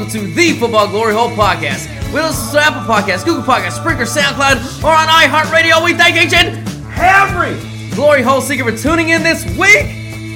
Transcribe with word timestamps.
Welcome 0.00 0.18
to 0.18 0.34
the 0.34 0.52
Football 0.52 0.88
Glory 0.88 1.12
Hole 1.12 1.28
Podcast. 1.28 1.86
We 2.06 2.22
listen 2.22 2.54
to 2.54 2.60
Apple 2.64 2.90
Podcasts, 2.90 3.22
Google 3.22 3.42
Podcasts, 3.42 3.78
Spreaker, 3.78 4.08
SoundCloud, 4.08 4.82
or 4.82 4.92
on 4.92 5.08
iHeartRadio. 5.08 5.84
We 5.84 5.92
thank 5.92 6.16
each 6.16 6.32
and 6.32 6.66
every 6.96 7.60
Glory 7.94 8.22
Hole 8.22 8.40
Seeker 8.40 8.64
for 8.64 8.74
tuning 8.74 9.10
in 9.10 9.22
this 9.22 9.44
week. 9.58 9.84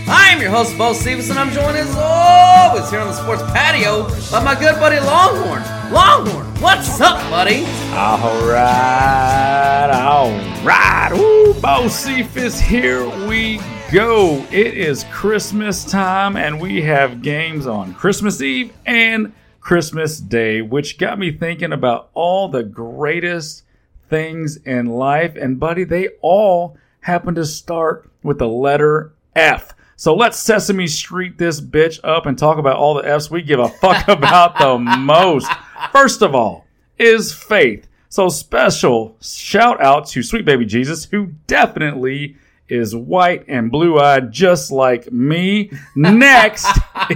I 0.06 0.28
am 0.28 0.42
your 0.42 0.50
host, 0.50 0.76
Bo 0.76 0.92
Stevenson. 0.92 1.38
I'm 1.38 1.50
joined 1.50 1.78
as 1.78 1.96
always 1.96 2.90
here 2.90 3.00
on 3.00 3.06
the 3.06 3.14
sports 3.14 3.40
patio 3.54 4.02
by 4.30 4.44
my 4.44 4.54
good 4.54 4.74
buddy 4.74 5.00
Longhorn. 5.00 5.62
Longhorn, 5.90 6.44
what's 6.60 7.00
up, 7.00 7.18
buddy? 7.30 7.64
All 7.94 8.46
right, 8.46 9.88
all 9.90 10.30
right. 10.62 11.10
Ooh, 11.14 11.58
Bo 11.62 11.88
Cephas, 11.88 12.60
here 12.60 13.08
we 13.26 13.60
go. 13.90 14.44
It 14.50 14.74
is 14.74 15.06
Christmas 15.10 15.86
time, 15.86 16.36
and 16.36 16.60
we 16.60 16.82
have 16.82 17.22
games 17.22 17.66
on 17.66 17.94
Christmas 17.94 18.42
Eve 18.42 18.70
and 18.84 19.32
Christmas 19.64 20.18
Day, 20.20 20.60
which 20.60 20.98
got 20.98 21.18
me 21.18 21.32
thinking 21.32 21.72
about 21.72 22.10
all 22.12 22.48
the 22.48 22.62
greatest 22.62 23.64
things 24.10 24.58
in 24.58 24.84
life. 24.84 25.36
And, 25.36 25.58
buddy, 25.58 25.84
they 25.84 26.10
all 26.20 26.76
happen 27.00 27.34
to 27.34 27.46
start 27.46 28.10
with 28.22 28.38
the 28.38 28.46
letter 28.46 29.14
F. 29.34 29.74
So 29.96 30.14
let's 30.14 30.38
Sesame 30.38 30.86
Street 30.86 31.38
this 31.38 31.62
bitch 31.62 31.98
up 32.04 32.26
and 32.26 32.38
talk 32.38 32.58
about 32.58 32.76
all 32.76 32.92
the 32.92 33.08
F's 33.08 33.30
we 33.30 33.40
give 33.40 33.58
a 33.58 33.70
fuck 33.70 34.06
about 34.08 34.58
the 34.58 34.78
most. 34.78 35.50
First 35.92 36.20
of 36.20 36.34
all, 36.34 36.66
is 36.98 37.32
faith. 37.32 37.88
So 38.10 38.28
special 38.28 39.16
shout 39.22 39.80
out 39.80 40.06
to 40.08 40.22
Sweet 40.22 40.44
Baby 40.44 40.66
Jesus, 40.66 41.06
who 41.06 41.32
definitely 41.46 42.36
is 42.68 42.94
white 42.94 43.46
and 43.48 43.70
blue 43.70 43.98
eyed 43.98 44.30
just 44.30 44.70
like 44.70 45.10
me. 45.10 45.70
Next 45.96 46.68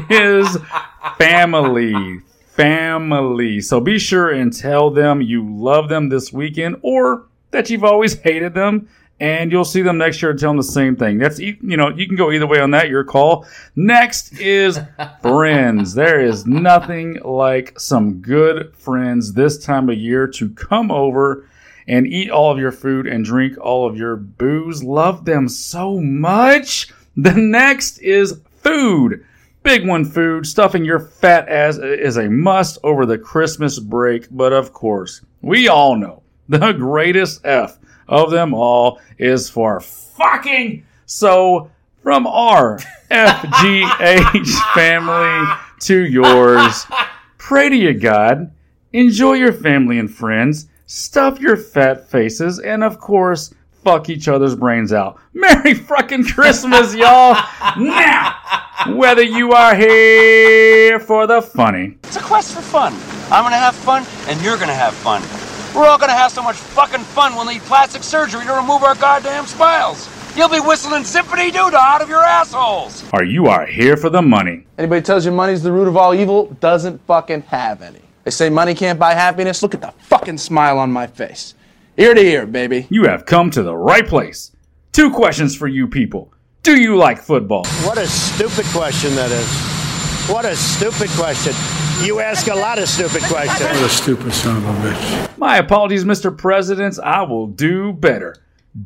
is 0.08 0.56
family. 1.18 2.22
Family. 2.58 3.60
So 3.60 3.80
be 3.80 4.00
sure 4.00 4.30
and 4.30 4.52
tell 4.52 4.90
them 4.90 5.22
you 5.22 5.48
love 5.48 5.88
them 5.88 6.08
this 6.08 6.32
weekend 6.32 6.80
or 6.82 7.28
that 7.52 7.70
you've 7.70 7.84
always 7.84 8.18
hated 8.18 8.52
them. 8.52 8.88
And 9.20 9.52
you'll 9.52 9.64
see 9.64 9.82
them 9.82 9.96
next 9.96 10.20
year 10.20 10.32
and 10.32 10.40
tell 10.40 10.50
them 10.50 10.56
the 10.56 10.64
same 10.64 10.96
thing. 10.96 11.18
That's, 11.18 11.38
you 11.38 11.56
know, 11.62 11.90
you 11.90 12.08
can 12.08 12.16
go 12.16 12.32
either 12.32 12.48
way 12.48 12.58
on 12.58 12.72
that, 12.72 12.88
your 12.88 13.04
call. 13.04 13.46
Next 13.76 14.32
is 14.40 14.80
friends. 15.22 15.94
There 15.94 16.20
is 16.20 16.46
nothing 16.46 17.20
like 17.24 17.78
some 17.78 18.20
good 18.20 18.74
friends 18.74 19.34
this 19.34 19.64
time 19.64 19.88
of 19.88 19.96
year 19.96 20.26
to 20.26 20.50
come 20.50 20.90
over 20.90 21.46
and 21.86 22.08
eat 22.08 22.28
all 22.28 22.50
of 22.50 22.58
your 22.58 22.72
food 22.72 23.06
and 23.06 23.24
drink 23.24 23.56
all 23.60 23.88
of 23.88 23.96
your 23.96 24.16
booze. 24.16 24.82
Love 24.82 25.24
them 25.24 25.48
so 25.48 26.00
much. 26.00 26.88
The 27.16 27.34
next 27.34 27.98
is 27.98 28.40
food. 28.62 29.24
Big 29.62 29.86
one 29.86 30.04
food. 30.04 30.46
Stuffing 30.46 30.84
your 30.84 31.00
fat 31.00 31.48
ass 31.48 31.78
is 31.78 32.16
a 32.16 32.28
must 32.28 32.78
over 32.82 33.04
the 33.04 33.18
Christmas 33.18 33.78
break. 33.78 34.26
But 34.30 34.52
of 34.52 34.72
course, 34.72 35.20
we 35.42 35.68
all 35.68 35.96
know 35.96 36.22
the 36.48 36.72
greatest 36.72 37.44
F 37.44 37.78
of 38.08 38.30
them 38.30 38.54
all 38.54 39.00
is 39.18 39.50
for 39.50 39.80
fucking. 39.80 40.86
So 41.06 41.70
from 42.02 42.26
our 42.26 42.78
FGH 43.10 44.72
family 44.74 45.54
to 45.80 46.06
yours, 46.06 46.86
pray 47.36 47.68
to 47.68 47.76
your 47.76 47.94
God, 47.94 48.50
enjoy 48.92 49.34
your 49.34 49.52
family 49.52 49.98
and 49.98 50.12
friends, 50.12 50.68
stuff 50.86 51.38
your 51.40 51.56
fat 51.56 52.08
faces, 52.08 52.58
and 52.58 52.82
of 52.82 52.98
course, 52.98 53.52
fuck 53.84 54.08
each 54.08 54.28
other's 54.28 54.54
brains 54.54 54.92
out. 54.92 55.20
Merry 55.34 55.74
fucking 55.74 56.24
Christmas, 56.24 56.94
y'all! 56.94 57.36
Now, 57.76 58.36
whether 58.86 59.22
you 59.22 59.52
are 59.52 59.74
here 59.74 61.00
for 61.00 61.26
the 61.26 61.42
funny, 61.42 61.98
It's 62.04 62.16
a 62.16 62.20
quest 62.20 62.54
for 62.54 62.62
fun. 62.62 62.92
I'm 63.32 63.44
gonna 63.44 63.56
have 63.56 63.74
fun, 63.74 64.06
and 64.28 64.40
you're 64.42 64.56
gonna 64.56 64.74
have 64.74 64.94
fun. 64.94 65.22
We're 65.74 65.86
all 65.88 65.98
gonna 65.98 66.12
have 66.12 66.32
so 66.32 66.42
much 66.42 66.56
fucking 66.56 67.00
fun 67.00 67.34
we'll 67.34 67.44
need 67.44 67.60
plastic 67.62 68.02
surgery 68.02 68.44
to 68.46 68.52
remove 68.52 68.82
our 68.82 68.94
goddamn 68.94 69.46
smiles. 69.46 70.08
You'll 70.36 70.48
be 70.48 70.60
whistling 70.60 71.04
Zip-a-Dee 71.04 71.50
Doo-Dah 71.50 71.76
out 71.78 72.02
of 72.02 72.08
your 72.08 72.22
assholes. 72.22 73.04
or 73.12 73.24
you 73.24 73.46
are 73.46 73.66
here 73.66 73.96
for 73.96 74.08
the 74.08 74.22
money. 74.22 74.66
Anybody 74.78 75.02
tells 75.02 75.26
you 75.26 75.32
money's 75.32 75.62
the 75.62 75.72
root 75.72 75.88
of 75.88 75.96
all 75.96 76.14
evil 76.14 76.46
doesn't 76.60 77.04
fucking 77.06 77.42
have 77.42 77.82
any. 77.82 78.00
They 78.24 78.30
say 78.30 78.48
money 78.48 78.74
can't 78.74 78.98
buy 78.98 79.14
happiness. 79.14 79.62
Look 79.62 79.74
at 79.74 79.80
the 79.80 79.92
fucking 79.98 80.38
smile 80.38 80.78
on 80.78 80.92
my 80.92 81.06
face. 81.06 81.54
Ear 81.96 82.14
to 82.14 82.20
ear, 82.20 82.46
baby. 82.46 82.86
You 82.90 83.04
have 83.04 83.26
come 83.26 83.50
to 83.50 83.62
the 83.62 83.76
right 83.76 84.06
place. 84.06 84.52
Two 84.92 85.10
questions 85.10 85.56
for 85.56 85.66
you 85.66 85.88
people. 85.88 86.32
Do 86.68 86.78
you 86.78 86.98
like 86.98 87.22
football? 87.22 87.64
What 87.86 87.96
a 87.96 88.06
stupid 88.06 88.66
question 88.66 89.14
that 89.14 89.30
is. 89.30 90.30
What 90.30 90.44
a 90.44 90.54
stupid 90.54 91.08
question. 91.16 91.54
You 92.06 92.20
ask 92.20 92.46
a 92.48 92.54
lot 92.54 92.78
of 92.78 92.90
stupid 92.90 93.22
questions. 93.22 93.70
What 93.70 93.84
a 93.84 93.88
stupid 93.88 94.34
son 94.34 94.58
of 94.58 94.64
a 94.66 94.72
bitch. 94.86 95.38
My 95.38 95.56
apologies, 95.56 96.04
Mr. 96.04 96.36
President. 96.36 96.98
I 96.98 97.22
will 97.22 97.46
do 97.46 97.94
better. 97.94 98.36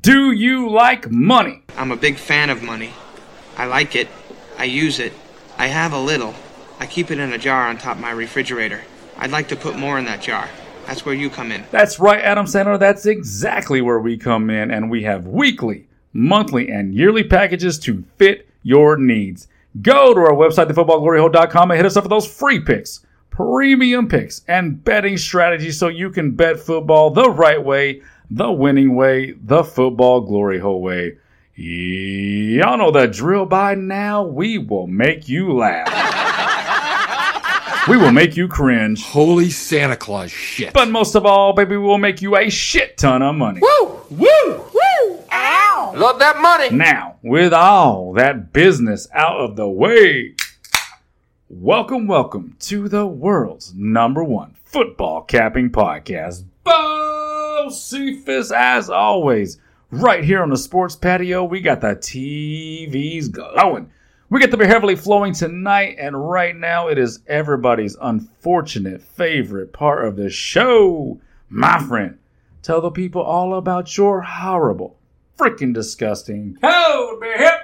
Do 0.01 0.31
you 0.31 0.71
like 0.71 1.11
money? 1.11 1.65
I'm 1.77 1.91
a 1.91 1.97
big 1.97 2.19
fan 2.19 2.51
of 2.51 2.63
money. 2.63 2.93
I 3.57 3.65
like 3.65 3.97
it. 3.97 4.07
I 4.59 4.65
use 4.67 5.01
it. 5.01 5.13
I 5.59 5.67
have 5.67 5.93
a 5.93 5.99
little. 5.99 6.37
I 6.79 6.87
keep 6.87 7.11
it 7.11 7.19
in 7.19 7.33
a 7.33 7.39
jar 7.39 7.67
on 7.67 7.79
top 7.79 7.97
of 7.97 8.03
my 8.03 8.13
refrigerator. 8.13 8.83
I'd 9.19 9.33
like 9.33 9.49
to 9.49 9.57
put 9.57 9.77
more 9.77 9.99
in 9.99 10.05
that 10.05 10.23
jar. 10.23 10.49
That's 10.87 11.05
where 11.05 11.17
you 11.17 11.29
come 11.31 11.51
in. 11.51 11.65
That's 11.73 11.99
right, 11.99 12.23
Adam 12.23 12.47
Sandler. 12.47 12.79
That's 12.79 13.07
exactly 13.07 13.81
where 13.81 13.99
we 13.99 14.19
come 14.19 14.51
in, 14.51 14.71
and 14.71 14.89
we 14.89 15.03
have 15.03 15.27
weekly, 15.27 15.89
monthly, 16.13 16.71
and 16.71 16.95
yearly 16.95 17.25
packages 17.25 17.79
to 17.81 18.05
fit 18.17 18.49
your 18.63 18.97
needs. 18.97 19.49
Go 19.81 20.13
to 20.13 20.21
our 20.21 20.35
website, 20.35 20.71
thefootballgloryhole.com, 20.71 21.71
and 21.71 21.77
hit 21.77 21.87
us 21.87 21.97
up 21.97 22.05
for 22.05 22.09
those 22.09 22.31
free 22.31 22.61
picks, 22.61 23.07
premium 23.31 24.09
picks, 24.09 24.43
and 24.47 24.85
betting 24.85 25.17
strategies 25.17 25.79
so 25.79 25.89
you 25.89 26.11
can 26.11 26.33
bet 26.33 26.61
football 26.61 27.11
the 27.11 27.31
right 27.31 27.63
way, 27.63 28.03
the 28.31 28.53
winning 28.53 28.95
way, 28.95 29.33
the 29.33 29.65
football 29.65 30.21
glory 30.21 30.59
hole 30.59 30.83
way. 30.83 31.17
Y'all 31.55 32.79
know 32.79 32.91
the 32.91 33.07
drill 33.07 33.47
by 33.47 33.75
now. 33.75 34.23
We 34.25 34.59
will 34.59 34.87
make 34.87 35.29
you 35.29 35.53
laugh. 35.55 35.89
we 37.89 37.97
will 37.97 38.13
make 38.13 38.37
you 38.37 38.49
cringe. 38.49 39.03
Holy 39.05 39.51
Santa 39.51 39.97
Claus 39.97 40.31
shit. 40.31 40.73
But 40.73 40.91
most 40.91 41.15
of 41.15 41.27
all, 41.27 41.53
baby, 41.53 41.77
we'll 41.77 41.99
make 41.99 42.23
you 42.23 42.37
a 42.37 42.49
shit 42.49 42.97
ton 42.97 43.23
of 43.23 43.35
money. 43.35 43.61
Love 45.91 46.21
that 46.21 46.41
money. 46.41 46.71
Now, 46.71 47.17
with 47.23 47.53
all 47.53 48.13
that 48.15 48.53
business 48.53 49.09
out 49.13 49.37
of 49.41 49.57
the 49.57 49.69
way, 49.69 50.37
welcome, 51.49 52.07
welcome 52.07 52.57
to 52.61 52.89
the 52.89 53.07
world's 53.07 53.75
number 53.75 54.23
one 54.23 54.55
football 54.65 55.23
capping 55.23 55.71
podcast. 55.71 56.45
Bo 56.65 57.69
Cephas, 57.69 58.53
as 58.53 58.89
always, 58.89 59.59
right 59.91 60.25
here 60.25 60.43
on 60.43 60.51
the 60.51 60.57
sports 60.57 60.97
patio. 60.97 61.45
We 61.45 61.61
got 61.61 61.81
the 61.81 61.89
TVs 61.89 63.31
glowing. 63.31 63.91
We 64.31 64.41
get 64.41 64.51
the 64.51 64.57
beer 64.57 64.69
heavily 64.69 64.97
flowing 64.97 65.35
tonight, 65.35 65.97
and 65.99 66.31
right 66.31 66.57
now 66.57 66.89
it 66.89 66.97
is 66.97 67.21
everybody's 67.27 67.97
unfortunate 68.01 69.03
favorite 69.03 69.75
part 69.75 70.07
of 70.07 70.17
the 70.17 70.31
show. 70.31 71.21
My 71.51 71.81
friend, 71.81 72.19
tell 72.63 72.81
the 72.81 72.91
people 72.91 73.21
all 73.21 73.57
about 73.57 73.95
your 73.99 74.23
horrible, 74.23 74.97
freaking 75.39 75.75
disgusting, 75.75 76.59
hell 76.63 77.19
be 77.21 77.29
hip 77.29 77.61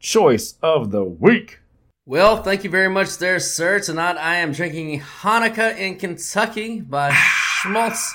choice 0.00 0.54
of 0.62 0.90
the 0.90 1.04
week. 1.04 1.60
Well, 2.06 2.42
thank 2.42 2.64
you 2.64 2.70
very 2.70 2.88
much 2.88 3.18
there, 3.18 3.38
sir. 3.38 3.78
Tonight 3.78 4.16
I 4.16 4.36
am 4.36 4.52
drinking 4.52 5.00
Hanukkah 5.00 5.76
in 5.78 5.96
Kentucky 5.96 6.80
by 6.80 7.12
Schmaltz 7.12 8.12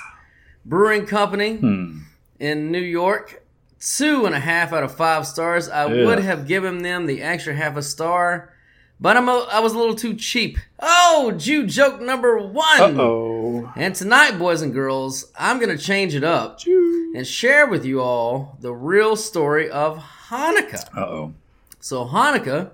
Brewing 0.66 1.06
Company 1.06 1.57
hmm. 1.57 2.00
in 2.39 2.72
New 2.72 2.81
York. 2.81 3.44
Two 3.80 4.25
and 4.25 4.33
a 4.33 4.39
half 4.39 4.74
out 4.74 4.83
of 4.83 4.95
five 4.95 5.28
stars. 5.28 5.69
I 5.69 5.86
Yeah. 5.86 6.06
would 6.06 6.19
have 6.19 6.48
given 6.48 6.80
them 6.81 7.06
the 7.06 7.21
extra 7.21 7.54
half 7.54 7.78
a 7.78 7.83
star, 7.83 8.51
but 9.00 9.18
I'm 9.18 9.27
a, 9.27 9.47
I 9.51 9.59
was 9.59 9.74
a 9.74 9.77
little 9.77 9.95
too 9.95 10.15
cheap. 10.15 10.57
Oh, 10.80 11.33
Jew 11.38 11.65
joke 11.68 12.01
number 12.01 12.38
one. 12.38 12.81
Uh 12.81 13.01
oh. 13.01 13.74
And 13.75 13.94
tonight, 13.95 14.39
boys 14.39 14.62
and 14.62 14.74
girls, 14.74 15.31
I'm 15.38 15.59
going 15.59 15.75
to 15.75 15.83
change 15.83 16.15
it 16.15 16.24
up 16.24 16.59
and 16.65 17.25
share 17.25 17.68
with 17.68 17.86
you 17.86 18.01
all 18.01 18.57
the 18.62 18.74
real 18.74 19.15
story 19.15 19.69
of 19.69 19.97
Hanukkah. 20.30 20.86
Uh 20.95 21.01
oh. 21.01 21.33
So 21.80 22.06
Hanukkah 22.06 22.71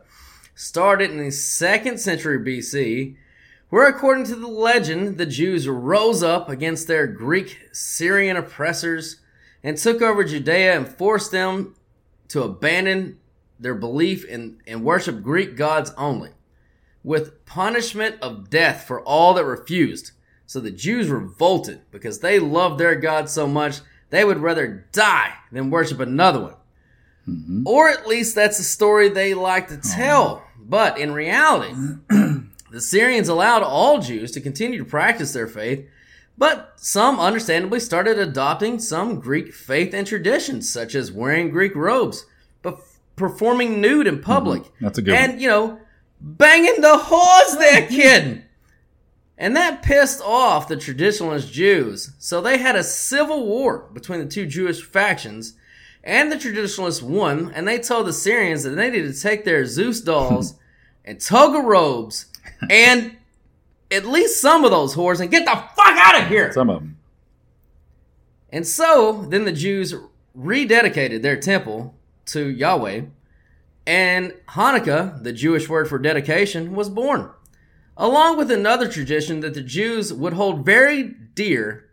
started 0.56 1.12
in 1.12 1.18
the 1.18 1.32
second 1.32 2.00
century 2.00 2.40
BC, 2.40 3.16
where, 3.70 3.88
according 3.88 4.26
to 4.26 4.36
the 4.36 4.48
legend, 4.48 5.18
the 5.18 5.26
Jews 5.26 5.68
rose 5.68 6.22
up 6.22 6.50
against 6.50 6.88
their 6.88 7.08
Greek 7.08 7.58
Syrian 7.72 8.38
oppressors 8.38 9.18
and 9.64 9.78
took 9.78 10.02
over 10.02 10.24
Judea 10.24 10.78
and 10.78 10.88
forced 10.88 11.32
them 11.32 11.76
to 12.28 12.44
abandon 12.44 13.20
their 13.62 13.76
belief 13.76 14.26
in 14.26 14.60
and 14.68 14.84
worship 14.84 15.22
Greek 15.22 15.56
gods 15.56 15.94
only, 15.98 16.32
with 17.04 17.46
punishment 17.46 18.18
of 18.22 18.50
death 18.50 18.86
for 18.86 19.02
all 19.02 19.34
that 19.36 19.46
refused. 19.46 20.12
So 20.46 20.60
the 20.60 20.72
Jews 20.72 21.10
revolted 21.10 21.82
because 21.92 22.20
they 22.20 22.40
loved 22.40 22.80
their 22.80 22.96
God 22.96 23.30
so 23.30 23.48
much 23.48 23.80
they 24.12 24.26
would 24.26 24.40
rather 24.40 24.86
die 24.92 25.34
than 25.52 25.72
worship 25.72 26.00
another 26.00 26.42
one. 26.42 26.56
Mm-hmm. 27.28 27.64
Or 27.66 27.90
at 27.90 28.08
least 28.08 28.36
that's 28.36 28.58
the 28.58 28.64
story 28.64 29.10
they 29.10 29.34
like 29.34 29.70
to 29.70 29.78
oh, 29.78 29.96
tell. 29.96 30.44
But 30.60 30.98
in 30.98 31.14
reality, 31.14 31.74
the 32.10 32.82
Syrians 32.82 33.30
allowed 33.30 33.64
all 33.64 34.00
Jews 34.00 34.32
to 34.32 34.42
continue 34.42 34.80
to 34.80 34.86
practice 34.86 35.34
their 35.34 35.48
faith, 35.48 35.88
but 36.38 36.74
some 36.76 37.20
understandably 37.20 37.80
started 37.80 38.20
adopting 38.20 38.80
some 38.80 39.20
Greek 39.20 39.54
faith 39.54 39.94
and 39.94 40.06
traditions, 40.06 40.72
such 40.72 40.94
as 40.94 41.12
wearing 41.12 41.52
Greek 41.52 41.76
robes, 41.76 42.26
performing 43.22 43.80
nude 43.80 44.08
in 44.08 44.16
mm-hmm. 44.16 44.24
public. 44.24 44.64
That's 44.82 44.98
a 44.98 45.02
good 45.02 45.14
And, 45.14 45.34
one. 45.34 45.40
you 45.40 45.48
know, 45.48 45.80
banging 46.20 46.82
the 46.82 46.98
whores 46.98 47.58
they're 47.58 47.88
kidding. 47.88 48.44
And 49.38 49.56
that 49.56 49.82
pissed 49.82 50.22
off 50.22 50.68
the 50.68 50.76
traditionalist 50.76 51.52
Jews. 51.52 52.12
So 52.20 52.42
they 52.42 52.58
had 52.58 52.76
a 52.76 52.84
civil 52.84 53.46
war 53.46 53.90
between 53.94 54.20
the 54.20 54.26
two 54.26 54.46
Jewish 54.46 54.84
factions. 54.84 55.56
And 56.04 56.32
the 56.32 56.38
traditionalists 56.38 57.02
won. 57.02 57.52
And 57.54 57.68
they 57.68 57.80
told 57.80 58.08
the 58.08 58.14
Syrians 58.14 58.64
that 58.64 58.72
they 58.72 58.90
needed 58.90 59.14
to 59.14 59.22
take 59.22 59.46
their 59.46 59.66
Zeus 59.66 60.02
dolls 60.12 60.56
and 61.06 61.20
toga 61.20 61.60
robes 61.60 62.28
and 62.70 63.18
at 63.90 64.06
least 64.06 64.40
some 64.40 64.64
of 64.64 64.72
those 64.72 64.96
whores 64.96 65.20
and 65.20 65.32
get 65.32 65.46
the 65.46 65.52
fuck 65.52 65.98
out 65.98 66.22
of 66.22 66.28
here. 66.28 66.52
Some 66.54 66.70
of 66.70 66.80
them. 66.80 66.98
And 68.52 68.68
so 68.68 69.26
then 69.30 69.46
the 69.46 69.52
Jews 69.52 69.96
rededicated 70.38 71.22
their 71.22 71.40
temple 71.40 71.96
to 72.32 72.50
Yahweh, 72.50 73.04
and 73.86 74.34
Hanukkah, 74.50 75.22
the 75.24 75.34
Jewish 75.34 75.68
word 75.68 75.88
for 75.88 75.98
dedication, 75.98 76.74
was 76.76 76.90
born, 76.90 77.30
along 77.98 78.38
with 78.38 78.52
another 78.52 78.88
tradition 78.88 79.40
that 79.42 79.54
the 79.54 79.64
Jews 79.64 80.14
would 80.14 80.34
hold 80.34 80.66
very 80.66 81.04
dear, 81.36 81.90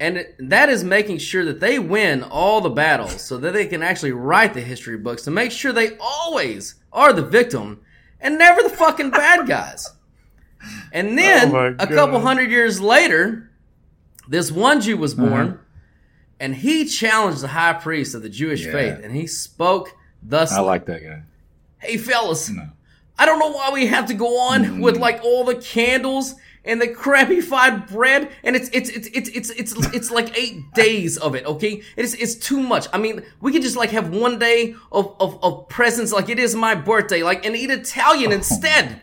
and 0.00 0.26
that 0.38 0.68
is 0.68 0.84
making 0.84 1.18
sure 1.18 1.44
that 1.44 1.60
they 1.60 1.78
win 1.78 2.22
all 2.22 2.60
the 2.60 2.70
battles 2.70 3.20
so 3.20 3.36
that 3.38 3.52
they 3.52 3.66
can 3.66 3.82
actually 3.82 4.12
write 4.12 4.54
the 4.54 4.60
history 4.60 4.96
books 4.96 5.22
to 5.22 5.30
make 5.30 5.50
sure 5.50 5.72
they 5.72 5.96
always 5.98 6.76
are 6.92 7.12
the 7.12 7.24
victim 7.24 7.80
and 8.20 8.38
never 8.38 8.62
the 8.62 8.70
fucking 8.70 9.10
bad 9.10 9.46
guys. 9.46 9.92
And 10.92 11.10
oh 11.10 11.16
then, 11.16 11.54
Oh 11.54 11.76
a 11.78 11.86
couple 11.86 12.20
hundred 12.20 12.50
years 12.50 12.80
later, 12.80 13.50
this 14.28 14.50
one 14.50 14.80
Jew 14.80 14.96
was 14.96 15.14
born, 15.14 15.48
uh-huh. 15.48 15.56
And 16.40 16.54
he 16.54 16.84
challenged 16.84 17.40
the 17.40 17.48
high 17.48 17.72
priest 17.74 18.14
of 18.14 18.22
the 18.22 18.28
Jewish 18.28 18.64
Yeah. 18.64 18.72
faith, 18.72 19.00
and 19.02 19.14
he 19.14 19.26
spoke 19.26 19.92
thus: 20.22 20.52
I 20.52 20.60
like 20.60 20.86
that 20.86 21.02
guy. 21.02 21.22
"Hey 21.78 21.96
fellas, 21.96 22.48
No. 22.48 22.68
I 23.18 23.26
don't 23.26 23.40
know 23.40 23.50
why 23.50 23.70
we 23.72 23.86
have 23.86 24.06
to 24.06 24.14
go 24.14 24.38
on 24.38 24.62
mm-hmm. 24.64 24.80
with 24.80 24.96
like 24.96 25.20
all 25.24 25.44
the 25.44 25.56
candles 25.56 26.36
and 26.64 26.80
the 26.80 26.86
crappy 26.88 27.40
fried 27.40 27.86
bread, 27.88 28.30
and 28.44 28.54
it's 28.54 28.68
it's 28.72 28.90
it's 28.90 29.08
it's 29.08 29.28
it's 29.30 29.50
it's, 29.50 29.74
it's 29.94 30.10
like 30.10 30.36
eight 30.38 30.56
days 30.74 31.16
of 31.16 31.34
it. 31.34 31.44
Okay, 31.46 31.82
it's 31.96 32.14
it's 32.14 32.34
too 32.34 32.60
much. 32.60 32.86
I 32.92 32.98
mean, 32.98 33.22
we 33.40 33.52
could 33.52 33.62
just 33.62 33.76
like 33.76 33.90
have 33.90 34.10
one 34.10 34.38
day 34.38 34.74
of 34.92 35.16
of, 35.18 35.42
of 35.42 35.68
presents, 35.68 36.12
like 36.12 36.28
it 36.28 36.38
is 36.38 36.54
my 36.54 36.74
birthday, 36.74 37.22
like 37.22 37.44
and 37.46 37.56
eat 37.56 37.70
Italian 37.70 38.30
oh 38.32 38.36
instead." 38.36 39.00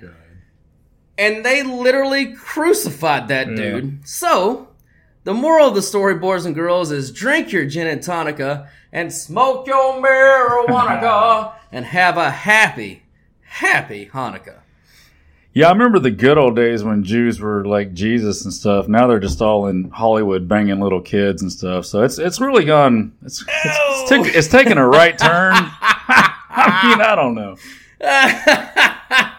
And 1.17 1.45
they 1.45 1.63
literally 1.63 2.33
crucified 2.33 3.29
that 3.29 3.47
Yeah. 3.47 3.55
dude. 3.55 4.05
So, 4.07 4.67
the 5.25 5.33
moral 5.33 5.67
of 5.69 5.75
the 5.75 5.81
story, 5.81 6.15
boys 6.15 6.45
and 6.45 6.55
girls, 6.55 6.91
is 6.91 7.11
drink 7.11 7.51
your 7.51 7.65
gin 7.65 7.87
and 7.87 7.99
tonica 7.99 8.69
and 8.93 9.11
smoke 9.11 9.67
your 9.67 10.01
marijuana 10.01 11.53
and 11.71 11.83
have 11.85 12.15
a 12.17 12.29
happy, 12.29 13.03
happy 13.41 14.05
Hanukkah. 14.13 14.59
Yeah, 15.51 15.69
I 15.69 15.71
remember 15.71 15.99
the 15.99 16.11
good 16.11 16.37
old 16.37 16.55
days 16.55 16.83
when 16.83 17.03
Jews 17.03 17.39
were 17.39 17.65
like 17.65 17.93
Jesus 17.93 18.43
and 18.43 18.53
stuff. 18.53 18.87
Now 18.87 19.07
they're 19.07 19.19
just 19.19 19.41
all 19.41 19.67
in 19.67 19.89
Hollywood 19.89 20.47
banging 20.47 20.79
little 20.79 21.01
kids 21.01 21.41
and 21.41 21.51
stuff. 21.51 21.85
So 21.85 22.03
it's 22.03 22.19
it's 22.19 22.39
really 22.41 22.65
gone. 22.65 23.13
It's 23.23 23.41
it's, 23.41 23.49
it's, 23.63 24.09
taken- 24.09 24.31
it's 24.35 24.47
taken 24.47 24.77
a 24.77 24.87
right 24.87 25.17
turn. 25.17 25.53
I 26.57 26.89
mean, 26.89 27.01
I 27.01 27.15
don't 27.15 27.35
know. 27.35 27.55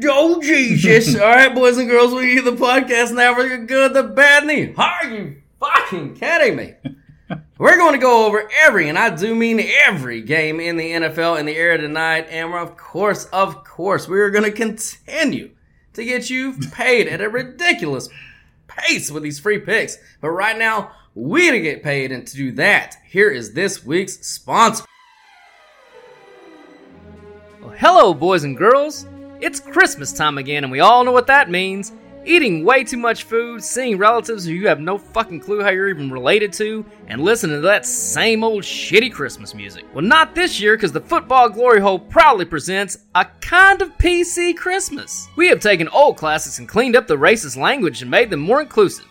Go 0.00 0.40
Jesus! 0.40 1.16
All 1.20 1.28
right, 1.28 1.54
boys 1.54 1.78
and 1.78 1.88
girls, 1.88 2.12
we 2.12 2.32
hear 2.32 2.42
the 2.42 2.52
podcast 2.52 3.14
now 3.14 3.34
for 3.34 3.48
the 3.48 3.58
good, 3.58 3.94
the 3.94 4.02
bad, 4.02 4.44
and 4.44 4.50
the. 4.50 4.74
Are 4.80 5.10
you 5.10 5.42
fucking 5.58 6.14
kidding 6.14 6.56
me? 6.56 6.74
We're 7.58 7.76
going 7.76 7.94
to 7.94 7.98
go 7.98 8.26
over 8.26 8.48
every, 8.60 8.88
and 8.88 8.98
I 8.98 9.14
do 9.14 9.34
mean 9.34 9.60
every 9.86 10.22
game 10.22 10.60
in 10.60 10.76
the 10.76 10.92
NFL 10.92 11.40
in 11.40 11.46
the 11.46 11.56
area 11.56 11.78
tonight, 11.78 12.28
and 12.30 12.52
we're, 12.52 12.60
of 12.60 12.76
course, 12.76 13.24
of 13.26 13.64
course, 13.64 14.06
we 14.06 14.20
are 14.20 14.30
going 14.30 14.44
to 14.44 14.52
continue 14.52 15.50
to 15.94 16.04
get 16.04 16.30
you 16.30 16.54
paid 16.72 17.08
at 17.08 17.20
a 17.20 17.28
ridiculous 17.28 18.08
pace 18.68 19.10
with 19.10 19.24
these 19.24 19.40
free 19.40 19.58
picks. 19.58 19.98
But 20.20 20.30
right 20.30 20.56
now, 20.56 20.92
we 21.16 21.50
to 21.50 21.60
get 21.60 21.82
paid, 21.82 22.12
and 22.12 22.24
to 22.28 22.36
do 22.36 22.52
that, 22.52 22.96
here 23.04 23.30
is 23.30 23.52
this 23.54 23.84
week's 23.84 24.24
sponsor. 24.24 24.84
Well, 27.60 27.70
hello, 27.70 28.14
boys 28.14 28.44
and 28.44 28.56
girls. 28.56 29.04
It's 29.40 29.60
Christmas 29.60 30.12
time 30.12 30.36
again, 30.36 30.64
and 30.64 30.72
we 30.72 30.80
all 30.80 31.04
know 31.04 31.12
what 31.12 31.28
that 31.28 31.48
means. 31.48 31.92
Eating 32.24 32.64
way 32.64 32.82
too 32.82 32.96
much 32.96 33.22
food, 33.22 33.62
seeing 33.62 33.96
relatives 33.96 34.44
who 34.44 34.52
you 34.52 34.66
have 34.66 34.80
no 34.80 34.98
fucking 34.98 35.38
clue 35.38 35.62
how 35.62 35.70
you're 35.70 35.88
even 35.88 36.10
related 36.10 36.52
to, 36.54 36.84
and 37.06 37.22
listening 37.22 37.56
to 37.56 37.60
that 37.60 37.86
same 37.86 38.42
old 38.42 38.64
shitty 38.64 39.12
Christmas 39.12 39.54
music. 39.54 39.84
Well, 39.94 40.04
not 40.04 40.34
this 40.34 40.60
year, 40.60 40.76
because 40.76 40.90
the 40.90 41.00
Football 41.00 41.50
Glory 41.50 41.80
Hole 41.80 42.00
proudly 42.00 42.46
presents 42.46 42.98
a 43.14 43.26
kind 43.40 43.80
of 43.80 43.96
PC 43.96 44.56
Christmas. 44.56 45.28
We 45.36 45.46
have 45.48 45.60
taken 45.60 45.88
old 45.88 46.16
classics 46.16 46.58
and 46.58 46.68
cleaned 46.68 46.96
up 46.96 47.06
the 47.06 47.16
racist 47.16 47.56
language 47.56 48.02
and 48.02 48.10
made 48.10 48.30
them 48.30 48.40
more 48.40 48.60
inclusive. 48.60 49.06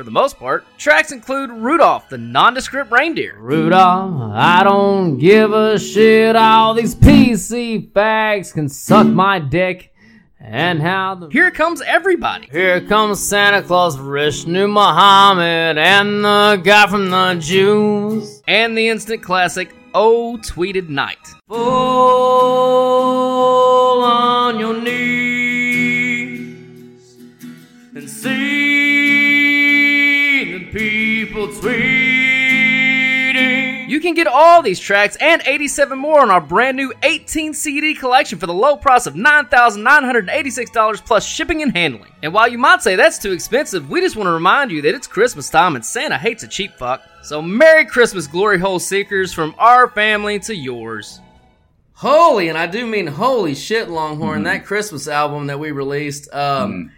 For 0.00 0.04
the 0.04 0.10
most 0.10 0.38
part, 0.38 0.64
tracks 0.78 1.12
include 1.12 1.50
Rudolph, 1.50 2.08
the 2.08 2.16
nondescript 2.16 2.90
reindeer. 2.90 3.36
Rudolph, 3.38 4.32
I 4.32 4.64
don't 4.64 5.18
give 5.18 5.52
a 5.52 5.78
shit. 5.78 6.36
All 6.36 6.72
these 6.72 6.94
PC 6.94 7.92
fags 7.92 8.50
can 8.50 8.70
suck 8.70 9.06
my 9.06 9.38
dick. 9.38 9.92
And 10.38 10.80
how 10.80 11.16
the. 11.16 11.28
Here 11.28 11.50
comes 11.50 11.82
everybody. 11.82 12.48
Here 12.50 12.80
comes 12.80 13.22
Santa 13.22 13.60
Claus, 13.60 13.94
Vishnu 13.96 14.68
Muhammad, 14.68 15.76
and 15.76 16.24
the 16.24 16.62
guy 16.64 16.86
from 16.86 17.10
the 17.10 17.34
Jews. 17.38 18.40
And 18.48 18.78
the 18.78 18.88
instant 18.88 19.22
classic, 19.22 19.74
Oh 19.92 20.38
Tweeted 20.40 20.88
Night. 20.88 21.18
Fall 21.46 21.60
on 24.02 24.58
your 24.58 24.80
knees 24.80 25.19
people 31.60 31.70
tweeting. 31.70 33.88
You 33.88 34.00
can 34.00 34.14
get 34.14 34.26
all 34.26 34.62
these 34.62 34.78
tracks 34.78 35.16
and 35.20 35.42
87 35.44 35.98
more 35.98 36.20
on 36.20 36.30
our 36.30 36.40
brand 36.40 36.76
new 36.76 36.92
18 37.02 37.54
CD 37.54 37.94
collection 37.94 38.38
for 38.38 38.46
the 38.46 38.54
low 38.54 38.76
price 38.76 39.06
of 39.06 39.14
$9,986 39.14 41.04
plus 41.04 41.26
shipping 41.26 41.62
and 41.62 41.76
handling. 41.76 42.12
And 42.22 42.32
while 42.32 42.48
you 42.48 42.58
might 42.58 42.82
say 42.82 42.94
that's 42.94 43.18
too 43.18 43.32
expensive, 43.32 43.90
we 43.90 44.00
just 44.00 44.16
want 44.16 44.28
to 44.28 44.32
remind 44.32 44.70
you 44.70 44.82
that 44.82 44.94
it's 44.94 45.06
Christmas 45.06 45.50
time 45.50 45.74
and 45.74 45.84
Santa 45.84 46.18
hates 46.18 46.44
a 46.44 46.48
cheap 46.48 46.74
fuck. 46.74 47.02
So 47.22 47.42
Merry 47.42 47.84
Christmas, 47.84 48.26
Glory 48.26 48.58
Hole 48.58 48.78
Seekers, 48.78 49.32
from 49.32 49.54
our 49.58 49.88
family 49.88 50.38
to 50.40 50.54
yours. 50.54 51.20
Holy, 51.94 52.48
and 52.48 52.56
I 52.56 52.66
do 52.66 52.86
mean 52.86 53.06
holy 53.06 53.54
shit, 53.54 53.90
Longhorn, 53.90 54.44
that 54.44 54.64
Christmas 54.64 55.06
album 55.06 55.48
that 55.48 55.58
we 55.58 55.70
released. 55.70 56.32
Um, 56.32 56.92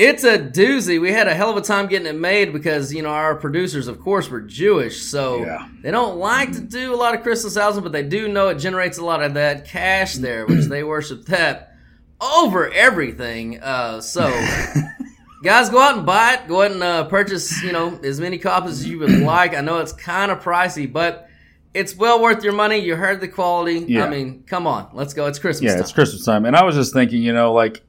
It's 0.00 0.22
a 0.22 0.38
doozy. 0.38 1.00
We 1.00 1.10
had 1.10 1.26
a 1.26 1.34
hell 1.34 1.50
of 1.50 1.56
a 1.56 1.60
time 1.60 1.88
getting 1.88 2.06
it 2.06 2.14
made 2.14 2.52
because, 2.52 2.94
you 2.94 3.02
know, 3.02 3.08
our 3.08 3.34
producers, 3.34 3.88
of 3.88 4.00
course, 4.00 4.30
were 4.30 4.40
Jewish. 4.40 5.02
So 5.02 5.44
Yeah. 5.44 5.66
they 5.82 5.90
don't 5.90 6.18
like 6.18 6.52
to 6.52 6.60
do 6.60 6.94
a 6.94 6.96
lot 6.96 7.16
of 7.16 7.22
Christmas 7.24 7.56
albums, 7.56 7.82
but 7.82 7.90
they 7.90 8.04
do 8.04 8.28
know 8.28 8.46
it 8.48 8.56
generates 8.60 8.98
a 8.98 9.04
lot 9.04 9.24
of 9.24 9.34
that 9.34 9.66
cash 9.66 10.14
there, 10.14 10.46
which 10.46 10.66
they 10.66 10.84
worship 10.84 11.24
that 11.26 11.74
over 12.20 12.70
everything. 12.72 13.60
Uh, 13.60 14.00
so, 14.00 14.28
guys, 15.42 15.68
go 15.68 15.80
out 15.80 15.96
and 15.96 16.06
buy 16.06 16.34
it. 16.34 16.46
Go 16.48 16.60
ahead 16.62 16.72
and 16.72 16.82
uh, 16.82 17.04
purchase, 17.06 17.60
you 17.64 17.72
know, 17.72 17.98
as 18.04 18.20
many 18.20 18.38
copies 18.38 18.72
as 18.80 18.88
you 18.88 19.00
would 19.00 19.10
like. 19.22 19.54
I 19.56 19.62
know 19.62 19.78
it's 19.78 19.92
kind 19.92 20.30
of 20.30 20.40
pricey, 20.42 20.90
but 20.92 21.28
it's 21.74 21.96
well 21.96 22.22
worth 22.22 22.44
your 22.44 22.52
money. 22.52 22.76
You 22.78 22.94
heard 22.94 23.20
the 23.20 23.26
quality. 23.28 23.80
Yeah. 23.88 24.04
I 24.04 24.08
mean, 24.10 24.44
come 24.46 24.66
on. 24.68 24.90
Let's 24.92 25.12
go. 25.12 25.26
It's 25.26 25.40
Christmas 25.40 25.66
Yeah, 25.70 25.74
time. 25.74 25.82
it's 25.82 25.92
Christmas 25.92 26.24
time. 26.24 26.44
And 26.44 26.54
I 26.54 26.62
was 26.64 26.76
just 26.76 26.92
thinking, 26.92 27.20
you 27.20 27.32
know, 27.32 27.52
like 27.52 27.82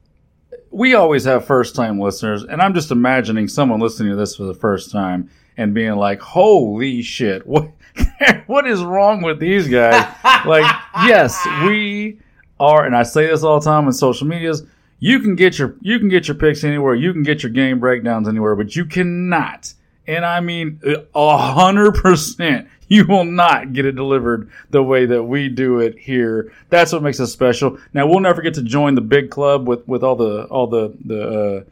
we 0.70 0.94
always 0.94 1.24
have 1.24 1.44
first 1.44 1.74
time 1.74 1.98
listeners, 1.98 2.44
and 2.44 2.62
I'm 2.62 2.74
just 2.74 2.90
imagining 2.90 3.48
someone 3.48 3.80
listening 3.80 4.10
to 4.10 4.16
this 4.16 4.36
for 4.36 4.44
the 4.44 4.54
first 4.54 4.90
time 4.90 5.30
and 5.56 5.74
being 5.74 5.96
like, 5.96 6.20
"Holy 6.20 7.02
shit, 7.02 7.46
what 7.46 7.70
what 8.46 8.66
is 8.66 8.82
wrong 8.82 9.22
with 9.22 9.40
these 9.40 9.68
guys?" 9.68 9.94
like, 10.46 10.64
yes, 11.04 11.44
we 11.64 12.18
are, 12.58 12.84
and 12.84 12.94
I 12.94 13.02
say 13.02 13.26
this 13.26 13.42
all 13.42 13.58
the 13.58 13.64
time 13.64 13.86
on 13.86 13.92
social 13.92 14.26
medias. 14.26 14.62
You 15.00 15.18
can 15.20 15.34
get 15.34 15.58
your 15.58 15.76
you 15.80 15.98
can 15.98 16.08
get 16.08 16.28
your 16.28 16.36
picks 16.36 16.62
anywhere. 16.62 16.94
You 16.94 17.12
can 17.12 17.22
get 17.22 17.42
your 17.42 17.50
game 17.50 17.80
breakdowns 17.80 18.28
anywhere, 18.28 18.54
but 18.54 18.76
you 18.76 18.84
cannot, 18.84 19.72
and 20.06 20.24
I 20.24 20.40
mean 20.40 20.80
uh, 20.86 21.02
a 21.14 21.36
hundred 21.36 21.94
percent, 21.94 22.68
you 22.94 23.06
will 23.06 23.24
not 23.24 23.72
get 23.72 23.86
it 23.86 23.92
delivered 23.92 24.50
the 24.70 24.82
way 24.82 25.06
that 25.06 25.22
we 25.22 25.48
do 25.48 25.78
it 25.78 25.98
here. 25.98 26.52
That's 26.68 26.92
what 26.92 27.02
makes 27.02 27.20
us 27.20 27.32
special. 27.32 27.78
Now 27.94 28.06
we'll 28.06 28.20
never 28.20 28.42
get 28.42 28.54
to 28.54 28.62
join 28.62 28.96
the 28.96 29.00
big 29.00 29.30
club 29.30 29.66
with 29.66 29.86
with 29.88 30.04
all 30.04 30.16
the 30.16 30.44
all 30.44 30.66
the 30.66 30.94
the. 31.04 31.28
Uh, 31.28 31.64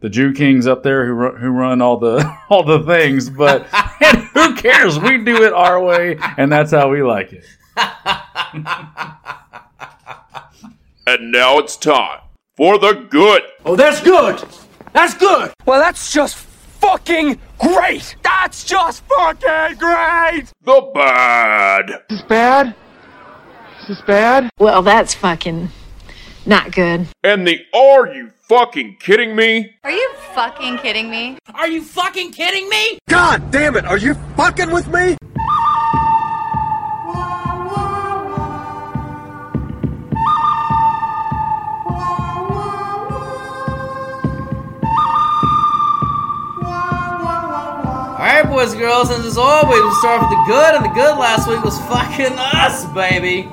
the 0.00 0.10
Jew 0.10 0.34
Kings 0.34 0.66
up 0.66 0.82
there 0.82 1.06
who 1.06 1.12
run, 1.12 1.36
who 1.36 1.48
run 1.48 1.80
all 1.80 1.96
the 1.96 2.30
all 2.50 2.62
the 2.62 2.80
things, 2.80 3.30
but 3.30 3.62
who 4.34 4.54
cares? 4.54 4.98
We 4.98 5.24
do 5.24 5.42
it 5.42 5.54
our 5.54 5.82
way, 5.82 6.18
and 6.36 6.52
that's 6.52 6.70
how 6.70 6.90
we 6.90 7.02
like 7.02 7.32
it. 7.32 7.46
And 11.06 11.32
now 11.32 11.58
it's 11.58 11.76
time 11.78 12.20
for 12.56 12.78
the 12.78 13.06
good. 13.08 13.42
Oh, 13.64 13.74
that's 13.74 14.02
good. 14.02 14.44
That's 14.92 15.14
good. 15.14 15.52
Well, 15.64 15.80
that's 15.80 16.12
just 16.12 16.45
fucking 16.86 17.38
great. 17.58 18.16
That's 18.22 18.64
just 18.64 19.02
fucking 19.04 19.78
great. 19.78 20.44
The 20.62 20.90
bad. 20.94 21.90
Is 21.90 21.96
this 22.08 22.22
bad? 22.22 22.74
Is 23.80 23.88
this 23.88 24.00
bad? 24.02 24.50
Well, 24.58 24.82
that's 24.82 25.12
fucking 25.14 25.70
not 26.44 26.70
good. 26.70 27.08
And 27.24 27.46
the 27.46 27.58
are 27.74 28.06
you 28.14 28.30
fucking 28.48 28.98
kidding 29.00 29.34
me? 29.34 29.74
Are 29.82 29.90
you 29.90 30.14
fucking 30.34 30.78
kidding 30.78 31.10
me? 31.10 31.38
Are 31.54 31.68
you 31.68 31.82
fucking 31.82 32.30
kidding 32.30 32.68
me? 32.68 32.98
God 33.08 33.50
damn 33.50 33.76
it! 33.76 33.84
Are 33.84 33.98
you 33.98 34.14
fucking 34.36 34.70
with 34.70 34.86
me? 34.88 35.16
Alright, 48.36 48.52
boys 48.52 48.72
and 48.72 48.80
girls, 48.82 49.08
and 49.08 49.24
as 49.24 49.38
always, 49.38 49.82
we 49.82 49.94
start 49.94 50.20
with 50.20 50.28
the 50.28 50.44
good, 50.46 50.74
and 50.74 50.84
the 50.84 50.90
good 50.90 51.16
last 51.16 51.48
week 51.48 51.64
was 51.64 51.78
fucking 51.86 52.34
us, 52.36 52.84
baby. 52.92 53.48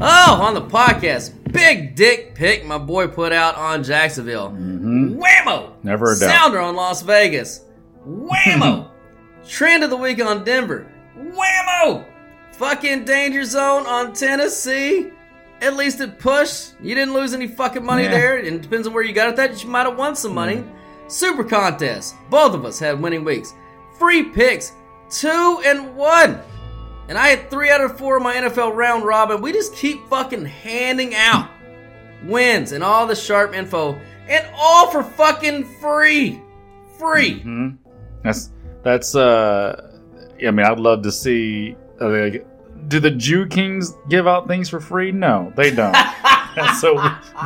Oh, 0.00 0.38
on 0.40 0.54
the 0.54 0.62
podcast, 0.62 1.32
big 1.52 1.96
dick 1.96 2.36
Pick, 2.36 2.64
my 2.64 2.78
boy 2.78 3.08
put 3.08 3.32
out 3.32 3.56
on 3.56 3.82
Jacksonville. 3.82 4.50
Mm-hmm. 4.50 5.20
Whammo! 5.20 5.72
Never 5.82 6.12
a 6.12 6.16
doubt. 6.16 6.30
Sounder 6.30 6.60
on 6.60 6.76
Las 6.76 7.02
Vegas. 7.02 7.64
Whammo! 8.06 8.90
Trend 9.48 9.82
of 9.82 9.90
the 9.90 9.96
week 9.96 10.24
on 10.24 10.44
Denver. 10.44 10.86
Whammo! 11.18 12.06
Fucking 12.52 13.06
danger 13.06 13.44
zone 13.44 13.86
on 13.86 14.12
Tennessee. 14.12 15.10
At 15.60 15.74
least 15.74 16.00
it 16.00 16.20
pushed. 16.20 16.74
You 16.80 16.94
didn't 16.94 17.12
lose 17.12 17.34
any 17.34 17.48
fucking 17.48 17.84
money 17.84 18.04
Yeah. 18.04 18.12
there. 18.12 18.36
And 18.36 18.46
it 18.46 18.62
depends 18.62 18.86
on 18.86 18.92
where 18.94 19.02
you 19.02 19.12
got 19.12 19.30
it 19.30 19.34
That 19.34 19.64
You 19.64 19.68
might 19.68 19.86
have 19.86 19.98
won 19.98 20.14
some 20.14 20.32
money. 20.32 20.58
Mm. 20.58 21.10
Super 21.10 21.42
contest. 21.42 22.14
Both 22.30 22.54
of 22.54 22.64
us 22.64 22.78
had 22.78 23.02
winning 23.02 23.24
weeks. 23.24 23.52
Free 23.98 24.24
picks. 24.24 24.72
Two 25.10 25.62
and 25.64 25.96
one. 25.96 26.40
And 27.08 27.16
I 27.16 27.28
had 27.28 27.50
three 27.50 27.70
out 27.70 27.80
of 27.80 27.96
four 27.96 28.18
of 28.18 28.22
my 28.22 28.34
NFL 28.34 28.74
round 28.76 29.04
robin. 29.04 29.40
We 29.40 29.52
just 29.52 29.74
keep 29.74 30.06
fucking 30.08 30.44
handing 30.44 31.14
out 31.14 31.48
wins 32.24 32.72
and 32.72 32.84
all 32.84 33.06
the 33.06 33.16
sharp 33.16 33.54
info. 33.54 33.98
And 34.28 34.46
all 34.54 34.90
for 34.90 35.02
fucking 35.02 35.64
free. 35.80 36.42
Free. 36.98 37.40
hmm 37.40 37.68
That's 38.22 38.50
that's. 38.82 39.14
uh 39.14 39.84
I 40.46 40.50
mean, 40.52 40.66
I'd 40.66 40.78
love 40.78 41.02
to 41.02 41.10
see. 41.12 41.76
Uh, 42.00 42.08
like, 42.10 42.46
do 42.88 43.00
the 43.00 43.10
Jew 43.10 43.46
Kings 43.46 43.94
give 44.08 44.26
out 44.28 44.46
things 44.46 44.68
for 44.68 44.78
free? 44.80 45.10
No, 45.10 45.52
they 45.56 45.70
don't. 45.70 45.96
So 46.80 46.94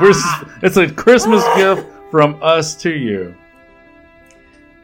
we're. 0.00 0.12
It's 0.62 0.76
a 0.78 0.90
Christmas 0.90 1.44
gift 1.56 1.86
from 2.10 2.38
us 2.42 2.74
to 2.76 2.90
you. 2.90 3.34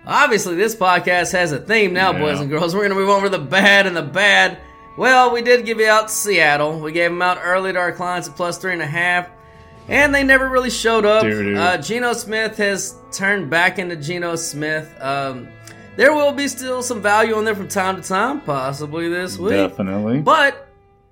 Obviously, 0.08 0.54
this 0.56 0.74
podcast 0.74 1.32
has 1.32 1.52
a 1.52 1.58
theme 1.58 1.92
now, 1.92 2.14
boys 2.14 2.40
and 2.40 2.48
girls. 2.48 2.74
We're 2.74 2.80
going 2.80 2.92
to 2.92 2.96
move 2.96 3.10
over 3.10 3.26
to 3.28 3.36
the 3.36 3.44
bad 3.44 3.86
and 3.86 3.94
the 3.94 4.02
bad. 4.02 4.58
Well, 4.96 5.32
we 5.32 5.42
did 5.42 5.66
give 5.66 5.78
you 5.78 5.86
out 5.86 6.10
Seattle. 6.10 6.80
We 6.80 6.92
gave 6.92 7.10
them 7.10 7.20
out 7.20 7.38
early 7.42 7.74
to 7.74 7.78
our 7.78 7.92
clients 7.92 8.26
at 8.26 8.34
plus 8.34 8.56
three 8.56 8.72
and 8.72 8.80
a 8.80 8.86
half, 8.86 9.28
and 9.86 10.14
they 10.14 10.24
never 10.24 10.48
really 10.48 10.70
showed 10.70 11.04
up. 11.04 11.24
Uh, 11.24 11.76
Geno 11.76 12.14
Smith 12.14 12.56
has 12.56 12.96
turned 13.12 13.50
back 13.50 13.78
into 13.78 13.96
Geno 13.96 14.34
Smith. 14.34 14.90
Um, 15.00 15.46
there 15.96 16.14
will 16.14 16.32
be 16.32 16.48
still 16.48 16.82
some 16.82 17.02
value 17.02 17.34
on 17.34 17.44
there 17.44 17.54
from 17.54 17.68
time 17.68 18.00
to 18.00 18.02
time, 18.02 18.40
possibly 18.40 19.10
this 19.10 19.36
week. 19.36 19.50
Definitely. 19.50 20.20
But 20.22 20.68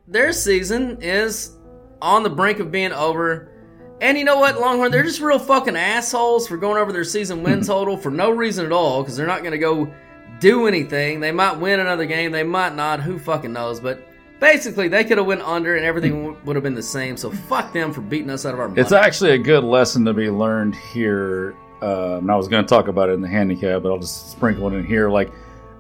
their 0.09 0.33
season 0.33 1.03
is 1.03 1.55
on 2.01 2.23
the 2.23 2.31
brink 2.31 2.61
of 2.61 2.73
being 2.73 2.93
over. 2.93 3.53
And 4.01 4.19
you 4.19 4.25
know 4.25 4.39
what, 4.39 4.61
Longhorn? 4.61 4.91
They're 4.91 5.03
just 5.03 5.21
real 5.21 5.39
fucking 5.39 5.77
assholes 5.77 6.47
for 6.47 6.57
going 6.57 6.77
over 6.77 6.93
their 6.93 7.05
season 7.05 7.43
win 7.43 7.63
total 7.65 7.97
for 7.97 8.11
no 8.11 8.31
reason 8.31 8.67
at 8.67 8.73
all 8.73 9.03
because 9.03 9.17
they're 9.17 9.27
not 9.27 9.41
going 9.41 9.53
to 9.53 9.59
go 9.59 9.93
do 10.39 10.67
anything. 10.67 11.21
They 11.21 11.33
might 11.33 11.59
win 11.59 11.81
another 11.81 12.05
game, 12.05 12.33
they 12.33 12.43
might 12.43 12.75
not. 12.75 13.01
Who 13.01 13.19
fucking 13.19 13.53
knows? 13.53 13.81
But 13.81 14.07
basically, 14.39 14.89
they 14.89 15.05
could 15.05 15.19
have 15.19 15.27
went 15.27 15.43
under 15.43 15.77
and 15.77 15.85
everything 15.87 16.25
w- 16.25 16.39
would 16.45 16.57
have 16.57 16.63
been 16.63 16.75
the 16.75 16.83
same. 16.83 17.17
So 17.17 17.31
fuck 17.31 17.73
them 17.73 17.93
for 17.93 18.03
beating 18.03 18.31
us 18.31 18.45
out 18.45 18.53
of 18.55 18.61
our 18.61 18.69
money. 18.69 18.81
It's 18.81 18.93
actually 18.93 19.31
a 19.31 19.39
good 19.39 19.65
lesson 19.65 20.05
to 20.05 20.13
be 20.13 20.29
learned 20.29 20.75
here. 20.75 21.57
Um, 21.81 22.19
and 22.19 22.31
I 22.31 22.37
was 22.37 22.49
going 22.49 22.65
to 22.65 22.69
talk 22.69 22.89
about 22.89 23.09
it 23.09 23.13
in 23.13 23.21
the 23.21 23.29
handicap, 23.29 23.83
but 23.83 23.93
I'll 23.93 23.99
just 23.99 24.31
sprinkle 24.31 24.69
it 24.69 24.75
in 24.75 24.87
here. 24.87 25.09
Like 25.09 25.33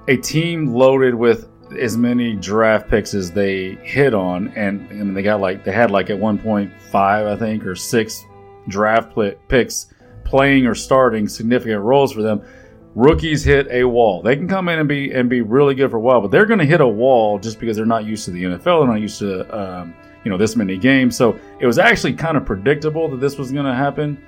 a 0.08 0.16
team 0.16 0.68
loaded 0.68 1.14
with 1.14 1.48
as 1.78 1.96
many 1.96 2.34
draft 2.34 2.88
picks 2.88 3.14
as 3.14 3.30
they 3.30 3.76
hit 3.82 4.14
on, 4.14 4.48
and, 4.48 5.16
they 5.16 5.22
got 5.22 5.40
like 5.40 5.64
they 5.64 5.72
had 5.72 5.90
like 5.90 6.10
at 6.10 6.18
one 6.18 6.38
point 6.38 6.72
five, 6.90 7.26
I 7.26 7.36
think, 7.36 7.66
or 7.66 7.74
six 7.74 8.24
draft 8.68 9.12
pl- 9.12 9.34
picks 9.48 9.92
playing 10.24 10.66
or 10.66 10.74
starting 10.74 11.28
significant 11.28 11.82
roles 11.82 12.12
for 12.12 12.22
them. 12.22 12.42
Rookies 12.94 13.44
hit 13.44 13.68
a 13.70 13.84
wall. 13.84 14.22
They 14.22 14.36
can 14.36 14.48
come 14.48 14.68
in 14.68 14.78
and 14.78 14.88
be 14.88 15.12
and 15.12 15.28
be 15.28 15.42
really 15.42 15.74
good 15.74 15.90
for 15.90 15.98
a 15.98 16.00
while, 16.00 16.20
but 16.20 16.30
they're 16.30 16.46
going 16.46 16.60
to 16.60 16.66
hit 16.66 16.80
a 16.80 16.88
wall 16.88 17.38
just 17.38 17.60
because 17.60 17.76
they're 17.76 17.84
not 17.86 18.04
used 18.04 18.24
to 18.24 18.30
the 18.30 18.44
NFL. 18.44 18.80
They're 18.80 18.86
not 18.86 19.00
used 19.00 19.18
to 19.18 19.58
um, 19.58 19.94
you 20.24 20.30
know 20.30 20.38
this 20.38 20.56
many 20.56 20.76
games. 20.76 21.16
So 21.16 21.38
it 21.60 21.66
was 21.66 21.78
actually 21.78 22.14
kind 22.14 22.36
of 22.36 22.44
predictable 22.44 23.08
that 23.08 23.20
this 23.20 23.38
was 23.38 23.52
going 23.52 23.66
to 23.66 23.74
happen 23.74 24.22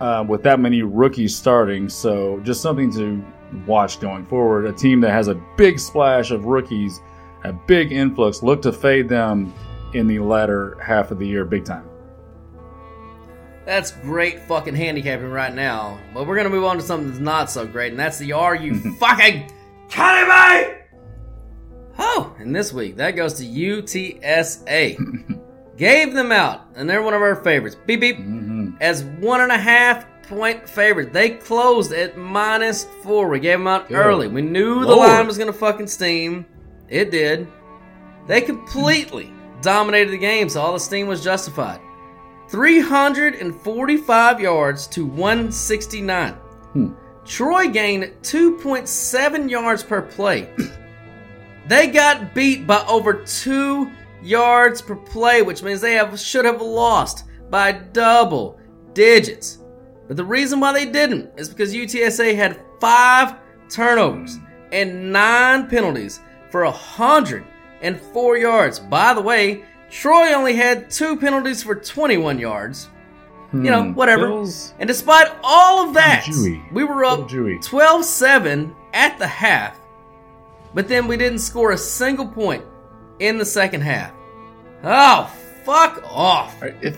uh, 0.00 0.24
with 0.26 0.42
that 0.42 0.60
many 0.60 0.82
rookies 0.82 1.36
starting. 1.36 1.88
So 1.88 2.40
just 2.40 2.62
something 2.62 2.92
to 2.94 3.24
watch 3.66 4.00
going 4.00 4.24
forward. 4.26 4.66
A 4.66 4.72
team 4.72 5.00
that 5.00 5.10
has 5.10 5.28
a 5.28 5.34
big 5.56 5.78
splash 5.78 6.30
of 6.30 6.46
rookies, 6.46 7.00
a 7.44 7.52
big 7.52 7.92
influx, 7.92 8.42
look 8.42 8.62
to 8.62 8.72
fade 8.72 9.08
them 9.08 9.52
in 9.94 10.06
the 10.06 10.18
latter 10.18 10.78
half 10.80 11.10
of 11.10 11.18
the 11.18 11.26
year, 11.26 11.44
big 11.44 11.64
time. 11.64 11.86
That's 13.66 13.92
great 13.92 14.40
fucking 14.40 14.74
handicapping 14.74 15.30
right 15.30 15.54
now. 15.54 15.98
But 16.14 16.26
we're 16.26 16.36
gonna 16.36 16.48
move 16.50 16.64
on 16.64 16.76
to 16.76 16.82
something 16.82 17.08
that's 17.08 17.20
not 17.20 17.50
so 17.50 17.66
great, 17.66 17.92
and 17.92 18.00
that's 18.00 18.18
the 18.18 18.32
Are 18.32 18.54
You 18.54 18.74
Fucking 18.98 19.52
Kidding 19.88 20.28
Me? 20.28 20.74
Oh, 21.98 22.34
and 22.38 22.56
this 22.56 22.72
week 22.72 22.96
that 22.96 23.12
goes 23.12 23.34
to 23.34 23.44
UTSA. 23.44 24.96
Gave 25.76 26.14
them 26.14 26.32
out, 26.32 26.66
and 26.74 26.88
they're 26.88 27.02
one 27.02 27.14
of 27.14 27.22
our 27.22 27.36
favorites. 27.36 27.76
Beep 27.86 28.00
beep. 28.00 28.18
As 28.80 29.04
one 29.04 29.42
and 29.42 29.52
a 29.52 29.58
half 29.58 30.06
point 30.30 30.66
favorite. 30.68 31.12
They 31.12 31.30
closed 31.30 31.92
at 31.92 32.16
minus 32.16 32.84
four. 33.02 33.28
We 33.28 33.40
gave 33.40 33.58
them 33.58 33.66
out 33.66 33.88
Good 33.88 33.96
early. 33.96 34.28
We 34.28 34.42
knew 34.42 34.80
the 34.80 34.94
Lord. 34.94 35.08
line 35.08 35.26
was 35.26 35.36
gonna 35.36 35.52
fucking 35.52 35.88
steam. 35.88 36.46
It 36.88 37.10
did. 37.10 37.48
They 38.28 38.40
completely 38.40 39.32
dominated 39.60 40.12
the 40.12 40.18
game, 40.18 40.48
so 40.48 40.60
all 40.62 40.72
the 40.72 40.80
steam 40.80 41.08
was 41.08 41.22
justified. 41.22 41.80
345 42.48 44.40
yards 44.40 44.86
to 44.88 45.04
169. 45.04 46.32
Hmm. 46.32 46.92
Troy 47.24 47.68
gained 47.68 48.12
2.7 48.22 49.50
yards 49.50 49.82
per 49.82 50.02
play. 50.02 50.48
they 51.68 51.88
got 51.88 52.34
beat 52.34 52.68
by 52.68 52.84
over 52.88 53.14
two 53.24 53.90
yards 54.22 54.80
per 54.80 54.94
play, 54.94 55.42
which 55.42 55.62
means 55.64 55.80
they 55.80 55.94
have 55.94 56.18
should 56.18 56.44
have 56.44 56.62
lost 56.62 57.24
by 57.50 57.72
double 57.72 58.59
digits. 58.94 59.58
But 60.08 60.16
the 60.16 60.24
reason 60.24 60.60
why 60.60 60.72
they 60.72 60.86
didn't 60.86 61.30
is 61.36 61.48
because 61.48 61.74
UTSA 61.74 62.34
had 62.34 62.60
five 62.80 63.34
turnovers 63.68 64.38
and 64.72 65.12
nine 65.12 65.68
penalties 65.68 66.20
for 66.50 66.64
104 66.64 68.36
yards. 68.38 68.78
By 68.80 69.14
the 69.14 69.20
way, 69.22 69.64
Troy 69.90 70.32
only 70.34 70.54
had 70.54 70.90
two 70.90 71.16
penalties 71.16 71.62
for 71.62 71.74
21 71.74 72.38
yards. 72.38 72.88
You 73.52 73.58
know, 73.62 73.82
Hmm, 73.82 73.94
whatever. 73.94 74.28
feels 74.28 74.74
And 74.78 74.86
despite 74.86 75.26
all 75.42 75.88
of 75.88 75.94
that, 75.94 76.24
we 76.72 76.84
were 76.84 77.04
up 77.04 77.28
12 77.62 78.04
7 78.04 78.76
at 78.92 79.18
the 79.18 79.26
half, 79.26 79.76
but 80.72 80.86
then 80.86 81.08
we 81.08 81.16
didn't 81.16 81.40
score 81.40 81.72
a 81.72 81.76
single 81.78 82.28
point 82.28 82.64
in 83.18 83.38
the 83.38 83.44
second 83.44 83.80
half. 83.80 84.12
Oh, 84.84 85.28
fuck 85.64 86.00
off. 86.08 86.62
If, 86.80 86.96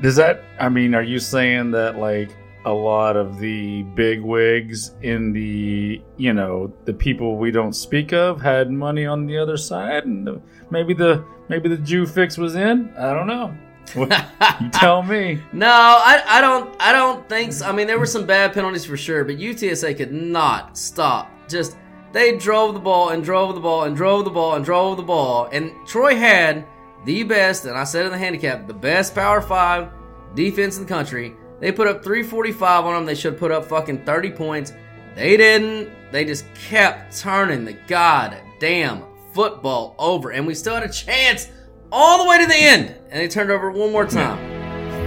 does 0.00 0.16
that? 0.16 0.42
I 0.58 0.68
mean, 0.68 0.94
are 0.94 1.02
you 1.02 1.18
saying 1.18 1.70
that 1.72 1.98
like 1.98 2.30
a 2.66 2.72
lot 2.72 3.16
of 3.16 3.38
the 3.38 3.82
big 3.94 4.22
wigs 4.22 4.92
in 5.02 5.32
the 5.32 6.00
you 6.16 6.32
know 6.32 6.72
the 6.84 6.94
people 6.94 7.36
we 7.36 7.50
don't 7.50 7.74
speak 7.74 8.12
of 8.12 8.40
had 8.40 8.70
money 8.70 9.06
on 9.06 9.26
the 9.26 9.36
other 9.36 9.56
side, 9.56 10.04
and 10.04 10.26
the, 10.26 10.40
maybe 10.70 10.94
the 10.94 11.24
maybe 11.48 11.68
the 11.68 11.76
Jew 11.76 12.06
fix 12.06 12.36
was 12.38 12.54
in? 12.54 12.92
I 12.96 13.12
don't 13.12 13.26
know. 13.26 13.54
you 13.94 14.70
tell 14.72 15.02
me. 15.02 15.42
No, 15.52 15.68
I, 15.68 16.22
I 16.26 16.40
don't 16.40 16.74
I 16.80 16.92
don't 16.92 17.28
think 17.28 17.52
so. 17.52 17.66
I 17.66 17.72
mean 17.72 17.86
there 17.86 17.98
were 17.98 18.06
some 18.06 18.26
bad 18.26 18.52
penalties 18.54 18.84
for 18.84 18.96
sure, 18.96 19.24
but 19.24 19.36
UTSA 19.36 19.96
could 19.96 20.12
not 20.12 20.76
stop. 20.78 21.30
Just 21.48 21.76
they 22.12 22.36
drove 22.38 22.74
the 22.74 22.80
ball 22.80 23.10
and 23.10 23.22
drove 23.22 23.54
the 23.54 23.60
ball 23.60 23.84
and 23.84 23.94
drove 23.96 24.24
the 24.24 24.30
ball 24.30 24.54
and 24.54 24.64
drove 24.64 24.96
the 24.96 25.02
ball. 25.02 25.48
And 25.52 25.72
Troy 25.86 26.16
had 26.16 26.66
the 27.04 27.22
best, 27.22 27.64
and 27.64 27.76
I 27.76 27.84
said 27.84 28.06
in 28.06 28.12
the 28.12 28.18
handicap, 28.18 28.66
the 28.66 28.74
best 28.74 29.14
power 29.14 29.40
five 29.40 29.88
defense 30.34 30.76
in 30.76 30.84
the 30.84 30.88
country. 30.88 31.34
They 31.60 31.72
put 31.72 31.86
up 31.86 32.02
345 32.04 32.84
on 32.84 32.94
them. 32.94 33.06
They 33.06 33.14
should 33.14 33.38
put 33.38 33.50
up 33.50 33.66
fucking 33.66 34.04
30 34.04 34.30
points. 34.32 34.72
They 35.14 35.36
didn't. 35.36 35.90
They 36.12 36.24
just 36.24 36.44
kept 36.54 37.16
turning 37.16 37.64
the 37.64 37.74
goddamn 37.86 39.04
football 39.32 39.94
over. 39.98 40.30
And 40.30 40.46
we 40.46 40.54
still 40.54 40.74
had 40.74 40.82
a 40.82 40.92
chance 40.92 41.48
all 41.92 42.22
the 42.22 42.28
way 42.28 42.38
to 42.38 42.46
the 42.46 42.56
end. 42.56 42.94
And 43.10 43.20
they 43.20 43.28
turned 43.28 43.50
over 43.50 43.70
one 43.70 43.92
more 43.92 44.06
time. 44.06 44.38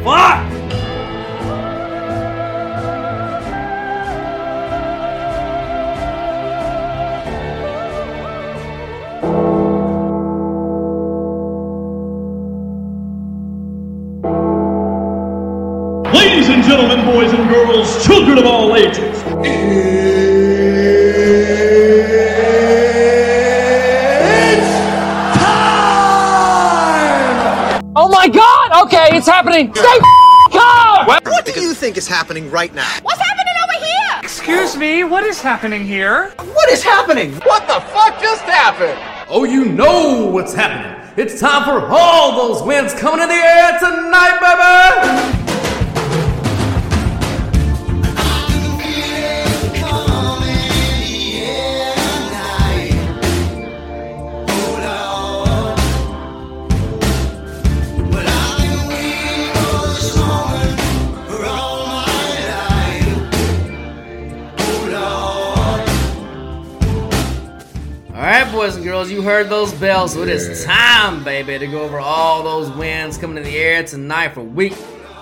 Fuck! 0.03 0.96
Boys 17.65 17.95
and 17.95 18.03
children 18.03 18.37
of 18.37 18.45
all 18.45 18.75
ages. 18.75 19.23
Oh 27.99 28.09
my 28.09 28.27
god! 28.27 28.85
Okay, 28.85 29.17
it's 29.17 29.27
happening! 29.27 29.73
Stay 29.73 29.99
calm! 30.51 31.07
What 31.07 31.23
do 31.45 31.59
you 31.59 31.73
think 31.73 31.97
is 31.97 32.07
happening 32.07 32.51
right 32.51 32.73
now? 32.73 32.87
What's 33.01 33.19
happening 33.19 33.53
over 33.63 33.85
here? 33.85 34.19
Excuse 34.21 34.77
me, 34.77 35.03
what 35.03 35.23
is 35.23 35.41
happening 35.41 35.85
here? 35.85 36.31
What 36.37 36.69
is 36.69 36.83
happening? 36.83 37.33
What 37.41 37.67
the 37.67 37.79
fuck 37.91 38.21
just 38.21 38.43
happened? 38.43 38.99
Oh, 39.29 39.43
you 39.45 39.65
know 39.65 40.27
what's 40.27 40.53
happening. 40.53 40.95
It's 41.17 41.39
time 41.39 41.63
for 41.63 41.87
all 41.87 42.47
those 42.47 42.61
wins 42.65 42.93
coming 42.93 43.21
in 43.21 43.29
the 43.29 43.33
air 43.33 43.79
tonight, 43.79 44.39
baby! 44.39 45.36
You 69.09 69.21
heard 69.21 69.49
those 69.49 69.73
bells. 69.73 70.13
So 70.13 70.23
it 70.23 70.29
is 70.29 70.65
time, 70.65 71.23
baby, 71.23 71.57
to 71.57 71.67
go 71.67 71.83
over 71.83 71.99
all 71.99 72.43
those 72.43 72.69
wins 72.71 73.17
coming 73.17 73.37
in 73.37 73.43
the 73.43 73.57
air 73.57 73.83
tonight 73.83 74.33
for 74.33 74.41
week 74.41 74.73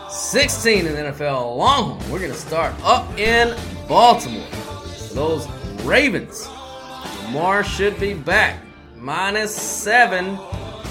16 0.10 0.86
in 0.86 0.94
the 0.94 1.00
NFL 1.00 1.58
Longhorn. 1.58 2.12
We're 2.12 2.20
going 2.20 2.32
to 2.32 2.38
start 2.38 2.74
up 2.84 3.18
in 3.18 3.56
Baltimore. 3.88 4.48
Those 5.14 5.48
Ravens. 5.84 6.48
Lamar 7.26 7.64
should 7.64 8.00
be 8.00 8.14
back. 8.14 8.60
Minus 8.96 9.56
seven 9.56 10.38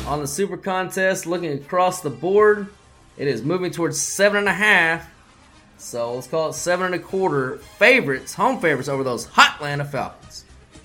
on 0.06 0.20
the 0.20 0.26
Super 0.26 0.56
Contest. 0.56 1.26
Looking 1.26 1.52
across 1.52 2.00
the 2.00 2.10
board, 2.10 2.68
it 3.16 3.28
is 3.28 3.42
moving 3.42 3.70
towards 3.70 4.00
seven 4.00 4.38
and 4.38 4.48
a 4.48 4.54
half. 4.54 5.10
So 5.78 6.14
let's 6.14 6.26
call 6.26 6.50
it 6.50 6.54
seven 6.54 6.86
and 6.86 6.94
a 6.94 6.98
quarter 6.98 7.58
favorites, 7.58 8.34
home 8.34 8.60
favorites 8.60 8.88
over 8.88 9.02
those 9.02 9.26
hot 9.26 9.56
Atlanta 9.56 9.84
Falcons. 9.84 10.43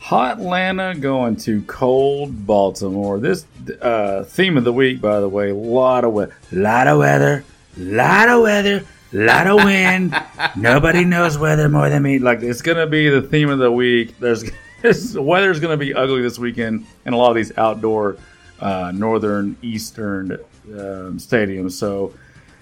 Hot 0.09 0.39
Atlanta 0.39 0.95
going 0.95 1.35
to 1.35 1.61
cold 1.67 2.47
Baltimore. 2.47 3.19
This 3.19 3.45
uh, 3.79 4.23
theme 4.23 4.57
of 4.57 4.63
the 4.63 4.73
week, 4.73 4.99
by 4.99 5.19
the 5.19 5.29
way, 5.29 5.51
lot 5.51 6.03
of 6.03 6.13
weather, 6.13 6.35
lot 6.51 6.87
of 6.87 6.97
weather, 6.97 7.43
lot 7.77 8.27
of 8.27 8.41
weather, 8.41 8.83
lot 9.13 9.45
of 9.45 9.63
wind. 9.63 10.19
Nobody 10.55 11.05
knows 11.05 11.37
weather 11.37 11.69
more 11.69 11.89
than 11.89 12.01
me. 12.01 12.17
Like 12.17 12.41
it's 12.41 12.63
gonna 12.63 12.87
be 12.87 13.07
the 13.07 13.21
theme 13.21 13.51
of 13.51 13.59
the 13.59 13.71
week. 13.71 14.17
There's 14.17 14.49
this 14.81 15.13
weather's 15.13 15.59
gonna 15.59 15.77
be 15.77 15.93
ugly 15.93 16.23
this 16.23 16.39
weekend 16.39 16.87
in 17.05 17.13
a 17.13 17.15
lot 17.15 17.29
of 17.29 17.35
these 17.35 17.55
outdoor 17.55 18.17
uh, 18.59 18.91
northern 18.91 19.57
eastern 19.61 20.31
um, 20.71 21.19
stadiums. 21.19 21.73
So 21.73 22.15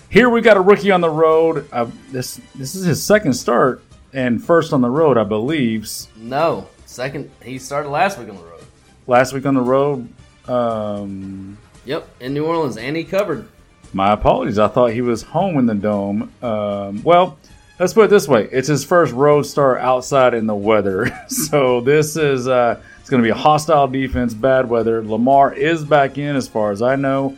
here 0.10 0.30
we 0.30 0.42
got 0.42 0.58
a 0.58 0.62
rookie 0.62 0.92
on 0.92 1.00
the 1.00 1.10
road. 1.10 1.66
Uh, 1.72 1.88
this 2.12 2.42
this 2.56 2.76
is 2.76 2.84
his 2.84 3.02
second 3.02 3.32
start 3.36 3.82
and 4.12 4.44
first 4.44 4.74
on 4.74 4.82
the 4.82 4.90
road, 4.90 5.18
I 5.18 5.24
believe. 5.24 5.90
No, 6.18 6.68
second. 6.98 7.30
He 7.44 7.60
started 7.60 7.90
last 7.90 8.18
week 8.18 8.28
on 8.28 8.36
the 8.36 8.42
road. 8.42 8.64
Last 9.06 9.32
week 9.32 9.46
on 9.46 9.54
the 9.54 9.62
road. 9.62 10.10
Um, 10.48 11.58
Yep, 11.86 12.08
in 12.20 12.34
New 12.34 12.46
Orleans, 12.46 12.76
and 12.76 12.98
he 12.98 13.04
covered. 13.06 13.48
my 13.94 14.12
apologies. 14.12 14.60
I 14.60 14.68
thought 14.68 14.92
he 14.92 15.02
was 15.02 15.22
home 15.22 15.58
in 15.60 15.68
the 15.68 15.76
dome. 15.76 16.34
Um, 16.42 17.02
well, 17.04 17.38
let's 17.80 17.94
put 17.94 18.06
it 18.06 18.10
this 18.10 18.28
way: 18.28 18.50
it's 18.52 18.68
his 18.68 18.84
first 18.84 19.14
road 19.14 19.44
start 19.44 19.80
outside 19.80 20.34
in 20.34 20.48
the 20.48 20.56
weather. 20.56 21.08
so 21.30 21.80
this 21.82 22.18
is 22.18 22.48
uh, 22.48 22.82
it's 23.00 23.10
going 23.10 23.22
to 23.22 23.26
be 23.26 23.30
a 23.32 23.36
hostile 23.36 23.88
defense, 23.88 24.34
bad 24.34 24.68
weather. 24.68 25.02
Lamar 25.04 25.54
is 25.54 25.86
back 25.86 26.18
in, 26.18 26.36
as 26.36 26.48
far 26.48 26.72
as 26.72 26.82
I 26.82 26.96
know. 26.98 27.38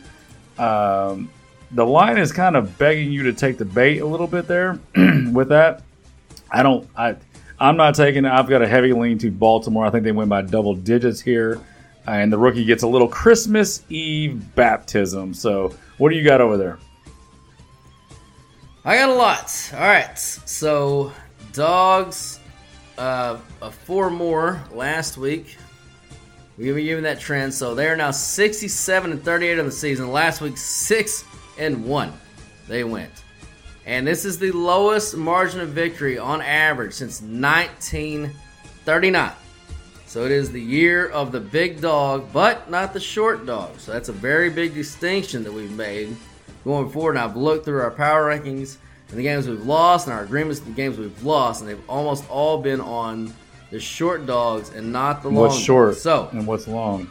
Um, 0.58 1.30
the 1.70 1.86
line 1.86 2.18
is 2.18 2.32
kind 2.32 2.56
of 2.56 2.76
begging 2.78 3.12
you 3.12 3.24
to 3.24 3.32
take 3.32 3.58
the 3.58 3.64
bait 3.64 3.98
a 3.98 4.06
little 4.06 4.26
bit 4.26 4.48
there 4.48 4.80
with 5.32 5.50
that. 5.50 5.82
I 6.50 6.64
don't. 6.64 6.88
I 6.96 7.14
I'm 7.60 7.76
not 7.76 7.94
taking. 7.94 8.24
I've 8.24 8.48
got 8.48 8.62
a 8.62 8.66
heavy 8.66 8.92
lean 8.92 9.18
to 9.18 9.30
Baltimore. 9.30 9.84
I 9.84 9.90
think 9.90 10.04
they 10.04 10.12
win 10.12 10.28
by 10.28 10.42
double 10.42 10.74
digits 10.74 11.20
here, 11.20 11.60
and 12.06 12.32
the 12.32 12.38
rookie 12.38 12.64
gets 12.64 12.82
a 12.82 12.88
little 12.88 13.08
Christmas 13.08 13.82
Eve 13.90 14.54
baptism. 14.54 15.34
So, 15.34 15.74
what 15.98 16.10
do 16.10 16.16
you 16.16 16.24
got 16.24 16.40
over 16.40 16.56
there? 16.56 16.78
I 18.84 18.96
got 18.96 19.10
a 19.10 19.14
lot. 19.14 19.70
All 19.74 19.80
right, 19.80 20.18
so 20.18 21.12
dogs, 21.52 22.40
uh, 22.96 23.38
a 23.60 23.70
four 23.70 24.08
more 24.08 24.62
last 24.72 25.18
week. 25.18 25.58
We're 26.56 26.66
gonna 26.66 26.76
be 26.76 26.84
giving 26.84 27.04
that 27.04 27.20
trend. 27.20 27.54
So 27.54 27.74
they 27.74 27.88
are 27.88 27.96
now 27.96 28.10
67 28.10 29.12
and 29.12 29.22
38 29.22 29.58
on 29.58 29.64
the 29.64 29.72
season. 29.72 30.12
Last 30.12 30.42
week, 30.42 30.58
six 30.58 31.24
and 31.58 31.86
one. 31.86 32.12
They 32.68 32.84
went, 32.84 33.19
and 33.90 34.06
this 34.06 34.24
is 34.24 34.38
the 34.38 34.52
lowest 34.52 35.16
margin 35.16 35.60
of 35.60 35.70
victory 35.70 36.16
on 36.16 36.40
average 36.40 36.92
since 36.92 37.20
1939. 37.20 39.32
So 40.06 40.24
it 40.24 40.30
is 40.30 40.52
the 40.52 40.62
year 40.62 41.08
of 41.08 41.32
the 41.32 41.40
big 41.40 41.80
dog, 41.80 42.32
but 42.32 42.70
not 42.70 42.92
the 42.92 43.00
short 43.00 43.46
dog. 43.46 43.80
So 43.80 43.92
that's 43.92 44.08
a 44.08 44.12
very 44.12 44.48
big 44.48 44.74
distinction 44.74 45.42
that 45.42 45.52
we've 45.52 45.72
made 45.72 46.16
going 46.62 46.88
forward. 46.90 47.16
And 47.16 47.18
I've 47.18 47.36
looked 47.36 47.64
through 47.64 47.80
our 47.80 47.90
power 47.90 48.32
rankings 48.32 48.76
and 49.08 49.18
the 49.18 49.24
games 49.24 49.48
we've 49.48 49.66
lost 49.66 50.06
and 50.06 50.14
our 50.14 50.22
agreements 50.22 50.60
the 50.60 50.70
games 50.70 50.96
we've 50.96 51.24
lost, 51.24 51.60
and 51.60 51.68
they've 51.68 51.90
almost 51.90 52.30
all 52.30 52.62
been 52.62 52.80
on 52.80 53.34
the 53.72 53.80
short 53.80 54.24
dogs 54.24 54.70
and 54.70 54.92
not 54.92 55.22
the 55.22 55.30
long. 55.30 55.48
What's 55.48 55.58
short? 55.58 55.94
dogs. 55.94 56.02
So 56.02 56.28
and 56.30 56.46
what's 56.46 56.68
long? 56.68 57.08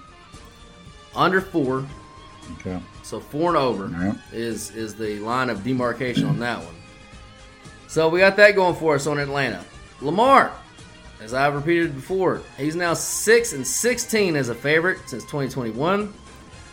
under 1.13 1.42
four, 1.42 1.86
Okay. 2.62 2.80
So 3.10 3.19
four 3.19 3.50
and 3.50 3.58
over 3.58 4.15
is 4.32 4.69
is 4.76 4.93
the 4.93 5.17
line 5.19 5.50
of 5.50 5.63
demarcation 5.63 6.26
on 6.26 6.38
that 6.39 6.63
one. 6.63 6.76
So 7.88 8.08
we 8.08 8.19
got 8.19 8.38
that 8.38 8.56
going 8.56 8.76
for 8.76 8.93
us 8.93 9.08
on 9.08 9.17
Atlanta. 9.17 9.65
Lamar, 10.00 10.52
as 11.19 11.34
I've 11.34 11.56
repeated 11.56 11.95
before, 11.95 12.43
he's 12.56 12.76
now 12.76 12.93
six 12.93 13.54
and 13.54 13.65
sixteen 13.65 14.36
as 14.36 14.50
a 14.50 14.56
favorite 14.56 15.00
since 15.08 15.24
2021. 15.24 16.13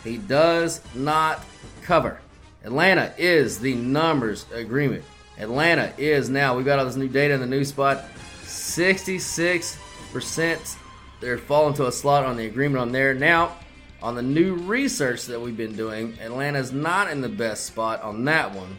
He 0.03 0.17
does 0.17 0.81
not 0.93 1.43
cover. 1.81 2.21
Atlanta 2.63 3.11
is 3.17 3.59
the 3.59 3.73
numbers 3.73 4.45
agreement. 4.53 5.03
Atlanta 5.39 5.91
is 5.97 6.29
now. 6.29 6.55
we've 6.55 6.65
got 6.65 6.77
all 6.77 6.85
this 6.85 6.95
new 6.95 7.07
data 7.07 7.33
in 7.33 7.39
the 7.39 7.47
new 7.47 7.65
spot. 7.65 8.05
66% 8.43 10.77
they're 11.19 11.37
falling 11.37 11.73
to 11.75 11.87
a 11.87 11.91
slot 11.91 12.25
on 12.25 12.37
the 12.37 12.45
agreement 12.45 12.79
on 12.79 12.91
there. 12.91 13.13
Now, 13.13 13.57
on 14.01 14.15
the 14.15 14.21
new 14.21 14.55
research 14.55 15.25
that 15.25 15.39
we've 15.39 15.57
been 15.57 15.75
doing, 15.75 16.17
Atlanta's 16.21 16.71
not 16.71 17.09
in 17.09 17.21
the 17.21 17.29
best 17.29 17.65
spot 17.65 18.01
on 18.01 18.25
that 18.25 18.53
one. 18.53 18.77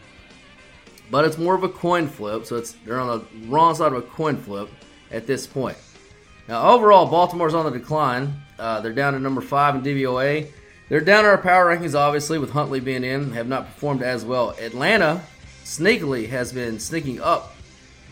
But 1.10 1.24
it's 1.24 1.38
more 1.38 1.54
of 1.54 1.64
a 1.64 1.68
coin 1.68 2.06
flip, 2.06 2.46
so 2.46 2.56
it's 2.56 2.72
they're 2.84 3.00
on 3.00 3.18
the 3.18 3.46
wrong 3.48 3.74
side 3.74 3.92
of 3.92 3.98
a 3.98 4.02
coin 4.02 4.36
flip 4.36 4.68
at 5.10 5.26
this 5.26 5.46
point. 5.46 5.78
Now, 6.48 6.70
overall, 6.70 7.06
Baltimore's 7.06 7.54
on 7.54 7.64
the 7.64 7.78
decline. 7.78 8.34
Uh, 8.58 8.80
they're 8.80 8.92
down 8.92 9.14
to 9.14 9.18
number 9.18 9.40
five 9.40 9.74
in 9.74 9.82
DVOA. 9.82 10.50
They're 10.88 11.00
down 11.00 11.24
in 11.24 11.30
our 11.30 11.38
power 11.38 11.66
rankings, 11.66 11.94
obviously, 11.94 12.38
with 12.38 12.50
Huntley 12.50 12.80
being 12.80 13.04
in, 13.04 13.32
have 13.32 13.48
not 13.48 13.66
performed 13.66 14.02
as 14.02 14.24
well. 14.24 14.50
Atlanta, 14.58 15.22
sneakily, 15.64 16.28
has 16.30 16.52
been 16.52 16.78
sneaking 16.78 17.20
up 17.20 17.54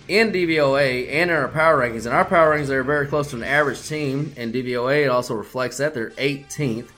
in 0.08 0.30
DVOA 0.30 1.08
and 1.10 1.30
in 1.30 1.36
our 1.36 1.48
power 1.48 1.78
rankings. 1.78 2.04
And 2.04 2.14
our 2.14 2.24
power 2.24 2.56
rankings 2.56 2.68
are 2.68 2.82
very 2.82 3.06
close 3.06 3.30
to 3.30 3.36
an 3.36 3.44
average 3.44 3.86
team 3.88 4.32
in 4.36 4.52
DVOA. 4.52 5.04
It 5.04 5.08
also 5.08 5.34
reflects 5.34 5.78
that 5.78 5.94
they're 5.94 6.10
18th. 6.10 6.88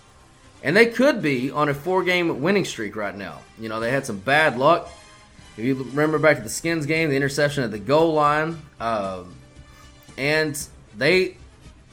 And 0.62 0.76
they 0.76 0.86
could 0.86 1.22
be 1.22 1.50
on 1.50 1.68
a 1.68 1.74
four-game 1.74 2.40
winning 2.40 2.64
streak 2.64 2.96
right 2.96 3.16
now. 3.16 3.40
You 3.58 3.68
know, 3.68 3.80
they 3.80 3.90
had 3.90 4.06
some 4.06 4.18
bad 4.18 4.58
luck. 4.58 4.90
If 5.56 5.64
you 5.64 5.74
remember 5.74 6.18
back 6.18 6.36
to 6.36 6.42
the 6.42 6.48
Skins 6.48 6.86
game, 6.86 7.10
the 7.10 7.16
interception 7.16 7.64
at 7.64 7.70
the 7.70 7.78
goal 7.78 8.14
line, 8.14 8.60
um, 8.80 9.34
and 10.16 10.60
they 10.96 11.36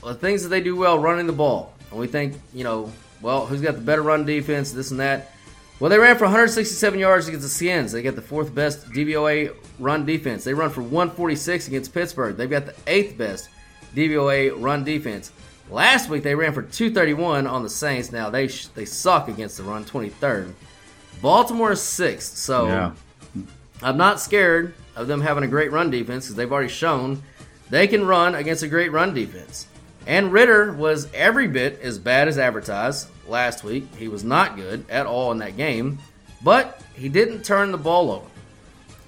the 0.04 0.14
things 0.14 0.44
that 0.44 0.50
they 0.50 0.62
do 0.62 0.76
well, 0.76 1.00
running 1.00 1.28
the 1.28 1.34
ball. 1.34 1.74
And 1.90 2.00
we 2.00 2.08
think, 2.08 2.36
you 2.54 2.64
know, 2.64 2.92
well, 3.22 3.46
who's 3.46 3.62
got 3.62 3.76
the 3.76 3.82
better 3.82 4.02
run 4.02 4.26
defense, 4.26 4.72
this 4.72 4.92
and 4.92 5.00
that. 5.00 5.32
Well, 5.80 5.90
they 5.90 5.98
ran 5.98 6.18
for 6.18 6.26
167 6.26 7.00
yards 7.00 7.28
against 7.28 7.44
the 7.44 7.50
Skins. 7.50 7.92
They 7.92 8.02
got 8.02 8.16
the 8.16 8.22
fourth 8.22 8.54
best 8.54 8.90
DVOA 8.92 9.54
run 9.80 10.06
defense. 10.06 10.44
They 10.44 10.54
run 10.54 10.70
for 10.70 10.82
146 10.82 11.68
against 11.68 11.94
Pittsburgh. 11.94 12.38
They've 12.38 12.50
got 12.50 12.66
the 12.66 12.76
eighth 12.88 13.18
best 13.18 13.50
DVOA 13.94 14.54
run 14.62 14.84
defense. 14.84 15.32
Last 15.70 16.10
week 16.10 16.24
they 16.24 16.36
ran 16.36 16.54
for 16.54 16.62
231 16.62 17.48
on 17.48 17.64
the 17.64 17.70
Saints. 17.70 18.12
Now 18.12 18.30
they 18.30 18.48
sh- 18.48 18.68
they 18.68 18.86
suck 18.86 19.28
against 19.28 19.58
the 19.58 19.64
run, 19.64 19.84
23rd. 19.84 20.54
Baltimore 21.22 21.72
is 21.72 21.82
sixth. 21.82 22.38
So 22.38 22.68
Yeah. 22.68 22.92
I'm 23.82 23.98
not 23.98 24.20
scared 24.22 24.74
of 24.96 25.08
them 25.08 25.22
having 25.22 25.44
a 25.44 25.48
great 25.48 25.72
run 25.72 25.90
defense 25.90 26.26
because 26.26 26.36
they've 26.36 26.52
already 26.52 26.70
shown 26.70 27.22
they 27.70 27.88
can 27.88 28.06
run 28.06 28.36
against 28.36 28.64
a 28.64 28.68
great 28.68 28.92
run 28.92 29.14
defense. 29.14 29.68
And 30.08 30.32
Ridder 30.32 30.72
was 30.74 31.08
every 31.14 31.48
bit 31.48 31.80
as 31.82 31.98
bad 31.98 32.28
as 32.28 32.38
advertised 32.38 33.08
last 33.28 33.64
week. 33.64 33.88
He 33.98 34.08
was 34.08 34.24
not 34.24 34.56
good 34.56 34.86
at 34.90 35.08
all 35.08 35.32
in 35.32 35.40
that 35.40 35.58
game, 35.58 35.98
but 36.44 36.80
he 36.94 37.10
didn't 37.10 37.44
turn 37.44 37.72
the 37.72 37.78
ball 37.78 38.12
over. 38.12 38.26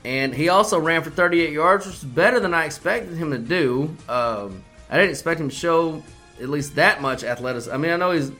And 0.04 0.34
he 0.34 0.50
also 0.50 0.80
ran 0.80 1.04
for 1.04 1.12
38 1.12 1.52
yards, 1.52 1.86
which 1.86 1.96
is 1.98 2.04
better 2.04 2.40
than 2.40 2.54
I 2.54 2.66
expected 2.66 3.16
him 3.16 3.30
to 3.32 3.38
do. 3.38 3.96
Um, 4.10 4.64
I 4.90 4.96
didn't 4.98 5.12
expect 5.12 5.40
him 5.40 5.50
to 5.50 5.56
show 5.56 6.02
at 6.42 6.50
least 6.50 6.76
that 6.76 7.02
much 7.02 7.24
athleticism. 7.24 7.74
I 7.74 7.78
mean, 7.78 7.92
I 7.92 7.98
know 7.98 8.12
he's 8.12 8.32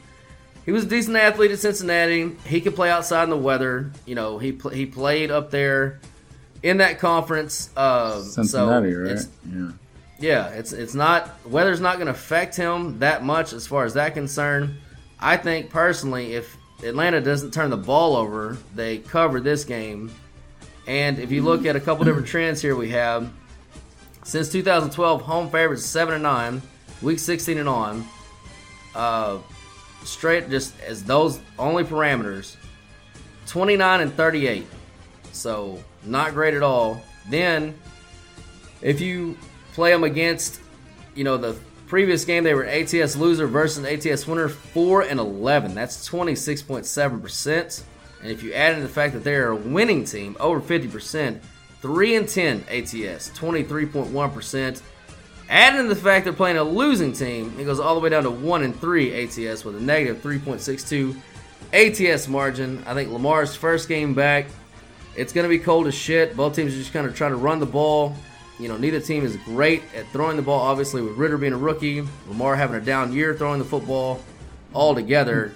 he 0.64 0.72
was 0.72 0.84
a 0.84 0.88
decent 0.88 1.16
athlete 1.16 1.50
at 1.50 1.58
Cincinnati. 1.58 2.36
He 2.46 2.60
could 2.60 2.74
play 2.74 2.90
outside 2.90 3.24
in 3.24 3.30
the 3.30 3.36
weather. 3.36 3.90
You 4.04 4.14
know, 4.14 4.38
he 4.38 4.52
pl- 4.52 4.70
he 4.70 4.84
played 4.86 5.30
up 5.30 5.50
there 5.50 6.00
in 6.62 6.78
that 6.78 6.98
conference. 6.98 7.70
Um, 7.76 8.22
Cincinnati, 8.22 8.92
so 8.92 9.00
right? 9.00 9.26
Yeah. 9.50 9.70
yeah, 10.18 10.48
it's 10.48 10.72
it's 10.72 10.94
not 10.94 11.30
weather's 11.46 11.80
not 11.80 11.96
going 11.96 12.06
to 12.06 12.12
affect 12.12 12.54
him 12.56 12.98
that 12.98 13.24
much 13.24 13.52
as 13.52 13.66
far 13.66 13.84
as 13.84 13.94
that 13.94 14.14
concern. 14.14 14.76
I 15.18 15.36
think 15.36 15.70
personally, 15.70 16.34
if 16.34 16.56
Atlanta 16.84 17.20
doesn't 17.20 17.52
turn 17.52 17.70
the 17.70 17.76
ball 17.76 18.16
over, 18.16 18.56
they 18.74 18.98
cover 18.98 19.40
this 19.40 19.64
game. 19.64 20.12
And 20.86 21.18
if 21.18 21.32
you 21.32 21.42
look 21.42 21.66
at 21.66 21.76
a 21.76 21.80
couple 21.80 22.04
different 22.04 22.28
trends 22.28 22.62
here, 22.62 22.76
we 22.76 22.90
have 22.90 23.30
since 24.22 24.50
2012 24.50 25.22
home 25.22 25.50
favorites 25.50 25.84
seven 25.84 26.14
and 26.14 26.22
nine, 26.22 26.62
week 27.02 27.18
16 27.18 27.58
and 27.58 27.68
on, 27.68 28.06
uh, 28.94 29.38
straight 30.04 30.50
just 30.50 30.78
as 30.80 31.04
those 31.04 31.40
only 31.58 31.84
parameters, 31.84 32.56
29 33.46 34.00
and 34.00 34.12
38. 34.14 34.66
So 35.32 35.82
not 36.04 36.34
great 36.34 36.54
at 36.54 36.62
all. 36.62 37.00
Then 37.28 37.78
if 38.82 39.00
you 39.00 39.36
play 39.74 39.92
them 39.92 40.04
against, 40.04 40.60
you 41.14 41.24
know, 41.24 41.36
the 41.36 41.56
previous 41.86 42.24
game 42.24 42.44
they 42.44 42.54
were 42.54 42.66
ATS 42.66 43.16
loser 43.16 43.46
versus 43.46 43.84
ATS 43.84 44.26
winner, 44.26 44.48
4 44.48 45.02
and 45.02 45.18
11. 45.18 45.74
That's 45.74 46.08
26.7%. 46.08 47.82
And 48.20 48.30
if 48.30 48.42
you 48.42 48.52
add 48.52 48.74
in 48.74 48.82
the 48.82 48.88
fact 48.88 49.14
that 49.14 49.24
they're 49.24 49.50
a 49.50 49.56
winning 49.56 50.04
team, 50.04 50.36
over 50.40 50.60
50%, 50.60 51.40
3 51.80 52.16
and 52.16 52.28
10 52.28 52.56
ATS, 52.68 53.30
23.1%. 53.30 54.82
Adding 55.48 55.82
to 55.82 55.88
the 55.88 56.00
fact 56.00 56.24
they're 56.24 56.32
playing 56.34 56.58
a 56.58 56.62
losing 56.62 57.12
team, 57.12 57.54
it 57.58 57.64
goes 57.64 57.80
all 57.80 57.94
the 57.94 58.00
way 58.00 58.10
down 58.10 58.24
to 58.24 58.30
one 58.30 58.62
and 58.62 58.78
three 58.78 59.24
ATS 59.24 59.64
with 59.64 59.76
a 59.76 59.80
negative 59.80 60.22
3.62 60.22 61.16
ATS 61.72 62.28
margin. 62.28 62.82
I 62.86 62.94
think 62.94 63.10
Lamar's 63.10 63.54
first 63.54 63.88
game 63.88 64.14
back. 64.14 64.46
It's 65.16 65.32
going 65.32 65.44
to 65.44 65.48
be 65.48 65.58
cold 65.58 65.86
as 65.86 65.94
shit. 65.94 66.36
Both 66.36 66.54
teams 66.54 66.74
are 66.74 66.76
just 66.76 66.92
kind 66.92 67.06
of 67.06 67.14
trying 67.16 67.32
to 67.32 67.38
run 67.38 67.60
the 67.60 67.66
ball. 67.66 68.14
You 68.58 68.68
know, 68.68 68.76
neither 68.76 69.00
team 69.00 69.24
is 69.24 69.36
great 69.38 69.82
at 69.96 70.06
throwing 70.08 70.36
the 70.36 70.42
ball. 70.42 70.60
Obviously, 70.60 71.00
with 71.00 71.16
Ridder 71.16 71.38
being 71.38 71.52
a 71.52 71.58
rookie, 71.58 72.06
Lamar 72.28 72.54
having 72.54 72.76
a 72.76 72.80
down 72.80 73.12
year 73.12 73.34
throwing 73.34 73.58
the 73.58 73.64
football 73.64 74.22
altogether. 74.74 75.54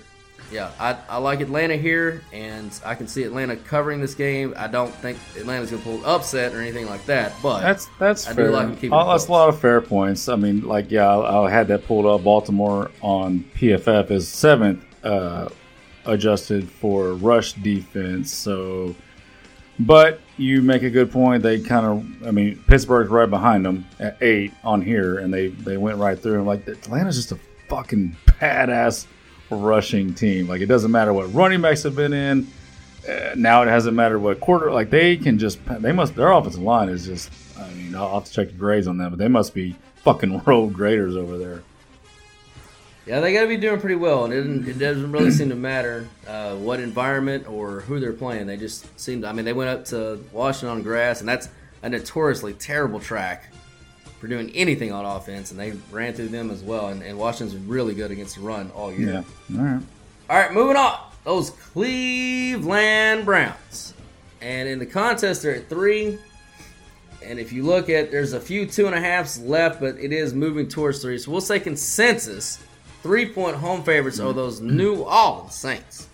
Yeah, 0.53 0.71
I, 0.79 0.99
I 1.09 1.17
like 1.17 1.41
Atlanta 1.41 1.77
here, 1.77 2.23
and 2.31 2.79
I 2.85 2.95
can 2.95 3.09
see 3.09 3.23
Atlanta 3.23 3.57
covering 3.57 4.03
this 4.03 4.15
game. 4.15 4.53
I 4.57 4.67
don't 4.67 4.95
think 4.97 5.19
Atlanta's 5.35 5.71
going 5.71 5.83
to 5.83 5.89
pull 5.89 5.99
an 6.01 6.05
upset 6.05 6.55
or 6.55 6.61
anything 6.61 6.85
like 6.87 7.07
that, 7.07 7.33
but 7.43 7.61
That's 7.61 7.89
that's 7.99 8.27
I 8.29 8.35
fair. 8.35 8.49
do 8.49 8.53
like 8.53 8.75
keeping 8.75 8.91
that's 8.91 9.29
a 9.29 9.33
lot 9.33 9.49
of 9.49 9.59
fair 9.59 9.81
points. 9.81 10.29
I 10.29 10.37
mean, 10.37 10.61
like 10.69 10.91
yeah, 10.91 11.09
I, 11.09 11.47
I 11.47 11.51
had 11.51 11.69
that 11.69 11.87
pulled 11.87 12.05
up. 12.05 12.23
Baltimore 12.23 12.91
on 13.01 13.45
PFF 13.55 14.11
is 14.11 14.29
seventh 14.29 14.85
uh, 15.03 15.49
adjusted 16.05 16.69
for 16.71 17.15
rush 17.15 17.55
defense. 17.55 18.31
So, 18.31 18.95
but 19.79 20.21
you 20.37 20.61
make 20.61 20.83
a 20.83 20.91
good 20.91 21.11
point. 21.11 21.43
They 21.43 21.61
kind 21.61 21.87
of, 21.87 22.27
I 22.27 22.31
mean, 22.31 22.63
Pittsburgh's 22.69 23.09
right 23.09 23.29
behind 23.31 23.65
them 23.65 23.87
at 24.01 24.19
eight 24.21 24.53
on 24.65 24.83
here, 24.83 25.19
and 25.19 25.33
they 25.33 25.49
they 25.49 25.79
went 25.79 25.97
right 25.97 26.19
through. 26.19 26.33
them. 26.33 26.47
Like 26.47 26.69
Atlanta's 26.69 27.17
just 27.17 27.33
a 27.33 27.39
fucking 27.69 28.15
badass 28.27 29.07
rushing 29.57 30.15
team. 30.15 30.49
Like 30.49 30.61
it 30.61 30.67
doesn't 30.67 30.91
matter 30.91 31.13
what 31.13 31.33
running 31.33 31.61
backs 31.61 31.83
have 31.83 31.97
been 31.97 32.13
in. 32.13 32.47
Uh, 33.09 33.35
now 33.37 33.63
it 33.63 33.69
hasn't 33.69 33.97
mattered 33.97 34.21
what 34.21 34.41
quarter. 34.41 34.71
Like 34.71 34.91
they 34.91 35.17
can 35.17 35.39
just 35.39 35.59
they 35.81 35.93
must 35.93 36.15
their 36.15 36.31
offensive 36.31 36.63
line 36.63 36.89
is 36.89 37.07
just. 37.07 37.31
I 37.59 37.69
mean, 37.75 37.95
I'll 37.95 38.15
have 38.15 38.25
to 38.25 38.33
check 38.33 38.49
the 38.49 38.55
grades 38.55 38.89
on 38.89 38.99
that, 38.99 39.11
but 39.11 39.19
they 39.19 39.29
must 39.29 39.55
be 39.55 39.77
fucking 39.97 40.43
road 40.47 40.73
graders 40.73 41.17
over 41.17 41.39
there. 41.39 41.63
Yeah, 43.07 43.21
they 43.21 43.33
got 43.33 43.43
to 43.43 43.49
be 43.49 43.57
doing 43.57 43.81
pretty 43.81 43.97
well, 43.97 44.25
and 44.25 44.33
it 44.33 44.37
doesn't, 44.37 44.69
it 44.69 44.79
doesn't 44.79 45.11
really 45.11 45.33
seem 45.33 45.49
to 45.49 45.57
matter 45.57 46.09
uh, 46.27 46.55
what 46.55 46.79
environment 46.79 47.49
or 47.49 47.81
who 47.81 47.99
they're 47.99 48.13
playing. 48.13 48.47
They 48.47 48.57
just 48.57 48.99
seem 48.99 49.23
to. 49.23 49.29
I 49.29 49.33
mean, 49.33 49.45
they 49.45 49.53
went 49.53 49.71
up 49.71 49.85
to 49.87 50.25
Washington 50.33 50.69
on 50.69 50.83
grass, 50.83 51.21
and 51.21 51.29
that's 51.29 51.49
a 51.83 51.89
notoriously 51.89 52.55
terrible 52.55 53.01
track 53.01 53.53
for 54.23 54.29
doing 54.29 54.51
anything 54.55 54.93
on 54.93 55.05
offense, 55.05 55.51
and 55.51 55.59
they 55.59 55.73
ran 55.91 56.15
through 56.15 56.29
them 56.29 56.53
as 56.53 56.63
well. 56.63 56.91
And, 56.91 57.03
and 57.03 57.19
Washington's 57.19 57.61
really 57.67 57.93
good 57.93 58.13
against 58.13 58.37
the 58.37 58.43
run 58.43 58.71
all 58.71 58.93
year. 58.93 59.25
Yeah. 59.49 59.59
All 59.59 59.65
right. 59.65 59.83
All 60.31 60.39
right, 60.39 60.53
moving 60.53 60.77
on. 60.77 60.97
Those 61.25 61.51
Cleveland 61.51 63.25
Browns. 63.25 63.95
And 64.41 64.69
in 64.69 64.79
the 64.79 64.87
contest, 64.87 65.43
they're 65.43 65.57
at 65.57 65.69
three. 65.69 66.21
And 67.25 67.41
if 67.41 67.53
you 67.53 67.65
look 67.65 67.91
at, 67.91 68.13
there's 68.13 68.33
a 68.33 68.39
few 68.39 68.65
two 68.65 68.87
and 68.87 68.95
a 68.95 69.01
halfs 69.01 69.41
left, 69.41 69.81
but 69.81 69.97
it 69.97 70.13
is 70.13 70.35
moving 70.35 70.69
towards 70.69 71.03
three. 71.03 71.19
So 71.19 71.33
we'll 71.33 71.41
say 71.41 71.59
consensus 71.59 72.63
three 73.03 73.29
point 73.29 73.57
home 73.57 73.83
favorites 73.83 74.21
are 74.21 74.33
those 74.33 74.61
New 74.61 75.03
Orleans 75.03 75.53
Saints. 75.53 76.07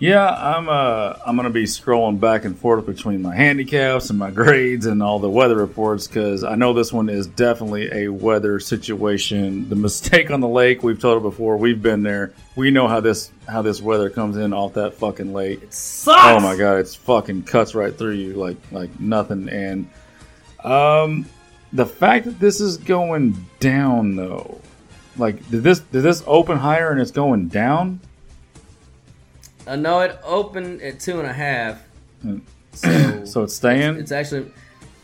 Yeah, 0.00 0.28
I'm 0.28 0.68
uh 0.68 1.14
I'm 1.24 1.36
gonna 1.36 1.50
be 1.50 1.64
scrolling 1.64 2.18
back 2.18 2.44
and 2.44 2.58
forth 2.58 2.84
between 2.84 3.22
my 3.22 3.34
handicaps 3.34 4.10
and 4.10 4.18
my 4.18 4.30
grades 4.30 4.86
and 4.86 5.02
all 5.02 5.20
the 5.20 5.30
weather 5.30 5.54
reports 5.54 6.08
because 6.08 6.42
I 6.42 6.56
know 6.56 6.72
this 6.72 6.92
one 6.92 7.08
is 7.08 7.28
definitely 7.28 7.88
a 7.92 8.08
weather 8.08 8.58
situation. 8.58 9.68
The 9.68 9.76
mistake 9.76 10.32
on 10.32 10.40
the 10.40 10.48
lake, 10.48 10.82
we've 10.82 11.00
told 11.00 11.18
it 11.18 11.22
before. 11.22 11.56
We've 11.56 11.80
been 11.80 12.02
there. 12.02 12.32
We 12.56 12.72
know 12.72 12.88
how 12.88 13.00
this 13.00 13.30
how 13.48 13.62
this 13.62 13.80
weather 13.80 14.10
comes 14.10 14.36
in 14.36 14.52
off 14.52 14.74
that 14.74 14.94
fucking 14.94 15.32
lake. 15.32 15.62
It 15.62 15.72
sucks. 15.72 16.20
Oh 16.24 16.40
my 16.40 16.56
god, 16.56 16.78
it's 16.78 16.96
fucking 16.96 17.44
cuts 17.44 17.74
right 17.74 17.96
through 17.96 18.14
you 18.14 18.34
like 18.34 18.56
like 18.72 18.98
nothing. 18.98 19.48
And 19.48 19.88
um, 20.64 21.24
the 21.72 21.86
fact 21.86 22.24
that 22.24 22.40
this 22.40 22.60
is 22.60 22.78
going 22.78 23.46
down 23.60 24.16
though, 24.16 24.60
like 25.16 25.48
did 25.50 25.62
this 25.62 25.78
did 25.78 26.02
this 26.02 26.24
open 26.26 26.58
higher 26.58 26.90
and 26.90 27.00
it's 27.00 27.12
going 27.12 27.46
down? 27.46 28.00
I 29.66 29.76
know 29.76 30.00
it 30.00 30.18
opened 30.24 30.82
at 30.82 31.00
two 31.00 31.18
and 31.18 31.28
a 31.28 31.32
half. 31.32 31.82
So, 32.72 33.24
so 33.24 33.42
it's 33.44 33.54
staying. 33.54 33.96
It's 33.96 34.12
actually, 34.12 34.50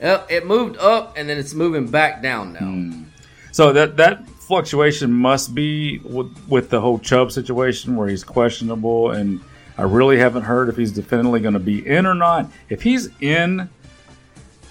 uh, 0.02 0.24
it 0.28 0.46
moved 0.46 0.76
up 0.78 1.14
and 1.16 1.28
then 1.28 1.38
it's 1.38 1.54
moving 1.54 1.86
back 1.86 2.22
down 2.22 2.52
now. 2.52 3.06
So 3.52 3.72
that 3.72 3.96
that 3.96 4.28
fluctuation 4.28 5.12
must 5.12 5.54
be 5.54 5.98
with, 6.00 6.36
with 6.48 6.70
the 6.70 6.80
whole 6.80 6.98
Chubb 6.98 7.32
situation 7.32 7.96
where 7.96 8.08
he's 8.08 8.24
questionable, 8.24 9.12
and 9.12 9.40
I 9.78 9.82
really 9.82 10.18
haven't 10.18 10.42
heard 10.42 10.68
if 10.68 10.76
he's 10.76 10.92
definitely 10.92 11.40
going 11.40 11.54
to 11.54 11.60
be 11.60 11.86
in 11.86 12.06
or 12.06 12.14
not. 12.14 12.50
If 12.68 12.82
he's 12.82 13.08
in, 13.20 13.68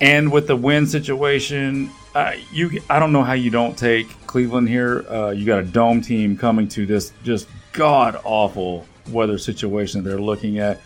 and 0.02 0.32
with 0.32 0.47
the 0.47 0.56
win 0.56 0.86
situation, 0.86 1.89
uh, 2.15 2.34
you 2.52 2.82
I 2.89 2.99
don't 2.99 3.12
know 3.12 3.23
how 3.23 3.34
you 3.34 3.49
don't 3.49 3.78
take 3.78 4.08
Cleveland 4.28 4.69
here. 4.69 5.06
Uh, 5.10 5.32
you 5.32 5.45
got 5.45 5.60
a 5.60 5.65
dome 5.65 6.02
team 6.02 6.38
coming 6.38 6.67
to 6.69 6.86
this 6.86 7.12
just 7.23 7.47
god 7.71 8.19
awful 8.23 8.86
weather 9.12 9.38
situation 9.38 10.04
they're 10.04 10.19
looking 10.19 10.60
at. 10.60 10.80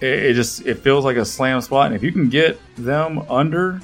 It, 0.00 0.24
it 0.24 0.34
just 0.34 0.66
it 0.66 0.76
feels 0.76 1.04
like 1.04 1.16
a 1.16 1.24
slam 1.24 1.60
spot, 1.60 1.86
and 1.86 1.94
if 1.94 2.02
you 2.02 2.12
can 2.12 2.28
get 2.28 2.58
them 2.76 3.18
under 3.30 3.80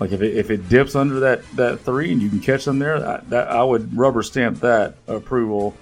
like 0.00 0.12
if 0.12 0.22
it, 0.22 0.34
if 0.34 0.50
it 0.50 0.68
dips 0.68 0.96
under 0.96 1.20
that, 1.20 1.42
that 1.56 1.80
three 1.80 2.10
and 2.10 2.22
you 2.22 2.30
can 2.30 2.40
catch 2.40 2.64
them 2.64 2.78
there, 2.78 2.98
that, 2.98 3.28
that 3.28 3.48
I 3.48 3.62
would 3.62 3.94
rubber 3.96 4.22
stamp 4.22 4.58
that 4.60 4.94
approval. 5.06 5.76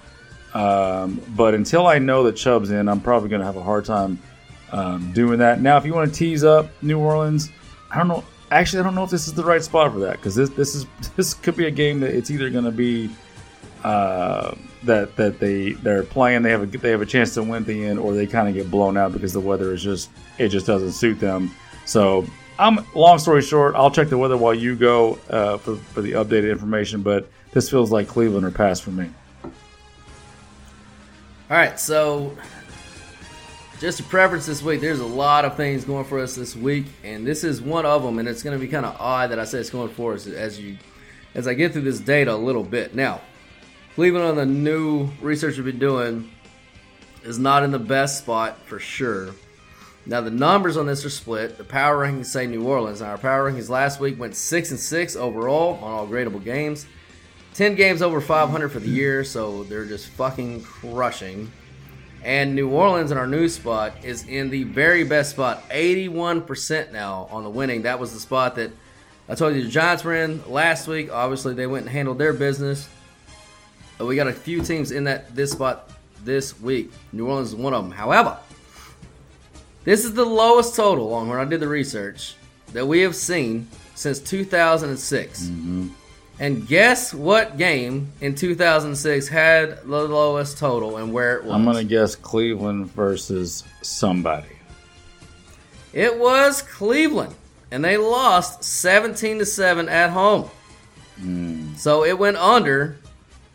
Um, 0.53 1.21
but 1.35 1.53
until 1.53 1.87
I 1.87 1.99
know 1.99 2.23
that 2.23 2.35
Chubb's 2.35 2.71
in, 2.71 2.89
I'm 2.89 2.99
probably 2.99 3.29
going 3.29 3.39
to 3.39 3.45
have 3.45 3.55
a 3.55 3.63
hard 3.63 3.85
time 3.85 4.19
um, 4.73 5.13
doing 5.13 5.39
that. 5.39 5.61
Now, 5.61 5.77
if 5.77 5.85
you 5.85 5.93
want 5.93 6.13
to 6.13 6.19
tease 6.19 6.43
up 6.43 6.69
New 6.83 6.99
Orleans, 6.99 7.49
I 7.91 7.97
don't 7.97 8.09
know. 8.09 8.25
Actually, 8.51 8.81
I 8.81 8.83
don't 8.83 8.95
know 8.95 9.03
if 9.03 9.09
this 9.09 9.27
is 9.27 9.33
the 9.33 9.43
right 9.43 9.63
spot 9.63 9.93
for 9.93 9.99
that 9.99 10.17
because 10.17 10.35
this 10.35 10.49
this 10.49 10.75
is 10.75 10.85
this 11.15 11.33
could 11.33 11.55
be 11.55 11.67
a 11.67 11.71
game 11.71 11.99
that 12.01 12.13
it's 12.13 12.29
either 12.29 12.49
going 12.49 12.65
to 12.65 12.71
be 12.71 13.09
uh, 13.83 14.55
that 14.83 15.15
that 15.15 15.39
they 15.39 15.73
they're 15.73 16.03
playing. 16.03 16.43
They 16.43 16.51
have 16.51 16.63
a 16.63 16.77
they 16.77 16.91
have 16.91 17.01
a 17.01 17.05
chance 17.05 17.33
to 17.35 17.43
win 17.43 17.63
at 17.63 17.65
the 17.65 17.85
end, 17.85 17.99
or 17.99 18.13
they 18.13 18.27
kind 18.27 18.47
of 18.47 18.53
get 18.53 18.71
blown 18.71 18.97
out 18.97 19.13
because 19.13 19.33
the 19.33 19.39
weather 19.39 19.73
is 19.73 19.83
just 19.83 20.09
it 20.37 20.49
just 20.49 20.65
doesn't 20.65 20.91
suit 20.91 21.19
them. 21.19 21.51
So 21.85 22.25
I'm 22.57 22.85
long 22.93 23.19
story 23.19 23.41
short, 23.41 23.75
I'll 23.75 23.91
check 23.91 24.09
the 24.09 24.17
weather 24.17 24.37
while 24.37 24.53
you 24.53 24.75
go 24.75 25.17
uh, 25.29 25.57
for 25.57 25.75
for 25.75 26.01
the 26.01 26.13
updated 26.13 26.51
information. 26.51 27.01
But 27.01 27.29
this 27.51 27.69
feels 27.69 27.91
like 27.91 28.07
Cleveland 28.07 28.45
or 28.45 28.51
pass 28.51 28.79
for 28.79 28.91
me. 28.91 29.09
All 29.43 31.57
right, 31.57 31.79
so 31.79 32.37
just 33.79 34.01
a 34.01 34.03
preference 34.03 34.45
this 34.45 34.61
week. 34.61 34.81
There's 34.81 34.99
a 34.99 35.05
lot 35.05 35.45
of 35.45 35.55
things 35.55 35.83
going 35.83 36.05
for 36.05 36.19
us 36.19 36.35
this 36.35 36.55
week, 36.55 36.85
and 37.03 37.25
this 37.25 37.43
is 37.43 37.61
one 37.61 37.85
of 37.85 38.03
them. 38.03 38.19
And 38.19 38.27
it's 38.27 38.43
going 38.43 38.57
to 38.57 38.63
be 38.63 38.69
kind 38.69 38.85
of 38.85 38.95
odd 38.99 39.31
that 39.31 39.39
I 39.39 39.45
say 39.45 39.59
it's 39.59 39.69
going 39.69 39.89
for 39.89 40.13
us 40.13 40.27
as 40.27 40.59
you 40.59 40.77
as 41.33 41.47
I 41.47 41.53
get 41.53 41.73
through 41.73 41.83
this 41.83 41.99
data 41.99 42.33
a 42.33 42.35
little 42.35 42.63
bit. 42.63 42.93
Now, 42.93 43.21
Cleveland 43.99 44.25
on 44.27 44.35
the 44.37 44.45
new 44.45 45.09
research 45.19 45.57
we've 45.57 45.65
been 45.65 45.77
doing 45.77 46.31
is 47.25 47.37
not 47.37 47.63
in 47.63 47.71
the 47.71 47.77
best 47.77 48.19
spot 48.19 48.57
for 48.59 48.79
sure. 48.79 49.31
Now 50.05 50.21
the 50.21 50.31
numbers 50.31 50.77
on 50.77 50.85
this 50.85 51.03
are 51.03 51.09
split. 51.09 51.57
The 51.57 51.65
power 51.65 52.07
rankings 52.07 52.27
say 52.27 52.47
New 52.47 52.65
Orleans. 52.65 53.01
Now 53.01 53.07
our 53.07 53.17
power 53.17 53.51
rankings 53.51 53.67
last 53.67 53.99
week 53.99 54.17
went 54.17 54.37
six 54.37 54.71
and 54.71 54.79
six 54.79 55.17
overall 55.17 55.83
on 55.83 55.91
all 55.91 56.07
gradable 56.07 56.41
games. 56.41 56.85
10 57.55 57.75
games 57.75 58.01
over 58.01 58.21
500 58.21 58.69
for 58.69 58.79
the 58.79 58.87
year, 58.87 59.25
so 59.25 59.65
they're 59.65 59.83
just 59.83 60.07
fucking 60.11 60.63
crushing. 60.63 61.51
And 62.23 62.55
New 62.55 62.69
Orleans 62.69 63.11
in 63.11 63.17
our 63.17 63.27
new 63.27 63.49
spot 63.49 64.05
is 64.05 64.25
in 64.29 64.49
the 64.49 64.63
very 64.63 65.03
best 65.03 65.31
spot, 65.31 65.67
81% 65.71 66.93
now 66.93 67.27
on 67.31 67.43
the 67.43 67.49
winning. 67.49 67.81
That 67.81 67.99
was 67.99 68.13
the 68.13 68.21
spot 68.21 68.55
that 68.55 68.71
I 69.27 69.35
told 69.35 69.55
you 69.55 69.63
the 69.63 69.69
Giants 69.69 70.05
were 70.05 70.15
in 70.15 70.49
last 70.49 70.87
week. 70.87 71.11
Obviously, 71.11 71.53
they 71.53 71.67
went 71.67 71.87
and 71.87 71.91
handled 71.91 72.17
their 72.17 72.31
business. 72.31 72.87
We 73.99 74.15
got 74.15 74.27
a 74.27 74.33
few 74.33 74.61
teams 74.61 74.91
in 74.91 75.03
that 75.05 75.35
this 75.35 75.51
spot 75.51 75.91
this 76.23 76.59
week. 76.59 76.91
New 77.11 77.27
Orleans 77.27 77.49
is 77.49 77.55
one 77.55 77.73
of 77.73 77.83
them. 77.83 77.91
However, 77.91 78.37
this 79.83 80.05
is 80.05 80.13
the 80.13 80.25
lowest 80.25 80.75
total 80.75 81.13
on 81.13 81.27
when 81.27 81.37
I 81.39 81.45
did 81.45 81.59
the 81.59 81.67
research 81.67 82.35
that 82.73 82.87
we 82.87 83.01
have 83.01 83.15
seen 83.15 83.67
since 83.95 84.19
2006. 84.19 85.43
Mm-hmm. 85.43 85.87
And 86.41 86.65
guess 86.67 87.13
what 87.13 87.57
game 87.57 88.13
in 88.21 88.33
2006 88.33 89.27
had 89.27 89.83
the 89.83 90.07
lowest 90.07 90.57
total 90.57 90.95
and 90.97 91.11
where 91.11 91.35
it 91.35 91.43
was? 91.43 91.53
I'm 91.53 91.65
gonna 91.65 91.83
guess 91.83 92.15
Cleveland 92.15 92.91
versus 92.91 93.65
somebody. 93.81 94.47
It 95.91 96.17
was 96.17 96.61
Cleveland, 96.61 97.35
and 97.71 97.83
they 97.83 97.97
lost 97.97 98.63
17 98.63 99.39
to 99.39 99.45
seven 99.45 99.89
at 99.89 100.11
home. 100.11 100.49
Mm. 101.19 101.77
So 101.77 102.05
it 102.05 102.17
went 102.17 102.37
under 102.37 102.97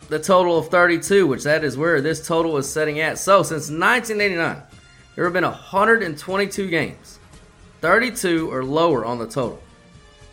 the 0.08 0.18
total 0.18 0.58
of 0.58 0.68
32, 0.68 1.26
which 1.26 1.44
that 1.44 1.64
is 1.64 1.76
where 1.76 2.00
this 2.00 2.26
total 2.26 2.56
is 2.56 2.70
setting 2.70 3.00
at. 3.00 3.18
So 3.18 3.42
since 3.42 3.70
1989, 3.70 4.62
there 5.14 5.24
have 5.24 5.32
been 5.32 5.44
122 5.44 6.68
games, 6.68 7.18
32 7.80 8.52
or 8.52 8.64
lower 8.64 9.04
on 9.04 9.18
the 9.18 9.26
total. 9.26 9.60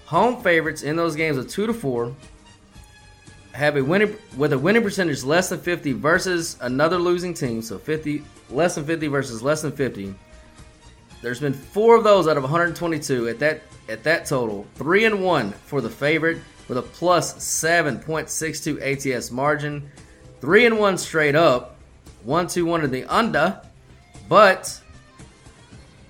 Home 0.06 0.42
favorites 0.44 0.84
in 0.84 0.96
those 0.96 1.16
games 1.16 1.38
of 1.38 1.48
two 1.48 1.68
to 1.68 1.74
four 1.74 2.14
have 3.54 3.78
a 3.78 3.84
winning 3.84 4.16
with 4.38 4.54
a 4.54 4.58
winning 4.58 4.82
percentage 4.82 5.24
less 5.24 5.50
than 5.50 5.60
50 5.60 5.94
versus 5.94 6.58
another 6.62 6.98
losing 6.98 7.34
team, 7.34 7.62
so 7.62 7.78
50 7.78 8.24
less 8.50 8.76
than 8.76 8.86
50 8.86 9.08
versus 9.08 9.42
less 9.42 9.62
than 9.62 9.72
50. 9.72 10.14
There's 11.22 11.40
been 11.40 11.54
four 11.54 11.96
of 11.96 12.04
those 12.04 12.28
out 12.28 12.38
of 12.38 12.44
122 12.44 13.30
at 13.30 13.40
that 13.40 13.62
at 13.90 14.04
that 14.04 14.26
total. 14.26 14.66
Three 14.76 15.06
and 15.06 15.24
one 15.24 15.52
for 15.52 15.82
the 15.82 15.90
favorite 15.90 16.40
with 16.72 16.78
a 16.78 16.82
plus 16.82 17.34
7.62 17.34 19.18
ATS 19.18 19.30
margin. 19.30 19.92
Three 20.40 20.66
and 20.66 20.80
one 20.80 20.98
straight 20.98 21.36
up. 21.36 21.76
One 22.24 22.48
two 22.48 22.66
one 22.66 22.82
in 22.86 22.92
the 22.92 23.04
under, 23.06 23.60
but 24.30 24.80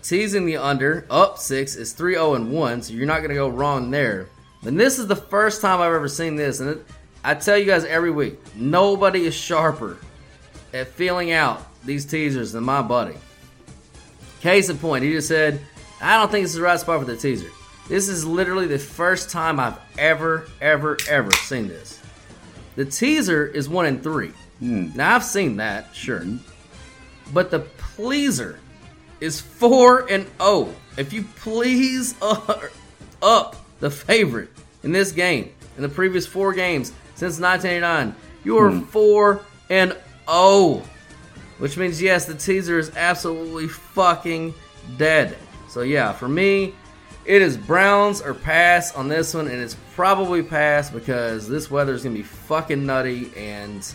teasing 0.04 0.45
the 0.45 0.58
under 0.58 1.08
up 1.10 1.39
six 1.39 1.76
is 1.76 1.93
3 1.93 2.13
0 2.13 2.36
and 2.36 2.52
1, 2.52 2.82
so 2.84 2.93
you're 2.93 3.08
not 3.08 3.19
going 3.19 3.30
to 3.30 3.36
go 3.36 3.47
wrong 3.47 3.89
there. 3.89 4.28
And 4.63 4.80
this 4.80 5.00
is 5.00 5.08
the 5.08 5.15
first 5.15 5.62
time 5.62 5.80
I've 5.80 5.93
ever 5.93 6.10
seen 6.10 6.36
this, 6.36 6.60
and 6.60 6.69
it, 6.69 6.86
I 7.24 7.34
tell 7.34 7.58
you 7.58 7.65
guys 7.65 7.86
every 7.86 8.12
week, 8.12 8.38
nobody 8.56 9.26
is 9.26 9.34
sharper 9.34 9.97
at 10.74 10.89
feeling 10.89 11.32
out 11.32 11.65
these 11.86 12.06
teasers 12.06 12.52
than 12.52 12.65
my 12.65 12.82
buddy. 12.82 13.15
Case 14.41 14.69
in 14.69 14.78
point, 14.78 15.06
he 15.06 15.13
just 15.13 15.30
said, 15.30 15.60
I 16.02 16.17
don't 16.17 16.30
think 16.30 16.43
this 16.43 16.52
is 16.52 16.58
the 16.58 16.63
right 16.63 16.80
spot 16.80 17.00
for 17.00 17.06
the 17.06 17.17
teaser. 17.17 17.50
This 17.91 18.08
is 18.08 18.25
literally 18.25 18.67
the 18.67 18.80
first 18.80 19.30
time 19.30 19.60
I've 19.60 19.77
ever, 19.97 20.47
ever, 20.62 20.97
ever 21.10 21.30
seen 21.34 21.67
this. 21.67 21.99
The 22.77 22.86
teaser 22.86 23.45
is 23.45 23.67
one 23.67 23.86
in 23.86 23.99
three. 23.99 24.32
Hmm. 24.60 24.95
Now 24.95 25.17
I've 25.17 25.25
seen 25.25 25.58
that, 25.58 25.93
sure. 25.93 26.21
Hmm. 26.21 26.38
But 27.34 27.51
the 27.51 27.60
pleaser 27.60 28.58
is 29.19 29.41
four 29.41 30.10
and 30.10 30.25
oh. 30.39 30.73
If 30.95 31.12
you 31.12 31.25
please 31.36 32.15
uh, 32.21 32.69
up 33.21 33.58
the 33.82 33.91
favorite 33.91 34.51
in 34.84 34.93
this 34.93 35.12
game, 35.12 35.51
in 35.75 35.82
the 35.82 35.89
previous 35.89 36.25
four 36.25 36.54
games 36.54 36.93
since 37.15 37.41
1989, 37.41 38.15
you 38.45 38.58
are 38.58 38.71
hmm. 38.71 38.84
four 38.84 39.41
and 39.69 39.97
oh. 40.30 40.82
Which 41.58 41.75
means 41.75 42.01
yes, 42.01 42.23
the 42.23 42.36
teaser 42.36 42.80
is 42.80 42.95
absolutely 42.95 43.67
fucking 43.67 44.54
dead. 44.97 45.38
So 45.67 45.82
yeah, 45.82 46.13
for 46.13 46.30
me, 46.30 46.73
it 47.25 47.41
is 47.41 47.57
Browns 47.57 48.21
or 48.21 48.34
pass 48.34 48.95
on 48.95 49.07
this 49.07 49.34
one, 49.34 49.47
and 49.47 49.62
it's 49.62 49.75
probably 49.95 50.41
pass 50.41 50.89
because 50.89 51.47
this 51.47 51.69
weather 51.69 51.93
is 51.93 52.03
gonna 52.03 52.15
be 52.15 52.23
fucking 52.23 52.86
nutty, 52.86 53.31
and 53.36 53.93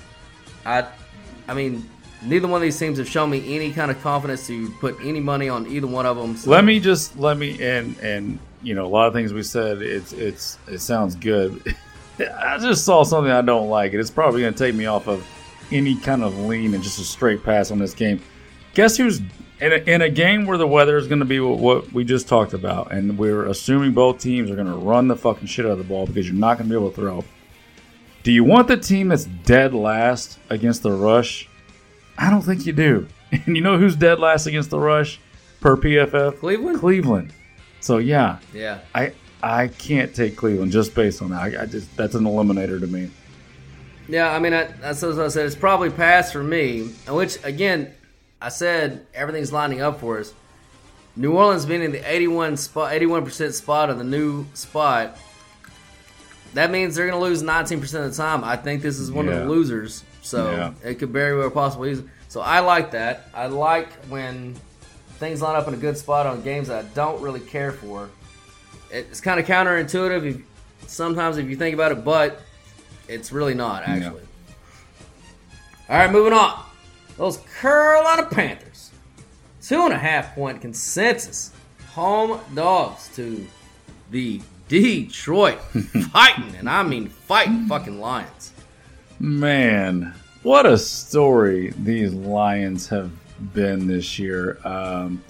I, 0.64 0.86
I 1.48 1.54
mean, 1.54 1.88
neither 2.22 2.46
one 2.48 2.58
of 2.58 2.62
these 2.62 2.78
teams 2.78 2.98
have 2.98 3.08
shown 3.08 3.30
me 3.30 3.54
any 3.54 3.72
kind 3.72 3.90
of 3.90 4.00
confidence 4.02 4.46
to 4.46 4.70
put 4.80 4.96
any 5.02 5.20
money 5.20 5.48
on 5.48 5.66
either 5.66 5.86
one 5.86 6.06
of 6.06 6.16
them. 6.16 6.36
So. 6.36 6.50
Let 6.50 6.64
me 6.64 6.80
just 6.80 7.18
let 7.18 7.36
me 7.36 7.62
and 7.62 7.98
and 7.98 8.38
you 8.62 8.74
know 8.74 8.86
a 8.86 8.88
lot 8.88 9.06
of 9.06 9.12
things 9.12 9.32
we 9.32 9.42
said. 9.42 9.82
It's 9.82 10.12
it's 10.12 10.58
it 10.68 10.78
sounds 10.78 11.14
good. 11.14 11.74
I 12.18 12.58
just 12.58 12.84
saw 12.84 13.02
something 13.02 13.30
I 13.30 13.42
don't 13.42 13.68
like, 13.68 13.92
and 13.92 14.00
it's 14.00 14.10
probably 14.10 14.40
going 14.40 14.54
to 14.54 14.58
take 14.58 14.74
me 14.74 14.86
off 14.86 15.06
of 15.06 15.26
any 15.70 15.96
kind 15.96 16.22
of 16.22 16.38
lean 16.38 16.72
and 16.74 16.82
just 16.82 16.98
a 16.98 17.04
straight 17.04 17.44
pass 17.44 17.70
on 17.70 17.78
this 17.78 17.92
game. 17.92 18.22
Guess 18.74 18.96
who's 18.96 19.20
in 19.60 19.72
a, 19.72 19.76
in 19.76 20.02
a 20.02 20.10
game 20.10 20.46
where 20.46 20.58
the 20.58 20.66
weather 20.66 20.96
is 20.96 21.06
going 21.06 21.20
to 21.20 21.24
be 21.24 21.40
what, 21.40 21.58
what 21.58 21.92
we 21.92 22.04
just 22.04 22.28
talked 22.28 22.52
about, 22.52 22.92
and 22.92 23.18
we're 23.18 23.46
assuming 23.46 23.92
both 23.92 24.18
teams 24.20 24.50
are 24.50 24.54
going 24.54 24.66
to 24.66 24.74
run 24.74 25.08
the 25.08 25.16
fucking 25.16 25.46
shit 25.46 25.64
out 25.64 25.72
of 25.72 25.78
the 25.78 25.84
ball 25.84 26.06
because 26.06 26.26
you're 26.26 26.36
not 26.36 26.58
going 26.58 26.68
to 26.68 26.74
be 26.74 26.78
able 26.78 26.90
to 26.90 26.96
throw. 26.96 27.24
Do 28.22 28.32
you 28.32 28.44
want 28.44 28.68
the 28.68 28.76
team 28.76 29.08
that's 29.08 29.24
dead 29.24 29.72
last 29.72 30.38
against 30.50 30.82
the 30.82 30.92
rush? 30.92 31.48
I 32.18 32.30
don't 32.30 32.42
think 32.42 32.66
you 32.66 32.72
do. 32.72 33.08
And 33.44 33.56
you 33.56 33.60
know 33.62 33.76
who's 33.76 33.96
dead 33.96 34.20
last 34.20 34.46
against 34.46 34.70
the 34.70 34.78
rush 34.78 35.18
per 35.60 35.76
PFF? 35.76 36.38
Cleveland. 36.38 36.78
Cleveland. 36.78 37.32
So 37.80 37.98
yeah, 37.98 38.38
Yeah. 38.54 38.78
I 38.94 39.12
I 39.42 39.66
can't 39.66 40.14
take 40.14 40.36
Cleveland 40.36 40.70
just 40.70 40.94
based 40.94 41.20
on 41.20 41.30
that. 41.30 41.42
I, 41.42 41.62
I 41.62 41.66
just 41.66 41.94
that's 41.96 42.14
an 42.14 42.22
eliminator 42.22 42.78
to 42.80 42.86
me. 42.86 43.10
Yeah, 44.08 44.32
I 44.32 44.38
mean, 44.38 44.54
I, 44.54 44.64
that's 44.80 45.02
what 45.02 45.18
I 45.18 45.28
said. 45.28 45.46
It's 45.46 45.56
probably 45.56 45.90
pass 45.90 46.30
for 46.30 46.42
me. 46.42 46.88
Which, 47.08 47.42
again, 47.44 47.92
I 48.40 48.48
said 48.50 49.06
everything's 49.14 49.52
lining 49.52 49.80
up 49.80 50.00
for 50.00 50.18
us. 50.18 50.32
New 51.16 51.32
Orleans 51.32 51.64
being 51.64 51.82
in 51.82 51.92
the 51.92 52.10
81 52.10 52.56
spot, 52.58 52.92
81% 52.92 53.52
spot 53.54 53.88
of 53.88 53.98
the 53.98 54.04
new 54.04 54.44
spot. 54.52 55.16
That 56.54 56.70
means 56.70 56.94
they're 56.94 57.06
going 57.08 57.18
to 57.18 57.24
lose 57.24 57.42
19% 57.42 57.82
of 58.04 58.10
the 58.10 58.16
time. 58.16 58.44
I 58.44 58.56
think 58.56 58.82
this 58.82 58.98
is 58.98 59.10
one 59.10 59.28
of 59.28 59.34
the 59.34 59.46
losers, 59.46 60.04
so 60.22 60.50
Yeah. 60.50 60.72
it 60.84 60.94
could 60.98 61.10
very 61.10 61.36
well 61.36 61.50
possibly. 61.50 62.02
So 62.28 62.40
I 62.40 62.60
like 62.60 62.90
that. 62.92 63.28
I 63.34 63.46
like 63.46 63.90
when 64.06 64.54
things 65.18 65.40
line 65.40 65.56
up 65.56 65.66
in 65.68 65.74
a 65.74 65.78
good 65.78 65.96
spot 65.96 66.26
on 66.26 66.42
games 66.42 66.68
that 66.68 66.84
I 66.84 66.88
don't 66.94 67.22
really 67.22 67.40
care 67.40 67.72
for. 67.72 68.10
It's 68.90 69.20
kind 69.20 69.40
of 69.40 69.46
counterintuitive 69.46 70.24
if, 70.26 70.42
sometimes 70.90 71.38
if 71.38 71.46
you 71.48 71.56
think 71.56 71.74
about 71.74 71.92
it, 71.92 72.04
but 72.04 72.42
it's 73.08 73.32
really 73.32 73.54
not 73.54 73.82
actually. 73.86 74.22
All 75.88 75.96
right, 75.98 76.10
moving 76.10 76.32
on. 76.34 76.62
Those 77.16 77.38
Carolina 77.60 78.26
Panthers, 78.26 78.90
two 79.62 79.82
and 79.82 79.92
a 79.92 79.98
half 79.98 80.34
point 80.34 80.60
consensus 80.60 81.52
home 81.88 82.40
dogs 82.54 83.10
to 83.16 83.46
the 84.10 84.40
Detroit 84.68 85.60
fighting, 86.12 86.54
and 86.56 86.68
I 86.68 86.82
mean 86.82 87.08
fighting 87.08 87.66
fucking 87.66 88.00
Lions. 88.00 88.52
Man, 89.18 90.14
what 90.42 90.66
a 90.66 90.76
story 90.76 91.72
these 91.78 92.12
Lions 92.12 92.88
have 92.88 93.10
been 93.54 93.86
this 93.86 94.18
year. 94.18 94.58
Um, 94.64 95.22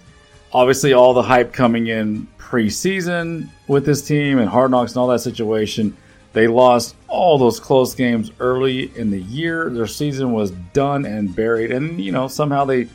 obviously, 0.52 0.92
all 0.92 1.14
the 1.14 1.22
hype 1.22 1.52
coming 1.52 1.86
in 1.86 2.26
preseason 2.38 3.48
with 3.68 3.86
this 3.86 4.02
team 4.06 4.38
and 4.38 4.48
Hard 4.48 4.72
Knocks 4.72 4.92
and 4.92 4.98
all 4.98 5.08
that 5.08 5.20
situation. 5.20 5.96
They 6.36 6.48
lost 6.48 6.96
all 7.08 7.38
those 7.38 7.58
close 7.58 7.94
games 7.94 8.30
early 8.40 8.94
in 8.94 9.10
the 9.10 9.22
year. 9.22 9.70
Their 9.70 9.86
season 9.86 10.32
was 10.32 10.50
done 10.50 11.06
and 11.06 11.34
buried, 11.34 11.72
and 11.72 11.98
you 11.98 12.12
know 12.12 12.28
somehow 12.28 12.66
they 12.66 12.88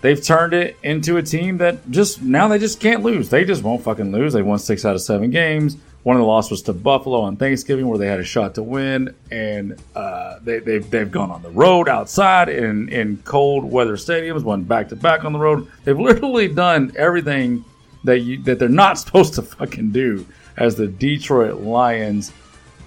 they've 0.00 0.20
turned 0.20 0.54
it 0.54 0.76
into 0.82 1.18
a 1.18 1.22
team 1.22 1.58
that 1.58 1.88
just 1.92 2.20
now 2.20 2.48
they 2.48 2.58
just 2.58 2.80
can't 2.80 3.04
lose. 3.04 3.28
They 3.28 3.44
just 3.44 3.62
won't 3.62 3.84
fucking 3.84 4.10
lose. 4.10 4.32
They 4.32 4.42
won 4.42 4.58
six 4.58 4.84
out 4.84 4.96
of 4.96 5.02
seven 5.02 5.30
games, 5.30 5.76
One 6.02 6.16
of 6.16 6.20
the 6.20 6.26
losses 6.26 6.50
was 6.50 6.62
to 6.62 6.72
Buffalo 6.72 7.20
on 7.20 7.36
Thanksgiving, 7.36 7.86
where 7.86 7.96
they 7.96 8.08
had 8.08 8.18
a 8.18 8.24
shot 8.24 8.56
to 8.56 8.64
win, 8.64 9.14
and 9.30 9.80
uh, 9.94 10.40
they, 10.42 10.58
they've 10.58 10.90
they've 10.90 11.12
gone 11.12 11.30
on 11.30 11.42
the 11.42 11.50
road 11.50 11.88
outside 11.88 12.48
in 12.48 12.88
in 12.88 13.18
cold 13.18 13.70
weather 13.70 13.94
stadiums, 13.94 14.42
went 14.42 14.66
back 14.66 14.88
to 14.88 14.96
back 14.96 15.24
on 15.24 15.32
the 15.32 15.38
road. 15.38 15.68
They've 15.84 15.96
literally 16.10 16.48
done 16.48 16.90
everything 16.96 17.64
that 18.02 18.18
you 18.18 18.42
that 18.42 18.58
they're 18.58 18.68
not 18.68 18.98
supposed 18.98 19.34
to 19.34 19.42
fucking 19.42 19.92
do 19.92 20.26
as 20.56 20.74
the 20.74 20.88
Detroit 20.88 21.60
Lions. 21.60 22.32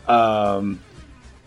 Um, 0.08 0.80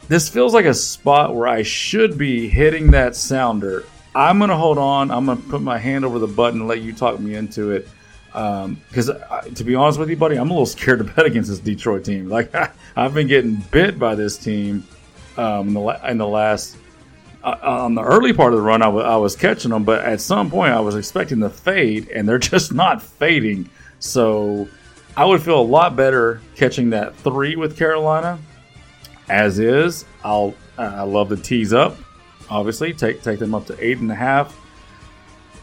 this 0.09 0.29
feels 0.29 0.53
like 0.55 0.67
a 0.67 0.75
spot 0.75 1.35
where 1.35 1.49
I 1.49 1.63
should 1.63 2.19
be 2.19 2.49
hitting 2.49 2.91
that 2.91 3.17
sounder. 3.17 3.85
I'm 4.15 4.39
gonna 4.39 4.57
hold 4.57 4.79
on. 4.79 5.11
I'm 5.11 5.27
gonna 5.27 5.41
put 5.41 5.61
my 5.63 5.79
hand 5.79 6.05
over 6.05 6.19
the 6.19 6.27
button 6.27 6.61
and 6.61 6.69
let 6.69 6.81
you 6.83 6.93
talk 6.93 7.19
me 7.19 7.35
into 7.35 7.73
it. 7.73 7.89
Um 8.33 8.81
because 8.89 9.11
to 9.55 9.65
be 9.65 9.75
honest 9.75 9.99
with 9.99 10.11
you, 10.11 10.17
buddy, 10.17 10.37
I'm 10.37 10.51
a 10.51 10.53
little 10.53 10.67
scared 10.67 10.99
to 10.99 11.05
bet 11.17 11.25
against 11.27 11.51
this 11.51 11.59
Detroit 11.59 12.05
team. 12.05 12.29
Like 12.29 12.55
I've 12.97 13.15
been 13.15 13.27
getting 13.27 13.57
bit 13.71 13.99
by 13.99 14.15
this 14.15 14.37
team 14.37 14.87
um, 15.37 15.69
in, 15.69 15.75
the, 15.75 15.81
la- 15.81 16.07
in 16.07 16.19
the 16.19 16.29
last 16.29 16.77
uh, 17.43 17.57
on 17.63 17.95
the 17.95 18.03
early 18.03 18.33
part 18.33 18.53
of 18.53 18.59
the 18.59 18.65
run. 18.65 18.83
I, 18.83 18.87
w- 18.87 19.05
I 19.05 19.17
was 19.17 19.35
catching 19.37 19.71
them, 19.71 19.85
but 19.85 20.05
at 20.05 20.21
some 20.21 20.51
point 20.51 20.73
I 20.73 20.81
was 20.81 20.95
expecting 20.97 21.41
the 21.41 21.51
fade, 21.51 22.09
and 22.11 22.29
they're 22.29 22.39
just 22.55 22.73
not 22.73 23.03
fading. 23.03 23.69
So 23.99 24.69
I 25.17 25.25
would 25.25 25.43
feel 25.43 25.61
a 25.61 25.63
lot 25.63 25.95
better 25.97 26.41
catching 26.57 26.91
that 26.91 27.15
three 27.17 27.57
with 27.57 27.77
Carolina 27.77 28.39
as 29.29 29.59
is. 29.59 30.05
I'll 30.23 30.55
I 30.77 31.03
love 31.03 31.29
the 31.29 31.37
tease 31.37 31.73
up. 31.73 31.97
Obviously, 32.51 32.93
take 32.93 33.23
take 33.23 33.39
them 33.39 33.55
up 33.55 33.67
to 33.67 33.85
eight 33.85 33.99
and 33.99 34.11
a 34.11 34.15
half. 34.15 34.59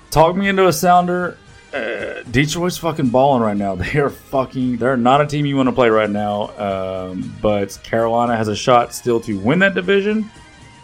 Talk 0.10 0.36
me 0.36 0.48
into 0.50 0.68
a 0.68 0.74
sounder. 0.74 1.38
Uh, 1.74 2.22
Detroit's 2.30 2.78
fucking 2.78 3.10
balling 3.10 3.42
right 3.42 3.56
now. 3.56 3.76
They 3.82 4.00
are 4.00 4.10
fucking. 4.10 4.78
They're 4.78 4.98
not 4.98 5.22
a 5.22 5.28
team 5.28 5.46
you 5.46 5.56
want 5.56 5.70
to 5.70 5.76
play 5.76 5.90
right 5.90 6.10
now. 6.10 6.58
Um, 6.58 7.34
but 7.42 7.78
Carolina 7.84 8.36
has 8.36 8.48
a 8.48 8.56
shot 8.56 8.94
still 8.94 9.20
to 9.22 9.40
win 9.40 9.60
that 9.60 9.76
division. 9.76 10.30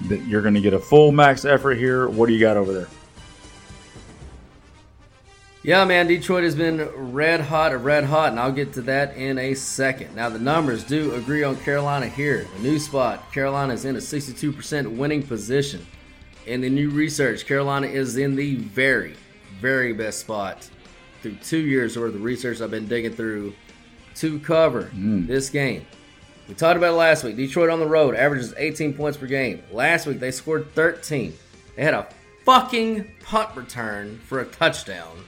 That 0.09 0.25
you're 0.27 0.41
going 0.43 0.53
to 0.53 0.61
get 0.61 0.73
a 0.73 0.79
full 0.79 1.11
max 1.11 1.43
effort 1.43 1.75
here. 1.75 2.07
What 2.07 2.27
do 2.27 2.33
you 2.33 2.39
got 2.39 2.55
over 2.55 2.71
there? 2.71 2.87
Yeah, 5.67 5.83
man, 5.83 6.07
Detroit 6.07 6.45
has 6.45 6.55
been 6.55 6.87
red 7.11 7.41
hot, 7.41 7.83
red 7.83 8.05
hot, 8.05 8.29
and 8.29 8.39
I'll 8.39 8.53
get 8.53 8.71
to 8.75 8.81
that 8.83 9.17
in 9.17 9.37
a 9.37 9.53
second. 9.53 10.15
Now, 10.15 10.29
the 10.29 10.39
numbers 10.39 10.81
do 10.85 11.13
agree 11.15 11.43
on 11.43 11.57
Carolina 11.57 12.07
here. 12.07 12.47
The 12.55 12.61
new 12.61 12.79
spot, 12.79 13.33
Carolina 13.33 13.73
is 13.73 13.83
in 13.83 13.97
a 13.97 13.99
62% 13.99 14.95
winning 14.95 15.23
position. 15.23 15.85
In 16.45 16.61
the 16.61 16.69
new 16.69 16.89
research, 16.89 17.45
Carolina 17.45 17.87
is 17.87 18.15
in 18.15 18.37
the 18.37 18.55
very, 18.55 19.17
very 19.59 19.91
best 19.91 20.19
spot 20.19 20.69
through 21.21 21.35
two 21.43 21.57
years 21.57 21.99
worth 21.99 22.15
of 22.15 22.23
research 22.23 22.61
I've 22.61 22.71
been 22.71 22.87
digging 22.87 23.11
through 23.11 23.53
to 24.15 24.39
cover 24.39 24.83
mm. 24.95 25.27
this 25.27 25.49
game. 25.49 25.85
We 26.47 26.53
talked 26.53 26.77
about 26.77 26.93
it 26.93 26.97
last 26.97 27.25
week. 27.25 27.35
Detroit 27.35 27.69
on 27.69 27.81
the 27.81 27.87
road 27.87 28.15
averages 28.15 28.53
18 28.55 28.93
points 28.93 29.17
per 29.17 29.25
game. 29.25 29.61
Last 29.73 30.07
week 30.07 30.21
they 30.21 30.31
scored 30.31 30.73
13. 30.75 31.33
They 31.75 31.83
had 31.83 31.93
a 31.93 32.07
fucking 32.45 33.11
punt 33.25 33.53
return 33.57 34.19
for 34.19 34.39
a 34.39 34.45
touchdown. 34.45 35.25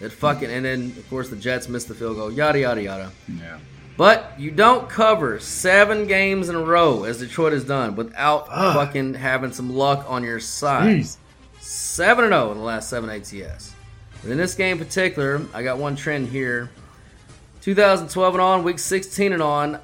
That 0.00 0.12
fucking 0.12 0.50
and 0.50 0.64
then 0.64 0.94
of 0.96 1.08
course 1.10 1.28
the 1.28 1.36
Jets 1.36 1.68
missed 1.68 1.88
the 1.88 1.94
field 1.94 2.16
goal. 2.16 2.32
Yada 2.32 2.60
yada 2.60 2.82
yada. 2.82 3.12
Yeah. 3.28 3.58
But 3.96 4.32
you 4.38 4.50
don't 4.50 4.88
cover 4.88 5.38
seven 5.40 6.06
games 6.06 6.48
in 6.48 6.54
a 6.54 6.60
row 6.60 7.04
as 7.04 7.18
Detroit 7.18 7.52
has 7.52 7.64
done 7.64 7.96
without 7.96 8.48
fucking 8.48 9.14
having 9.14 9.52
some 9.52 9.76
luck 9.76 10.06
on 10.08 10.24
your 10.24 10.40
side. 10.40 11.00
Jeez. 11.00 11.16
Seven 11.60 12.24
and 12.24 12.32
zero 12.32 12.50
in 12.52 12.56
the 12.56 12.64
last 12.64 12.88
seven 12.88 13.10
ATS. 13.10 13.74
But 14.22 14.30
in 14.30 14.38
this 14.38 14.54
game 14.54 14.78
in 14.78 14.84
particular, 14.84 15.42
I 15.52 15.62
got 15.62 15.76
one 15.76 15.96
trend 15.96 16.28
here. 16.28 16.70
2012 17.60 18.34
and 18.34 18.40
on, 18.40 18.62
week 18.62 18.78
16 18.78 19.34
and 19.34 19.42
on, 19.42 19.78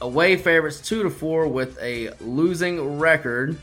away 0.00 0.36
favorites 0.36 0.80
two 0.80 1.02
to 1.02 1.10
four 1.10 1.46
with 1.46 1.78
a 1.82 2.10
losing 2.20 2.98
record. 2.98 3.58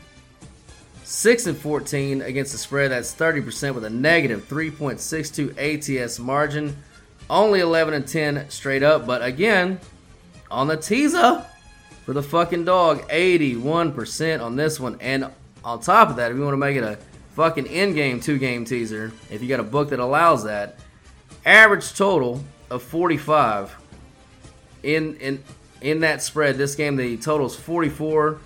6 1.04 1.46
and 1.46 1.56
14 1.56 2.22
against 2.22 2.52
the 2.52 2.58
spread. 2.58 2.90
That's 2.90 3.14
30% 3.14 3.74
with 3.74 3.84
a 3.84 3.90
negative 3.90 4.48
3.62 4.48 6.04
ATS 6.04 6.18
margin. 6.18 6.76
Only 7.28 7.60
11 7.60 7.94
and 7.94 8.06
10 8.06 8.50
straight 8.50 8.82
up. 8.82 9.06
But 9.06 9.22
again, 9.22 9.80
on 10.50 10.68
the 10.68 10.76
teaser 10.76 11.44
for 12.04 12.12
the 12.12 12.22
fucking 12.22 12.64
dog, 12.64 13.08
81% 13.08 14.42
on 14.42 14.56
this 14.56 14.78
one. 14.78 14.96
And 15.00 15.30
on 15.64 15.80
top 15.80 16.10
of 16.10 16.16
that, 16.16 16.30
if 16.30 16.36
you 16.36 16.42
want 16.42 16.54
to 16.54 16.58
make 16.58 16.76
it 16.76 16.84
a 16.84 16.98
fucking 17.34 17.66
in 17.66 17.94
game 17.94 18.20
two 18.20 18.38
game 18.38 18.64
teaser, 18.64 19.12
if 19.30 19.42
you 19.42 19.48
got 19.48 19.60
a 19.60 19.64
book 19.64 19.90
that 19.90 19.98
allows 19.98 20.44
that, 20.44 20.78
average 21.44 21.94
total 21.94 22.42
of 22.70 22.82
45 22.82 23.76
in 24.82 25.16
in 25.16 25.42
in 25.80 26.00
that 26.00 26.22
spread. 26.22 26.56
This 26.56 26.74
game, 26.74 26.96
the 26.96 27.16
total 27.16 27.46
is 27.46 27.56
44. 27.56 28.38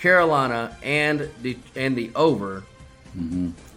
Carolina 0.00 0.76
and 0.82 1.28
the 1.42 1.56
and 1.74 1.96
the 1.96 2.10
over, 2.14 2.62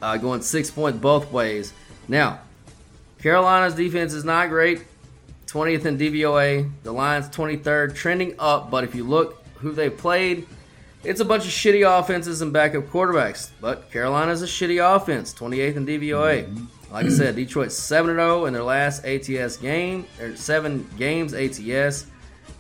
uh, 0.02 0.18
going 0.18 0.42
six 0.42 0.70
points 0.70 1.00
both 1.00 1.32
ways. 1.32 1.74
Now, 2.08 2.42
Carolina's 3.22 3.76
defense 3.76 4.14
is 4.14 4.24
not 4.24 4.50
great. 4.50 4.84
20th 5.48 5.86
in 5.86 5.98
DVOA. 5.98 6.70
The 6.84 6.92
Lions 6.92 7.28
23rd, 7.30 7.96
trending 7.96 8.36
up. 8.38 8.70
But 8.70 8.84
if 8.84 8.94
you 8.94 9.04
look 9.04 9.44
who 9.56 9.72
they 9.72 9.90
played, 9.90 10.46
it's 11.04 11.20
a 11.20 11.26
bunch 11.26 11.46
of 11.46 11.52
shitty 11.52 11.88
offenses 12.00 12.42
and 12.42 12.52
backup 12.52 12.86
quarterbacks. 12.86 13.52
But 13.62 13.92
Carolina's 13.92 14.42
a 14.42 14.46
shitty 14.46 14.84
offense, 14.96 15.34
28th 15.34 15.76
in 15.76 15.86
DVOA. 15.86 16.46
Mm-hmm. 16.46 16.94
Like 16.94 17.06
I 17.06 17.10
said, 17.10 17.36
Detroit's 17.36 17.78
7 17.78 18.16
0 18.16 18.46
in 18.46 18.54
their 18.54 18.64
last 18.64 19.06
ATS 19.06 19.58
game, 19.58 20.08
or 20.20 20.36
seven 20.36 20.90
games 20.98 21.34
ATS. 21.34 22.08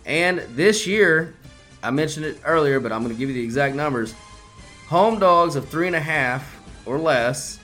And 0.06 0.39
this 0.56 0.86
year, 0.86 1.36
I 1.82 1.89
mentioned 1.89 2.25
it 2.25 2.39
earlier, 2.45 2.80
but 2.80 2.91
I'm 2.91 3.04
going 3.04 3.13
to 3.13 3.19
give 3.19 3.30
you 3.30 3.36
the 3.36 3.43
exact 3.43 3.75
numbers. 3.75 4.13
Home 4.88 5.19
dogs 5.19 5.56
of 5.56 5.67
three 5.69 5.88
and 5.88 5.95
a 5.95 5.99
half 5.99 6.60
or 6.86 6.99
less, 6.99 7.60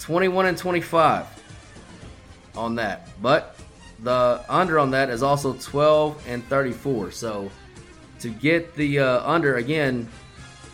21 0.00 0.46
and 0.46 0.58
25 0.58 1.26
on 2.56 2.74
that. 2.76 3.08
But 3.22 3.56
the 4.02 4.44
under 4.48 4.78
on 4.78 4.90
that 4.90 5.10
is 5.10 5.22
also 5.22 5.54
12 5.54 6.24
and 6.28 6.44
34. 6.48 7.12
So 7.12 7.50
to 8.20 8.28
get 8.28 8.74
the 8.74 9.00
uh, 9.00 9.28
under 9.28 9.56
again, 9.56 10.08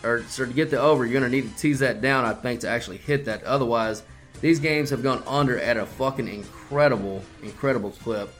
or 0.03 0.23
so 0.23 0.45
to 0.45 0.53
get 0.53 0.69
the 0.69 0.79
over, 0.79 1.05
you're 1.05 1.19
going 1.19 1.29
to 1.31 1.35
need 1.35 1.49
to 1.49 1.57
tease 1.57 1.79
that 1.79 2.01
down, 2.01 2.25
I 2.25 2.33
think, 2.33 2.61
to 2.61 2.69
actually 2.69 2.97
hit 2.97 3.25
that. 3.25 3.43
Otherwise, 3.43 4.03
these 4.41 4.59
games 4.59 4.89
have 4.89 5.03
gone 5.03 5.23
under 5.25 5.59
at 5.59 5.77
a 5.77 5.85
fucking 5.85 6.27
incredible, 6.27 7.23
incredible 7.41 7.91
clip. 7.91 8.33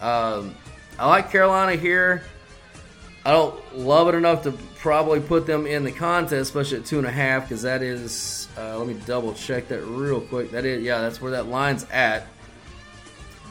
Um, 0.00 0.54
I 0.98 1.08
like 1.08 1.30
Carolina 1.30 1.76
here. 1.76 2.22
I 3.24 3.30
don't 3.30 3.78
love 3.78 4.08
it 4.08 4.14
enough 4.16 4.42
to 4.42 4.52
probably 4.78 5.20
put 5.20 5.46
them 5.46 5.66
in 5.66 5.84
the 5.84 5.92
contest, 5.92 6.50
especially 6.50 6.78
at 6.78 6.86
two 6.86 6.98
and 6.98 7.06
a 7.06 7.12
half, 7.12 7.44
because 7.44 7.62
that 7.62 7.82
is. 7.82 8.48
Uh, 8.58 8.76
let 8.78 8.86
me 8.86 8.94
double 9.06 9.32
check 9.32 9.68
that 9.68 9.82
real 9.84 10.20
quick. 10.20 10.50
That 10.50 10.64
is, 10.64 10.82
yeah, 10.82 11.00
that's 11.00 11.20
where 11.20 11.30
that 11.32 11.46
line's 11.46 11.86
at. 11.92 12.26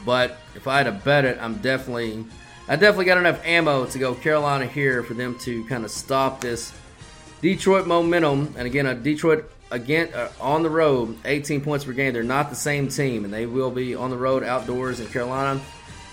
But 0.04 0.38
if 0.54 0.68
I 0.68 0.78
had 0.78 0.84
to 0.84 0.92
bet 0.92 1.24
it, 1.24 1.38
I'm 1.40 1.54
definitely, 1.56 2.24
I 2.68 2.76
definitely 2.76 3.06
got 3.06 3.18
enough 3.18 3.44
ammo 3.44 3.86
to 3.86 3.98
go 3.98 4.14
Carolina 4.14 4.66
here 4.66 5.02
for 5.02 5.14
them 5.14 5.38
to 5.40 5.64
kind 5.66 5.84
of 5.84 5.90
stop 5.90 6.40
this 6.40 6.72
Detroit 7.40 7.86
momentum. 7.86 8.54
And 8.56 8.66
again, 8.66 8.86
a 8.86 8.94
Detroit 8.94 9.50
again 9.72 10.10
uh, 10.14 10.28
on 10.40 10.62
the 10.62 10.70
road, 10.70 11.18
18 11.24 11.60
points 11.60 11.84
per 11.84 11.92
game. 11.92 12.12
They're 12.12 12.22
not 12.22 12.50
the 12.50 12.56
same 12.56 12.88
team, 12.88 13.24
and 13.24 13.34
they 13.34 13.46
will 13.46 13.70
be 13.70 13.94
on 13.94 14.10
the 14.10 14.16
road 14.16 14.44
outdoors 14.44 15.00
in 15.00 15.08
Carolina. 15.08 15.60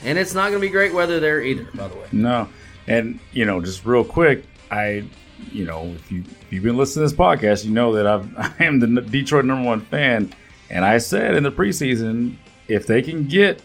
And 0.04 0.18
it's 0.18 0.34
not 0.34 0.50
going 0.50 0.62
to 0.62 0.68
be 0.68 0.72
great 0.72 0.94
weather 0.94 1.20
there 1.20 1.42
either, 1.42 1.68
by 1.76 1.88
the 1.88 1.96
way. 1.96 2.08
No, 2.12 2.50
and 2.88 3.20
you 3.32 3.46
know, 3.46 3.62
just 3.62 3.86
real 3.86 4.04
quick, 4.04 4.46
I, 4.72 5.08
you 5.52 5.66
know, 5.66 5.88
if 5.96 6.12
you 6.12 6.24
if 6.42 6.52
you've 6.52 6.64
been 6.64 6.78
listening 6.78 7.08
to 7.08 7.14
this 7.14 7.20
podcast, 7.20 7.66
you 7.66 7.72
know 7.72 7.94
that 7.94 8.08
I've, 8.08 8.38
I 8.60 8.64
am 8.64 8.80
the 8.80 9.02
Detroit 9.02 9.46
number 9.46 9.68
one 9.68 9.82
fan, 9.82 10.34
and 10.70 10.84
I 10.84 10.98
said 10.98 11.36
in 11.36 11.44
the 11.44 11.52
preseason 11.52 12.38
if 12.68 12.88
they 12.88 13.02
can 13.02 13.28
get 13.28 13.62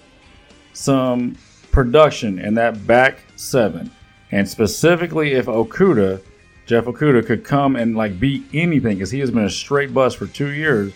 some 0.73 1.37
production 1.75 2.39
in 2.39 2.55
that 2.55 2.87
back 2.87 3.19
seven, 3.35 3.91
and 4.31 4.49
specifically 4.49 5.33
if 5.33 5.47
Okudah, 5.47 6.23
Jeff 6.67 6.85
Okudah, 6.85 7.27
could 7.27 7.45
come 7.45 7.75
and 7.75 7.97
like 7.97 8.21
beat 8.21 8.45
anything 8.55 8.97
because 8.97 9.11
he 9.11 9.19
has 9.19 9.31
been 9.33 9.45
a 9.45 9.51
straight 9.51 9.93
bust 9.93 10.17
for 10.17 10.27
two 10.27 10.53
years. 10.53 10.93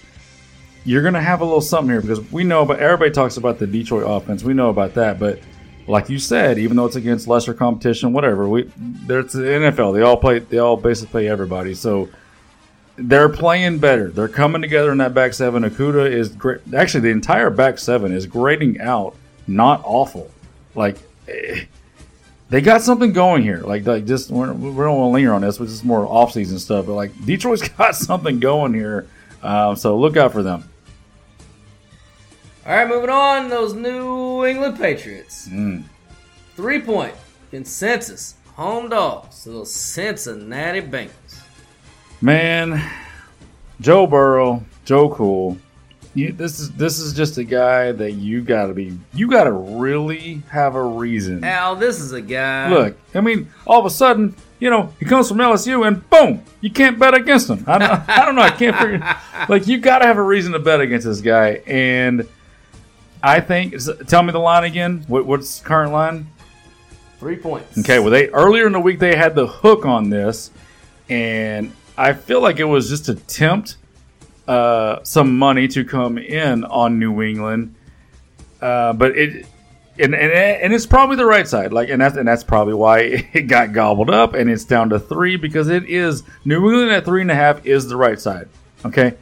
You're 0.84 1.02
gonna 1.02 1.20
have 1.20 1.40
a 1.40 1.44
little 1.44 1.60
something 1.60 1.90
here 1.90 2.00
because 2.00 2.20
we 2.30 2.44
know, 2.44 2.64
but 2.64 2.78
everybody 2.78 3.10
talks 3.10 3.36
about 3.36 3.58
the 3.58 3.66
Detroit 3.66 4.04
offense. 4.06 4.44
We 4.44 4.54
know 4.54 4.70
about 4.70 4.94
that, 4.94 5.18
but 5.18 5.40
like 5.88 6.08
you 6.08 6.18
said, 6.18 6.58
even 6.58 6.76
though 6.76 6.86
it's 6.86 6.96
against 6.96 7.26
lesser 7.26 7.54
competition, 7.54 8.12
whatever, 8.12 8.48
we 8.48 8.70
there's 8.76 9.32
the 9.32 9.42
NFL. 9.42 9.94
They 9.94 10.02
all 10.02 10.16
play. 10.16 10.38
They 10.38 10.58
all 10.58 10.76
basically 10.76 11.10
play 11.10 11.28
everybody. 11.28 11.74
So 11.74 12.08
they're 12.96 13.28
playing 13.28 13.80
better. 13.80 14.10
They're 14.10 14.28
coming 14.28 14.62
together 14.62 14.92
in 14.92 14.98
that 14.98 15.12
back 15.12 15.34
seven. 15.34 15.64
Okudah 15.64 16.08
is 16.08 16.28
great. 16.28 16.60
Actually, 16.72 17.00
the 17.00 17.10
entire 17.10 17.50
back 17.50 17.78
seven 17.78 18.12
is 18.12 18.26
grading 18.26 18.80
out 18.80 19.16
not 19.48 19.80
awful. 19.84 20.30
Like, 20.78 20.96
they 22.48 22.60
got 22.60 22.82
something 22.82 23.12
going 23.12 23.42
here. 23.42 23.58
Like, 23.58 23.86
like 23.86 24.06
just 24.06 24.30
we're, 24.30 24.52
we 24.52 24.68
don't 24.68 24.96
want 24.96 25.10
to 25.10 25.12
linger 25.12 25.34
on 25.34 25.42
this, 25.42 25.60
which 25.60 25.70
is 25.70 25.84
more 25.84 26.06
off 26.06 26.32
season 26.32 26.58
stuff. 26.58 26.86
But 26.86 26.94
like 26.94 27.24
Detroit's 27.24 27.68
got 27.76 27.94
something 27.94 28.40
going 28.40 28.74
here, 28.74 29.06
um, 29.42 29.76
so 29.76 29.98
look 29.98 30.16
out 30.16 30.32
for 30.32 30.42
them. 30.42 30.68
All 32.66 32.74
right, 32.74 32.88
moving 32.88 33.10
on. 33.10 33.48
Those 33.48 33.74
New 33.74 34.44
England 34.44 34.78
Patriots. 34.78 35.48
Mm. 35.48 35.84
Three 36.54 36.80
point 36.80 37.14
consensus 37.50 38.34
home 38.54 38.88
dogs 38.88 39.44
to 39.44 39.50
those 39.50 39.72
Cincinnati 39.72 40.80
Bengals. 40.80 41.40
Man, 42.20 42.82
Joe 43.80 44.06
Burrow, 44.06 44.64
Joe 44.84 45.08
Cool. 45.10 45.56
You, 46.18 46.32
this 46.32 46.58
is 46.58 46.72
this 46.72 46.98
is 46.98 47.14
just 47.14 47.38
a 47.38 47.44
guy 47.44 47.92
that 47.92 48.10
you 48.10 48.42
gotta 48.42 48.72
be 48.72 48.98
you 49.14 49.30
gotta 49.30 49.52
really 49.52 50.42
have 50.50 50.74
a 50.74 50.82
reason. 50.82 51.44
Al, 51.44 51.76
this 51.76 52.00
is 52.00 52.10
a 52.10 52.20
guy. 52.20 52.68
Look, 52.70 52.96
I 53.14 53.20
mean, 53.20 53.48
all 53.64 53.78
of 53.78 53.86
a 53.86 53.90
sudden, 53.90 54.34
you 54.58 54.68
know, 54.68 54.92
he 54.98 55.04
comes 55.04 55.28
from 55.28 55.36
LSU 55.36 55.86
and 55.86 56.10
boom, 56.10 56.42
you 56.60 56.70
can't 56.70 56.98
bet 56.98 57.14
against 57.14 57.48
him. 57.48 57.62
I 57.68 57.78
don't, 57.78 58.08
I 58.08 58.24
don't 58.26 58.34
know, 58.34 58.42
I 58.42 58.50
can't 58.50 58.76
figure. 58.76 59.16
Like, 59.48 59.68
you 59.68 59.78
got 59.78 60.00
to 60.00 60.06
have 60.06 60.18
a 60.18 60.22
reason 60.22 60.52
to 60.52 60.58
bet 60.58 60.80
against 60.80 61.06
this 61.06 61.20
guy, 61.20 61.62
and 61.64 62.26
I 63.22 63.38
think. 63.38 63.76
Tell 64.08 64.24
me 64.24 64.32
the 64.32 64.40
line 64.40 64.64
again. 64.64 65.04
What, 65.06 65.24
what's 65.24 65.60
the 65.60 65.64
current 65.64 65.92
line? 65.92 66.26
Three 67.20 67.36
points. 67.36 67.78
Okay, 67.78 68.00
well, 68.00 68.10
they 68.10 68.28
earlier 68.30 68.66
in 68.66 68.72
the 68.72 68.80
week 68.80 68.98
they 68.98 69.14
had 69.14 69.36
the 69.36 69.46
hook 69.46 69.86
on 69.86 70.10
this, 70.10 70.50
and 71.08 71.72
I 71.96 72.12
feel 72.12 72.42
like 72.42 72.58
it 72.58 72.64
was 72.64 72.88
just 72.88 73.08
a 73.08 73.14
tempt 73.14 73.76
uh, 74.48 75.04
some 75.04 75.38
money 75.38 75.68
to 75.68 75.84
come 75.84 76.16
in 76.16 76.64
on 76.64 76.98
New 76.98 77.22
England, 77.22 77.74
uh, 78.60 78.92
but 78.94 79.16
it. 79.16 79.46
And, 80.00 80.14
and, 80.14 80.32
and 80.32 80.72
it's 80.72 80.86
probably 80.86 81.16
the 81.16 81.26
right 81.26 81.48
side, 81.48 81.72
like, 81.72 81.88
and 81.88 82.00
that's 82.00 82.16
and 82.16 82.28
that's 82.28 82.44
probably 82.44 82.74
why 82.74 82.98
it 83.32 83.48
got 83.48 83.72
gobbled 83.72 84.10
up, 84.10 84.34
and 84.34 84.48
it's 84.48 84.64
down 84.64 84.90
to 84.90 85.00
three 85.00 85.36
because 85.36 85.66
it 85.66 85.86
is 85.86 86.22
New 86.44 86.70
England 86.70 86.92
at 86.92 87.04
three 87.04 87.20
and 87.20 87.32
a 87.32 87.34
half 87.34 87.66
is 87.66 87.88
the 87.88 87.96
right 87.96 88.20
side. 88.20 88.48
Okay, 88.84 89.16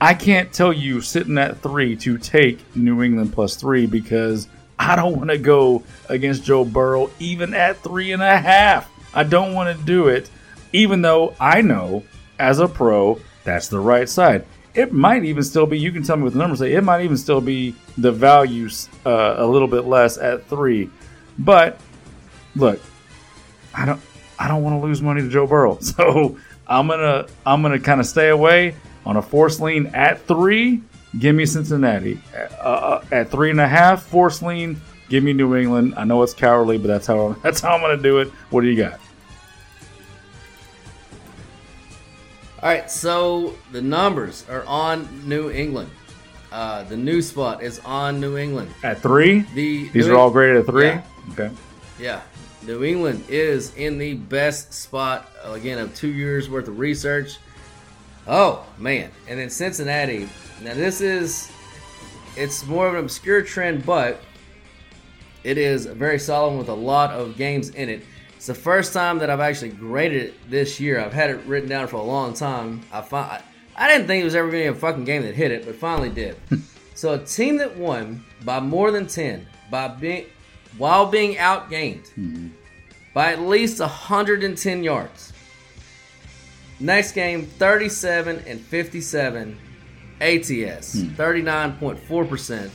I 0.00 0.14
can't 0.14 0.52
tell 0.52 0.72
you 0.72 1.00
sitting 1.00 1.38
at 1.38 1.60
three 1.60 1.94
to 1.98 2.18
take 2.18 2.58
New 2.74 3.04
England 3.04 3.34
plus 3.34 3.54
three 3.54 3.86
because 3.86 4.48
I 4.80 4.96
don't 4.96 5.16
want 5.16 5.30
to 5.30 5.38
go 5.38 5.84
against 6.08 6.42
Joe 6.42 6.64
Burrow 6.64 7.08
even 7.20 7.54
at 7.54 7.76
three 7.78 8.10
and 8.10 8.20
a 8.20 8.36
half. 8.36 8.90
I 9.14 9.22
don't 9.22 9.54
want 9.54 9.78
to 9.78 9.84
do 9.84 10.08
it, 10.08 10.28
even 10.72 11.02
though 11.02 11.36
I 11.38 11.62
know 11.62 12.02
as 12.36 12.58
a 12.58 12.66
pro 12.66 13.20
that's 13.44 13.68
the 13.68 13.78
right 13.78 14.08
side. 14.08 14.44
It 14.76 14.92
might 14.92 15.24
even 15.24 15.42
still 15.42 15.66
be. 15.66 15.78
You 15.78 15.90
can 15.90 16.02
tell 16.02 16.16
me 16.16 16.24
with 16.24 16.34
the 16.34 16.38
numbers. 16.38 16.58
Say 16.58 16.74
it 16.74 16.84
might 16.84 17.02
even 17.02 17.16
still 17.16 17.40
be 17.40 17.74
the 17.96 18.12
values 18.12 18.88
uh, 19.06 19.34
a 19.38 19.46
little 19.46 19.68
bit 19.68 19.86
less 19.86 20.18
at 20.18 20.46
three. 20.48 20.90
But 21.38 21.80
look, 22.54 22.80
I 23.74 23.86
don't. 23.86 24.00
I 24.38 24.48
don't 24.48 24.62
want 24.62 24.80
to 24.80 24.86
lose 24.86 25.00
money 25.00 25.22
to 25.22 25.28
Joe 25.28 25.46
Burrow, 25.46 25.78
so 25.80 26.36
I'm 26.66 26.88
gonna 26.88 27.26
I'm 27.44 27.62
gonna 27.62 27.80
kind 27.80 28.00
of 28.00 28.06
stay 28.06 28.28
away 28.28 28.74
on 29.04 29.16
a 29.16 29.22
force 29.22 29.60
lean 29.60 29.86
at 29.88 30.20
three. 30.26 30.82
Give 31.18 31.34
me 31.34 31.46
Cincinnati 31.46 32.20
uh, 32.60 33.00
at 33.10 33.30
three 33.30 33.50
and 33.50 33.60
a 33.60 33.68
half. 33.68 34.04
Force 34.04 34.42
lean. 34.42 34.80
Give 35.08 35.22
me 35.22 35.32
New 35.32 35.54
England. 35.54 35.94
I 35.96 36.04
know 36.04 36.22
it's 36.22 36.34
cowardly, 36.34 36.78
but 36.78 36.88
that's 36.88 37.06
how 37.06 37.32
that's 37.42 37.60
how 37.60 37.74
I'm 37.74 37.80
gonna 37.80 37.96
do 37.96 38.18
it. 38.18 38.28
What 38.50 38.60
do 38.62 38.68
you 38.68 38.76
got? 38.76 39.00
All 42.66 42.72
right, 42.72 42.90
so 42.90 43.54
the 43.70 43.80
numbers 43.80 44.44
are 44.50 44.64
on 44.66 45.28
New 45.28 45.52
England. 45.52 45.88
Uh, 46.50 46.82
the 46.82 46.96
new 46.96 47.22
spot 47.22 47.62
is 47.62 47.78
on 47.84 48.20
New 48.20 48.36
England 48.36 48.74
at 48.82 48.98
three. 48.98 49.42
The 49.54 49.88
these 49.90 50.08
New 50.08 50.14
are 50.14 50.18
all 50.18 50.30
graded 50.30 50.56
at 50.56 50.66
three. 50.66 50.86
Yeah. 50.86 51.02
Okay. 51.30 51.50
Yeah, 51.96 52.22
New 52.64 52.82
England 52.82 53.22
is 53.28 53.72
in 53.76 53.98
the 53.98 54.14
best 54.14 54.72
spot 54.72 55.30
again 55.44 55.78
of 55.78 55.94
two 55.94 56.12
years 56.12 56.50
worth 56.50 56.66
of 56.66 56.80
research. 56.80 57.38
Oh 58.26 58.66
man, 58.78 59.12
and 59.28 59.38
then 59.38 59.48
Cincinnati. 59.48 60.28
Now 60.60 60.74
this 60.74 61.00
is 61.00 61.48
it's 62.34 62.66
more 62.66 62.88
of 62.88 62.94
an 62.94 62.98
obscure 63.04 63.42
trend, 63.42 63.86
but 63.86 64.20
it 65.44 65.56
is 65.56 65.86
very 65.86 66.18
solid 66.18 66.58
with 66.58 66.68
a 66.68 66.74
lot 66.74 67.12
of 67.12 67.36
games 67.36 67.68
in 67.68 67.88
it. 67.88 68.02
It's 68.46 68.56
the 68.56 68.62
first 68.62 68.92
time 68.92 69.18
that 69.18 69.28
I've 69.28 69.40
actually 69.40 69.70
graded 69.70 70.22
it 70.22 70.48
this 70.48 70.78
year. 70.78 71.00
I've 71.00 71.12
had 71.12 71.30
it 71.30 71.44
written 71.46 71.68
down 71.68 71.88
for 71.88 71.96
a 71.96 72.02
long 72.02 72.32
time. 72.32 72.80
I 72.92 73.00
find, 73.00 73.42
I 73.74 73.88
didn't 73.88 74.06
think 74.06 74.20
it 74.20 74.24
was 74.24 74.36
ever 74.36 74.48
going 74.52 74.66
to 74.66 74.70
be 74.70 74.76
a 74.78 74.80
fucking 74.80 75.02
game 75.02 75.22
that 75.22 75.34
hit 75.34 75.50
it, 75.50 75.66
but 75.66 75.74
finally 75.74 76.10
did. 76.10 76.36
so 76.94 77.14
a 77.14 77.18
team 77.18 77.56
that 77.56 77.76
won 77.76 78.24
by 78.44 78.60
more 78.60 78.92
than 78.92 79.08
ten 79.08 79.48
by 79.68 79.88
being 79.88 80.26
while 80.78 81.06
being 81.06 81.34
outgained 81.34 82.04
Mm-hmm. 82.16 82.50
by 83.12 83.32
at 83.32 83.40
least 83.40 83.80
110 83.80 84.84
yards. 84.84 85.32
Next 86.78 87.12
game, 87.14 87.46
37 87.46 88.44
and 88.46 88.60
57 88.60 89.58
ATS, 90.20 90.94
39.4%. 90.94 92.70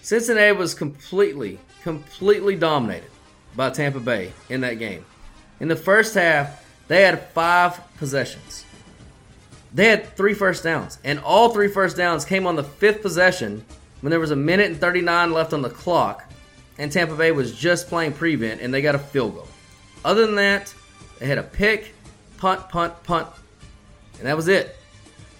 Cincinnati 0.00 0.52
was 0.56 0.72
completely, 0.72 1.58
completely 1.82 2.56
dominated 2.56 3.10
by 3.56 3.70
Tampa 3.70 4.00
Bay 4.00 4.32
in 4.48 4.60
that 4.62 4.78
game. 4.78 5.04
In 5.60 5.68
the 5.68 5.76
first 5.76 6.14
half, 6.14 6.64
they 6.88 7.02
had 7.02 7.28
five 7.30 7.80
possessions. 7.96 8.64
They 9.74 9.86
had 9.86 10.16
three 10.16 10.34
first 10.34 10.64
downs, 10.64 10.98
and 11.04 11.18
all 11.20 11.50
three 11.50 11.68
first 11.68 11.96
downs 11.96 12.24
came 12.24 12.46
on 12.46 12.56
the 12.56 12.64
fifth 12.64 13.00
possession 13.00 13.64
when 14.00 14.10
there 14.10 14.20
was 14.20 14.30
a 14.30 14.36
minute 14.36 14.66
and 14.66 14.80
39 14.80 15.32
left 15.32 15.52
on 15.52 15.62
the 15.62 15.70
clock, 15.70 16.30
and 16.78 16.90
Tampa 16.90 17.14
Bay 17.14 17.32
was 17.32 17.56
just 17.56 17.88
playing 17.88 18.12
prevent, 18.12 18.60
and 18.60 18.74
they 18.74 18.82
got 18.82 18.94
a 18.94 18.98
field 18.98 19.34
goal. 19.34 19.48
Other 20.04 20.26
than 20.26 20.34
that, 20.34 20.74
they 21.18 21.26
had 21.26 21.38
a 21.38 21.42
pick, 21.42 21.94
punt, 22.36 22.68
punt, 22.68 23.02
punt, 23.04 23.28
and 24.18 24.26
that 24.26 24.36
was 24.36 24.48
it. 24.48 24.76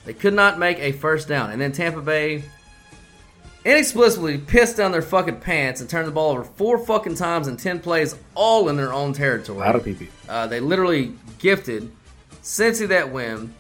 They 0.05 0.15
could 0.15 0.35
not 0.35 0.59
make 0.59 0.79
a 0.79 0.93
first 0.93 1.29
down, 1.29 1.51
and 1.51 1.61
then 1.61 1.73
Tampa 1.73 2.01
Bay 2.01 2.45
inexplicably 3.65 4.39
pissed 4.39 4.77
down 4.77 4.93
their 4.93 5.03
fucking 5.03 5.41
pants 5.41 5.81
and 5.81 5.89
turned 5.89 6.09
the 6.09 6.13
ball 6.13 6.33
over 6.33 6.45
four 6.45 6.79
fucking 6.79 7.15
times 7.15 7.49
in 7.49 7.57
10 7.57 7.81
plays, 7.81 8.17
all 8.35 8.69
in 8.69 8.77
their 8.77 8.93
own 8.93 9.13
territory. 9.13 9.63
Out 9.63 9.77
of 9.77 9.85
PP. 9.85 10.09
Uh, 10.29 10.47
they 10.47 10.61
literally 10.61 11.15
gifted 11.39 11.91
Cincy 12.43 12.89
that 12.89 13.13
win. 13.13 13.55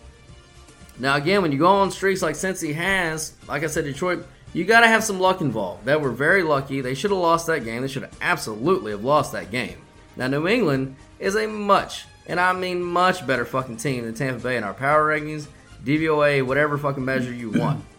Now, 0.98 1.16
again, 1.16 1.42
when 1.42 1.53
you 1.53 1.59
go 1.59 1.68
on 1.68 1.90
streaks 1.90 2.22
like 2.22 2.34
Cincy 2.34 2.74
has, 2.74 3.34
like 3.48 3.62
I 3.62 3.66
said, 3.66 3.84
Detroit, 3.84 4.26
you 4.53 4.64
got 4.64 4.80
to 4.80 4.88
have 4.88 5.03
some 5.03 5.18
luck 5.18 5.40
involved. 5.40 5.84
They 5.84 5.96
were 5.96 6.11
very 6.11 6.42
lucky. 6.42 6.80
They 6.80 6.94
should 6.94 7.11
have 7.11 7.20
lost 7.20 7.46
that 7.46 7.64
game. 7.64 7.82
They 7.82 7.88
should 7.88 8.03
have 8.03 8.16
absolutely 8.20 8.92
have 8.92 9.05
lost 9.05 9.32
that 9.32 9.50
game. 9.50 9.78
Now, 10.16 10.26
New 10.26 10.46
England 10.46 10.96
is 11.18 11.36
a 11.36 11.46
much, 11.46 12.05
and 12.26 12.38
I 12.38 12.53
mean 12.53 12.82
much 12.82 13.26
better 13.26 13.44
fucking 13.46 13.78
team 13.78 14.05
than 14.05 14.14
Tampa 14.14 14.42
Bay 14.42 14.57
in 14.57 14.64
our 14.64 14.74
power 14.74 15.09
rankings, 15.09 15.46
DVOA, 15.84 16.44
whatever 16.44 16.76
fucking 16.76 17.05
measure 17.05 17.32
you 17.32 17.50
want. 17.50 17.84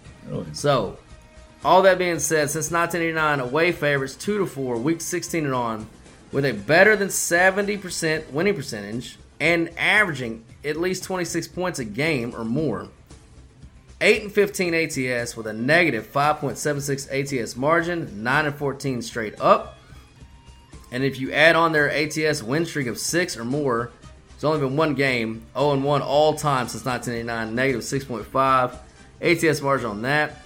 So, 0.53 0.97
all 1.65 1.81
that 1.83 1.97
being 1.97 2.19
said, 2.19 2.49
since 2.49 2.71
1989, 2.71 3.39
away 3.39 3.71
favorites 3.71 4.15
2 4.15 4.39
to 4.39 4.45
4, 4.45 4.77
week 4.77 5.01
16 5.01 5.45
and 5.45 5.53
on, 5.53 5.87
with 6.31 6.45
a 6.45 6.53
better 6.53 6.95
than 6.95 7.07
70% 7.07 8.31
winning 8.31 8.55
percentage 8.55 9.17
and 9.39 9.69
averaging 9.77 10.43
at 10.63 10.77
least 10.77 11.03
26 11.03 11.47
points 11.49 11.79
a 11.79 11.85
game 11.85 12.33
or 12.35 12.43
more. 12.43 12.89
8 14.01 14.23
and 14.23 14.31
15 14.31 14.73
ATS 14.73 15.37
with 15.37 15.47
a 15.47 15.53
negative 15.53 16.11
5.76 16.11 17.41
ATS 17.41 17.55
margin, 17.55 18.23
9 18.23 18.45
and 18.45 18.55
14 18.55 19.01
straight 19.01 19.39
up. 19.39 19.77
And 20.91 21.03
if 21.03 21.19
you 21.19 21.31
add 21.31 21.55
on 21.55 21.71
their 21.71 21.89
ATS 21.89 22.43
win 22.43 22.65
streak 22.65 22.87
of 22.87 22.99
6 22.99 23.37
or 23.37 23.45
more, 23.45 23.91
it's 24.35 24.43
only 24.43 24.59
been 24.59 24.75
one 24.75 24.93
game, 24.93 25.45
0 25.57 25.71
and 25.71 25.83
1 25.85 26.01
all 26.01 26.33
time 26.33 26.67
since 26.67 26.83
1989, 26.83 27.55
negative 27.55 27.81
6.5 27.81 28.77
ATS 29.21 29.61
margin 29.61 29.89
on 29.89 30.01
that. 30.01 30.42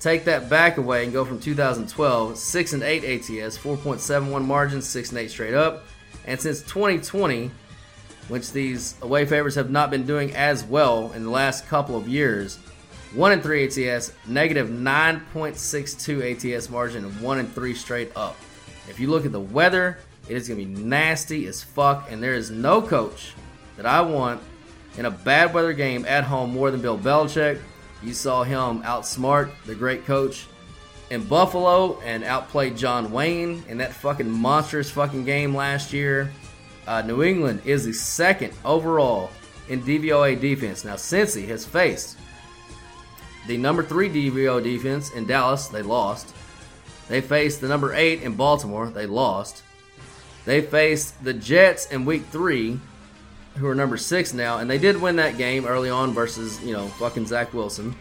Take 0.00 0.24
that 0.26 0.48
back 0.48 0.76
away 0.76 1.04
and 1.04 1.12
go 1.12 1.24
from 1.24 1.40
2012, 1.40 2.38
6 2.38 2.72
and 2.72 2.82
8 2.82 3.04
ATS, 3.04 3.58
4.71 3.58 4.44
margin, 4.44 4.80
6 4.80 5.08
and 5.10 5.18
8 5.18 5.30
straight 5.30 5.54
up. 5.54 5.84
And 6.24 6.40
since 6.40 6.62
2020, 6.62 7.50
which 8.28 8.52
these 8.52 8.94
away 9.02 9.26
favorites 9.26 9.56
have 9.56 9.70
not 9.70 9.90
been 9.90 10.06
doing 10.06 10.34
as 10.36 10.62
well 10.62 11.10
in 11.12 11.24
the 11.24 11.30
last 11.30 11.66
couple 11.66 11.96
of 11.96 12.06
years, 12.06 12.58
1 13.14 13.32
and 13.32 13.42
3 13.42 13.64
ATS, 13.64 14.12
negative 14.26 14.68
9.62 14.68 16.54
ATS 16.56 16.70
margin, 16.70 17.04
and 17.04 17.20
1 17.20 17.38
and 17.38 17.52
3 17.52 17.74
straight 17.74 18.12
up. 18.14 18.36
If 18.88 19.00
you 19.00 19.10
look 19.10 19.26
at 19.26 19.32
the 19.32 19.40
weather, 19.40 19.98
it 20.28 20.36
is 20.36 20.46
going 20.46 20.60
to 20.60 20.66
be 20.66 20.82
nasty 20.82 21.46
as 21.46 21.62
fuck, 21.62 22.12
and 22.12 22.22
there 22.22 22.34
is 22.34 22.50
no 22.50 22.82
coach 22.82 23.34
that 23.76 23.86
I 23.86 24.02
want 24.02 24.40
in 24.96 25.06
a 25.06 25.10
bad 25.10 25.54
weather 25.54 25.72
game 25.72 26.04
at 26.04 26.24
home 26.24 26.50
more 26.50 26.70
than 26.70 26.82
Bill 26.82 26.98
Belichick. 26.98 27.60
You 28.02 28.14
saw 28.14 28.42
him 28.42 28.82
outsmart 28.82 29.50
the 29.66 29.74
great 29.74 30.06
coach 30.06 30.46
in 31.10 31.24
Buffalo 31.24 32.00
and 32.00 32.22
outplayed 32.22 32.76
John 32.76 33.10
Wayne 33.10 33.64
in 33.68 33.78
that 33.78 33.92
fucking 33.92 34.30
monstrous 34.30 34.90
fucking 34.90 35.24
game 35.24 35.54
last 35.54 35.92
year. 35.92 36.30
Uh, 36.86 37.02
New 37.02 37.22
England 37.22 37.62
is 37.64 37.84
the 37.84 37.92
second 37.92 38.52
overall 38.64 39.30
in 39.68 39.82
DVOA 39.82 40.40
defense. 40.40 40.84
Now, 40.84 40.94
Cincy 40.94 41.46
has 41.48 41.64
faced 41.64 42.16
the 43.46 43.56
number 43.56 43.82
three 43.82 44.08
DVO 44.08 44.62
defense 44.62 45.10
in 45.12 45.26
Dallas. 45.26 45.68
They 45.68 45.82
lost. 45.82 46.34
They 47.08 47.20
faced 47.20 47.60
the 47.60 47.68
number 47.68 47.94
eight 47.94 48.22
in 48.22 48.34
Baltimore. 48.34 48.88
They 48.88 49.06
lost. 49.06 49.62
They 50.44 50.60
faced 50.60 51.22
the 51.24 51.34
Jets 51.34 51.90
in 51.90 52.04
week 52.04 52.24
three, 52.26 52.80
who 53.58 53.68
are 53.68 53.74
number 53.74 53.96
six 53.96 54.32
now, 54.32 54.58
and 54.58 54.70
they 54.70 54.78
did 54.78 55.00
win 55.00 55.16
that 55.16 55.36
game 55.36 55.66
early 55.66 55.90
on 55.90 56.12
versus, 56.12 56.62
you 56.62 56.72
know, 56.72 56.88
fucking 56.88 57.26
Zach 57.26 57.52
Wilson. 57.52 57.94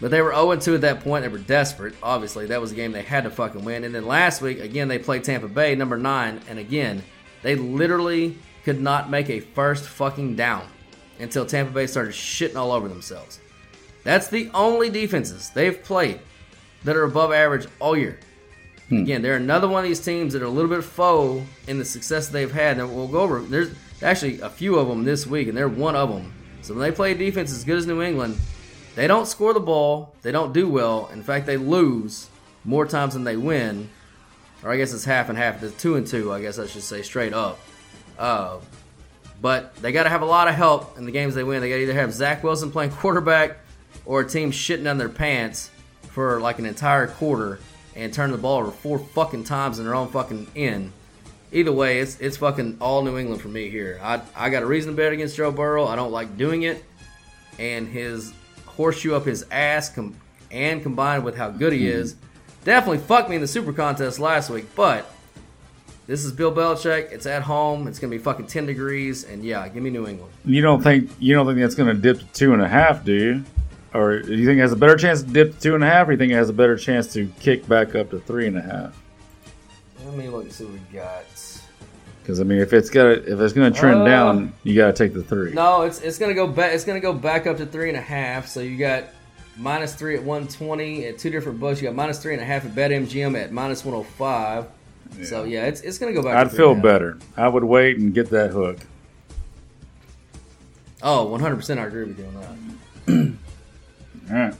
But 0.00 0.10
they 0.10 0.20
were 0.20 0.32
0 0.32 0.56
2 0.56 0.74
at 0.74 0.80
that 0.80 1.00
point. 1.00 1.22
They 1.22 1.28
were 1.28 1.38
desperate. 1.38 1.94
Obviously, 2.02 2.46
that 2.46 2.60
was 2.60 2.72
a 2.72 2.74
game 2.74 2.92
they 2.92 3.02
had 3.02 3.24
to 3.24 3.30
fucking 3.30 3.64
win. 3.64 3.84
And 3.84 3.94
then 3.94 4.04
last 4.04 4.42
week, 4.42 4.58
again, 4.58 4.88
they 4.88 4.98
played 4.98 5.22
Tampa 5.22 5.46
Bay, 5.48 5.74
number 5.76 5.96
nine. 5.96 6.40
And 6.48 6.58
again, 6.58 7.02
they 7.42 7.54
literally 7.54 8.36
could 8.64 8.80
not 8.80 9.10
make 9.10 9.30
a 9.30 9.40
first 9.40 9.84
fucking 9.84 10.34
down 10.34 10.66
until 11.20 11.46
Tampa 11.46 11.72
Bay 11.72 11.86
started 11.86 12.14
shitting 12.14 12.56
all 12.56 12.72
over 12.72 12.88
themselves. 12.88 13.38
That's 14.02 14.26
the 14.26 14.50
only 14.54 14.90
defenses 14.90 15.50
they've 15.50 15.80
played 15.82 16.18
that 16.82 16.96
are 16.96 17.04
above 17.04 17.32
average 17.32 17.68
all 17.78 17.96
year. 17.96 18.18
Hmm. 18.88 19.02
Again, 19.02 19.22
they're 19.22 19.36
another 19.36 19.68
one 19.68 19.84
of 19.84 19.88
these 19.88 20.00
teams 20.00 20.32
that 20.32 20.42
are 20.42 20.46
a 20.46 20.50
little 20.50 20.70
bit 20.70 20.82
faux 20.82 21.46
in 21.68 21.78
the 21.78 21.84
success 21.84 22.28
they've 22.28 22.50
had. 22.50 22.78
And 22.78 22.92
we'll 22.94 23.06
go 23.06 23.20
over. 23.20 23.40
There's 23.40 23.70
actually 24.02 24.40
a 24.40 24.50
few 24.50 24.78
of 24.78 24.88
them 24.88 25.04
this 25.04 25.26
week, 25.26 25.48
and 25.48 25.56
they're 25.56 25.68
one 25.68 25.96
of 25.96 26.08
them. 26.08 26.32
So 26.62 26.74
when 26.74 26.82
they 26.82 26.94
play 26.94 27.14
defense 27.14 27.50
as 27.52 27.64
good 27.64 27.78
as 27.78 27.86
New 27.86 28.02
England, 28.02 28.36
they 28.94 29.06
don't 29.06 29.26
score 29.26 29.52
the 29.52 29.60
ball. 29.60 30.14
They 30.22 30.32
don't 30.32 30.52
do 30.52 30.68
well. 30.68 31.08
In 31.12 31.22
fact, 31.22 31.46
they 31.46 31.56
lose 31.56 32.28
more 32.64 32.86
times 32.86 33.14
than 33.14 33.24
they 33.24 33.36
win. 33.36 33.88
Or 34.62 34.70
I 34.70 34.76
guess 34.76 34.92
it's 34.92 35.04
half 35.04 35.28
and 35.28 35.36
half. 35.36 35.62
It's 35.62 35.80
two 35.80 35.96
and 35.96 36.06
two. 36.06 36.32
I 36.32 36.40
guess 36.40 36.58
I 36.58 36.66
should 36.66 36.82
say 36.82 37.02
straight 37.02 37.32
up. 37.32 37.58
Uh, 38.18 38.58
but 39.40 39.74
they 39.76 39.90
got 39.90 40.04
to 40.04 40.08
have 40.08 40.22
a 40.22 40.26
lot 40.26 40.46
of 40.46 40.54
help 40.54 40.96
in 40.98 41.04
the 41.04 41.10
games 41.10 41.34
they 41.34 41.42
win. 41.42 41.60
They 41.60 41.68
got 41.68 41.76
to 41.76 41.82
either 41.82 41.94
have 41.94 42.12
Zach 42.12 42.44
Wilson 42.44 42.70
playing 42.70 42.90
quarterback 42.92 43.58
or 44.04 44.20
a 44.20 44.28
team 44.28 44.52
shitting 44.52 44.84
down 44.84 44.98
their 44.98 45.08
pants 45.08 45.70
for 46.10 46.40
like 46.40 46.58
an 46.58 46.66
entire 46.66 47.08
quarter 47.08 47.58
and 47.96 48.12
turn 48.12 48.30
the 48.30 48.38
ball 48.38 48.60
over 48.60 48.70
four 48.70 48.98
fucking 48.98 49.44
times 49.44 49.78
in 49.78 49.84
their 49.84 49.94
own 49.94 50.08
fucking 50.08 50.46
end. 50.54 50.92
Either 51.52 51.72
way, 51.72 51.98
it's 51.98 52.18
it's 52.18 52.38
fucking 52.38 52.78
all 52.80 53.02
New 53.02 53.18
England 53.18 53.42
for 53.42 53.48
me 53.48 53.68
here. 53.68 54.00
I 54.02 54.22
I 54.34 54.48
got 54.48 54.62
a 54.62 54.66
reason 54.66 54.92
to 54.92 54.96
bet 54.96 55.12
against 55.12 55.36
Joe 55.36 55.50
Burrow. 55.50 55.86
I 55.86 55.96
don't 55.96 56.10
like 56.10 56.36
doing 56.38 56.62
it, 56.62 56.82
and 57.58 57.86
his 57.86 58.32
horseshoe 58.66 59.14
up 59.14 59.26
his 59.26 59.44
ass 59.50 59.90
com- 59.90 60.16
and 60.50 60.82
combined 60.82 61.24
with 61.24 61.36
how 61.36 61.50
good 61.50 61.74
he 61.74 61.80
mm-hmm. 61.80 62.00
is, 62.00 62.16
definitely 62.64 62.98
fucked 62.98 63.28
me 63.28 63.36
in 63.36 63.42
the 63.42 63.48
Super 63.48 63.72
Contest 63.72 64.18
last 64.18 64.48
week. 64.48 64.66
But 64.74 65.12
this 66.06 66.24
is 66.24 66.32
Bill 66.32 66.52
Belichick. 66.52 67.12
It's 67.12 67.26
at 67.26 67.42
home. 67.42 67.86
It's 67.86 67.98
gonna 67.98 68.10
be 68.10 68.18
fucking 68.18 68.46
ten 68.46 68.64
degrees, 68.64 69.24
and 69.24 69.44
yeah, 69.44 69.68
give 69.68 69.82
me 69.82 69.90
New 69.90 70.06
England. 70.06 70.32
You 70.46 70.62
don't 70.62 70.82
think 70.82 71.10
you 71.18 71.34
don't 71.34 71.46
think 71.46 71.58
that's 71.58 71.74
going 71.74 71.94
to 71.94 72.00
dip 72.00 72.18
to 72.18 72.26
two 72.32 72.54
and 72.54 72.62
a 72.62 72.68
half, 72.68 73.04
do 73.04 73.12
you? 73.12 73.44
Or 73.94 74.22
do 74.22 74.34
you 74.34 74.46
think 74.46 74.58
it 74.58 74.62
has 74.62 74.72
a 74.72 74.76
better 74.76 74.96
chance 74.96 75.22
to 75.22 75.28
dip 75.28 75.54
to 75.54 75.60
two 75.60 75.74
and 75.74 75.84
a 75.84 75.86
half, 75.86 76.08
or 76.08 76.12
do 76.12 76.12
you 76.12 76.18
think 76.18 76.32
it 76.32 76.36
has 76.36 76.48
a 76.48 76.54
better 76.54 76.78
chance 76.78 77.12
to 77.12 77.26
kick 77.40 77.68
back 77.68 77.94
up 77.94 78.10
to 78.10 78.20
three 78.20 78.46
and 78.46 78.56
a 78.56 78.62
half? 78.62 78.98
Let 80.04 80.16
me 80.16 80.28
look 80.28 80.44
and 80.44 80.52
see 80.52 80.64
what 80.64 80.72
we 80.72 80.80
got. 80.92 81.24
Because 82.22 82.40
I 82.40 82.44
mean, 82.44 82.58
if 82.60 82.72
it's 82.72 82.88
got 82.88 83.06
if 83.06 83.40
it's 83.40 83.52
going 83.52 83.72
to 83.72 83.78
trend 83.78 84.02
Uh, 84.02 84.04
down, 84.06 84.52
you 84.62 84.76
got 84.76 84.86
to 84.86 84.92
take 84.92 85.12
the 85.12 85.22
three. 85.24 85.52
No, 85.52 85.82
it's 85.82 86.00
it's 86.00 86.18
gonna 86.18 86.34
go 86.34 86.46
back. 86.46 86.72
It's 86.72 86.84
gonna 86.84 87.00
go 87.00 87.12
back 87.12 87.46
up 87.48 87.56
to 87.56 87.66
three 87.66 87.88
and 87.88 87.98
a 87.98 88.02
half. 88.02 88.46
So 88.46 88.60
you 88.60 88.76
got 88.78 89.04
minus 89.56 89.94
three 89.94 90.14
at 90.16 90.22
one 90.22 90.46
twenty 90.46 91.06
at 91.06 91.18
two 91.18 91.30
different 91.30 91.58
books. 91.58 91.80
You 91.82 91.88
got 91.88 91.96
minus 91.96 92.20
three 92.22 92.32
and 92.34 92.40
a 92.42 92.44
half 92.46 92.64
at 92.64 92.74
BetMGM 92.76 93.36
at 93.40 93.50
minus 93.52 93.84
one 93.84 93.94
hundred 93.94 94.08
five. 94.10 94.66
So 95.24 95.42
yeah, 95.44 95.66
it's 95.66 95.80
it's 95.80 95.98
gonna 95.98 96.12
go 96.12 96.22
back. 96.22 96.36
I'd 96.36 96.44
to 96.44 96.50
three 96.50 96.56
feel 96.58 96.72
and 96.72 96.84
a 96.84 96.88
half. 96.88 96.94
better. 97.00 97.18
I 97.36 97.48
would 97.48 97.64
wait 97.64 97.98
and 97.98 98.14
get 98.14 98.30
that 98.30 98.50
hook. 98.52 98.78
Oh, 101.02 101.24
100 101.26 101.56
percent. 101.56 101.80
I 101.80 101.86
agree 101.86 102.04
with 102.04 102.18
you 102.18 102.26
on 102.26 102.34
that. 103.06 103.32
All 104.30 104.36
right. 104.36 104.54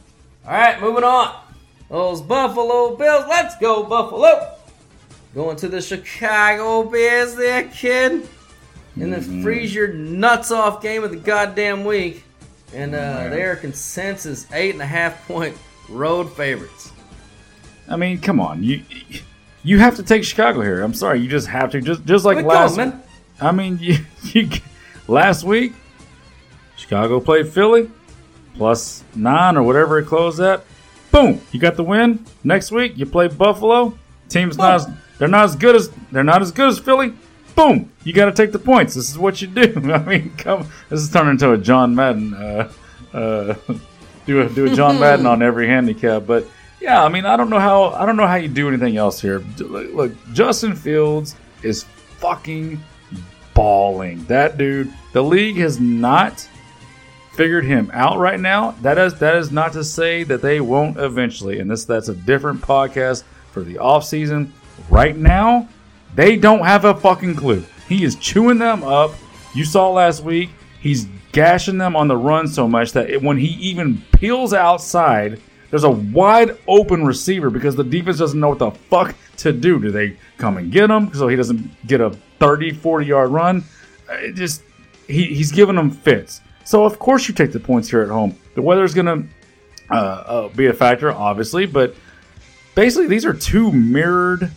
All 0.45 0.51
right, 0.53 0.81
moving 0.81 1.05
on. 1.05 1.41
Those 1.89 2.21
Buffalo 2.21 2.97
Bills. 2.97 3.25
Let's 3.29 3.57
go 3.59 3.85
Buffalo. 3.85 4.57
Going 5.35 5.57
to 5.57 5.69
the 5.69 5.81
Chicago 5.81 6.83
Bears, 6.85 7.35
there, 7.35 7.65
kid. 7.65 8.29
In 8.97 9.11
the 9.11 9.17
Mm-hmm. 9.19 9.43
freeze 9.43 9.75
your 9.75 9.89
nuts 9.89 10.51
off 10.51 10.83
game 10.83 11.03
of 11.03 11.11
the 11.11 11.17
goddamn 11.17 11.85
week, 11.87 12.25
and 12.75 12.95
uh, 12.95 13.29
they 13.31 13.43
are 13.43 13.57
consensus 13.57 14.47
eight 14.53 14.75
and 14.75 14.83
a 14.83 14.87
half 14.87 15.27
point 15.27 15.57
road 15.89 16.31
favorites. 16.37 16.93
I 17.89 17.97
mean, 17.97 18.21
come 18.21 18.39
on, 18.39 18.63
you 18.63 18.83
you 19.63 19.79
have 19.79 19.97
to 19.97 20.03
take 20.03 20.25
Chicago 20.25 20.61
here. 20.61 20.83
I'm 20.83 20.93
sorry, 20.93 21.21
you 21.21 21.29
just 21.31 21.47
have 21.49 21.71
to. 21.71 21.81
Just 21.81 22.05
just 22.05 22.27
like 22.27 22.45
last. 22.45 22.77
man. 22.77 23.03
I 23.41 23.51
mean, 23.53 23.79
you, 23.81 23.97
you 24.25 24.51
last 25.09 25.43
week, 25.43 25.73
Chicago 26.77 27.19
played 27.19 27.49
Philly 27.49 27.91
plus 28.57 29.03
nine 29.15 29.57
or 29.57 29.63
whatever 29.63 29.99
it 29.99 30.05
closed 30.05 30.39
at. 30.41 30.65
Boom, 31.11 31.41
you 31.51 31.59
got 31.59 31.77
the 31.77 31.85
win. 31.85 32.27
Next 32.45 32.71
week, 32.71 32.99
you 32.99 33.07
play 33.07 33.29
Buffalo. 33.29 33.97
Team's 34.29 34.59
not 34.59 34.75
as, 34.75 34.89
they're 35.23 35.29
not 35.29 35.45
as 35.45 35.55
good 35.55 35.77
as 35.77 35.89
they're 36.11 36.25
not 36.25 36.43
as 36.43 36.51
good 36.51 36.69
as 36.69 36.81
Philly. 36.81 37.15
Boom, 37.55 37.93
you 38.03 38.13
got 38.13 38.25
to 38.25 38.33
take 38.33 38.51
the 38.51 38.59
points. 38.59 38.95
This 38.95 39.09
is 39.09 39.17
what 39.17 39.41
you 39.41 39.47
do. 39.47 39.73
I 39.93 39.99
mean, 39.99 40.33
come. 40.37 40.67
This 40.89 40.99
is 40.99 41.13
turning 41.13 41.35
into 41.35 41.53
a 41.53 41.59
John 41.59 41.95
Madden. 41.95 42.35
Uh, 42.35 42.73
uh, 43.15 43.55
do 44.27 44.41
a 44.41 44.49
do 44.49 44.67
a 44.67 44.75
John 44.75 44.99
Madden 45.01 45.27
on 45.27 45.41
every 45.41 45.69
handicap, 45.69 46.27
but 46.27 46.49
yeah, 46.81 47.05
I 47.05 47.09
mean, 47.09 47.25
I 47.25 47.37
don't 47.37 47.51
know 47.51 47.61
how 47.61 47.91
I 47.91 48.05
don't 48.05 48.17
know 48.17 48.27
how 48.27 48.35
you 48.35 48.49
do 48.49 48.67
anything 48.67 48.97
else 48.97 49.21
here. 49.21 49.39
Look, 49.59 50.11
Justin 50.33 50.75
Fields 50.75 51.37
is 51.63 51.85
fucking 52.19 52.83
balling. 53.55 54.25
That 54.25 54.59
dude, 54.59 54.93
the 55.13 55.23
league 55.23 55.59
has 55.59 55.79
not 55.79 56.49
figured 57.35 57.65
him 57.65 57.93
out 57.95 58.19
right 58.19 58.41
now. 58.41 58.73
That 58.83 58.99
is 58.99 59.21
that 59.21 59.37
is 59.37 59.53
not 59.53 59.75
to 59.75 59.85
say 59.85 60.25
that 60.25 60.43
they 60.43 60.61
won't 60.61 60.97
eventually. 60.97 61.61
And 61.61 61.71
this 61.71 61.85
that's 61.85 62.09
a 62.09 62.15
different 62.17 62.61
podcast 62.61 63.23
for 63.53 63.63
the 63.63 63.75
offseason. 63.75 64.51
Right 64.91 65.17
now, 65.17 65.69
they 66.15 66.37
don't 66.37 66.65
have 66.65 66.85
a 66.85 66.95
fucking 66.95 67.37
clue. 67.37 67.65
He 67.89 68.05
is 68.05 68.17
chewing 68.17 68.59
them 68.59 68.83
up. 68.83 69.13
You 69.55 69.65
saw 69.65 69.91
last 69.91 70.23
week, 70.23 70.51
he's 70.81 71.07
gashing 71.33 71.79
them 71.79 71.97
on 71.97 72.09
the 72.09 72.17
run 72.17 72.47
so 72.47 72.69
much 72.69 72.93
that 72.93 73.11
it, 73.11 73.23
when 73.23 73.39
he 73.39 73.49
even 73.49 74.03
peels 74.13 74.53
outside, 74.53 75.41
there's 75.71 75.85
a 75.85 75.91
wide 75.91 76.59
open 76.69 77.05
receiver 77.05 77.49
because 77.49 77.75
the 77.75 77.85
defense 77.85 78.19
doesn't 78.19 78.39
know 78.39 78.51
what 78.51 78.59
the 78.59 78.71
fuck 78.71 79.15
to 79.39 79.53
do. 79.53 79.81
Do 79.81 79.91
they 79.91 80.17
come 80.37 80.59
and 80.59 80.71
get 80.71 80.91
him 80.91 81.13
so 81.15 81.29
he 81.29 81.37
doesn't 81.37 81.87
get 81.87 82.01
a 82.01 82.11
30, 82.39 82.73
40 82.73 83.07
yard 83.07 83.31
run? 83.31 83.65
It 84.11 84.35
just 84.35 84.63
he, 85.07 85.25
he's 85.25 85.51
giving 85.51 85.77
them 85.77 85.91
fits. 85.91 86.43
So 86.65 86.85
of 86.85 86.99
course 86.99 87.27
you 87.27 87.35
take 87.35 87.53
the 87.53 87.61
points 87.61 87.89
here 87.89 88.03
at 88.03 88.11
home. 88.11 88.37
The 88.55 88.63
weather's 88.63 88.95
gonna 88.95 89.25
uh, 89.91 89.95
uh, 89.95 90.49
be 90.49 90.67
a 90.67 90.73
factor, 90.75 91.11
obviously, 91.11 91.65
but 91.65 91.95
basically 92.75 93.07
these 93.07 93.25
are 93.25 93.33
two 93.33 93.73
mirrored 93.73 94.51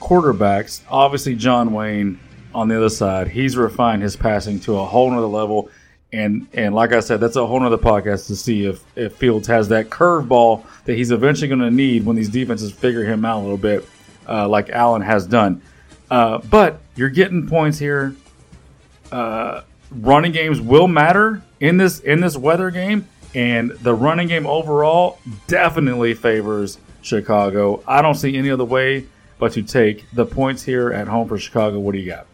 quarterbacks. 0.00 0.82
Obviously, 0.88 1.34
John 1.34 1.72
Wayne 1.72 2.18
on 2.54 2.68
the 2.68 2.76
other 2.76 2.88
side, 2.88 3.28
he's 3.28 3.56
refined 3.56 4.02
his 4.02 4.16
passing 4.16 4.58
to 4.60 4.78
a 4.78 4.84
whole 4.84 5.10
nother 5.10 5.26
level. 5.26 5.70
And 6.12 6.46
and 6.54 6.74
like 6.74 6.92
I 6.92 7.00
said, 7.00 7.20
that's 7.20 7.36
a 7.36 7.46
whole 7.46 7.60
nother 7.60 7.78
podcast 7.78 8.28
to 8.28 8.36
see 8.36 8.64
if, 8.64 8.82
if 8.96 9.14
Fields 9.16 9.48
has 9.48 9.68
that 9.68 9.90
curveball 9.90 10.64
that 10.84 10.96
he's 10.96 11.10
eventually 11.10 11.48
going 11.48 11.60
to 11.60 11.70
need 11.70 12.06
when 12.06 12.16
these 12.16 12.28
defenses 12.28 12.72
figure 12.72 13.04
him 13.04 13.24
out 13.24 13.40
a 13.40 13.42
little 13.42 13.56
bit, 13.56 13.86
uh, 14.28 14.48
like 14.48 14.70
Allen 14.70 15.02
has 15.02 15.26
done. 15.26 15.60
Uh, 16.10 16.38
but 16.38 16.80
you're 16.94 17.10
getting 17.10 17.48
points 17.48 17.78
here. 17.78 18.14
Uh, 19.10 19.62
running 19.90 20.32
games 20.32 20.60
will 20.60 20.88
matter 20.88 21.42
in 21.60 21.76
this 21.76 22.00
in 22.00 22.20
this 22.20 22.36
weather 22.36 22.70
game, 22.70 23.06
and 23.34 23.70
the 23.70 23.94
running 23.94 24.28
game 24.28 24.46
overall 24.46 25.18
definitely 25.48 26.14
favors 26.14 26.78
Chicago. 27.02 27.82
I 27.86 28.02
don't 28.02 28.14
see 28.14 28.36
any 28.36 28.50
other 28.50 28.64
way 28.64 29.06
but 29.38 29.52
to 29.52 29.62
take 29.62 30.10
the 30.12 30.26
points 30.26 30.62
here 30.62 30.92
at 30.92 31.08
home 31.08 31.28
for 31.28 31.38
Chicago. 31.38 31.78
What 31.78 31.92
do 31.92 31.98
you 31.98 32.06
got? 32.06 32.26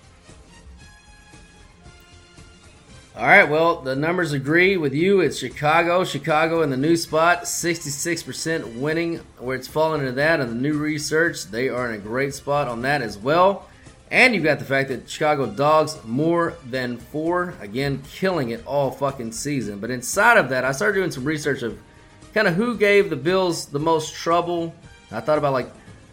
All 3.14 3.26
right, 3.26 3.48
well, 3.48 3.82
the 3.82 3.94
numbers 3.94 4.32
agree 4.32 4.78
with 4.78 4.94
you. 4.94 5.20
It's 5.20 5.38
Chicago. 5.38 6.02
Chicago 6.02 6.62
in 6.62 6.70
the 6.70 6.76
new 6.78 6.96
spot, 6.96 7.42
66% 7.42 8.78
winning. 8.78 9.18
Where 9.38 9.54
it's 9.54 9.68
fallen 9.68 10.00
into 10.00 10.12
that 10.12 10.40
and 10.40 10.50
the 10.50 10.54
new 10.54 10.78
research, 10.78 11.44
they 11.44 11.68
are 11.68 11.88
in 11.88 11.94
a 11.94 12.02
great 12.02 12.34
spot 12.34 12.68
on 12.68 12.82
that 12.82 13.02
as 13.02 13.18
well. 13.18 13.68
And 14.10 14.34
you've 14.34 14.44
got 14.44 14.58
the 14.58 14.64
fact 14.64 14.88
that 14.88 15.08
Chicago 15.08 15.46
dogs 15.46 16.02
more 16.04 16.54
than 16.66 16.96
four, 16.96 17.54
again, 17.60 18.02
killing 18.10 18.50
it 18.50 18.66
all 18.66 18.90
fucking 18.90 19.32
season. 19.32 19.78
But 19.78 19.90
inside 19.90 20.38
of 20.38 20.48
that, 20.48 20.64
I 20.64 20.72
started 20.72 20.98
doing 20.98 21.10
some 21.10 21.24
research 21.24 21.62
of 21.62 21.78
kind 22.34 22.48
of 22.48 22.54
who 22.54 22.76
gave 22.76 23.10
the 23.10 23.16
Bills 23.16 23.66
the 23.66 23.78
most 23.78 24.14
trouble. 24.14 24.74
I 25.10 25.20
thought 25.20 25.38
about 25.38 25.52
like 25.52 25.70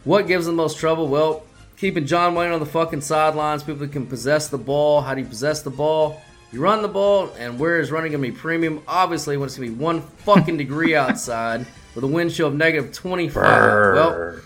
what 0.10 0.26
gives 0.26 0.48
them 0.48 0.56
the 0.56 0.64
most 0.64 0.80
trouble. 0.80 1.08
Well, 1.08 1.44
keeping 1.78 2.08
John 2.08 2.34
Wayne 2.34 2.52
on 2.52 2.60
the 2.60 2.66
fucking 2.66 3.02
sidelines, 3.02 3.62
people 3.62 3.88
can 3.88 4.08
possess 4.08 4.48
the 4.48 4.58
ball. 4.58 5.02
How 5.02 5.14
do 5.14 5.22
you 5.22 5.28
possess 5.28 5.62
the 5.62 5.70
ball? 5.70 6.20
You 6.52 6.62
run 6.62 6.82
the 6.82 6.88
ball, 6.88 7.30
and 7.38 7.60
where 7.60 7.80
is 7.80 7.92
running 7.92 8.14
going 8.14 8.24
to 8.24 8.32
be 8.32 8.36
premium? 8.36 8.82
Obviously, 8.88 9.38
when 9.38 9.46
it's 9.46 9.56
going 9.56 9.70
to 9.70 9.76
be 9.76 9.80
one 9.80 10.02
fucking 10.02 10.58
degree 10.58 10.96
outside 10.96 11.68
with 11.94 12.04
a 12.04 12.08
wind 12.08 12.34
chill 12.34 12.48
of 12.48 12.56
negative 12.56 12.92
25. 12.92 13.36
Well, 13.44 14.40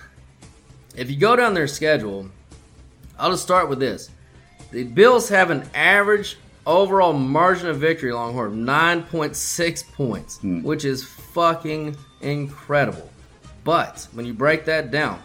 if 0.98 1.10
you 1.10 1.16
go 1.16 1.38
down 1.38 1.54
their 1.54 1.70
schedule, 1.70 2.30
I'll 3.18 3.32
just 3.32 3.44
start 3.44 3.70
with 3.70 3.80
this. 3.80 4.10
The 4.72 4.84
Bills 4.84 5.30
have 5.30 5.50
an 5.50 5.64
average 5.74 6.36
overall 6.68 7.14
margin 7.14 7.70
of 7.70 7.78
victory, 7.78 8.12
Longhorn, 8.12 8.52
of 8.52 8.58
9.6 8.58 9.94
points, 9.94 10.40
hmm. 10.40 10.62
which 10.62 10.84
is 10.84 11.06
fucking 11.06 11.96
incredible. 12.20 13.10
But 13.64 14.10
when 14.12 14.26
you 14.26 14.34
break 14.34 14.66
that 14.66 14.92
down, 14.92 15.24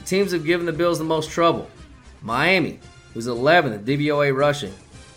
the 0.00 0.06
teams 0.06 0.32
have 0.32 0.46
given 0.46 0.64
the 0.64 0.72
Bills 0.72 0.96
the 0.96 1.04
most 1.04 1.30
trouble 1.30 1.68
Miami, 2.22 2.80
who's 3.12 3.26
11th 3.26 3.74
at 3.74 3.84
DVOA 3.84 4.34
rushing. 4.34 4.72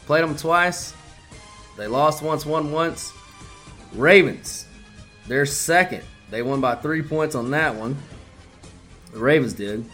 Played 0.06 0.24
them 0.24 0.36
twice. 0.36 0.94
They 1.78 1.88
lost 1.88 2.22
once, 2.22 2.46
won 2.46 2.70
once. 2.70 3.14
Ravens, 3.94 4.68
they're 5.26 5.46
second. 5.46 6.04
They 6.30 6.42
won 6.42 6.60
by 6.60 6.76
three 6.76 7.02
points 7.02 7.34
on 7.34 7.50
that 7.52 7.74
one. 7.74 7.98
The 9.14 9.20
Ravens 9.20 9.54
did. 9.54 9.86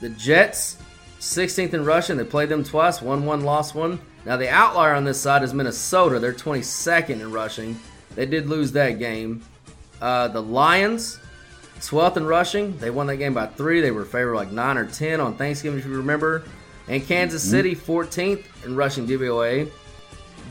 The 0.00 0.10
Jets, 0.10 0.76
16th 1.18 1.74
in 1.74 1.84
rushing. 1.84 2.16
They 2.16 2.22
played 2.22 2.48
them 2.48 2.62
twice, 2.62 3.02
won 3.02 3.26
one, 3.26 3.40
lost 3.40 3.74
one. 3.74 3.98
Now 4.24 4.36
the 4.36 4.48
outlier 4.48 4.94
on 4.94 5.02
this 5.04 5.20
side 5.20 5.42
is 5.42 5.52
Minnesota. 5.52 6.20
They're 6.20 6.32
22nd 6.32 7.10
in 7.10 7.32
rushing. 7.32 7.76
They 8.14 8.26
did 8.26 8.48
lose 8.48 8.70
that 8.72 9.00
game. 9.00 9.42
Uh, 10.00 10.28
the 10.28 10.42
Lions, 10.42 11.18
12th 11.78 12.16
in 12.16 12.26
rushing. 12.26 12.76
They 12.78 12.90
won 12.90 13.06
that 13.08 13.16
game 13.16 13.34
by 13.34 13.46
three. 13.46 13.80
They 13.80 13.90
were 13.90 14.04
favored 14.04 14.36
like 14.36 14.52
nine 14.52 14.78
or 14.78 14.86
10 14.86 15.20
on 15.20 15.36
Thanksgiving, 15.36 15.78
if 15.78 15.86
you 15.86 15.96
remember. 15.96 16.44
And 16.88 17.06
Kansas 17.06 17.42
mm-hmm. 17.42 17.50
City, 17.50 17.74
14th 17.76 18.44
in 18.64 18.76
rushing 18.76 19.06
DVOA. 19.06 19.70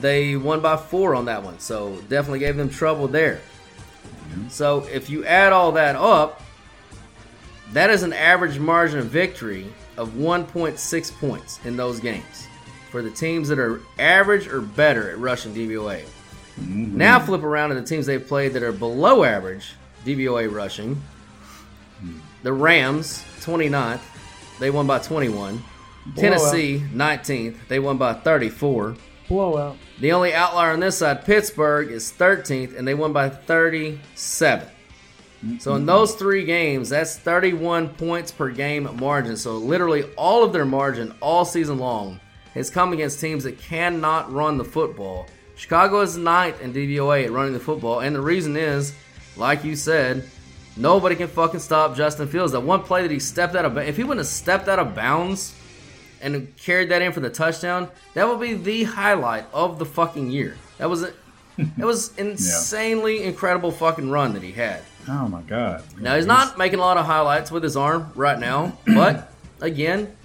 They 0.01 0.35
won 0.35 0.61
by 0.61 0.77
four 0.77 1.15
on 1.15 1.25
that 1.25 1.43
one. 1.43 1.59
So 1.59 1.95
definitely 2.09 2.39
gave 2.39 2.55
them 2.55 2.69
trouble 2.69 3.07
there. 3.07 3.41
Mm-hmm. 4.29 4.49
So 4.49 4.85
if 4.91 5.09
you 5.09 5.25
add 5.25 5.53
all 5.53 5.71
that 5.73 5.95
up, 5.95 6.41
that 7.73 7.89
is 7.89 8.03
an 8.03 8.13
average 8.13 8.59
margin 8.59 8.99
of 8.99 9.07
victory 9.07 9.67
of 9.97 10.11
1.6 10.11 11.19
points 11.19 11.59
in 11.65 11.75
those 11.75 11.99
games 11.99 12.47
for 12.91 13.01
the 13.01 13.11
teams 13.11 13.49
that 13.49 13.59
are 13.59 13.81
average 13.99 14.47
or 14.47 14.61
better 14.61 15.11
at 15.11 15.17
rushing 15.17 15.53
DVOA. 15.53 16.05
Mm-hmm. 16.59 16.97
Now 16.97 17.19
flip 17.19 17.43
around 17.43 17.69
to 17.69 17.75
the 17.75 17.83
teams 17.83 18.05
they've 18.05 18.25
played 18.25 18.53
that 18.53 18.63
are 18.63 18.71
below 18.71 19.23
average 19.23 19.73
DVOA 20.05 20.51
rushing. 20.51 21.01
The 22.47 22.53
Rams, 22.53 23.25
29th. 23.41 23.99
They 24.57 24.69
won 24.69 24.87
by 24.87 24.99
21. 24.99 25.61
Tennessee, 26.15 26.81
19th. 26.93 27.67
They 27.67 27.77
won 27.77 27.97
by 27.97 28.13
34. 28.13 28.95
Blowout. 29.27 29.75
The 29.99 30.13
only 30.13 30.33
outlier 30.33 30.71
on 30.71 30.79
this 30.79 30.99
side, 30.99 31.25
Pittsburgh, 31.25 31.91
is 31.91 32.09
13th, 32.09 32.77
and 32.77 32.87
they 32.87 32.93
won 32.93 33.11
by 33.11 33.27
37. 33.27 34.65
So 35.59 35.75
in 35.75 35.85
those 35.85 36.15
three 36.15 36.45
games, 36.45 36.87
that's 36.87 37.17
31 37.17 37.89
points 37.95 38.31
per 38.31 38.49
game 38.49 38.95
margin. 38.95 39.35
So 39.35 39.57
literally 39.57 40.03
all 40.15 40.45
of 40.45 40.53
their 40.53 40.63
margin 40.63 41.13
all 41.19 41.43
season 41.43 41.79
long 41.79 42.17
has 42.53 42.69
come 42.69 42.93
against 42.93 43.19
teams 43.19 43.43
that 43.43 43.59
cannot 43.59 44.31
run 44.31 44.57
the 44.57 44.63
football. 44.63 45.27
Chicago 45.57 45.99
is 45.99 46.15
ninth 46.15 46.61
in 46.61 46.71
DVOA 46.71 47.25
at 47.25 47.31
running 47.33 47.51
the 47.51 47.59
football, 47.59 47.99
and 47.99 48.15
the 48.15 48.21
reason 48.21 48.55
is, 48.55 48.93
like 49.35 49.65
you 49.65 49.75
said, 49.75 50.23
nobody 50.77 51.15
can 51.15 51.27
fucking 51.27 51.59
stop 51.59 51.95
Justin 51.95 52.27
Fields. 52.27 52.51
That 52.51 52.61
one 52.61 52.83
play 52.83 53.01
that 53.01 53.11
he 53.11 53.19
stepped 53.19 53.55
out 53.55 53.65
of, 53.65 53.77
if 53.77 53.97
he 53.97 54.03
wouldn't 54.03 54.19
have 54.19 54.27
stepped 54.27 54.67
out 54.67 54.79
of 54.79 54.95
bounds 54.95 55.53
and 56.21 56.55
carried 56.57 56.89
that 56.89 57.01
in 57.01 57.11
for 57.11 57.19
the 57.19 57.29
touchdown, 57.29 57.89
that 58.13 58.27
would 58.27 58.39
be 58.39 58.53
the 58.53 58.83
highlight 58.83 59.45
of 59.53 59.79
the 59.79 59.85
fucking 59.85 60.31
year. 60.31 60.57
That 60.77 60.89
was 60.89 61.03
it. 61.03 61.15
It 61.79 61.85
was 61.85 62.15
insanely 62.17 63.23
incredible 63.23 63.71
fucking 63.71 64.11
run 64.11 64.33
that 64.33 64.43
he 64.43 64.51
had. 64.51 64.83
Oh 65.09 65.27
my 65.27 65.41
god. 65.41 65.83
Now 65.99 66.15
he's 66.15 66.27
not 66.27 66.57
making 66.57 66.77
a 66.77 66.81
lot 66.81 66.97
of 66.97 67.05
highlights 67.05 67.49
with 67.49 67.63
his 67.63 67.75
arm 67.75 68.11
right 68.13 68.37
now, 68.37 68.77
but 68.85 69.31
again, 69.59 70.15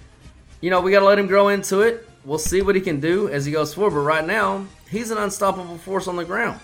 you 0.61 0.69
know 0.69 0.81
we 0.81 0.91
got 0.91 0.99
to 0.99 1.05
let 1.05 1.17
him 1.17 1.25
grow 1.27 1.47
into 1.47 1.81
it. 1.81 2.07
We'll 2.23 2.37
see 2.37 2.61
what 2.61 2.75
he 2.75 2.81
can 2.81 2.99
do 2.99 3.29
as 3.29 3.45
he 3.45 3.51
goes 3.51 3.73
forward. 3.73 3.95
But 3.95 4.01
right 4.01 4.25
now, 4.25 4.67
he's 4.89 5.09
an 5.09 5.17
unstoppable 5.17 5.77
force 5.79 6.07
on 6.07 6.17
the 6.17 6.25
ground, 6.25 6.59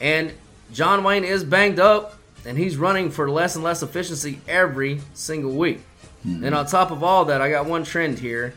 and 0.00 0.32
John 0.72 1.02
Wayne 1.02 1.24
is 1.24 1.42
banged 1.44 1.80
up, 1.80 2.16
and 2.46 2.56
he's 2.56 2.76
running 2.76 3.10
for 3.10 3.30
less 3.30 3.56
and 3.56 3.64
less 3.64 3.82
efficiency 3.82 4.40
every 4.48 5.00
single 5.14 5.52
week. 5.52 5.80
And 6.24 6.54
on 6.56 6.66
top 6.66 6.90
of 6.90 7.04
all 7.04 7.26
that, 7.26 7.40
I 7.40 7.50
got 7.50 7.66
one 7.66 7.84
trend 7.84 8.18
here. 8.18 8.54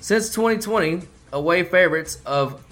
Since 0.00 0.30
2020, 0.30 1.02
away 1.32 1.62
favorites 1.62 2.20
of 2.26 2.64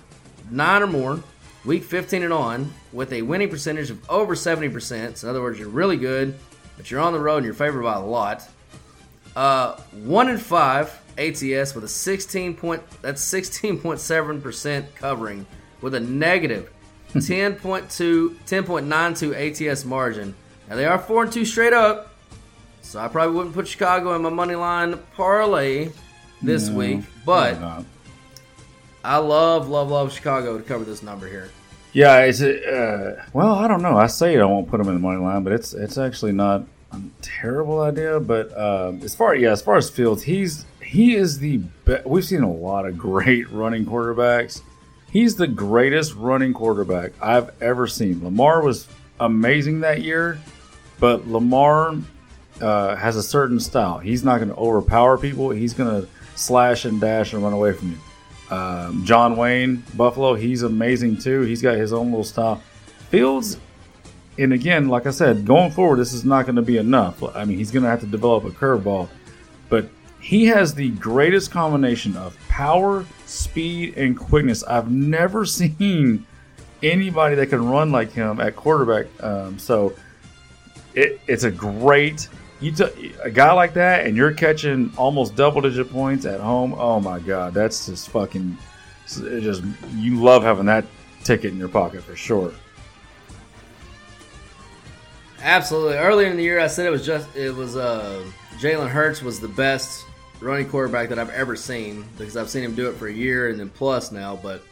nine 0.50 0.82
or 0.82 0.88
more, 0.88 1.22
week 1.64 1.84
15 1.84 2.24
and 2.24 2.32
on, 2.32 2.72
with 2.92 3.12
a 3.12 3.22
winning 3.22 3.48
percentage 3.48 3.90
of 3.90 4.10
over 4.10 4.34
70%. 4.34 5.16
So 5.18 5.26
in 5.26 5.30
other 5.30 5.40
words, 5.40 5.58
you're 5.58 5.68
really 5.68 5.96
good, 5.96 6.36
but 6.76 6.90
you're 6.90 7.00
on 7.00 7.12
the 7.12 7.20
road 7.20 7.38
and 7.38 7.46
you're 7.46 7.54
favored 7.54 7.82
by 7.82 7.94
a 7.94 8.04
lot. 8.04 8.48
Uh, 9.36 9.76
one 10.02 10.28
in 10.28 10.38
five 10.38 11.00
ATS 11.16 11.74
with 11.74 11.84
a 11.84 11.88
16 11.88 12.56
point. 12.56 12.82
That's 13.02 13.24
16.7% 13.24 14.94
covering 14.96 15.46
with 15.80 15.94
a 15.94 16.00
negative 16.00 16.72
10.2 17.14 18.36
10.92 18.46 19.70
ATS 19.70 19.84
margin. 19.84 20.34
Now 20.68 20.76
they 20.76 20.86
are 20.86 20.98
four 20.98 21.24
and 21.24 21.32
two 21.32 21.44
straight 21.44 21.72
up. 21.72 22.10
So 22.82 23.00
I 23.00 23.08
probably 23.08 23.34
wouldn't 23.36 23.54
put 23.54 23.66
Chicago 23.66 24.14
in 24.14 24.22
my 24.22 24.30
money 24.30 24.54
line 24.54 24.98
parlay 25.16 25.90
this 26.42 26.68
No, 26.68 26.76
week, 26.76 27.00
but. 27.24 27.58
I 29.02 29.18
love, 29.18 29.68
love, 29.68 29.90
love 29.90 30.12
Chicago 30.12 30.56
to 30.56 30.64
cover 30.64 30.84
this 30.84 31.02
number 31.02 31.28
here. 31.28 31.50
Yeah, 31.92 32.20
it's 32.20 32.40
uh, 32.42 33.22
well, 33.32 33.54
I 33.54 33.68
don't 33.68 33.82
know. 33.82 33.96
I 33.96 34.06
say 34.06 34.38
I 34.40 34.44
won't 34.44 34.68
put 34.68 34.78
them 34.78 34.88
in 34.88 34.94
the 34.94 35.00
money 35.00 35.20
line, 35.20 35.44
but 35.44 35.52
it's 35.52 35.74
it's 35.74 35.98
actually 35.98 36.32
not 36.32 36.64
a 36.92 37.00
terrible 37.22 37.80
idea. 37.82 38.18
But 38.18 38.56
um, 38.58 39.00
as 39.02 39.14
far 39.14 39.34
yeah, 39.36 39.52
as 39.52 39.62
far 39.62 39.76
as 39.76 39.90
Fields, 39.90 40.22
he's 40.22 40.64
he 40.82 41.14
is 41.14 41.38
the 41.38 41.58
be- 41.84 41.98
we've 42.04 42.24
seen 42.24 42.42
a 42.42 42.50
lot 42.52 42.86
of 42.86 42.96
great 42.98 43.48
running 43.50 43.84
quarterbacks. 43.86 44.62
He's 45.12 45.36
the 45.36 45.46
greatest 45.46 46.14
running 46.14 46.52
quarterback 46.52 47.12
I've 47.22 47.50
ever 47.62 47.86
seen. 47.86 48.24
Lamar 48.24 48.62
was 48.62 48.88
amazing 49.20 49.80
that 49.80 50.02
year, 50.02 50.40
but 50.98 51.26
Lamar 51.26 51.96
uh, 52.60 52.96
has 52.96 53.16
a 53.16 53.22
certain 53.22 53.60
style. 53.60 53.98
He's 53.98 54.24
not 54.24 54.38
going 54.38 54.48
to 54.48 54.56
overpower 54.56 55.18
people. 55.18 55.50
He's 55.50 55.74
going 55.74 56.02
to 56.02 56.08
slash 56.36 56.84
and 56.84 57.00
dash 57.00 57.32
and 57.32 57.42
run 57.42 57.52
away 57.52 57.72
from 57.72 57.92
you. 57.92 58.56
Um, 58.56 59.04
John 59.04 59.36
Wayne, 59.36 59.84
Buffalo, 59.94 60.34
he's 60.34 60.62
amazing 60.62 61.18
too. 61.18 61.42
He's 61.42 61.62
got 61.62 61.76
his 61.76 61.92
own 61.92 62.10
little 62.10 62.24
style. 62.24 62.62
Fields, 63.10 63.58
and 64.38 64.52
again, 64.52 64.88
like 64.88 65.06
I 65.06 65.10
said, 65.10 65.44
going 65.44 65.70
forward, 65.70 65.96
this 65.96 66.12
is 66.12 66.24
not 66.24 66.46
going 66.46 66.56
to 66.56 66.62
be 66.62 66.76
enough. 66.76 67.22
I 67.22 67.44
mean, 67.44 67.58
he's 67.58 67.70
going 67.70 67.84
to 67.84 67.88
have 67.88 68.00
to 68.00 68.06
develop 68.06 68.44
a 68.44 68.50
curveball, 68.50 69.08
but 69.68 69.88
he 70.20 70.46
has 70.46 70.74
the 70.74 70.90
greatest 70.90 71.50
combination 71.50 72.16
of 72.16 72.36
power, 72.48 73.04
speed, 73.26 73.96
and 73.96 74.18
quickness. 74.18 74.62
I've 74.64 74.90
never 74.90 75.44
seen 75.44 76.26
anybody 76.82 77.36
that 77.36 77.46
can 77.46 77.68
run 77.68 77.92
like 77.92 78.12
him 78.12 78.40
at 78.40 78.56
quarterback. 78.56 79.06
Um, 79.22 79.58
so 79.58 79.94
it, 80.94 81.20
it's 81.26 81.44
a 81.44 81.50
great. 81.50 82.28
You 82.60 82.72
t- 82.72 83.14
a 83.22 83.30
guy 83.30 83.52
like 83.52 83.74
that, 83.74 84.06
and 84.06 84.16
you're 84.16 84.32
catching 84.32 84.92
almost 84.96 85.34
double 85.36 85.60
digit 85.60 85.90
points 85.90 86.24
at 86.24 86.40
home. 86.40 86.74
Oh 86.74 87.00
my 87.00 87.18
god, 87.18 87.54
that's 87.54 87.86
just 87.86 88.08
fucking. 88.10 88.56
It 89.18 89.40
just 89.42 89.62
you 89.92 90.22
love 90.22 90.42
having 90.42 90.66
that 90.66 90.86
ticket 91.24 91.52
in 91.52 91.58
your 91.58 91.68
pocket 91.68 92.02
for 92.02 92.16
sure. 92.16 92.52
Absolutely. 95.42 95.96
Earlier 95.96 96.28
in 96.28 96.36
the 96.38 96.42
year, 96.42 96.58
I 96.58 96.68
said 96.68 96.86
it 96.86 96.90
was 96.90 97.04
just 97.04 97.34
it 97.36 97.54
was 97.54 97.76
uh, 97.76 98.24
Jalen 98.58 98.88
Hurts 98.88 99.20
was 99.20 99.40
the 99.40 99.48
best 99.48 100.06
running 100.40 100.68
quarterback 100.68 101.10
that 101.10 101.18
I've 101.18 101.30
ever 101.30 101.54
seen 101.54 102.04
because 102.16 102.36
I've 102.36 102.48
seen 102.48 102.64
him 102.64 102.74
do 102.74 102.88
it 102.88 102.94
for 102.94 103.08
a 103.08 103.12
year 103.12 103.48
and 103.48 103.60
then 103.60 103.68
plus 103.68 104.10
now. 104.10 104.38
But 104.42 104.62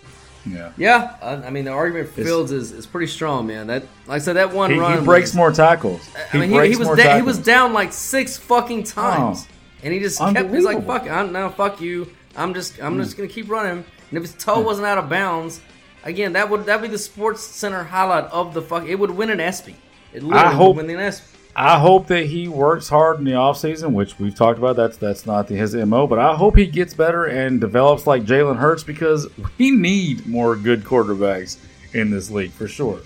Yeah. 0.44 0.72
yeah, 0.76 1.16
I, 1.22 1.34
I 1.34 1.50
mean 1.50 1.64
the 1.64 1.70
argument 1.70 2.08
for 2.08 2.20
It's- 2.20 2.26
Fields 2.26 2.50
is, 2.52 2.72
is 2.72 2.86
pretty 2.86 3.06
strong, 3.06 3.46
man. 3.46 3.68
That 3.68 3.82
like 4.06 4.16
I 4.16 4.18
said, 4.18 4.32
that 4.34 4.52
one 4.52 4.70
He, 4.72 4.78
run 4.78 4.98
he 4.98 5.04
breaks 5.04 5.30
was- 5.30 5.36
more 5.36 5.52
tackles. 5.52 6.00
I 6.32 6.36
mean, 6.38 6.50
he, 6.50 6.70
he 6.70 6.76
was 6.76 6.88
da- 6.96 7.16
he 7.16 7.22
was 7.22 7.38
down 7.38 7.72
like 7.72 7.92
six 7.92 8.36
fucking 8.36 8.82
times, 8.84 9.46
Oh. 9.48 9.54
and 9.84 9.92
he 9.94 10.00
just 10.00 10.18
kept. 10.18 10.50
He's 10.52 10.64
like, 10.64 10.84
"Fuck, 10.86 11.08
I'm, 11.08 11.32
no, 11.32 11.48
fuck 11.50 11.80
you. 11.80 12.12
I'm 12.36 12.54
just, 12.54 12.82
I'm 12.82 12.94
Hmm. 12.94 13.02
just 13.02 13.16
gonna 13.16 13.28
keep 13.28 13.48
running." 13.50 13.84
And 14.10 14.18
if 14.18 14.22
his 14.22 14.34
toe 14.34 14.60
wasn't 14.60 14.86
out 14.86 14.98
of 14.98 15.08
bounds, 15.08 15.60
again, 16.04 16.32
that 16.34 16.50
would 16.50 16.66
that 16.66 16.80
would 16.80 16.88
be 16.88 16.92
the 16.92 16.98
Sports 16.98 17.42
Center 17.42 17.84
highlight 17.84 18.24
of 18.32 18.52
the 18.52 18.62
fuck. 18.62 18.84
It 18.86 18.96
would 18.96 19.10
win 19.12 19.30
an 19.30 19.38
ESPY. 19.40 19.76
It 20.12 20.22
literally 20.22 20.44
I 20.44 20.52
hope 20.52 20.76
would 20.76 20.86
win 20.86 20.94
an 20.96 21.00
ESPY. 21.02 21.31
I 21.54 21.78
hope 21.78 22.06
that 22.06 22.26
he 22.26 22.48
works 22.48 22.88
hard 22.88 23.18
in 23.18 23.24
the 23.24 23.32
offseason, 23.32 23.92
which 23.92 24.18
we've 24.18 24.34
talked 24.34 24.58
about. 24.58 24.76
That's 24.76 24.96
that's 24.96 25.26
not 25.26 25.48
his 25.48 25.74
mo, 25.74 26.06
but 26.06 26.18
I 26.18 26.34
hope 26.34 26.56
he 26.56 26.66
gets 26.66 26.94
better 26.94 27.26
and 27.26 27.60
develops 27.60 28.06
like 28.06 28.24
Jalen 28.24 28.56
Hurts 28.56 28.82
because 28.82 29.28
we 29.58 29.70
need 29.70 30.26
more 30.26 30.56
good 30.56 30.82
quarterbacks 30.82 31.58
in 31.92 32.10
this 32.10 32.30
league 32.30 32.52
for 32.52 32.68
sure. 32.68 33.00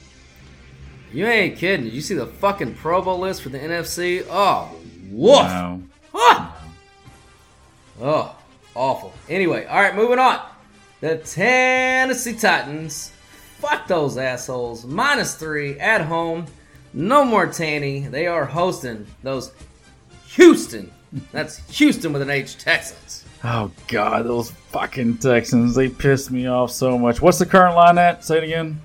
You 1.13 1.27
ain't 1.27 1.57
kidding. 1.57 1.87
You 1.87 2.01
see 2.01 2.15
the 2.15 2.27
fucking 2.27 2.75
Pro 2.75 3.03
Bowl 3.03 3.19
list 3.19 3.43
for 3.43 3.49
the 3.49 3.59
NFC? 3.59 4.25
Oh, 4.31 4.71
woof. 5.11 5.39
Wow. 5.39 5.81
Ah! 6.15 6.65
Oh, 8.01 8.37
awful. 8.75 9.13
Anyway, 9.29 9.65
all 9.65 9.81
right, 9.81 9.95
moving 9.95 10.19
on. 10.19 10.41
The 11.01 11.19
Tennessee 11.19 12.35
Titans. 12.35 13.13
Fuck 13.59 13.89
those 13.89 14.19
assholes. 14.19 14.85
Minus 14.85 15.35
three 15.35 15.79
at 15.81 16.03
home. 16.03 16.47
No 16.93 17.25
more 17.25 17.47
Tanny. 17.47 18.01
They 18.01 18.27
are 18.27 18.45
hosting 18.45 19.07
those 19.23 19.53
Houston. 20.29 20.91
That's 21.33 21.59
Houston 21.77 22.13
with 22.13 22.23
an 22.23 22.31
H 22.31 22.59
Texans. 22.59 23.25
Oh 23.45 23.71
God, 23.89 24.27
those 24.27 24.51
fucking 24.51 25.19
Texans! 25.19 25.75
They 25.75 25.89
pissed 25.89 26.31
me 26.31 26.47
off 26.47 26.71
so 26.71 26.99
much. 26.99 27.21
What's 27.21 27.39
the 27.39 27.47
current 27.47 27.77
line 27.77 27.99
at? 27.99 28.25
Say 28.25 28.39
it 28.39 28.45
again. 28.45 28.81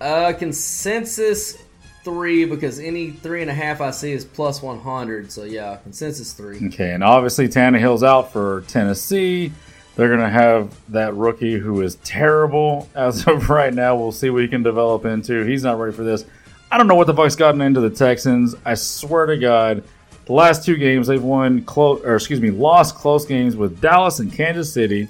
Uh, 0.00 0.32
consensus 0.32 1.58
three 2.04 2.44
because 2.44 2.78
any 2.78 3.10
three 3.10 3.42
and 3.42 3.50
a 3.50 3.54
half 3.54 3.80
I 3.80 3.90
see 3.90 4.12
is 4.12 4.24
plus 4.24 4.62
100. 4.62 5.32
So 5.32 5.44
yeah, 5.44 5.76
consensus 5.82 6.32
three. 6.32 6.66
Okay, 6.68 6.92
and 6.92 7.02
obviously 7.02 7.48
Tannehill's 7.48 8.02
out 8.02 8.32
for 8.32 8.62
Tennessee. 8.68 9.52
They're 9.96 10.08
going 10.08 10.20
to 10.20 10.28
have 10.28 10.76
that 10.90 11.14
rookie 11.14 11.58
who 11.58 11.80
is 11.82 11.96
terrible 11.96 12.88
as 12.94 13.26
of 13.26 13.48
right 13.50 13.72
now. 13.72 13.96
We'll 13.96 14.12
see 14.12 14.30
what 14.30 14.42
he 14.42 14.48
can 14.48 14.62
develop 14.62 15.04
into. 15.04 15.44
He's 15.44 15.62
not 15.62 15.78
ready 15.78 15.94
for 15.94 16.02
this. 16.02 16.24
I 16.70 16.78
don't 16.78 16.88
know 16.88 16.96
what 16.96 17.06
the 17.06 17.14
fuck's 17.14 17.36
gotten 17.36 17.60
into 17.60 17.80
the 17.80 17.90
Texans. 17.90 18.56
I 18.64 18.74
swear 18.74 19.26
to 19.26 19.36
God, 19.36 19.84
the 20.26 20.32
last 20.32 20.64
two 20.64 20.76
games 20.76 21.06
they've 21.06 21.22
won 21.22 21.62
close, 21.62 22.02
or 22.02 22.16
excuse 22.16 22.40
me, 22.40 22.50
lost 22.50 22.96
close 22.96 23.24
games 23.26 23.54
with 23.54 23.80
Dallas 23.80 24.18
and 24.18 24.32
Kansas 24.32 24.72
City. 24.72 25.08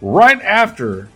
Right 0.00 0.40
after 0.42 1.08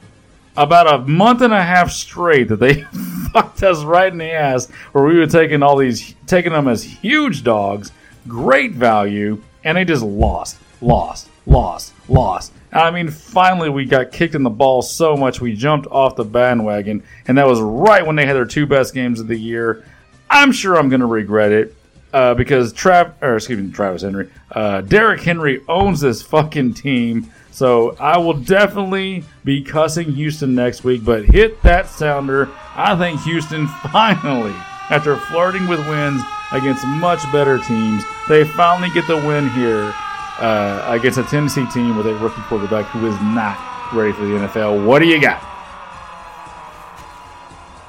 about 0.56 0.92
a 0.92 0.98
month 1.06 1.42
and 1.42 1.52
a 1.52 1.62
half 1.62 1.90
straight 1.90 2.48
that 2.48 2.56
they 2.56 2.82
fucked 3.32 3.62
us 3.62 3.84
right 3.84 4.10
in 4.10 4.18
the 4.18 4.32
ass, 4.32 4.70
where 4.92 5.04
we 5.04 5.18
were 5.18 5.26
taking 5.26 5.62
all 5.62 5.76
these, 5.76 6.14
taking 6.26 6.52
them 6.52 6.66
as 6.66 6.82
huge 6.82 7.44
dogs, 7.44 7.92
great 8.26 8.72
value, 8.72 9.40
and 9.64 9.76
they 9.76 9.84
just 9.84 10.02
lost, 10.02 10.58
lost, 10.80 11.28
lost, 11.46 11.92
lost. 12.08 12.52
I 12.76 12.90
mean, 12.90 13.08
finally, 13.08 13.70
we 13.70 13.86
got 13.86 14.12
kicked 14.12 14.34
in 14.34 14.42
the 14.42 14.50
ball 14.50 14.82
so 14.82 15.16
much 15.16 15.40
we 15.40 15.54
jumped 15.54 15.86
off 15.86 16.14
the 16.14 16.24
bandwagon, 16.24 17.02
and 17.26 17.38
that 17.38 17.46
was 17.46 17.60
right 17.60 18.04
when 18.04 18.16
they 18.16 18.26
had 18.26 18.36
their 18.36 18.44
two 18.44 18.66
best 18.66 18.92
games 18.92 19.18
of 19.18 19.28
the 19.28 19.36
year. 19.36 19.84
I'm 20.28 20.52
sure 20.52 20.76
I'm 20.76 20.90
going 20.90 21.00
to 21.00 21.06
regret 21.06 21.52
it 21.52 21.74
uh, 22.12 22.34
because 22.34 22.74
Trav, 22.74 23.14
or 23.22 23.36
excuse 23.36 23.58
me, 23.58 23.72
Travis 23.72 24.02
Henry, 24.02 24.30
uh, 24.52 24.82
Derrick 24.82 25.22
Henry 25.22 25.62
owns 25.68 26.00
this 26.00 26.20
fucking 26.20 26.74
team. 26.74 27.30
So 27.50 27.96
I 27.98 28.18
will 28.18 28.34
definitely 28.34 29.24
be 29.42 29.62
cussing 29.62 30.12
Houston 30.12 30.54
next 30.54 30.84
week, 30.84 31.02
but 31.02 31.24
hit 31.24 31.62
that 31.62 31.88
sounder. 31.88 32.50
I 32.74 32.94
think 32.96 33.22
Houston 33.22 33.66
finally, 33.90 34.54
after 34.90 35.16
flirting 35.16 35.66
with 35.66 35.80
wins 35.88 36.20
against 36.52 36.86
much 36.86 37.20
better 37.32 37.58
teams, 37.58 38.04
they 38.28 38.44
finally 38.44 38.90
get 38.90 39.06
the 39.06 39.16
win 39.16 39.48
here 39.50 39.94
uh, 40.40 40.84
against 40.88 41.18
a 41.18 41.24
Tennessee 41.24 41.66
team 41.72 41.96
with 41.96 42.06
a 42.06 42.14
rookie 42.16 42.42
quarterback 42.42 42.86
who 42.86 43.06
is 43.06 43.20
not 43.20 43.58
ready 43.92 44.12
for 44.12 44.22
the 44.22 44.46
NFL. 44.46 44.84
What 44.86 45.00
do 45.00 45.06
you 45.06 45.20
got? 45.20 45.42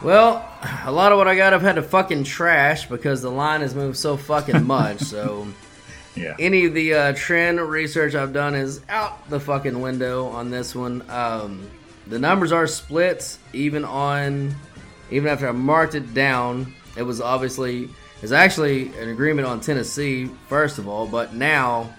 Well, 0.01 0.47
a 0.85 0.91
lot 0.91 1.11
of 1.11 1.17
what 1.17 1.27
I 1.27 1.35
got 1.35 1.53
I've 1.53 1.61
had 1.61 1.75
to 1.75 1.81
fucking 1.81 2.23
trash 2.23 2.87
because 2.87 3.21
the 3.21 3.31
line 3.31 3.61
has 3.61 3.73
moved 3.73 3.97
so 3.97 4.15
fucking 4.15 4.63
much. 4.67 4.99
so 4.99 5.47
yeah. 6.15 6.35
any 6.39 6.65
of 6.65 6.73
the 6.73 6.93
uh, 6.93 7.13
trend 7.13 7.59
research 7.59 8.15
I've 8.15 8.33
done 8.33 8.55
is 8.55 8.81
out 8.89 9.27
the 9.29 9.39
fucking 9.39 9.81
window 9.81 10.27
on 10.27 10.49
this 10.49 10.75
one. 10.75 11.03
Um, 11.09 11.69
the 12.07 12.19
numbers 12.19 12.51
are 12.51 12.67
split 12.67 13.37
even 13.53 13.83
on 13.83 14.55
even 15.09 15.29
after 15.29 15.47
I 15.47 15.51
marked 15.51 15.95
it 15.95 16.13
down. 16.13 16.73
It 16.95 17.03
was 17.03 17.19
obviously 17.21 17.89
it's 18.21 18.31
actually 18.31 18.87
an 18.99 19.09
agreement 19.09 19.47
on 19.47 19.59
Tennessee 19.59 20.29
first 20.47 20.77
of 20.77 20.87
all, 20.87 21.07
but 21.07 21.33
now 21.33 21.93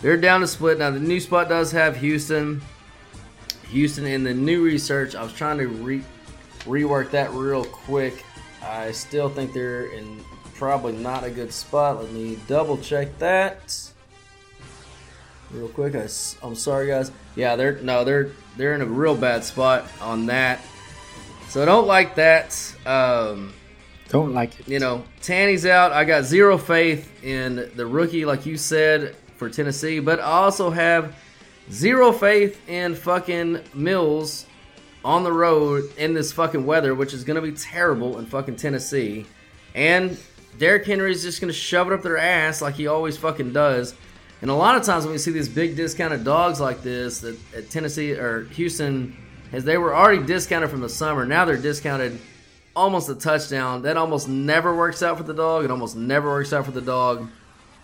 they're 0.00 0.16
down 0.16 0.40
to 0.40 0.46
split. 0.46 0.78
Now 0.78 0.90
the 0.90 1.00
new 1.00 1.20
spot 1.20 1.48
does 1.48 1.72
have 1.72 1.96
Houston. 1.96 2.60
Houston 3.70 4.06
in 4.06 4.24
the 4.24 4.34
new 4.34 4.64
research. 4.64 5.14
I 5.14 5.22
was 5.22 5.32
trying 5.32 5.58
to 5.58 5.68
re- 5.68 6.04
rework 6.64 7.10
that 7.10 7.30
real 7.32 7.64
quick. 7.64 8.24
I 8.62 8.92
still 8.92 9.28
think 9.28 9.52
they're 9.52 9.86
in 9.92 10.24
probably 10.54 10.92
not 10.94 11.24
a 11.24 11.30
good 11.30 11.52
spot. 11.52 12.02
Let 12.02 12.12
me 12.12 12.38
double 12.48 12.78
check 12.78 13.16
that 13.18 13.90
real 15.50 15.68
quick. 15.68 15.94
I, 15.94 16.08
am 16.46 16.54
sorry, 16.54 16.88
guys. 16.88 17.12
Yeah, 17.36 17.56
they're 17.56 17.80
no, 17.80 18.04
they're 18.04 18.30
they're 18.56 18.74
in 18.74 18.82
a 18.82 18.86
real 18.86 19.16
bad 19.16 19.44
spot 19.44 19.86
on 20.00 20.26
that. 20.26 20.60
So 21.48 21.62
I 21.62 21.64
don't 21.64 21.86
like 21.86 22.16
that. 22.16 22.74
Um, 22.84 23.54
don't 24.08 24.34
like 24.34 24.60
it. 24.60 24.68
You 24.68 24.78
know, 24.78 25.04
Tanny's 25.22 25.64
out. 25.64 25.92
I 25.92 26.04
got 26.04 26.24
zero 26.24 26.58
faith 26.58 27.24
in 27.24 27.70
the 27.74 27.86
rookie, 27.86 28.24
like 28.24 28.46
you 28.46 28.56
said, 28.56 29.16
for 29.38 29.48
Tennessee, 29.48 30.00
but 30.00 30.18
I 30.20 30.24
also 30.24 30.70
have 30.70 31.14
zero 31.70 32.12
faith 32.12 32.68
in 32.68 32.94
fucking 32.94 33.60
Mills 33.72 34.46
on 35.04 35.22
the 35.22 35.32
road 35.32 35.90
in 35.96 36.12
this 36.12 36.32
fucking 36.32 36.66
weather, 36.66 36.94
which 36.94 37.14
is 37.14 37.24
going 37.24 37.36
to 37.36 37.42
be 37.42 37.52
terrible 37.52 38.18
in 38.18 38.26
fucking 38.26 38.56
Tennessee. 38.56 39.26
And 39.74 40.18
Derrick 40.58 40.86
Henry 40.86 41.12
is 41.12 41.22
just 41.22 41.40
going 41.40 41.52
to 41.52 41.58
shove 41.58 41.86
it 41.86 41.94
up 41.94 42.02
their 42.02 42.18
ass 42.18 42.60
like 42.60 42.74
he 42.74 42.88
always 42.88 43.16
fucking 43.16 43.52
does. 43.52 43.94
And 44.42 44.50
a 44.50 44.54
lot 44.54 44.76
of 44.76 44.82
times 44.82 45.04
when 45.04 45.12
we 45.12 45.18
see 45.18 45.30
these 45.30 45.48
big 45.48 45.76
discounted 45.76 46.24
dogs 46.24 46.60
like 46.60 46.82
this 46.82 47.20
that 47.20 47.38
at 47.56 47.70
Tennessee 47.70 48.12
or 48.12 48.44
Houston, 48.44 49.16
as 49.52 49.64
they 49.64 49.78
were 49.78 49.94
already 49.94 50.24
discounted 50.24 50.70
from 50.70 50.80
the 50.80 50.88
summer, 50.88 51.24
now 51.24 51.44
they're 51.44 51.56
discounted 51.56 52.18
almost 52.76 53.08
a 53.08 53.14
touchdown. 53.14 53.82
That 53.82 53.96
almost 53.96 54.28
never 54.28 54.76
works 54.76 55.02
out 55.02 55.16
for 55.16 55.24
the 55.24 55.34
dog. 55.34 55.64
It 55.64 55.70
almost 55.70 55.96
never 55.96 56.28
works 56.28 56.52
out 56.52 56.64
for 56.64 56.70
the 56.70 56.80
dog. 56.80 57.28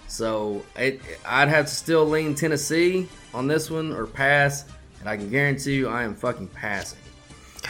So 0.08 0.64
it, 0.76 1.00
I'd 1.26 1.48
have 1.48 1.66
to 1.66 1.74
still 1.74 2.04
lean 2.04 2.34
Tennessee 2.34 3.08
on 3.32 3.46
this 3.46 3.70
one 3.70 3.92
or 3.92 4.06
pass, 4.06 4.64
and 5.00 5.08
I 5.08 5.16
can 5.16 5.30
guarantee 5.30 5.74
you 5.74 5.88
I 5.88 6.02
am 6.04 6.14
fucking 6.14 6.48
passing. 6.48 6.98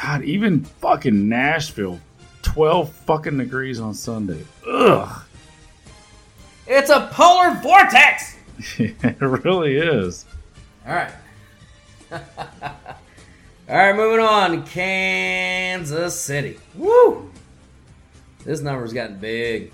God, 0.00 0.22
even 0.24 0.64
fucking 0.64 1.28
Nashville, 1.28 2.00
twelve 2.42 2.92
fucking 2.92 3.38
degrees 3.38 3.80
on 3.80 3.94
Sunday. 3.94 4.44
Ugh. 4.68 5.22
It's 6.66 6.90
a 6.90 7.08
polar 7.12 7.54
vortex. 7.62 8.36
it 8.78 9.20
really 9.20 9.76
is. 9.76 10.26
All 10.86 10.94
right. 10.94 11.12
All 13.66 13.76
right, 13.76 13.96
moving 13.96 14.20
on. 14.20 14.66
Kansas 14.66 16.18
City. 16.20 16.58
Woo! 16.74 17.30
This 18.44 18.60
number's 18.60 18.92
gotten 18.92 19.18
big. 19.18 19.72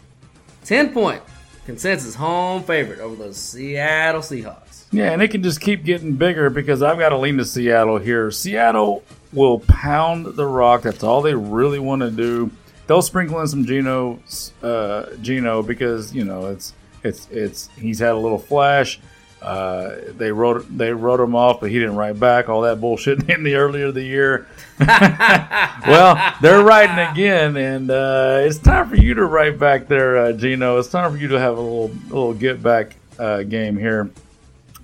10 0.65 0.93
point 0.93 1.23
consensus 1.71 2.17
home 2.17 2.65
favorite 2.65 2.99
over 2.99 3.15
the 3.15 3.33
Seattle 3.33 4.23
Seahawks. 4.23 4.87
Yeah, 4.91 5.13
and 5.13 5.23
it 5.23 5.29
can 5.29 5.41
just 5.41 5.61
keep 5.61 5.85
getting 5.85 6.15
bigger 6.15 6.51
because 6.51 6.83
I've 6.83 6.99
got 6.99 7.11
to 7.11 7.17
lean 7.17 7.37
to 7.37 7.45
Seattle 7.45 7.99
here. 7.99 8.33
Seattle 8.33 9.05
will 9.33 9.61
pound 9.61 10.27
the 10.35 10.47
rock. 10.47 10.83
That's 10.83 11.05
all 11.05 11.23
they 11.23 11.35
really 11.35 11.79
want 11.79 12.03
to 12.03 12.11
do. 12.11 12.51
They'll 12.89 13.03
sprinkle 13.03 13.41
in 13.41 13.47
some 13.47 13.65
Geno, 13.65 14.19
uh, 14.65 15.15
Geno 15.23 15.63
because 15.63 16.13
you 16.13 16.25
know 16.25 16.47
it's 16.47 16.75
it's 17.05 17.29
it's 17.31 17.69
he's 17.79 18.01
had 18.01 18.15
a 18.15 18.19
little 18.19 18.39
flash. 18.39 18.99
Uh, 19.43 19.97
they 20.17 20.31
wrote 20.31 20.67
they 20.77 20.93
wrote 20.93 21.19
him 21.19 21.35
off, 21.35 21.61
but 21.61 21.71
he 21.71 21.79
didn't 21.79 21.97
write 21.97 22.21
back. 22.21 22.49
All 22.49 22.61
that 22.63 22.81
bullshit 22.81 23.29
in 23.31 23.43
the 23.43 23.55
earlier 23.55 23.87
of 23.87 23.95
the 23.95 24.03
year. 24.03 24.47
well, 24.79 26.35
they're 26.43 26.63
writing 26.63 26.99
again, 26.99 27.57
and 27.57 27.91
uh, 27.91 28.39
it's 28.41 28.59
time 28.59 28.89
for 28.89 28.97
you 28.97 29.15
to 29.15 29.25
write 29.25 29.59
back 29.59 29.89
there, 29.89 30.19
uh, 30.19 30.33
Geno. 30.33 30.79
It's 30.79 30.89
time 30.89 31.13
for 31.13 31.17
you 31.17 31.29
to 31.29 31.39
have 31.39 31.57
a 31.57 31.61
little 31.61 31.91
little 32.09 32.35
get 32.35 32.63
back 32.63 32.97
uh, 33.19 33.43
game 33.43 33.79
here. 33.79 34.11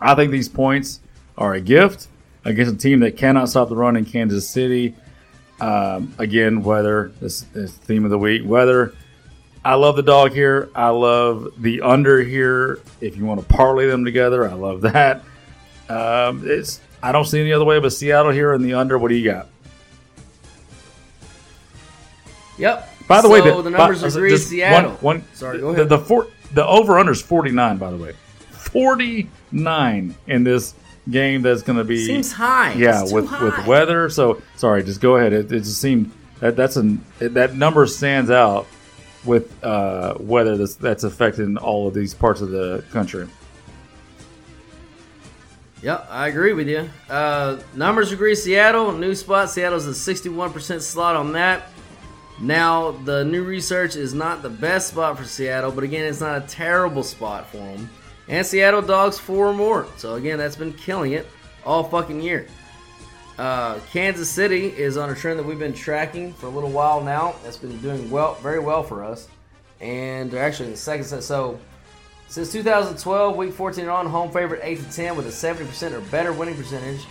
I 0.00 0.14
think 0.14 0.30
these 0.30 0.48
points 0.48 1.00
are 1.36 1.54
a 1.54 1.61
gift 1.61 2.09
against 2.44 2.74
a 2.74 2.76
team 2.76 3.00
that 3.00 3.16
cannot 3.16 3.48
stop 3.50 3.68
the 3.68 3.76
run 3.76 3.96
in 3.96 4.04
Kansas 4.04 4.48
City. 4.48 4.94
Um, 5.61 6.14
again, 6.18 6.62
weather 6.62 7.12
this 7.20 7.44
is 7.54 7.72
theme 7.72 8.04
of 8.04 8.11
the 8.11 8.18
week. 8.18 8.42
Weather. 8.44 8.94
I 9.67 9.75
love 9.75 9.97
the 9.97 10.03
dog 10.05 10.31
here. 10.31 10.71
I 10.77 10.91
love 10.91 11.61
the 11.61 11.81
under 11.81 12.23
here. 12.23 12.79
If 13.01 13.17
you 13.17 13.25
want 13.27 13.41
to 13.41 13.47
parlay 13.47 13.89
them 13.89 14.05
together, 14.05 14.49
I 14.49 14.53
love 14.53 14.83
that. 14.83 15.25
Um, 15.89 16.49
it's 16.49 16.81
I 17.03 17.11
don't 17.11 17.25
see 17.25 17.41
any 17.41 17.53
other 17.53 17.64
way 17.64 17.81
but 17.81 17.93
Seattle 17.93 18.31
here 18.31 18.53
in 18.53 18.62
the 18.62 18.75
under. 18.75 18.97
What 18.97 19.09
do 19.09 19.17
you 19.17 19.29
got? 19.29 19.49
Yep. 22.59 22.89
By 23.09 23.17
the 23.17 23.23
so 23.23 23.29
way, 23.29 23.41
the, 23.41 23.62
the 23.62 23.71
numbers 23.71 24.03
by, 24.03 24.09
agree. 24.09 24.37
Seattle. 24.37 24.93
One, 24.93 25.23
one, 25.23 25.35
Sorry, 25.35 25.57
the, 25.57 25.62
go 25.62 25.69
ahead. 25.71 25.89
The, 25.89 25.97
the, 25.97 26.05
four, 26.05 26.29
the 26.55 26.64
over 26.64 26.97
under 26.97 27.11
is 27.11 27.21
49, 27.21 27.77
by 27.79 27.91
the 27.91 27.97
way. 27.97 28.14
49 28.51 30.14
in 30.29 30.45
this 30.45 30.75
game 31.11 31.43
that's 31.43 31.62
going 31.62 31.79
to 31.79 31.85
be. 31.85 32.07
Seems 32.07 32.31
high. 32.31 32.73
Yeah, 32.75 33.03
It's 33.03 33.12
with, 33.12 33.27
high. 33.27 33.43
with 33.43 33.67
weather. 33.67 34.11
So, 34.11 34.43
sorry, 34.55 34.85
just 34.85 35.01
go 35.01 35.17
ahead. 35.17 35.33
It, 35.33 35.51
it 35.51 35.61
just 35.61 35.81
seemed 35.81 36.12
that 36.39 36.55
that's 36.55 36.77
an 36.77 37.05
it, 37.19 37.35
that 37.35 37.55
number 37.57 37.85
stands 37.89 38.31
out 38.31 38.67
with 39.27 39.62
uh, 39.64 40.14
weather 40.18 40.57
that's, 40.57 40.77
that's 40.77 41.05
affecting 41.05 41.57
all 41.57 41.89
of 41.89 41.95
these 41.95 42.14
parts 42.14 42.41
of 42.41 42.51
the 42.51 42.85
country. 42.93 43.29
Yep, 45.83 46.07
I 46.11 46.29
agree 46.29 46.53
with 46.53 46.68
you. 46.68 46.89
Uh, 47.09 47.59
numbers 47.74 48.11
agree. 48.11 48.35
Seattle, 48.35 48.93
new 48.93 49.14
spot. 49.14 49.51
Seattle's 49.51 49.87
a 49.87 49.91
61% 49.91 50.81
slot 50.81 51.16
on 51.16 51.33
that. 51.33 51.68
Now, 52.41 52.93
the 52.93 53.24
new 53.24 53.45
research 53.45 53.97
is 53.97 54.12
not 54.12 54.43
the 54.43 54.51
best 54.51 54.89
spot 54.89 55.18
for 55.18 55.24
Seattle, 55.24 55.70
but 55.70 55.85
again, 55.85 56.05
it's 56.05 56.20
not 56.20 56.43
a 56.43 56.47
terrible 56.47 57.03
spot 57.03 57.49
for 57.49 57.59
them. 57.59 57.91
And 58.29 58.45
Seattle 58.47 58.83
dogs 58.83 59.18
four 59.18 59.47
or 59.47 59.55
more. 59.55 59.87
So, 59.97 60.14
again, 60.14 60.39
that's 60.39 60.57
been 60.57 60.72
killing 60.72 61.12
it 61.12 61.27
all 61.64 61.85
fucking 61.85 62.20
year. 62.20 62.47
Uh, 63.39 63.78
Kansas 63.93 64.30
City 64.30 64.66
is 64.66 64.97
on 64.97 65.11
a 65.11 65.14
trend 65.14 65.39
that 65.39 65.45
we've 65.45 65.59
been 65.59 65.74
tracking 65.74 66.32
for 66.32 66.47
a 66.47 66.51
little 66.51 66.70
while 66.70 67.03
now. 67.03 67.34
That's 67.43 67.59
been 67.59 67.76
doing 67.78 68.11
well, 68.11 68.34
very 68.37 68.59
well 68.59 68.82
for 68.82 69.05
us. 69.05 69.28
And 69.80 70.30
they're 70.30 70.43
actually 70.43 70.66
in 70.66 70.72
the 70.72 70.78
second 70.78 71.05
set. 71.05 71.22
So, 71.22 71.61
since 72.28 72.51
2012, 72.51 73.37
week 73.37 73.53
14 73.53 73.89
on, 73.89 74.07
home 74.07 74.32
favorite 74.32 74.61
8 74.62 74.78
to 74.78 74.93
10 74.93 75.16
with 75.16 75.26
a 75.26 75.30
70% 75.30 75.93
or 75.93 76.01
better 76.11 76.32
winning 76.32 76.57
percentage. 76.57 77.05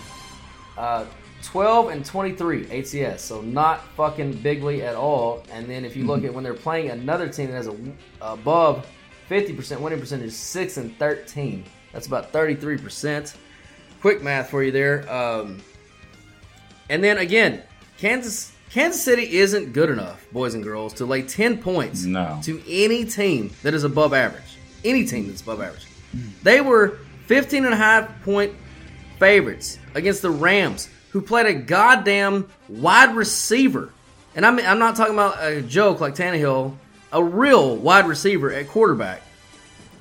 Uh, 0.78 1.06
12 1.44 1.90
and 1.90 2.04
23 2.04 2.72
ATS, 2.72 3.24
so 3.24 3.42
not 3.42 3.86
fucking 3.96 4.34
bigly 4.42 4.82
at 4.82 4.96
all. 4.96 5.44
And 5.52 5.70
then 5.70 5.86
if 5.86 5.96
you 5.96 6.06
look 6.06 6.24
at 6.24 6.34
when 6.34 6.44
they're 6.44 6.56
playing 6.56 6.90
another 6.90 7.30
team 7.30 7.52
that 7.52 7.58
has 7.58 7.68
a 7.68 7.76
above 8.20 8.88
50% 9.30 9.80
winning 9.80 10.00
percentage, 10.00 10.32
six 10.32 10.78
and 10.78 10.98
13. 10.98 11.64
That's 11.94 12.08
about 12.08 12.32
33 12.32 12.78
percent. 12.78 13.36
Quick 14.02 14.22
math 14.22 14.50
for 14.50 14.64
you 14.64 14.72
there. 14.72 15.12
Um, 15.12 15.62
and 16.90 17.04
then 17.04 17.18
again, 17.18 17.62
Kansas 17.98 18.52
Kansas 18.72 19.02
City 19.02 19.38
isn't 19.38 19.72
good 19.74 19.90
enough, 19.90 20.26
boys 20.32 20.54
and 20.54 20.64
girls, 20.64 20.94
to 20.96 21.06
lay 21.06 21.22
10 21.22 21.60
points 21.60 22.04
No. 22.04 22.40
to 22.44 22.62
any 22.68 23.06
team 23.06 23.52
that 23.64 23.74
is 23.74 23.84
above 23.86 24.14
average. 24.14 24.58
Any 24.84 25.06
team 25.06 25.28
that's 25.28 25.42
above 25.42 25.62
average. 25.62 25.86
They 26.44 26.60
were 26.62 26.98
15 27.28 27.64
and 27.66 27.74
a 27.74 27.78
half 27.78 28.22
point 28.24 28.54
favorites 29.18 29.80
against 29.94 30.22
the 30.22 30.30
Rams, 30.30 30.90
who 31.12 31.22
played 31.22 31.46
a 31.46 31.54
goddamn 31.54 32.50
wide 32.68 33.16
receiver. 33.16 33.92
And 34.36 34.46
I'm, 34.46 34.60
I'm 34.60 34.80
not 34.80 34.96
talking 34.98 35.14
about 35.14 35.42
a 35.42 35.62
joke 35.62 36.02
like 36.02 36.16
Tannehill, 36.16 36.76
a 37.14 37.24
real 37.24 37.78
wide 37.78 38.08
receiver 38.08 38.52
at 38.52 38.68
quarterback. 38.68 39.22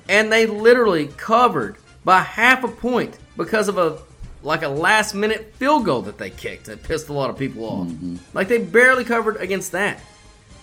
And 0.09 0.31
they 0.31 0.45
literally 0.45 1.07
covered 1.07 1.77
by 2.03 2.19
half 2.21 2.63
a 2.63 2.67
point 2.67 3.17
because 3.37 3.69
of 3.69 3.77
a 3.77 3.99
like 4.45 4.61
a 4.61 4.67
last 4.67 5.15
minute 5.15 5.53
field 5.55 5.85
goal 5.85 6.03
that 6.03 6.17
they 6.17 6.29
kicked 6.29 6.65
that 6.65 6.83
pissed 6.83 7.09
a 7.09 7.13
lot 7.13 7.29
of 7.29 7.37
people 7.37 7.65
off. 7.65 7.87
Mm-hmm. 7.87 8.17
Like 8.33 8.47
they 8.47 8.59
barely 8.59 9.03
covered 9.03 9.37
against 9.37 9.71
that. 9.71 9.99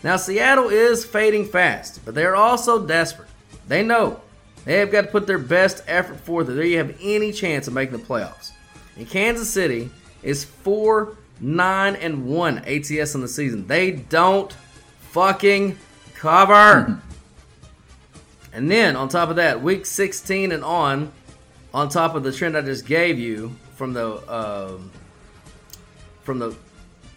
Now 0.04 0.16
Seattle 0.16 0.68
is 0.68 1.04
fading 1.04 1.46
fast, 1.46 2.04
but 2.04 2.14
they're 2.14 2.36
also 2.36 2.86
desperate. 2.86 3.28
They 3.68 3.82
know 3.82 4.20
they 4.64 4.78
have 4.78 4.92
got 4.92 5.02
to 5.02 5.06
put 5.08 5.26
their 5.26 5.38
best 5.38 5.82
effort 5.86 6.20
forth 6.20 6.48
if 6.48 6.56
they 6.56 6.72
have 6.72 6.96
any 7.00 7.32
chance 7.32 7.66
of 7.66 7.74
making 7.74 7.98
the 7.98 8.04
playoffs. 8.04 8.52
And 8.96 9.08
Kansas 9.08 9.50
City 9.50 9.90
is 10.22 10.44
four 10.44 11.16
nine 11.40 11.96
and 11.96 12.26
one 12.26 12.58
ATS 12.58 13.14
on 13.14 13.20
the 13.20 13.28
season. 13.28 13.66
They 13.66 13.90
don't 13.90 14.52
fucking 15.10 15.76
cover. 16.14 17.00
and 18.52 18.70
then 18.70 18.94
on 18.94 19.08
top 19.08 19.28
of 19.28 19.36
that, 19.36 19.60
week 19.60 19.86
16 19.86 20.52
and 20.52 20.62
on, 20.62 21.12
on 21.74 21.88
top 21.88 22.14
of 22.14 22.22
the 22.22 22.32
trend 22.32 22.56
I 22.56 22.60
just 22.60 22.86
gave 22.86 23.18
you 23.18 23.56
from 23.82 23.94
the 23.94 24.32
um, 24.32 24.92
from 26.22 26.38
the 26.38 26.54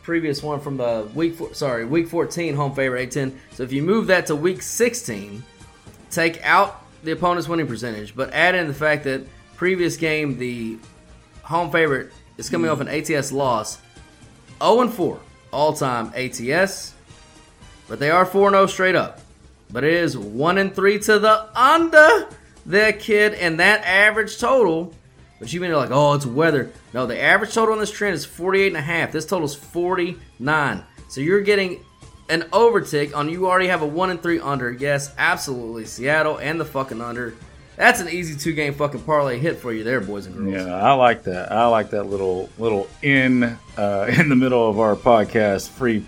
previous 0.01 0.41
one 0.41 0.59
from 0.59 0.77
the 0.77 1.07
week 1.13 1.35
four, 1.35 1.53
sorry 1.53 1.85
week 1.85 2.07
14 2.07 2.55
home 2.55 2.73
favorite 2.73 3.11
A10. 3.11 3.37
So 3.51 3.61
if 3.61 3.71
you 3.71 3.83
move 3.83 4.07
that 4.07 4.25
to 4.25 4.35
week 4.35 4.63
16, 4.63 5.43
take 6.09 6.43
out 6.43 6.83
the 7.03 7.11
opponent's 7.11 7.47
winning 7.47 7.67
percentage, 7.67 8.15
but 8.15 8.33
add 8.33 8.55
in 8.55 8.67
the 8.67 8.73
fact 8.73 9.03
that 9.03 9.21
previous 9.55 9.95
game 9.95 10.39
the 10.39 10.79
home 11.43 11.71
favorite 11.71 12.11
is 12.39 12.49
coming 12.49 12.71
off 12.71 12.79
an 12.79 12.87
ATS 12.87 13.31
loss, 13.31 13.79
0 14.59 14.81
and 14.81 14.91
4 14.91 15.19
all 15.53 15.73
time 15.73 16.11
ATS, 16.15 16.95
but 17.87 17.99
they 17.99 18.09
are 18.09 18.25
4 18.25 18.49
0 18.49 18.65
straight 18.65 18.95
up. 18.95 19.21
But 19.69 19.83
it 19.83 19.93
is 19.93 20.17
1 20.17 20.57
and 20.57 20.73
3 20.73 20.97
to 20.97 21.19
the 21.19 21.47
under 21.55 22.27
that 22.65 22.99
kid 22.99 23.35
and 23.35 23.59
that 23.59 23.83
average 23.85 24.39
total. 24.39 24.95
But 25.39 25.51
you 25.51 25.59
mean 25.59 25.71
like, 25.73 25.91
oh, 25.91 26.13
it's 26.13 26.25
weather. 26.25 26.71
No, 26.93 27.05
the 27.05 27.19
average 27.19 27.53
total 27.53 27.73
on 27.73 27.79
this 27.79 27.91
trend 27.91 28.15
is 28.15 28.25
48 28.25 28.67
and 28.67 28.77
a 28.77 28.81
half. 28.81 29.11
This 29.11 29.25
total 29.25 29.45
is 29.45 29.55
49. 29.55 30.83
So 31.09 31.21
you're 31.21 31.41
getting 31.41 31.83
an 32.29 32.43
overtick 32.53 33.15
on 33.15 33.29
you 33.29 33.47
already 33.47 33.67
have 33.67 33.81
a 33.81 33.87
1 33.87 34.09
and 34.09 34.21
3 34.21 34.39
under. 34.39 34.71
Yes, 34.71 35.13
absolutely. 35.17 35.85
Seattle 35.85 36.37
and 36.37 36.59
the 36.59 36.65
fucking 36.65 37.01
under. 37.01 37.35
That's 37.75 37.99
an 37.99 38.07
easy 38.07 38.37
two 38.37 38.53
game 38.53 38.73
fucking 38.73 39.01
parlay 39.01 39.37
hit 39.37 39.57
for 39.57 39.73
you 39.73 39.83
there, 39.83 39.99
boys 39.99 40.27
and 40.27 40.35
girls. 40.35 40.65
Yeah, 40.65 40.73
I 40.73 40.93
like 40.93 41.23
that. 41.23 41.51
I 41.51 41.67
like 41.67 41.89
that 41.89 42.05
little 42.05 42.49
little 42.57 42.87
in 43.01 43.43
uh, 43.77 44.09
in 44.17 44.29
the 44.29 44.35
middle 44.35 44.69
of 44.69 44.79
our 44.79 44.95
podcast 44.95 45.69
free 45.69 46.05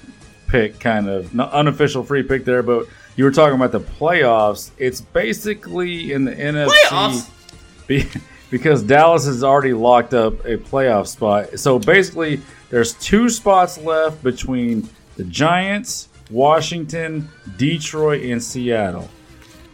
pick 0.47 0.79
kind 0.79 1.09
of 1.09 1.37
unofficial 1.37 2.03
free 2.03 2.23
pick 2.23 2.45
there, 2.45 2.63
but 2.63 2.87
you 3.17 3.25
were 3.25 3.31
talking 3.31 3.55
about 3.55 3.73
the 3.73 3.81
playoffs. 3.81 4.71
It's 4.77 5.01
basically 5.01 6.13
in 6.13 6.23
the 6.23 6.33
NFC 6.33 6.69
Playoffs? 6.87 8.21
be- 8.49 8.57
because 8.57 8.83
Dallas 8.83 9.25
has 9.25 9.43
already 9.43 9.73
locked 9.73 10.13
up 10.13 10.45
a 10.45 10.57
playoff 10.57 11.07
spot. 11.07 11.59
So 11.59 11.79
basically, 11.79 12.41
there's 12.69 12.93
two 12.93 13.29
spots 13.29 13.77
left 13.77 14.23
between 14.23 14.89
the 15.15 15.23
Giants, 15.23 16.09
Washington, 16.29 17.29
Detroit, 17.57 18.23
and 18.23 18.43
Seattle. 18.43 19.09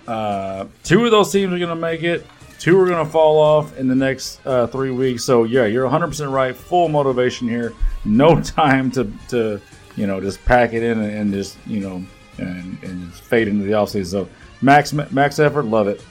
Uh, 0.07 0.65
two 0.83 1.05
of 1.05 1.11
those 1.11 1.31
teams 1.31 1.53
are 1.53 1.57
going 1.57 1.69
to 1.69 1.75
make 1.75 2.03
it. 2.03 2.25
Two 2.59 2.79
are 2.79 2.87
going 2.87 3.05
to 3.05 3.11
fall 3.11 3.39
off 3.39 3.77
in 3.77 3.87
the 3.87 3.95
next 3.95 4.39
uh, 4.45 4.67
three 4.67 4.91
weeks. 4.91 5.23
So 5.23 5.43
yeah, 5.43 5.65
you're 5.65 5.83
100 5.83 6.07
percent 6.07 6.31
right. 6.31 6.55
Full 6.55 6.87
motivation 6.87 7.47
here. 7.47 7.73
No 8.05 8.39
time 8.41 8.91
to 8.91 9.11
to 9.29 9.61
you 9.95 10.07
know 10.07 10.21
just 10.21 10.43
pack 10.45 10.73
it 10.73 10.83
in 10.83 10.99
and, 10.99 11.11
and 11.13 11.33
just 11.33 11.57
you 11.65 11.79
know 11.79 12.03
and, 12.37 12.81
and 12.83 13.11
just 13.11 13.23
fade 13.23 13.47
into 13.47 13.65
the 13.65 13.73
offseason. 13.73 14.05
So 14.05 14.29
max 14.61 14.93
max 14.93 15.39
effort, 15.39 15.65
love 15.65 15.87
it. 15.87 16.03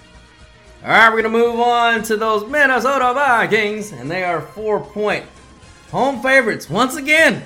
All 0.83 0.89
right, 0.89 1.09
we're 1.12 1.22
going 1.22 1.33
to 1.33 1.39
move 1.39 1.61
on 1.61 2.03
to 2.05 2.16
those 2.16 2.45
Minnesota 2.51 3.12
Vikings, 3.14 3.93
and 3.93 4.11
they 4.11 4.24
are 4.24 4.41
four 4.41 4.80
point 4.80 5.24
home 5.93 6.20
favorites 6.22 6.68
once 6.68 6.97
again 6.97 7.43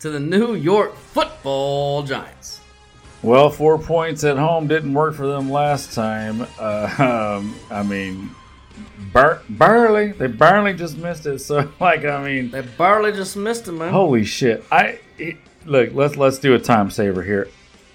to 0.00 0.10
the 0.10 0.18
New 0.18 0.54
York 0.54 0.96
football 0.96 2.02
Giants. 2.02 2.60
Well, 3.22 3.50
four 3.50 3.78
points 3.78 4.24
at 4.24 4.36
home 4.36 4.66
didn't 4.66 4.94
work 4.94 5.14
for 5.14 5.26
them 5.28 5.50
last 5.50 5.92
time. 5.94 6.46
Uh, 6.58 7.38
um, 7.38 7.54
I 7.70 7.82
mean, 7.84 8.30
bar- 9.12 9.42
barely. 9.48 10.10
They 10.12 10.26
barely 10.26 10.74
just 10.74 10.96
missed 10.96 11.26
it. 11.26 11.38
So, 11.40 11.70
like, 11.80 12.04
I 12.04 12.24
mean, 12.24 12.50
They 12.50 12.62
barely 12.62 13.12
just 13.12 13.36
missed 13.36 13.68
it, 13.68 13.72
man. 13.72 13.92
holy 13.92 14.24
shit! 14.24 14.64
I 14.72 14.98
it, 15.18 15.36
look. 15.66 15.92
Let's 15.94 16.16
let's 16.16 16.38
do 16.38 16.54
a 16.54 16.58
time 16.58 16.90
saver 16.90 17.22
here. 17.22 17.46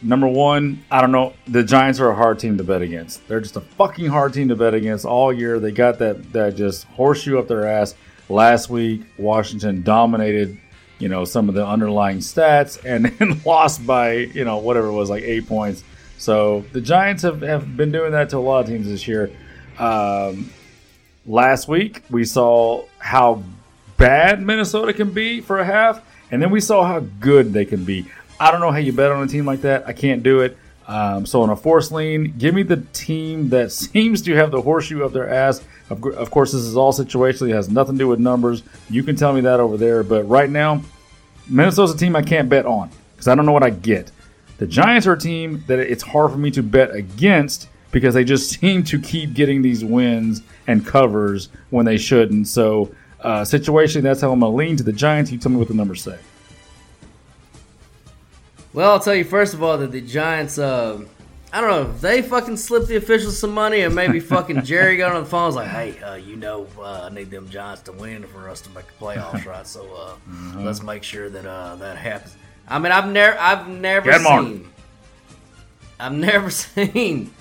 Number 0.01 0.27
one, 0.27 0.83
I 0.91 1.01
don't 1.01 1.11
know. 1.11 1.33
The 1.47 1.63
Giants 1.63 1.99
are 1.99 2.09
a 2.09 2.15
hard 2.15 2.39
team 2.39 2.57
to 2.57 2.63
bet 2.63 2.81
against. 2.81 3.27
They're 3.27 3.39
just 3.39 3.55
a 3.55 3.61
fucking 3.61 4.07
hard 4.07 4.33
team 4.33 4.49
to 4.49 4.55
bet 4.55 4.73
against 4.73 5.05
all 5.05 5.33
year. 5.33 5.59
They 5.59 5.71
got 5.71 5.99
that 5.99 6.33
that 6.33 6.55
just 6.55 6.83
horseshoe 6.85 7.39
up 7.39 7.47
their 7.47 7.67
ass. 7.67 7.95
Last 8.27 8.69
week, 8.69 9.01
Washington 9.17 9.83
dominated, 9.83 10.59
you 10.99 11.09
know, 11.09 11.25
some 11.25 11.47
of 11.49 11.55
the 11.55 11.65
underlying 11.65 12.17
stats 12.17 12.83
and 12.83 13.05
then 13.19 13.41
lost 13.45 13.85
by, 13.85 14.13
you 14.13 14.43
know, 14.43 14.57
whatever 14.57 14.87
it 14.87 14.93
was, 14.93 15.09
like 15.09 15.23
eight 15.23 15.47
points. 15.47 15.83
So 16.17 16.65
the 16.71 16.81
Giants 16.81 17.23
have, 17.23 17.41
have 17.41 17.75
been 17.77 17.91
doing 17.91 18.11
that 18.11 18.29
to 18.29 18.37
a 18.37 18.39
lot 18.39 18.61
of 18.61 18.67
teams 18.67 18.87
this 18.87 19.07
year. 19.07 19.31
Um, 19.77 20.49
last 21.25 21.67
week, 21.67 22.03
we 22.09 22.25
saw 22.25 22.85
how 22.99 23.43
bad 23.97 24.41
Minnesota 24.41 24.93
can 24.93 25.11
be 25.11 25.41
for 25.41 25.59
a 25.59 25.65
half, 25.65 26.01
and 26.31 26.41
then 26.41 26.51
we 26.51 26.59
saw 26.59 26.85
how 26.85 26.99
good 26.99 27.53
they 27.53 27.65
can 27.65 27.83
be. 27.83 28.05
I 28.39 28.51
don't 28.51 28.59
know 28.59 28.71
how 28.71 28.77
you 28.77 28.93
bet 28.93 29.11
on 29.11 29.23
a 29.23 29.27
team 29.27 29.45
like 29.45 29.61
that. 29.61 29.87
I 29.87 29.93
can't 29.93 30.23
do 30.23 30.41
it. 30.41 30.57
Um, 30.87 31.25
so 31.25 31.41
on 31.41 31.49
a 31.49 31.55
force 31.55 31.91
lean, 31.91 32.35
give 32.37 32.53
me 32.53 32.63
the 32.63 32.77
team 32.93 33.49
that 33.49 33.71
seems 33.71 34.21
to 34.23 34.35
have 34.35 34.51
the 34.51 34.61
horseshoe 34.61 35.03
up 35.03 35.13
their 35.13 35.29
ass. 35.29 35.63
Of, 35.89 36.03
of 36.05 36.31
course, 36.31 36.51
this 36.51 36.61
is 36.61 36.75
all 36.75 36.93
situational. 36.93 37.49
It 37.49 37.53
has 37.53 37.69
nothing 37.69 37.95
to 37.95 37.99
do 37.99 38.07
with 38.07 38.19
numbers. 38.19 38.63
You 38.89 39.03
can 39.03 39.15
tell 39.15 39.33
me 39.33 39.41
that 39.41 39.59
over 39.59 39.77
there. 39.77 40.03
But 40.03 40.23
right 40.23 40.49
now, 40.49 40.81
Minnesota's 41.47 41.93
a 41.93 41.97
team 41.97 42.15
I 42.15 42.21
can't 42.21 42.49
bet 42.49 42.65
on 42.65 42.89
because 43.13 43.27
I 43.27 43.35
don't 43.35 43.45
know 43.45 43.51
what 43.51 43.63
I 43.63 43.69
get. 43.69 44.11
The 44.57 44.67
Giants 44.67 45.05
are 45.05 45.13
a 45.13 45.19
team 45.19 45.63
that 45.67 45.79
it's 45.79 46.03
hard 46.03 46.31
for 46.31 46.37
me 46.37 46.49
to 46.51 46.63
bet 46.63 46.93
against 46.95 47.67
because 47.91 48.13
they 48.13 48.23
just 48.23 48.49
seem 48.59 48.83
to 48.85 48.99
keep 48.99 49.33
getting 49.33 49.61
these 49.61 49.83
wins 49.83 50.41
and 50.67 50.85
covers 50.85 51.49
when 51.69 51.85
they 51.85 51.97
shouldn't. 51.97 52.47
So, 52.47 52.93
uh, 53.21 53.41
situationally, 53.41 54.03
that's 54.03 54.21
how 54.21 54.31
I'm 54.31 54.39
going 54.39 54.51
to 54.51 54.55
lean 54.55 54.77
to 54.77 54.83
the 54.83 54.93
Giants. 54.93 55.31
You 55.31 55.37
tell 55.37 55.51
me 55.51 55.57
what 55.57 55.67
the 55.67 55.73
numbers 55.73 56.03
say. 56.03 56.17
Well, 58.75 58.91
I'll 58.91 58.99
tell 58.99 59.15
you 59.15 59.23
first 59.23 59.53
of 59.53 59.63
all 59.63 59.77
that 59.77 59.93
the 59.93 60.01
Giants, 60.01 60.59
uh, 60.59 61.01
I 61.53 61.61
don't 61.61 61.69
know 61.69 61.91
they 61.99 62.21
fucking 62.21 62.57
slipped 62.57 62.87
the 62.89 62.97
officials 62.97 63.39
some 63.39 63.53
money, 63.53 63.81
or 63.83 63.89
maybe 63.89 64.19
fucking 64.35 64.63
Jerry 64.65 64.97
got 64.97 65.13
on 65.15 65.23
the 65.23 65.29
phone 65.29 65.45
and 65.45 65.47
was 65.47 65.55
like, 65.55 65.67
"Hey, 65.69 65.97
uh, 66.03 66.15
you 66.15 66.35
know, 66.35 66.67
uh, 66.77 67.07
I 67.09 67.13
need 67.13 67.31
them 67.31 67.49
Giants 67.49 67.83
to 67.83 67.93
win 67.93 68.23
for 68.27 68.49
us 68.49 68.59
to 68.61 68.69
make 68.71 68.85
the 68.87 69.05
playoffs, 69.05 69.45
right? 69.51 69.65
So 69.65 69.87
uh, 69.95 70.15
let's 70.57 70.83
make 70.83 71.03
sure 71.03 71.29
that 71.29 71.45
uh, 71.45 71.77
that 71.77 71.95
happens." 71.97 72.35
I 72.67 72.79
mean, 72.79 72.91
I've 72.91 73.07
never, 73.09 73.39
I've 73.39 73.69
never 73.69 74.11
Get 74.11 74.19
'em 74.19 74.27
on. 74.27 74.45
seen, 74.45 74.69
I've 75.97 76.11
never 76.11 76.49
seen, 76.49 77.31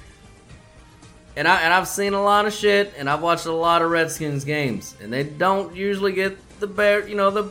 and 1.34 1.48
I 1.48 1.62
and 1.62 1.74
I've 1.74 1.88
seen 1.88 2.14
a 2.14 2.22
lot 2.22 2.46
of 2.46 2.52
shit, 2.52 2.94
and 2.96 3.10
I've 3.10 3.22
watched 3.22 3.46
a 3.46 3.52
lot 3.52 3.82
of 3.82 3.90
Redskins 3.90 4.44
games, 4.44 4.94
and 5.02 5.12
they 5.12 5.24
don't 5.24 5.74
usually 5.74 6.12
get 6.12 6.36
the 6.60 6.68
bear, 6.68 7.08
you 7.08 7.16
know, 7.16 7.30
the 7.32 7.50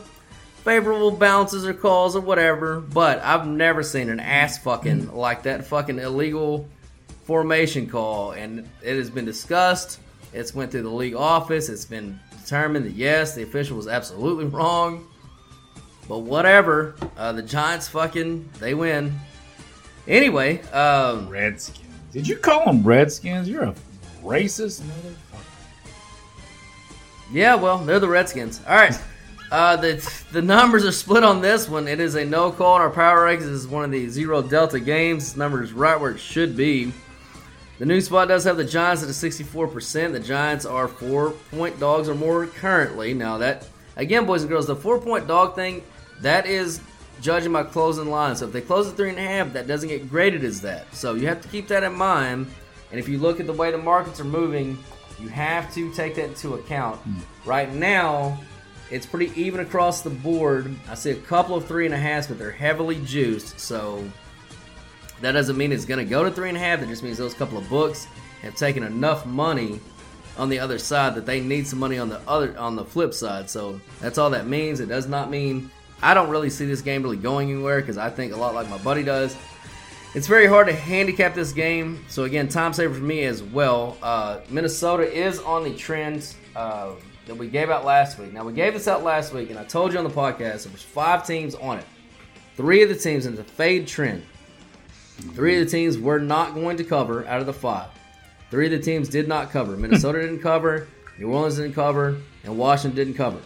favorable 0.64 1.10
bounces 1.10 1.66
or 1.66 1.74
calls 1.74 2.16
or 2.16 2.20
whatever, 2.20 2.80
but 2.80 3.20
I've 3.22 3.46
never 3.46 3.82
seen 3.82 4.08
an 4.08 4.18
ass 4.18 4.58
fucking 4.58 5.14
like 5.14 5.42
that 5.42 5.66
fucking 5.66 5.98
illegal 5.98 6.66
formation 7.24 7.86
call, 7.86 8.32
and 8.32 8.68
it 8.82 8.96
has 8.96 9.10
been 9.10 9.26
discussed. 9.26 10.00
It's 10.32 10.54
went 10.54 10.72
through 10.72 10.82
the 10.82 10.90
league 10.90 11.14
office. 11.14 11.68
It's 11.68 11.84
been 11.84 12.18
determined 12.42 12.86
that 12.86 12.94
yes, 12.94 13.34
the 13.34 13.42
official 13.42 13.76
was 13.76 13.86
absolutely 13.86 14.46
wrong. 14.56 15.06
But 16.08 16.20
whatever, 16.20 16.96
uh, 17.16 17.32
the 17.32 17.42
Giants 17.42 17.88
fucking 17.88 18.48
they 18.58 18.74
win. 18.74 19.14
Anyway, 20.08 20.60
um, 20.72 21.28
Redskins. 21.28 21.88
Did 22.12 22.28
you 22.28 22.36
call 22.36 22.64
them 22.66 22.82
Redskins? 22.82 23.48
You're 23.48 23.64
a 23.64 23.74
racist 24.22 24.82
motherfucker. 24.82 25.38
yeah, 27.32 27.54
well, 27.54 27.78
they're 27.78 28.00
the 28.00 28.08
Redskins. 28.08 28.60
All 28.66 28.76
right. 28.76 28.98
Uh, 29.50 29.76
the 29.76 30.24
the 30.32 30.42
numbers 30.42 30.84
are 30.84 30.92
split 30.92 31.22
on 31.22 31.40
this 31.40 31.68
one. 31.68 31.86
It 31.86 32.00
is 32.00 32.14
a 32.14 32.24
no 32.24 32.50
call 32.50 32.76
in 32.76 32.82
our 32.82 32.90
power 32.90 33.26
rankings. 33.26 33.40
This 33.40 33.50
is 33.50 33.68
one 33.68 33.84
of 33.84 33.90
the 33.90 34.08
zero 34.08 34.42
delta 34.42 34.80
games. 34.80 35.36
Numbers 35.36 35.72
right 35.72 36.00
where 36.00 36.12
it 36.12 36.18
should 36.18 36.56
be. 36.56 36.92
The 37.78 37.86
new 37.86 38.00
spot 38.00 38.28
does 38.28 38.44
have 38.44 38.56
the 38.56 38.64
Giants 38.64 39.02
at 39.02 39.08
a 39.08 39.12
64%. 39.12 40.12
The 40.12 40.20
Giants 40.20 40.64
are 40.64 40.86
four 40.86 41.30
point 41.50 41.78
dogs 41.78 42.08
or 42.08 42.14
more 42.14 42.46
currently. 42.46 43.14
Now 43.14 43.38
that 43.38 43.66
again, 43.96 44.26
boys 44.26 44.42
and 44.42 44.50
girls, 44.50 44.66
the 44.66 44.76
four 44.76 45.00
point 45.00 45.26
dog 45.26 45.54
thing 45.54 45.82
that 46.20 46.46
is 46.46 46.80
judging 47.20 47.52
by 47.52 47.64
closing 47.64 48.10
line. 48.10 48.36
So 48.36 48.46
if 48.46 48.52
they 48.52 48.60
close 48.60 48.88
at 48.88 48.96
three 48.96 49.10
and 49.10 49.18
a 49.18 49.22
half, 49.22 49.52
that 49.52 49.66
doesn't 49.66 49.88
get 49.88 50.08
graded 50.08 50.44
as 50.44 50.60
that. 50.62 50.92
So 50.94 51.14
you 51.14 51.26
have 51.26 51.40
to 51.42 51.48
keep 51.48 51.68
that 51.68 51.82
in 51.82 51.94
mind. 51.94 52.46
And 52.90 53.00
if 53.00 53.08
you 53.08 53.18
look 53.18 53.40
at 53.40 53.46
the 53.46 53.52
way 53.52 53.70
the 53.70 53.78
markets 53.78 54.20
are 54.20 54.24
moving, 54.24 54.78
you 55.18 55.28
have 55.28 55.72
to 55.74 55.92
take 55.94 56.14
that 56.16 56.26
into 56.26 56.54
account. 56.54 57.00
Right 57.44 57.72
now, 57.72 58.38
it's 58.94 59.06
pretty 59.06 59.32
even 59.40 59.58
across 59.58 60.02
the 60.02 60.10
board. 60.10 60.72
I 60.88 60.94
see 60.94 61.10
a 61.10 61.16
couple 61.16 61.56
of 61.56 61.66
three 61.66 61.84
and 61.84 61.92
a 61.92 61.98
halfs, 61.98 62.28
but 62.28 62.38
they're 62.38 62.52
heavily 62.52 63.00
juiced. 63.04 63.58
So 63.58 64.08
that 65.20 65.32
doesn't 65.32 65.56
mean 65.56 65.72
it's 65.72 65.84
going 65.84 65.98
to 65.98 66.08
go 66.08 66.22
to 66.22 66.30
three 66.30 66.48
and 66.48 66.56
a 66.56 66.60
half. 66.60 66.80
It 66.80 66.86
just 66.86 67.02
means 67.02 67.18
those 67.18 67.34
couple 67.34 67.58
of 67.58 67.68
books 67.68 68.06
have 68.42 68.54
taken 68.54 68.84
enough 68.84 69.26
money 69.26 69.80
on 70.38 70.48
the 70.48 70.60
other 70.60 70.78
side 70.78 71.16
that 71.16 71.26
they 71.26 71.40
need 71.40 71.66
some 71.66 71.80
money 71.80 71.98
on 71.98 72.08
the 72.08 72.20
other 72.28 72.56
on 72.56 72.76
the 72.76 72.84
flip 72.84 73.12
side. 73.14 73.50
So 73.50 73.80
that's 74.00 74.16
all 74.16 74.30
that 74.30 74.46
means. 74.46 74.78
It 74.78 74.88
does 74.88 75.08
not 75.08 75.28
mean 75.28 75.70
I 76.00 76.14
don't 76.14 76.30
really 76.30 76.50
see 76.50 76.66
this 76.66 76.80
game 76.80 77.02
really 77.02 77.16
going 77.16 77.50
anywhere 77.50 77.80
because 77.80 77.98
I 77.98 78.10
think 78.10 78.32
a 78.32 78.36
lot 78.36 78.54
like 78.54 78.70
my 78.70 78.78
buddy 78.78 79.02
does. 79.02 79.36
It's 80.14 80.28
very 80.28 80.46
hard 80.46 80.68
to 80.68 80.72
handicap 80.72 81.34
this 81.34 81.50
game. 81.50 82.04
So 82.06 82.22
again, 82.22 82.46
time 82.46 82.72
saver 82.72 82.94
for 82.94 83.00
me 83.00 83.24
as 83.24 83.42
well. 83.42 83.96
Uh, 84.00 84.38
Minnesota 84.48 85.02
is 85.02 85.40
on 85.40 85.64
the 85.64 85.74
trend 85.74 86.32
uh, 86.54 86.92
that 87.26 87.36
we 87.36 87.48
gave 87.48 87.70
out 87.70 87.84
last 87.84 88.18
week. 88.18 88.32
Now 88.32 88.44
we 88.44 88.52
gave 88.52 88.74
this 88.74 88.88
out 88.88 89.02
last 89.02 89.32
week, 89.32 89.50
and 89.50 89.58
I 89.58 89.64
told 89.64 89.92
you 89.92 89.98
on 89.98 90.04
the 90.04 90.10
podcast 90.10 90.64
there 90.64 90.72
was 90.72 90.82
five 90.82 91.26
teams 91.26 91.54
on 91.54 91.78
it. 91.78 91.86
Three 92.56 92.82
of 92.82 92.88
the 92.88 92.94
teams 92.94 93.26
in 93.26 93.34
the 93.34 93.44
fade 93.44 93.86
trend. 93.86 94.24
Three 95.34 95.58
of 95.58 95.64
the 95.64 95.70
teams 95.70 95.98
were 95.98 96.18
not 96.18 96.54
going 96.54 96.76
to 96.76 96.84
cover 96.84 97.26
out 97.26 97.40
of 97.40 97.46
the 97.46 97.52
five. 97.52 97.88
Three 98.50 98.66
of 98.66 98.72
the 98.72 98.78
teams 98.78 99.08
did 99.08 99.26
not 99.26 99.50
cover. 99.50 99.76
Minnesota 99.76 100.20
didn't 100.20 100.40
cover, 100.40 100.86
New 101.18 101.28
Orleans 101.32 101.56
didn't 101.56 101.74
cover, 101.74 102.20
and 102.44 102.58
Washington 102.58 102.96
didn't 102.96 103.14
cover. 103.14 103.40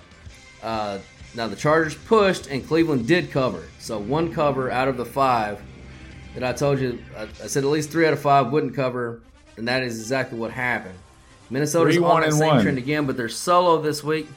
Uh, 0.62 0.98
now 1.34 1.46
the 1.46 1.56
Chargers 1.56 1.94
pushed, 1.94 2.48
and 2.48 2.66
Cleveland 2.66 3.06
did 3.06 3.30
cover. 3.30 3.64
So 3.78 3.98
one 3.98 4.32
cover 4.32 4.70
out 4.70 4.88
of 4.88 4.96
the 4.96 5.04
five 5.04 5.60
that 6.34 6.42
I 6.42 6.52
told 6.52 6.80
you, 6.80 6.98
I, 7.16 7.22
I 7.22 7.46
said 7.46 7.64
at 7.64 7.70
least 7.70 7.90
three 7.90 8.06
out 8.06 8.12
of 8.12 8.20
five 8.20 8.50
wouldn't 8.50 8.74
cover, 8.74 9.20
and 9.56 9.68
that 9.68 9.82
is 9.82 9.98
exactly 10.00 10.38
what 10.38 10.50
happened. 10.50 10.98
Minnesota's 11.50 11.96
Three, 11.96 12.04
on 12.04 12.20
that 12.22 12.32
same 12.32 12.46
one. 12.48 12.62
trend 12.62 12.78
again, 12.78 13.06
but 13.06 13.16
they're 13.16 13.28
solo 13.28 13.80
this 13.80 14.04
week. 14.04 14.28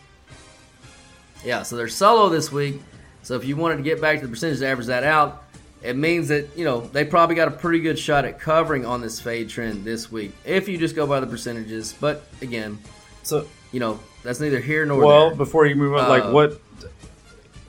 Yeah, 1.44 1.64
so 1.64 1.76
they're 1.76 1.88
solo 1.88 2.30
this 2.30 2.52
week. 2.52 2.82
So 3.24 3.36
if 3.36 3.46
you 3.46 3.56
wanted 3.56 3.78
to 3.78 3.84
get 3.84 4.00
back 4.02 4.20
to 4.20 4.26
the 4.28 4.32
percentage 4.32 4.60
to 4.60 4.68
average 4.68 4.88
that 4.88 5.04
out, 5.04 5.44
it 5.84 5.96
means 5.96 6.28
that 6.28 6.56
you 6.58 6.64
know 6.66 6.82
they 6.82 7.04
probably 7.06 7.36
got 7.36 7.48
a 7.48 7.52
pretty 7.52 7.80
good 7.80 7.98
shot 7.98 8.26
at 8.26 8.40
covering 8.40 8.86
on 8.86 9.02
this 9.02 9.20
fade 9.20 9.50
trend 9.50 9.84
this 9.84 10.12
week 10.12 10.32
if 10.46 10.68
you 10.70 10.78
just 10.78 10.96
go 10.96 11.08
by 11.08 11.20
the 11.20 11.28
percentages. 11.28 11.94
But 12.00 12.24
again, 12.42 12.78
So 13.24 13.48
you 13.72 13.80
know 13.80 14.00
that's 14.24 14.40
neither 14.40 14.60
here 14.60 14.86
nor 14.86 14.98
there. 15.00 15.06
well, 15.08 15.28
there. 15.30 15.38
before 15.38 15.66
you 15.66 15.76
move 15.76 15.96
on, 15.96 16.08
like 16.08 16.26
Uh, 16.26 16.32
what 16.32 16.62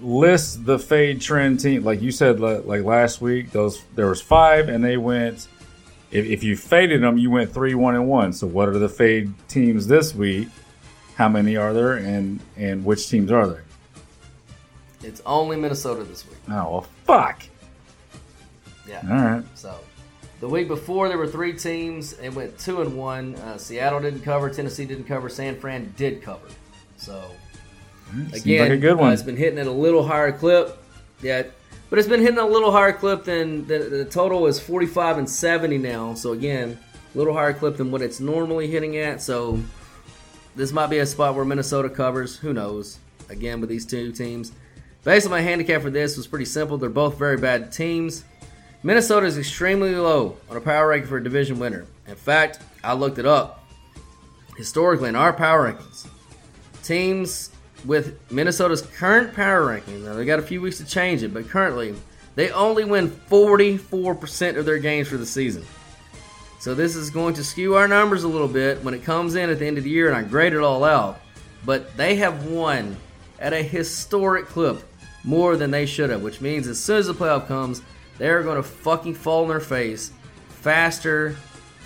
list 0.01 0.65
the 0.67 0.79
fade 0.79 1.21
trend 1.21 1.61
team? 1.61 1.85
Like 1.85 2.03
you 2.03 2.11
said, 2.13 2.41
like 2.41 2.85
last 2.85 3.21
week, 3.23 3.51
those 3.53 3.83
there 3.95 4.09
was 4.09 4.21
five, 4.21 4.69
and 4.69 4.85
they 4.85 4.97
went. 4.97 5.49
If, 6.13 6.27
if 6.27 6.45
you 6.45 6.57
faded 6.57 7.03
them, 7.03 7.19
you 7.19 7.31
went 7.31 7.53
three, 7.53 7.75
one, 7.75 7.95
and 7.95 8.07
one. 8.07 8.33
So 8.33 8.47
what 8.47 8.69
are 8.69 8.79
the 8.79 8.89
fade 8.89 9.33
teams 9.49 9.87
this 9.87 10.15
week? 10.15 10.49
How 11.17 11.29
many 11.29 11.57
are 11.57 11.73
there, 11.73 11.95
and 11.95 12.41
and 12.57 12.85
which 12.85 13.09
teams 13.09 13.33
are 13.33 13.47
there? 13.47 13.65
It's 15.03 15.23
only 15.27 15.57
Minnesota 15.57 16.05
this 16.05 16.29
week. 16.29 16.39
Oh 16.49 16.71
well, 16.71 16.87
fuck. 17.05 17.43
Yeah. 18.89 19.03
All 19.11 19.17
right. 19.17 19.45
So 19.55 19.79
the 20.41 20.49
week 20.49 20.69
before 20.69 21.09
there 21.09 21.19
were 21.19 21.27
three 21.27 21.53
teams. 21.55 22.15
It 22.15 22.35
went 22.35 22.59
two 22.59 22.83
and 22.83 22.97
one. 22.97 23.35
Uh, 23.37 23.59
Seattle 23.59 24.01
didn't 24.01 24.23
cover. 24.23 24.51
Tennessee 24.51 24.85
didn't 24.85 25.05
cover. 25.05 25.29
San 25.29 25.59
Fran 25.59 25.93
did 25.97 26.23
cover. 26.23 26.47
So 26.97 27.23
again, 28.33 28.61
like 28.61 28.71
a 28.73 28.77
good 28.77 28.95
uh, 28.95 28.97
one. 28.97 29.13
it's 29.13 29.23
been 29.23 29.37
hitting 29.37 29.59
at 29.59 29.67
a 29.67 29.73
little 29.73 30.07
higher 30.07 30.33
clip. 30.33 30.83
Yeah, 31.23 31.45
but 31.93 31.99
it's 31.99 32.09
been 32.09 32.23
hitting 32.23 32.39
a 32.39 32.47
little 32.47 32.73
higher 32.73 32.95
clip 32.95 33.25
than 33.25 33.67
the, 33.67 33.79
the 33.81 34.05
total 34.07 34.47
is 34.47 34.59
45 34.59 35.19
and 35.19 35.29
70 35.29 35.77
now. 35.77 36.15
So 36.15 36.33
again, 36.33 36.79
a 37.15 37.19
little 37.19 37.35
higher 37.35 37.53
clip 37.53 37.77
than 37.77 37.91
what 37.91 38.01
it's 38.01 38.19
normally 38.19 38.67
hitting 38.67 38.97
at. 38.97 39.21
So 39.21 39.61
this 40.57 40.73
might 40.73 40.87
be 40.87 41.01
a 41.01 41.05
spot 41.05 41.35
where 41.35 41.45
Minnesota 41.45 41.91
covers. 41.91 42.39
Who 42.39 42.55
knows? 42.55 42.97
Again, 43.29 43.61
with 43.61 43.69
these 43.69 43.85
two 43.85 44.11
teams. 44.11 44.53
Basically, 45.05 45.37
my 45.37 45.43
handicap 45.43 45.83
for 45.83 45.91
this 45.91 46.17
was 46.17 46.27
pretty 46.27 46.47
simple. 46.47 46.79
They're 46.79 46.89
both 46.89 47.19
very 47.19 47.37
bad 47.37 47.71
teams. 47.73 48.25
Minnesota 48.83 49.27
is 49.27 49.37
extremely 49.37 49.95
low 49.95 50.39
on 50.49 50.57
a 50.57 50.63
power 50.63 50.89
ranking 50.89 51.11
for 51.11 51.19
a 51.19 51.23
division 51.23 51.59
winner. 51.59 51.85
In 52.09 52.17
fact, 52.17 52.61
I 52.83 52.95
looked 52.95 53.19
it 53.19 53.27
up. 53.27 53.67
Historically, 54.57 55.11
in 55.11 55.15
our 55.15 55.35
power 55.35 55.71
rankings, 55.71 56.09
teams 56.83 57.52
with 57.85 58.31
Minnesota's 58.31 58.83
current 58.83 59.35
power 59.35 59.67
ranking, 59.67 60.05
now 60.05 60.15
they 60.15 60.25
got 60.25 60.39
a 60.39 60.43
few 60.43 60.61
weeks 60.61 60.79
to 60.79 60.85
change 60.85 61.23
it, 61.23 61.35
but 61.35 61.49
currently, 61.49 61.95
they 62.35 62.51
only 62.51 62.85
win 62.85 63.11
44% 63.11 64.57
of 64.57 64.65
their 64.65 64.79
games 64.79 65.09
for 65.09 65.17
the 65.17 65.27
season. 65.27 65.65
So 66.59 66.75
this 66.75 66.95
is 66.95 67.11
going 67.11 67.35
to 67.35 67.45
skew 67.45 67.75
our 67.75 67.89
numbers 67.89 68.25
a 68.25 68.29
little 68.29 68.49
bit 68.49 68.83
when 68.85 68.95
it 68.95 69.03
comes 69.03 69.35
in 69.35 69.51
at 69.51 69.59
the 69.59 69.67
end 69.67 69.79
of 69.79 69.85
the 69.85 69.91
year 69.91 70.09
and 70.09 70.17
I 70.17 70.23
grade 70.23 70.53
it 70.53 70.61
all 70.61 70.85
out. 70.85 71.21
But 71.67 71.97
they 71.97 72.17
have 72.17 72.47
won 72.47 72.97
at 73.41 73.53
a 73.53 73.63
historic 73.63 74.47
clip 74.47 74.81
more 75.25 75.57
than 75.57 75.71
they 75.71 75.87
should 75.87 76.11
have, 76.11 76.23
which 76.23 76.41
means 76.41 76.69
as 76.69 76.79
soon 76.79 76.99
as 76.99 77.09
the 77.09 77.15
playoff 77.15 77.49
comes, 77.49 77.83
they're 78.17 78.43
going 78.43 78.57
to 78.57 78.63
fucking 78.63 79.15
fall 79.15 79.43
on 79.43 79.49
their 79.49 79.61
face 79.61 80.13
faster 80.49 81.37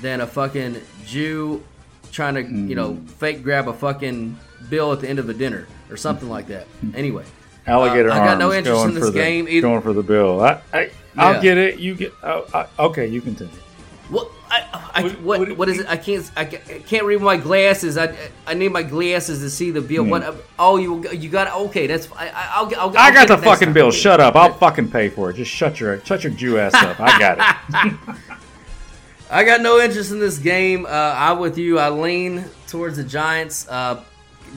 than 0.03 0.21
a 0.21 0.27
fucking 0.27 0.81
Jew 1.07 1.65
trying 2.13 2.35
to, 2.35 2.43
you 2.43 2.75
know, 2.75 2.93
mm-hmm. 2.93 3.07
fake 3.07 3.43
grab 3.43 3.69
a 3.69 3.73
fucking 3.73 4.39
bill 4.69 4.93
at 4.93 5.01
the 5.01 5.09
end 5.09 5.19
of 5.19 5.29
a 5.29 5.35
dinner 5.35 5.67
or 5.91 5.97
something 5.97 6.29
like 6.29 6.47
that. 6.49 6.67
Anyway, 6.95 7.25
Alligator 7.67 8.11
uh, 8.11 8.15
I 8.15 8.19
got 8.19 8.39
no 8.39 8.53
interest 8.53 8.85
in 8.85 8.95
this 8.95 9.05
for 9.05 9.11
the, 9.11 9.19
game 9.19 9.49
either. 9.49 9.67
Going 9.67 9.83
for 9.83 9.93
the 9.93 10.03
bill. 10.03 10.41
I, 10.41 10.61
I 10.73 10.91
I'll 11.17 11.35
Yeah. 11.35 11.43
get 11.43 11.59
it. 11.59 11.79
You 11.79 11.95
get. 11.95 12.13
Oh, 12.23 12.47
I, 12.55 12.67
okay, 12.85 13.07
you 13.07 13.21
continue. 13.21 13.53
What? 14.09 14.31
I, 14.49 14.91
I, 14.95 15.09
what, 15.25 15.57
what 15.59 15.69
is 15.69 15.81
it? 15.81 15.89
I 15.89 15.97
can't. 15.97 16.31
I 16.37 16.45
can't 16.45 17.05
read 17.05 17.21
my 17.21 17.37
glasses. 17.37 17.99
I, 17.99 18.15
I 18.47 18.55
need 18.55 18.71
my 18.71 18.85
glasses 18.85 19.41
to 19.41 19.51
see 19.51 19.73
the 19.73 19.81
bill. 19.81 20.05
Hmm. 20.05 20.11
What? 20.11 20.37
Oh, 20.59 20.77
you 20.77 21.11
you 21.11 21.29
got 21.29 21.53
okay. 21.67 21.89
That's. 21.89 22.09
I, 22.13 22.29
I- 22.29 22.53
I'll, 22.55 22.67
I'll, 22.77 22.81
I'll 22.91 22.97
I 22.99 23.11
got 23.13 23.27
the 23.27 23.35
it 23.35 23.37
next 23.39 23.45
fucking 23.45 23.67
time. 23.67 23.75
bill. 23.75 23.91
Shut 23.91 24.21
up. 24.21 24.37
I'll 24.37 24.53
fucking 24.53 24.91
pay 24.93 25.09
for 25.09 25.31
it. 25.31 25.35
Just 25.37 25.51
shut 25.51 25.81
your 25.81 26.01
shut 26.05 26.23
your 26.23 26.33
Jew 26.33 26.59
ass 26.59 26.75
up. 26.75 27.01
I 27.01 27.19
got 27.19 27.39
it. 27.75 27.95
I 29.31 29.43
got 29.43 29.61
no 29.61 29.81
interest 29.81 30.13
in 30.13 30.21
this 30.21 30.39
game. 30.39 30.87
Uh, 30.87 30.89
I'm 31.17 31.41
with 31.41 31.59
you. 31.59 31.81
I 31.81 31.89
lean 31.91 32.45
towards 32.69 32.97
the 32.97 33.03
Giants, 33.05 33.67
uh, 33.69 34.05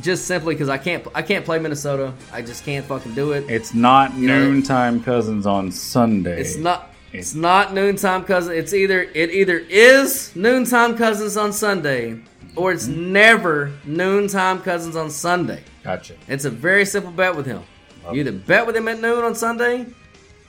just 0.02 0.26
simply 0.26 0.56
because 0.56 0.70
I 0.70 0.78
can't. 0.78 1.06
I 1.14 1.22
can't 1.22 1.46
play 1.46 1.60
Minnesota. 1.60 2.14
I 2.32 2.42
just 2.42 2.64
can't 2.64 2.86
fucking 2.86 3.14
do 3.14 3.32
it. 3.34 3.50
It's 3.50 3.74
not 3.74 4.14
You 4.16 4.28
know, 4.28 4.40
noontime 4.40 5.04
cousins 5.04 5.46
on 5.46 5.72
Sunday. 5.72 6.40
It's 6.40 6.58
not. 6.58 6.94
It's 7.12 7.34
not 7.34 7.74
noontime 7.74 8.24
cousins. 8.24 8.56
It's 8.56 8.74
either 8.74 9.02
it 9.02 9.32
either 9.32 9.58
is 9.58 10.36
noontime 10.36 10.96
cousins 10.96 11.38
on 11.38 11.54
Sunday, 11.54 12.20
or 12.56 12.72
it's 12.72 12.88
mm-hmm. 12.88 13.14
never 13.14 13.72
noontime 13.86 14.62
cousins 14.62 14.96
on 14.96 15.10
Sunday. 15.10 15.64
Gotcha. 15.84 16.16
It's 16.28 16.46
a 16.46 16.50
very 16.50 16.86
simple 16.86 17.12
bet 17.12 17.36
with 17.36 17.46
him. 17.46 17.64
You 18.12 18.22
either 18.22 18.32
bet 18.32 18.66
with 18.66 18.76
him 18.76 18.88
at 18.88 19.00
noon 19.00 19.24
on 19.24 19.36
Sunday, 19.36 19.86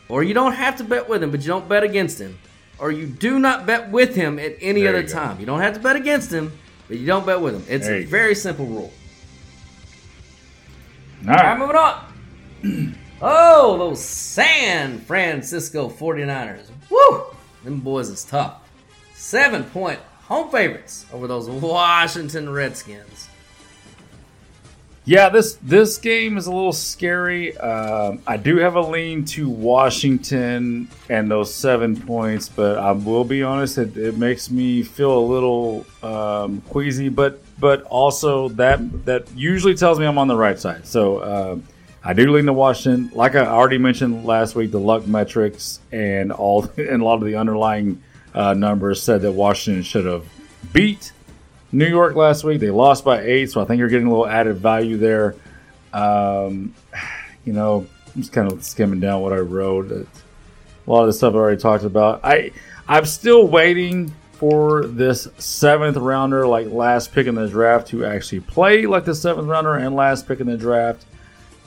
or 0.09 0.23
you 0.23 0.35
don't 0.35 0.53
have 0.53 0.77
to 0.77 0.85
bet 0.85 1.09
with 1.09 1.23
him, 1.23 1.31
but 1.31 1.41
you 1.41 1.49
don't 1.49 1.69
bet 1.69 1.83
against 1.83 2.19
him, 2.21 2.39
or 2.79 2.91
you 2.91 3.07
do 3.07 3.39
not 3.39 3.67
bet 3.67 3.91
with 3.91 4.15
him 4.15 4.39
at 4.39 4.57
any 4.61 4.83
There 4.83 4.91
other 4.91 5.03
you 5.03 5.09
time. 5.09 5.39
You 5.41 5.47
don't 5.47 5.61
have 5.61 5.75
to 5.75 5.81
bet 5.81 5.97
against 5.97 6.33
him, 6.33 6.53
but 6.89 6.99
you 6.99 7.07
don't 7.07 7.27
bet 7.27 7.41
with 7.41 7.55
him. 7.55 7.65
It's 7.69 7.87
There 7.87 7.97
a 7.97 7.99
you 8.01 8.05
go. 8.05 8.11
very 8.11 8.35
simple 8.35 8.67
rule. 8.67 8.93
All 11.29 11.35
right, 11.35 11.59
moving 11.59 11.77
on. 11.77 12.97
Oh, 13.23 13.77
those 13.77 14.03
San 14.03 14.99
Francisco 15.01 15.91
49ers. 15.91 16.71
Woo! 16.89 17.25
Them 17.63 17.81
boys 17.81 18.09
is 18.09 18.25
tough. 18.25 18.67
Seven 19.13 19.65
point 19.65 20.01
home 20.23 20.51
favorites 20.51 21.05
over 21.13 21.27
those 21.27 21.47
Washington 21.47 22.49
Redskins. 22.49 23.29
Yeah, 25.05 25.29
this 25.29 25.59
this 25.63 25.99
game 25.99 26.39
is 26.39 26.47
a 26.47 26.51
little 26.51 26.73
scary. 26.73 27.57
Um, 27.59 28.23
I 28.27 28.39
do 28.39 28.57
have 28.59 28.77
a 28.77 28.81
lean 28.81 29.27
to 29.27 29.51
Washington 29.51 30.89
and 31.11 31.31
those 31.31 31.53
seven 31.53 32.01
points, 32.01 32.49
but 32.49 32.79
I 32.79 32.93
will 32.93 33.25
be 33.25 33.43
honest, 33.43 33.77
it, 33.77 33.97
it 33.99 34.17
makes 34.17 34.51
me 34.51 34.83
feel 34.83 35.19
a 35.19 35.21
little 35.21 35.85
um, 36.03 36.63
queasy. 36.63 37.11
But 37.11 37.43
but 37.61 37.83
also 37.85 38.49
that 38.51 39.05
that 39.05 39.31
usually 39.37 39.75
tells 39.75 39.99
me 39.99 40.07
I'm 40.07 40.19
on 40.19 40.29
the 40.29 40.37
right 40.37 40.59
side. 40.59 40.87
So 40.87 41.23
um 41.23 41.65
I 42.03 42.15
do 42.15 42.33
lean 42.33 42.47
to 42.47 42.53
Washington. 42.53 43.11
Like 43.15 43.35
I 43.35 43.47
already 43.47 43.77
mentioned 43.77 44.25
last 44.25 44.55
week, 44.55 44.71
the 44.71 44.81
luck 44.81 45.07
metrics 45.07 45.81
and 45.93 46.33
all 46.33 46.65
and 46.77 47.03
a 47.03 47.05
lot 47.05 47.15
of 47.15 47.25
the 47.25 47.37
underlying 47.37 48.03
uh, 48.35 48.55
numbers 48.55 49.03
said 49.03 49.23
that 49.23 49.33
Washington 49.33 49.83
should 49.83 50.07
have 50.07 50.25
beat 50.73 51.13
New 51.73 51.87
York 51.87 52.15
last 52.15 52.45
week. 52.45 52.61
They 52.61 52.71
lost 52.71 53.05
by 53.05 53.21
eight, 53.21 53.51
so 53.51 53.61
I 53.61 53.65
think 53.65 53.79
you're 53.79 53.89
getting 53.89 54.07
a 54.07 54.11
little 54.11 54.27
added 54.27 54.57
value 54.57 54.97
there. 54.97 55.35
Um, 55.93 56.75
you 57.45 57.53
know, 57.53 57.87
I'm 58.15 58.23
just 58.23 58.33
kind 58.33 58.51
of 58.51 58.65
skimming 58.65 59.01
down 59.01 59.23
what 59.23 59.33
I 59.33 59.39
wrote. 59.39 59.91
A 59.91 60.07
lot 60.87 61.03
of 61.03 61.07
the 61.09 61.13
stuff 61.13 61.35
I 61.35 61.37
already 61.37 61.61
talked 61.61 61.85
about. 61.85 62.21
I 62.25 62.53
I'm 62.89 63.05
still 63.05 63.47
waiting 63.47 64.15
for 64.41 64.87
this 64.87 65.29
seventh 65.37 65.99
rounder, 65.99 66.47
like 66.47 66.67
last 66.71 67.13
pick 67.13 67.27
in 67.27 67.35
the 67.35 67.47
draft, 67.47 67.89
to 67.89 68.07
actually 68.07 68.41
play 68.41 68.87
like 68.87 69.05
the 69.05 69.15
seventh 69.15 69.47
rounder 69.47 69.75
and 69.75 69.95
last 69.95 70.27
pick 70.27 70.41
in 70.41 70.47
the 70.47 70.57
draft. 70.57 71.05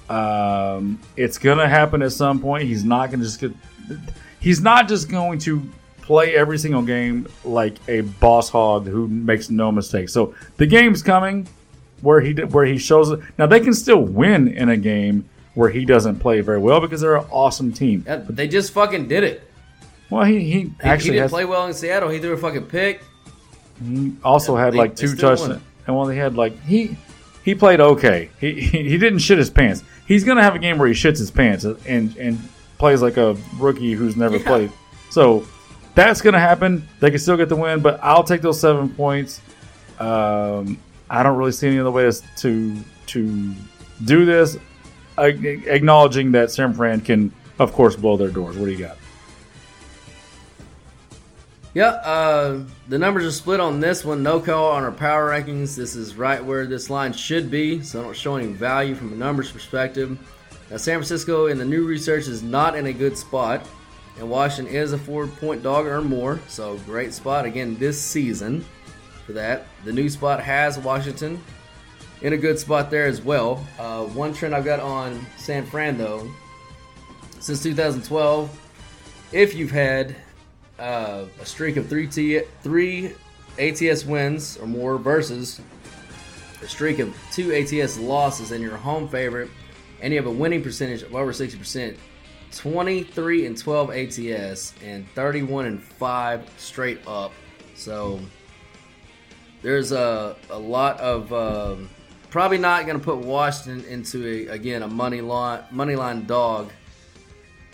Um, 0.10 1.00
it's 1.16 1.38
gonna 1.38 1.70
happen 1.70 2.02
at 2.02 2.14
some 2.14 2.42
point. 2.42 2.64
He's 2.64 2.84
not 2.84 3.12
gonna 3.12 3.26
just 3.26 3.40
get. 3.40 3.52
He's 4.40 4.60
not 4.60 4.88
just 4.88 5.08
going 5.08 5.38
to 5.40 5.62
play 6.02 6.36
every 6.36 6.58
single 6.58 6.82
game 6.82 7.28
like 7.46 7.76
a 7.88 8.02
boss 8.02 8.50
hog 8.50 8.88
who 8.88 9.08
makes 9.08 9.52
no 9.52 9.72
mistakes. 9.72 10.12
So 10.12 10.34
the 10.58 10.66
game's 10.66 11.04
coming 11.04 11.48
where 12.02 12.22
he 12.22 12.34
where 12.34 12.66
he 12.66 12.80
shows 12.80 13.12
it. 13.12 13.20
Now 13.38 13.46
they 13.46 13.60
can 13.60 13.76
still 13.76 14.02
win 14.02 14.48
in 14.48 14.70
a 14.70 14.78
game 14.78 15.30
where 15.54 15.70
he 15.70 15.86
doesn't 15.86 16.22
play 16.22 16.42
very 16.42 16.58
well 16.58 16.82
because 16.82 17.02
they're 17.02 17.18
an 17.18 17.28
awesome 17.30 17.72
team. 17.72 18.04
Yeah, 18.08 18.16
they 18.28 18.48
just 18.48 18.74
fucking 18.74 19.10
did 19.10 19.24
it. 19.24 19.48
Well, 20.14 20.26
he 20.26 20.40
he 20.40 20.52
He, 20.52 20.74
actually 20.82 21.06
he 21.06 21.10
didn't 21.12 21.22
has, 21.24 21.32
play 21.32 21.46
well 21.46 21.66
in 21.68 21.74
Seattle. 21.74 22.10
He 22.10 22.20
threw 22.20 22.34
a 22.34 22.38
fucking 22.38 22.66
pick. 22.68 23.02
he 23.84 24.14
also 24.24 24.56
had 24.56 24.74
they- 24.74 24.78
like 24.78 24.96
two 24.96 25.16
touchdowns. 25.16 25.62
And 25.88 25.96
well, 25.98 26.08
he 26.08 26.18
had 26.18 26.36
like 26.36 26.58
he 26.64 26.96
he 27.44 27.56
played 27.56 27.82
okay. 27.82 28.30
He, 28.40 28.54
he 28.62 28.90
he 28.90 28.98
didn't 28.98 29.20
shit 29.20 29.38
his 29.38 29.50
pants. 29.50 29.84
He's 30.08 30.24
gonna 30.24 30.44
have 30.44 30.56
a 30.56 30.60
game 30.60 30.78
where 30.78 30.88
he 30.88 30.94
shits 30.94 31.18
his 31.18 31.32
pants 31.32 31.64
and 31.66 32.16
and 32.18 32.40
plays 32.78 33.02
like 33.02 33.18
a 33.18 33.36
rookie 33.58 33.94
who's 33.94 34.16
never 34.16 34.38
Yeah. 34.38 34.46
played. 34.48 34.72
So 35.10 35.46
that's 35.96 36.22
gonna 36.22 36.40
happen. 36.40 36.88
They 37.00 37.10
can 37.10 37.20
still 37.20 37.36
get 37.38 37.50
the 37.50 37.56
win, 37.56 37.82
but 37.82 38.00
I'll 38.02 38.24
take 38.24 38.42
those 38.42 38.60
seven 38.60 38.90
points. 38.90 39.42
Um, 40.00 40.78
I 41.10 41.22
don't 41.24 41.38
really 41.38 41.52
see 41.52 41.68
any 41.68 41.80
other 41.80 41.92
way 41.92 42.10
to 42.10 42.22
to, 42.38 42.76
to 43.08 43.54
do 44.06 44.26
this. 44.26 44.58
Acknowledging 45.18 46.32
that 46.32 46.50
San 46.52 46.74
Fran 46.74 47.02
can, 47.02 47.32
of 47.60 47.72
course, 47.74 47.96
blow 47.96 48.18
their 48.18 48.30
doors. 48.30 48.58
What 48.58 48.66
do 48.66 48.72
you 48.72 48.78
got? 48.80 48.98
Yeah, 51.74 51.88
uh, 51.88 52.60
the 52.88 53.00
numbers 53.00 53.26
are 53.26 53.32
split 53.32 53.60
on 53.60 53.80
this 53.80 54.06
one. 54.06 54.22
No 54.22 54.40
call 54.40 54.74
on 54.74 54.84
our 54.84 54.92
power 54.92 55.32
rankings. 55.32 55.76
This 55.76 55.96
is 55.96 56.16
right 56.16 56.44
where 56.44 56.68
this 56.68 56.92
line 56.92 57.14
should 57.14 57.50
be, 57.50 57.82
so 57.82 58.00
I 58.00 58.04
don't 58.04 58.16
show 58.16 58.36
any 58.36 58.48
value 58.48 58.94
from 58.94 59.12
a 59.12 59.16
numbers 59.16 59.52
perspective. 59.52 60.16
Now, 60.70 60.78
San 60.78 61.00
Francisco 61.00 61.48
in 61.48 61.58
the 61.58 61.66
new 61.66 61.88
research 61.88 62.28
is 62.28 62.44
not 62.44 62.76
in 62.76 62.86
a 62.86 62.94
good 62.94 63.18
spot, 63.18 63.68
and 64.20 64.30
Washington 64.30 64.76
is 64.76 64.94
a 64.94 65.00
four 65.00 65.26
point 65.26 65.64
dog 65.64 65.88
or 65.88 66.00
more, 66.02 66.40
so 66.48 66.78
great 66.86 67.12
spot 67.12 67.46
again 67.46 67.76
this 67.80 68.00
season 68.00 68.64
for 69.26 69.34
that. 69.34 69.66
The 69.84 69.92
new 69.92 70.10
spot 70.10 70.44
has 70.44 70.78
Washington 70.78 71.42
in 72.22 72.34
a 72.34 72.38
good 72.38 72.60
spot 72.60 72.92
there 72.92 73.08
as 73.08 73.24
well. 73.24 73.66
Uh, 73.80 74.04
one 74.04 74.32
trend 74.32 74.54
I've 74.54 74.64
got 74.64 74.80
on 74.80 75.26
San 75.38 75.66
Fran 75.66 75.98
though, 75.98 76.30
since 77.40 77.64
2012, 77.64 78.60
if 79.32 79.56
you've 79.56 79.72
had 79.72 80.16
uh, 80.80 81.26
a 81.40 81.46
streak 81.46 81.78
of 81.78 81.88
three 81.88 82.08
T- 82.08 82.42
three 82.62 83.14
ATS 83.60 84.06
wins 84.06 84.58
or 84.58 84.68
more 84.68 84.98
versus 84.98 85.62
a 86.62 86.68
streak 86.68 87.00
of 87.00 87.16
two 87.32 87.54
ATS 87.54 87.98
losses 88.00 88.52
and 88.52 88.62
your 88.62 88.78
home 88.78 89.08
favorite, 89.08 89.50
and 90.02 90.14
you 90.14 90.20
have 90.20 90.28
a 90.28 90.32
winning 90.32 90.64
percentage 90.64 91.04
of 91.04 91.14
over 91.14 91.32
60%, 91.32 91.98
23 92.52 93.46
and 93.46 93.58
12 93.58 93.90
ATS, 93.92 94.74
and 94.84 95.08
31 95.10 95.66
and 95.66 95.84
5 95.84 96.50
straight 96.58 97.06
up. 97.08 97.32
So 97.76 98.20
there's 99.62 99.92
a, 99.92 100.36
a 100.50 100.58
lot 100.58 101.00
of 101.00 101.34
um, 101.34 101.90
probably 102.30 102.58
not 102.58 102.86
going 102.86 102.98
to 102.98 103.04
put 103.04 103.18
Washington 103.18 103.86
into 103.90 104.26
a, 104.26 104.48
again 104.48 104.84
a 104.84 104.88
money 104.88 105.22
line 105.22 105.64
money 105.72 105.96
line 105.96 106.26
dog 106.26 106.72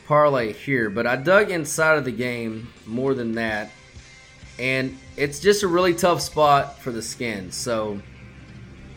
parlay 0.09 0.51
here, 0.53 0.89
but 0.89 1.05
I 1.05 1.15
dug 1.15 1.51
inside 1.51 1.99
of 1.99 2.03
the 2.03 2.11
game 2.11 2.67
more 2.87 3.13
than 3.13 3.35
that, 3.35 3.69
and 4.57 4.97
it's 5.15 5.39
just 5.39 5.61
a 5.61 5.67
really 5.67 5.93
tough 5.93 6.19
spot 6.21 6.79
for 6.79 6.91
the 6.91 7.03
Skins. 7.03 7.55
So 7.55 8.01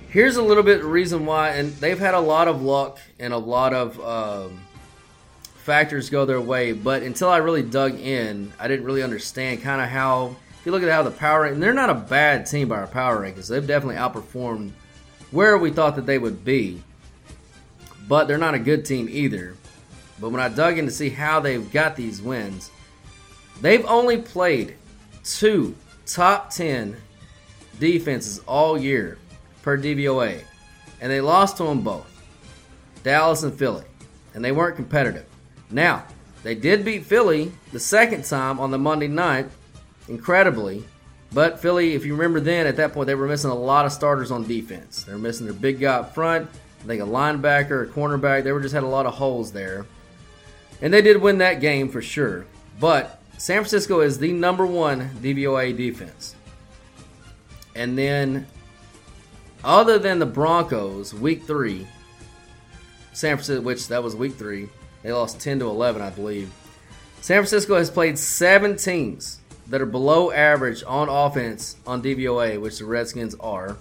here's 0.09 0.37
a 0.37 0.43
little 0.43 0.63
bit 0.63 0.81
of 0.81 0.87
reason 0.87 1.27
why, 1.27 1.51
and 1.51 1.75
they've 1.75 1.99
had 1.99 2.15
a 2.15 2.21
lot 2.21 2.49
of 2.49 2.63
luck 2.63 2.99
and 3.21 3.35
a 3.35 3.39
lot 3.39 3.75
of 3.75 4.01
um, 4.01 4.63
factors 5.57 6.09
go 6.09 6.25
their 6.25 6.41
way, 6.41 6.73
but 6.73 7.03
until 7.03 7.29
I 7.29 7.37
really 7.37 7.63
dug 7.63 8.01
in, 8.01 8.51
I 8.59 8.67
didn't 8.67 8.87
really 8.87 9.03
understand 9.03 9.63
kind 9.63 9.83
of 9.83 9.89
how. 9.89 10.37
If 10.61 10.67
you 10.67 10.73
look 10.73 10.83
at 10.83 10.89
how 10.89 11.03
the 11.03 11.11
power, 11.11 11.45
and 11.45 11.63
they're 11.63 11.75
not 11.75 11.91
a 11.91 11.95
bad 11.95 12.47
team 12.47 12.69
by 12.69 12.77
our 12.77 12.87
power 12.87 13.21
rankings. 13.21 13.49
They've 13.49 13.67
definitely 13.67 13.97
outperformed 13.97 14.71
where 15.31 15.59
we 15.59 15.73
thought 15.73 15.97
that 15.97 16.07
they 16.07 16.19
would 16.19 16.43
be, 16.43 16.83
but 18.09 18.29
they're 18.29 18.39
not 18.39 18.55
a 18.55 18.61
good 18.61 18.87
team 18.87 19.09
either. 19.11 19.57
But 20.23 20.31
when 20.31 20.41
I 20.41 20.49
dug 20.49 20.79
in 20.79 20.87
to 20.87 20.93
see 20.93 21.11
how 21.11 21.41
they've 21.41 21.71
got 21.73 21.97
these 21.97 22.23
wins, 22.23 22.71
they've 23.61 23.85
only 23.87 24.19
played 24.19 24.77
two 25.25 25.75
top 26.07 26.51
10 26.51 26.97
defenses 27.81 28.39
all 28.47 28.79
year 28.79 29.19
per 29.63 29.77
DVOA, 29.77 30.43
and 31.01 31.11
they 31.11 31.21
lost 31.21 31.57
to 31.57 31.65
them 31.65 31.81
both 31.81 32.07
Dallas 33.03 33.43
and 33.43 33.53
Philly, 33.53 33.83
and 34.33 34.45
they 34.45 34.53
weren't 34.53 34.77
competitive. 34.77 35.27
Now, 35.73 36.05
they 36.45 36.55
did 36.55 36.85
beat 36.85 37.05
Philly 37.05 37.51
the 37.73 37.81
second 37.81 38.25
time 38.25 38.61
on 38.61 38.71
the 38.71 38.79
Monday 38.79 39.09
night, 39.09 39.47
incredibly. 40.07 40.85
But 41.33 41.59
Philly, 41.59 41.95
if 41.95 42.07
you 42.07 42.15
remember 42.15 42.39
then, 42.39 42.69
at 42.69 42.77
that 42.77 42.93
point, 42.93 43.09
they 43.09 43.17
were 43.17 43.27
missing 43.27 43.51
a 43.51 43.55
lot 43.57 43.87
of 43.87 43.93
starters 43.93 44.31
on 44.31 44.47
defense. 44.47 45.03
They 45.03 45.15
were 45.15 45.19
missing 45.19 45.47
their 45.47 45.55
big 45.55 45.81
guy 45.81 45.95
up 45.95 46.15
front, 46.15 46.49
I 46.81 46.87
think 46.87 47.03
a 47.03 47.07
linebacker, 47.07 47.89
a 47.89 47.93
cornerback. 47.93 48.45
They 48.45 48.53
were 48.53 48.61
just 48.61 48.75
had 48.75 48.85
a 48.85 48.89
lot 48.89 49.07
of 49.07 49.15
holes 49.15 49.51
there. 49.51 49.85
And 50.83 50.93
they 50.93 51.01
did 51.01 51.23
win 51.23 51.39
that 51.39 51.61
game 51.61 51.89
for 51.89 52.03
sure. 52.03 52.45
But 52.79 53.23
San 53.39 53.59
Francisco 53.59 54.01
is 54.01 54.19
the 54.19 54.33
number 54.33 54.67
one 54.67 55.11
DVOA 55.23 55.77
defense. 55.77 56.35
And 57.75 57.97
then, 57.97 58.47
other 59.65 59.99
than 59.99 60.19
the 60.19 60.27
Broncos, 60.27 61.15
week 61.15 61.45
three, 61.45 61.87
San 63.13 63.37
Francisco, 63.37 63.63
which 63.63 63.89
that 63.89 64.03
was 64.03 64.17
week 64.17 64.35
three, 64.35 64.69
they 65.03 65.13
lost 65.13 65.41
10 65.41 65.61
to 65.61 65.67
11, 65.67 66.03
I 66.03 66.11
believe. 66.11 66.53
San 67.21 67.37
Francisco 67.37 67.77
has 67.77 67.91
played 67.91 68.19
seven 68.19 68.77
teams 68.77 69.39
that 69.69 69.81
are 69.81 69.87
below 69.87 70.33
average 70.33 70.83
on 70.85 71.09
offense 71.09 71.77
on 71.87 72.03
DVOA, 72.03 72.61
which 72.61 72.79
the 72.79 72.85
Redskins 72.85 73.37
are. 73.37 73.77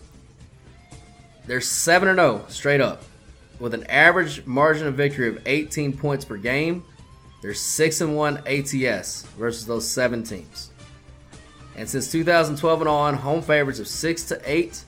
They're 1.48 1.62
7 1.62 2.16
0 2.16 2.46
straight 2.50 2.82
up 2.82 3.04
with 3.60 3.74
an 3.74 3.84
average 3.86 4.46
margin 4.46 4.88
of 4.88 4.96
victory 4.96 5.28
of 5.28 5.42
18 5.46 5.98
points 5.98 6.26
per 6.26 6.38
game. 6.38 6.84
They're 7.42 7.54
6 7.54 8.02
and 8.02 8.16
1 8.16 8.44
ATS 8.48 9.24
versus 9.38 9.66
those 9.66 9.88
seven 9.88 10.24
teams. 10.24 10.72
And 11.76 11.90
since 11.90 12.12
2012 12.12 12.82
and 12.82 12.90
on, 12.90 13.16
home 13.16 13.42
favorites 13.42 13.80
of 13.80 13.88
6 13.88 14.24
to 14.26 14.42
8, 14.46 14.84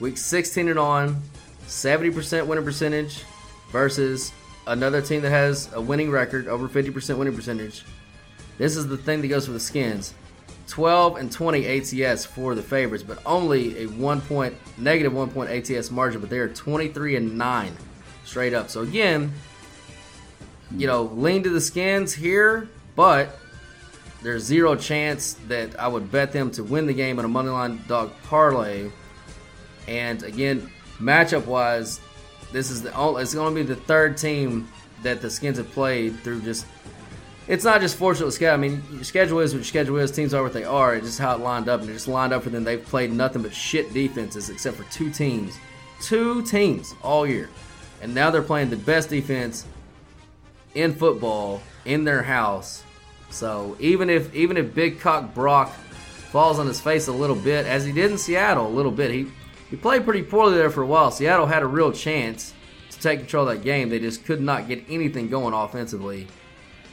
week 0.00 0.16
16 0.16 0.68
and 0.68 0.78
on, 0.78 1.22
70% 1.66 2.46
winning 2.46 2.64
percentage 2.64 3.22
versus 3.70 4.32
another 4.66 5.00
team 5.00 5.22
that 5.22 5.30
has 5.30 5.72
a 5.74 5.80
winning 5.80 6.10
record, 6.10 6.48
over 6.48 6.68
50% 6.68 7.16
winning 7.16 7.34
percentage. 7.34 7.84
This 8.58 8.76
is 8.76 8.86
the 8.86 8.96
thing 8.96 9.20
that 9.20 9.28
goes 9.28 9.46
for 9.46 9.52
the 9.52 9.60
skins. 9.60 10.14
12 10.66 11.16
and 11.16 11.30
20 11.30 11.66
ATS 12.04 12.24
for 12.24 12.54
the 12.54 12.62
favorites, 12.62 13.04
but 13.04 13.18
only 13.26 13.82
a 13.82 13.86
one 13.86 14.20
point 14.20 14.54
negative 14.78 15.12
one 15.12 15.30
point 15.30 15.50
ATS 15.50 15.90
margin. 15.90 16.20
But 16.20 16.30
they 16.30 16.38
are 16.38 16.48
23 16.48 17.16
and 17.16 17.36
nine 17.36 17.76
straight 18.24 18.54
up. 18.54 18.70
So 18.70 18.80
again, 18.80 19.32
you 20.76 20.86
know, 20.86 21.04
lean 21.04 21.42
to 21.44 21.50
the 21.50 21.60
skins 21.60 22.12
here, 22.12 22.68
but 22.96 23.38
there's 24.22 24.42
zero 24.42 24.74
chance 24.74 25.34
that 25.48 25.78
I 25.78 25.88
would 25.88 26.10
bet 26.10 26.32
them 26.32 26.50
to 26.52 26.64
win 26.64 26.86
the 26.86 26.94
game 26.94 27.18
in 27.18 27.24
a 27.24 27.28
money 27.28 27.50
line 27.50 27.80
dog 27.86 28.12
parlay. 28.24 28.90
And 29.86 30.22
again, 30.22 30.70
matchup 30.98 31.46
wise, 31.46 32.00
this 32.52 32.70
is 32.70 32.82
the 32.82 32.94
only, 32.94 33.22
it's 33.22 33.34
going 33.34 33.54
to 33.54 33.60
be 33.62 33.66
the 33.66 33.76
third 33.76 34.16
team 34.16 34.68
that 35.02 35.20
the 35.20 35.30
skins 35.30 35.58
have 35.58 35.70
played 35.72 36.18
through 36.20 36.40
just 36.42 36.66
it's 37.46 37.64
not 37.64 37.80
just 37.82 37.96
fortunate 37.96 38.30
schedule. 38.32 38.54
I 38.54 38.56
mean, 38.56 39.04
schedule 39.04 39.40
is 39.40 39.52
what 39.52 39.58
your 39.58 39.64
schedule 39.64 39.98
is. 39.98 40.10
Teams 40.10 40.32
are 40.32 40.42
what 40.42 40.54
they 40.54 40.64
are. 40.64 40.94
It's 40.94 41.06
just 41.06 41.18
how 41.18 41.34
it 41.34 41.40
lined 41.40 41.68
up, 41.68 41.82
and 41.82 41.90
it 41.90 41.92
just 41.92 42.08
lined 42.08 42.32
up 42.32 42.42
for 42.42 42.50
them. 42.50 42.64
They've 42.64 42.82
played 42.82 43.12
nothing 43.12 43.42
but 43.42 43.52
shit 43.52 43.92
defenses, 43.92 44.48
except 44.48 44.78
for 44.78 44.84
two 44.84 45.10
teams, 45.10 45.54
two 46.00 46.42
teams 46.42 46.94
all 47.02 47.26
year, 47.26 47.50
and 48.00 48.14
now 48.14 48.30
they're 48.30 48.42
playing 48.42 48.70
the 48.70 48.76
best 48.76 49.10
defense 49.10 49.66
in 50.74 50.94
football 50.94 51.62
in 51.84 52.04
their 52.04 52.22
house. 52.22 52.82
So 53.30 53.76
even 53.80 54.10
if 54.10 54.34
even 54.34 54.56
if 54.56 54.74
Big 54.74 55.00
Cock 55.00 55.34
Brock 55.34 55.72
falls 56.30 56.58
on 56.58 56.66
his 56.66 56.80
face 56.80 57.08
a 57.08 57.12
little 57.12 57.36
bit, 57.36 57.66
as 57.66 57.84
he 57.84 57.92
did 57.92 58.10
in 58.10 58.18
Seattle 58.18 58.66
a 58.66 58.68
little 58.74 58.92
bit, 58.92 59.10
he 59.10 59.26
he 59.70 59.76
played 59.76 60.04
pretty 60.04 60.22
poorly 60.22 60.54
there 60.56 60.70
for 60.70 60.82
a 60.82 60.86
while. 60.86 61.10
Seattle 61.10 61.46
had 61.46 61.62
a 61.62 61.66
real 61.66 61.90
chance 61.92 62.52
to 62.90 62.98
take 63.00 63.20
control 63.20 63.48
of 63.48 63.56
that 63.56 63.64
game. 63.64 63.88
They 63.88 63.98
just 63.98 64.24
could 64.24 64.40
not 64.40 64.68
get 64.68 64.84
anything 64.88 65.28
going 65.28 65.52
offensively. 65.54 66.26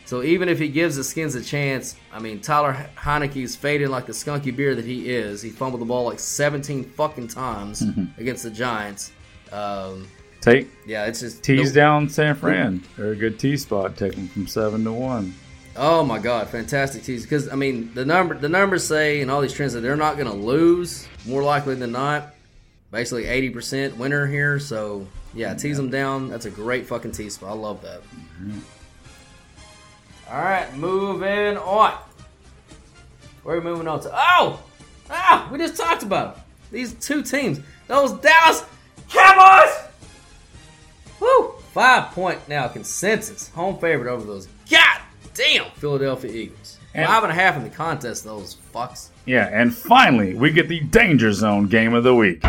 So 0.05 0.23
even 0.23 0.49
if 0.49 0.59
he 0.59 0.67
gives 0.67 0.95
the 0.97 1.03
Skins 1.03 1.35
a 1.35 1.43
chance, 1.43 1.95
I 2.11 2.19
mean, 2.19 2.41
Taylor 2.41 2.89
Heinicke's 2.97 3.55
faded 3.55 3.89
like 3.89 4.07
the 4.07 4.11
skunky 4.13 4.53
beer 4.53 4.75
that 4.75 4.83
he 4.83 5.09
is. 5.09 5.41
He 5.41 5.51
fumbled 5.51 5.79
the 5.81 5.85
ball 5.85 6.05
like 6.05 6.19
17 6.19 6.83
fucking 6.83 7.29
times 7.29 7.81
Mhm. 7.81 8.17
against 8.17 8.43
the 8.43 8.49
Giants. 8.49 9.11
Um, 9.53 10.07
take 10.41 10.67
Yeah, 10.85 11.05
it's 11.05 11.19
just 11.21 11.43
tease 11.43 11.71
the- 11.73 11.79
down 11.79 12.09
San 12.09 12.35
Fran. 12.35 12.83
They're 12.97 13.11
a 13.11 13.15
good 13.15 13.39
T 13.39 13.55
spot. 13.57 13.95
Take 13.97 14.15
them 14.15 14.27
from 14.27 14.47
seven 14.47 14.83
to 14.83 14.91
one. 14.91 15.33
Oh 15.77 16.03
my 16.03 16.19
god, 16.19 16.49
fantastic 16.49 17.03
tease! 17.03 17.23
Because 17.23 17.47
I 17.47 17.55
mean, 17.55 17.93
the 17.93 18.03
number 18.03 18.37
the 18.37 18.49
numbers 18.49 18.83
say 18.85 19.21
and 19.21 19.31
all 19.31 19.39
these 19.39 19.53
trends 19.53 19.71
that 19.73 19.79
they're 19.79 19.95
not 19.95 20.17
going 20.17 20.27
to 20.29 20.35
lose 20.35 21.07
more 21.25 21.41
likely 21.43 21.75
than 21.75 21.93
not. 21.93 22.33
Basically, 22.91 23.25
eighty 23.25 23.49
percent 23.49 23.97
winner 23.97 24.27
here. 24.27 24.59
So 24.59 25.07
yeah, 25.33 25.53
tease 25.53 25.77
them 25.77 25.89
down. 25.89 26.27
That's 26.29 26.45
a 26.45 26.49
great 26.51 26.87
fucking 26.87 27.13
tease 27.13 27.35
spot. 27.35 27.51
I 27.51 27.53
love 27.53 27.81
that. 27.83 28.01
All 30.29 30.37
right, 30.37 30.73
moving 30.75 31.57
on. 31.57 31.93
Where 33.43 33.55
are 33.55 33.59
we 33.59 33.63
moving 33.63 33.87
on 33.87 34.01
to? 34.01 34.09
Oh, 34.13 34.61
ah, 35.09 35.47
we 35.51 35.57
just 35.57 35.77
talked 35.77 36.03
about 36.03 36.39
these 36.69 36.93
two 36.95 37.23
teams. 37.23 37.59
Those 37.87 38.11
Dallas 38.13 38.63
Cowboys. 39.09 39.73
Woo! 41.21 41.51
Five 41.73 42.11
point 42.11 42.39
now 42.49 42.67
consensus 42.67 43.47
home 43.49 43.77
favorite 43.77 44.11
over 44.11 44.25
those 44.25 44.47
goddamn 44.69 45.71
Philadelphia 45.75 46.31
Eagles. 46.31 46.77
And- 46.93 47.07
Five 47.07 47.23
and 47.23 47.31
a 47.31 47.35
half 47.35 47.55
in 47.55 47.63
the 47.63 47.69
contest. 47.69 48.25
Those 48.25 48.57
fucks. 48.73 49.07
Yeah, 49.25 49.47
and 49.49 49.73
finally, 49.73 50.33
we 50.33 50.51
get 50.51 50.67
the 50.67 50.81
Danger 50.81 51.31
Zone 51.31 51.67
game 51.67 51.93
of 51.93 52.03
the 52.03 52.13
week. 52.13 52.43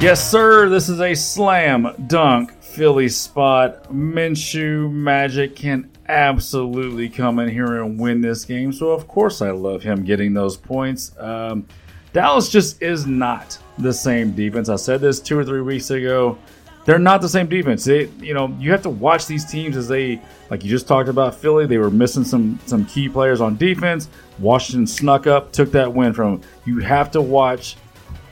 Yes, 0.00 0.30
sir. 0.30 0.70
This 0.70 0.88
is 0.88 0.98
a 0.98 1.14
slam 1.14 1.86
dunk 2.06 2.52
Philly 2.70 3.08
spot. 3.08 3.92
Minshew 3.92 4.90
Magic 4.92 5.56
can 5.56 5.90
absolutely 6.08 7.08
come 7.08 7.38
in 7.40 7.48
here 7.48 7.82
and 7.82 7.98
win 7.98 8.20
this 8.20 8.44
game. 8.44 8.72
So, 8.72 8.90
of 8.90 9.08
course, 9.08 9.42
I 9.42 9.50
love 9.50 9.82
him 9.82 10.04
getting 10.04 10.34
those 10.34 10.56
points. 10.56 11.12
Um, 11.18 11.66
Dallas 12.12 12.48
just 12.48 12.80
is 12.80 13.06
not 13.06 13.58
the 13.78 13.92
same 13.92 14.32
defense. 14.32 14.68
I 14.68 14.76
said 14.76 15.00
this 15.00 15.20
two 15.20 15.38
or 15.38 15.44
three 15.44 15.60
weeks 15.60 15.90
ago. 15.90 16.38
They're 16.84 16.98
not 16.98 17.20
the 17.20 17.28
same 17.28 17.48
defense. 17.48 17.84
They, 17.84 18.06
you 18.20 18.34
know, 18.34 18.56
you 18.58 18.70
have 18.70 18.82
to 18.82 18.90
watch 18.90 19.26
these 19.26 19.44
teams 19.44 19.76
as 19.76 19.86
they, 19.86 20.20
like 20.48 20.64
you 20.64 20.70
just 20.70 20.88
talked 20.88 21.08
about 21.08 21.34
Philly. 21.34 21.66
They 21.66 21.78
were 21.78 21.90
missing 21.90 22.24
some 22.24 22.58
some 22.66 22.86
key 22.86 23.08
players 23.08 23.40
on 23.40 23.56
defense. 23.56 24.08
Washington 24.38 24.86
snuck 24.86 25.26
up, 25.26 25.52
took 25.52 25.70
that 25.72 25.92
win 25.92 26.12
from. 26.12 26.40
them. 26.40 26.50
You 26.64 26.78
have 26.78 27.10
to 27.12 27.20
watch 27.20 27.76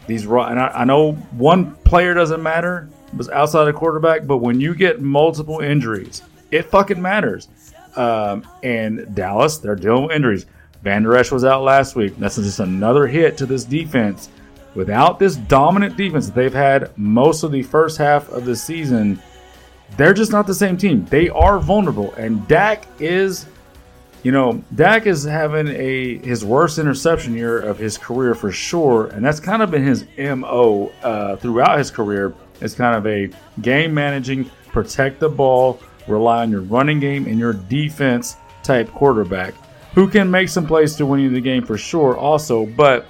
these 0.06 0.24
and 0.24 0.59
I, 0.59 0.69
I 0.69 0.85
know 0.85 1.12
one 1.12 1.74
player 1.85 2.15
doesn't 2.15 2.43
matter 2.43 2.89
was 3.16 3.28
outside 3.30 3.64
the 3.64 3.72
quarterback 3.72 4.26
but 4.26 4.39
when 4.39 4.60
you 4.60 4.74
get 4.74 5.01
multiple 5.01 5.60
injuries 5.60 6.22
it 6.51 6.62
fucking 6.62 7.01
matters. 7.01 7.48
Um, 7.97 8.47
and 8.62 9.14
dallas 9.14 9.59
they're 9.59 9.76
dealing 9.76 10.05
with 10.05 10.12
injuries. 10.12 10.47
Vander 10.82 11.16
Esch 11.16 11.32
was 11.32 11.44
out 11.44 11.62
last 11.62 11.97
week. 11.97 12.16
That's 12.18 12.36
just 12.36 12.60
another 12.60 13.06
hit 13.06 13.36
to 13.39 13.47
this 13.47 13.64
defense. 13.64 14.28
Without 14.74 15.18
this 15.18 15.35
dominant 15.35 15.97
defense 15.97 16.26
that 16.26 16.35
they've 16.35 16.55
had 16.55 16.97
most 16.97 17.43
of 17.43 17.51
the 17.51 17.62
first 17.62 17.98
half 17.98 18.28
of 18.28 18.44
the 18.44 18.55
season 18.55 19.20
they're 19.97 20.12
just 20.12 20.32
not 20.32 20.47
the 20.47 20.55
same 20.55 20.76
team. 20.76 21.06
They 21.06 21.30
are 21.30 21.59
vulnerable 21.59 22.12
and 22.14 22.47
Dak 22.47 22.86
is 23.01 23.47
you 24.22 24.32
know, 24.32 24.62
Dak 24.74 25.06
is 25.06 25.24
having 25.24 25.68
a 25.68 26.18
his 26.18 26.44
worst 26.44 26.78
interception 26.78 27.35
year 27.35 27.60
of 27.60 27.78
his 27.78 27.97
career 27.97 28.35
for 28.35 28.51
sure, 28.51 29.06
and 29.06 29.24
that's 29.24 29.40
kind 29.40 29.62
of 29.62 29.70
been 29.70 29.85
his 29.85 30.06
mo 30.18 30.93
uh, 31.02 31.36
throughout 31.36 31.78
his 31.78 31.90
career. 31.90 32.35
It's 32.60 32.74
kind 32.74 32.97
of 32.97 33.06
a 33.06 33.30
game 33.62 33.94
managing, 33.94 34.51
protect 34.68 35.20
the 35.20 35.28
ball, 35.28 35.80
rely 36.06 36.43
on 36.43 36.51
your 36.51 36.62
running 36.62 37.01
game 37.01 37.26
and 37.26 37.39
your 37.39 37.52
defense 37.52 38.36
type 38.62 38.90
quarterback 38.93 39.55
who 39.94 40.09
can 40.09 40.30
make 40.30 40.48
some 40.48 40.66
plays 40.66 40.94
to 40.97 41.06
win 41.06 41.20
you 41.20 41.30
the 41.30 41.40
game 41.40 41.64
for 41.64 41.78
sure. 41.78 42.16
Also, 42.16 42.66
but 42.66 43.06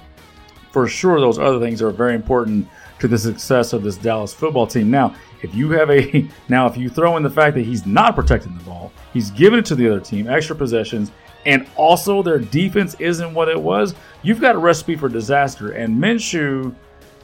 for 0.71 0.87
sure, 0.87 1.19
those 1.19 1.39
other 1.39 1.59
things 1.59 1.81
are 1.81 1.91
very 1.91 2.15
important 2.15 2.67
to 2.99 3.07
the 3.07 3.17
success 3.17 3.73
of 3.73 3.83
this 3.83 3.97
Dallas 3.97 4.33
football 4.33 4.67
team. 4.67 4.91
Now, 4.91 5.15
if 5.41 5.53
you 5.55 5.69
have 5.71 5.89
a 5.89 6.27
now, 6.49 6.67
if 6.67 6.77
you 6.77 6.89
throw 6.89 7.17
in 7.17 7.23
the 7.23 7.29
fact 7.29 7.55
that 7.55 7.63
he's 7.63 7.85
not 7.85 8.15
protecting 8.15 8.57
the 8.57 8.63
ball, 8.63 8.91
he's 9.13 9.31
giving 9.31 9.59
it 9.59 9.65
to 9.65 9.75
the 9.75 9.87
other 9.87 9.99
team, 9.99 10.27
extra 10.27 10.55
possessions, 10.55 11.11
and 11.45 11.67
also 11.75 12.21
their 12.21 12.39
defense 12.39 12.95
isn't 12.99 13.33
what 13.33 13.49
it 13.49 13.59
was, 13.59 13.95
you've 14.23 14.41
got 14.41 14.55
a 14.55 14.59
recipe 14.59 14.95
for 14.95 15.07
disaster. 15.07 15.71
And 15.71 15.95
Minshew, 15.97 16.75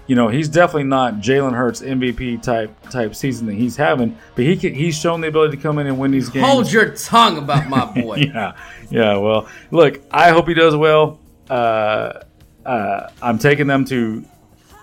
you 0.08 0.16
know, 0.16 0.28
he's 0.28 0.48
definitely 0.48 0.84
not 0.84 1.16
Jalen 1.16 1.54
Hurts 1.54 1.82
MVP 1.82 2.42
type 2.42 2.90
type 2.90 3.16
season 3.16 3.48
that 3.48 3.54
he's 3.54 3.76
having, 3.76 4.18
but 4.36 4.46
he 4.46 4.56
can, 4.56 4.74
he's 4.74 4.98
shown 4.98 5.22
the 5.22 5.28
ability 5.28 5.58
to 5.58 5.64
come 5.64 5.80
in 5.80 5.88
and 5.88 5.98
win 5.98 6.12
these 6.12 6.30
games. 6.30 6.46
Hold 6.46 6.72
your 6.72 6.92
tongue 6.92 7.38
about 7.38 7.68
my 7.70 7.86
boy. 8.02 8.18
yeah, 8.18 8.54
yeah. 8.90 9.18
Well, 9.18 9.48
look, 9.72 10.02
I 10.12 10.30
hope 10.30 10.48
he 10.48 10.54
does 10.54 10.76
well. 10.76 11.20
Uh, 11.50 12.22
uh, 12.66 13.10
I'm 13.22 13.40
taking 13.40 13.68
them 13.68 13.86
to 13.86 14.24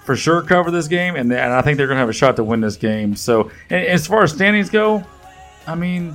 for 0.05 0.16
sure 0.16 0.43
cover 0.43 0.70
this 0.70 0.89
game, 0.89 1.15
and, 1.16 1.32
and 1.32 1.53
I 1.53 1.62
think 1.62 1.77
they're 1.77 1.86
going 1.86 1.97
to 1.97 2.01
have 2.01 2.09
a 2.09 2.12
shot 2.12 2.36
to 2.36 2.44
win 2.44 2.61
this 2.61 2.77
game. 2.77 3.15
So, 3.15 3.51
and 3.70 3.86
as 3.86 4.07
far 4.07 4.24
as 4.24 4.32
standings 4.32 4.70
go, 4.70 5.05
I 5.66 5.74
mean, 5.74 6.15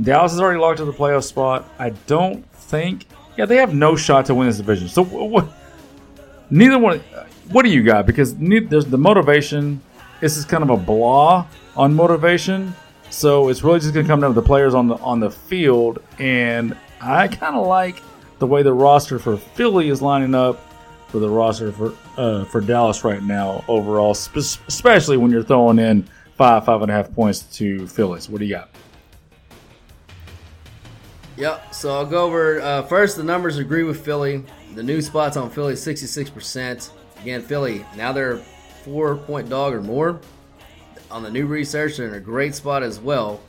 Dallas 0.00 0.32
is 0.32 0.40
already 0.40 0.58
locked 0.58 0.78
to 0.78 0.84
the 0.84 0.92
playoff 0.92 1.24
spot. 1.24 1.68
I 1.78 1.90
don't 1.90 2.44
think, 2.52 3.06
yeah, 3.36 3.46
they 3.46 3.56
have 3.56 3.74
no 3.74 3.94
shot 3.96 4.26
to 4.26 4.34
win 4.34 4.48
this 4.48 4.56
division. 4.56 4.88
So, 4.88 5.04
what? 5.04 5.48
Neither 6.50 6.78
one. 6.78 7.00
What 7.50 7.64
do 7.64 7.70
you 7.70 7.82
got? 7.82 8.06
Because 8.06 8.36
there's 8.36 8.86
the 8.86 8.98
motivation. 8.98 9.80
This 10.20 10.36
is 10.36 10.44
kind 10.44 10.62
of 10.62 10.70
a 10.70 10.76
blah 10.76 11.46
on 11.76 11.94
motivation. 11.94 12.74
So 13.10 13.48
it's 13.48 13.64
really 13.64 13.80
just 13.80 13.92
going 13.92 14.06
to 14.06 14.08
come 14.08 14.20
down 14.20 14.30
to 14.30 14.40
the 14.40 14.46
players 14.46 14.72
on 14.72 14.86
the 14.86 14.94
on 14.96 15.18
the 15.18 15.30
field, 15.30 16.00
and 16.20 16.76
I 17.00 17.26
kind 17.26 17.56
of 17.56 17.66
like 17.66 18.00
the 18.38 18.46
way 18.46 18.62
the 18.62 18.72
roster 18.72 19.18
for 19.18 19.36
Philly 19.36 19.88
is 19.88 20.00
lining 20.00 20.32
up 20.34 20.60
for 21.08 21.18
the 21.18 21.28
roster 21.28 21.72
for 21.72 21.92
uh, 22.16 22.44
for 22.44 22.60
Dallas 22.60 23.02
right 23.02 23.20
now 23.20 23.64
overall, 23.66 24.14
spe- 24.14 24.36
especially 24.68 25.16
when 25.16 25.32
you're 25.32 25.42
throwing 25.42 25.80
in 25.80 26.08
five 26.36 26.64
five 26.64 26.82
and 26.82 26.90
a 26.90 26.94
half 26.94 27.12
points 27.12 27.40
to 27.56 27.84
Phillies. 27.88 28.28
What 28.28 28.38
do 28.38 28.44
you 28.44 28.54
got? 28.54 28.70
Yep. 31.36 31.74
So 31.74 31.92
I'll 31.92 32.06
go 32.06 32.26
over 32.26 32.60
uh, 32.60 32.82
first. 32.82 33.16
The 33.16 33.24
numbers 33.24 33.58
agree 33.58 33.82
with 33.82 34.04
Philly. 34.04 34.44
The 34.76 34.84
new 34.84 35.02
spots 35.02 35.36
on 35.36 35.50
Philly, 35.50 35.74
sixty-six 35.74 36.30
percent. 36.30 36.92
Again, 37.22 37.42
Philly 37.42 37.84
now 37.96 38.12
they're 38.12 38.38
four-point 38.84 39.48
dog 39.48 39.74
or 39.74 39.82
more. 39.82 40.20
On 41.10 41.22
the 41.22 41.30
new 41.30 41.46
research, 41.46 41.96
they're 41.96 42.08
in 42.08 42.14
a 42.14 42.20
great 42.20 42.54
spot 42.54 42.82
as 42.82 42.98
well. 43.00 43.40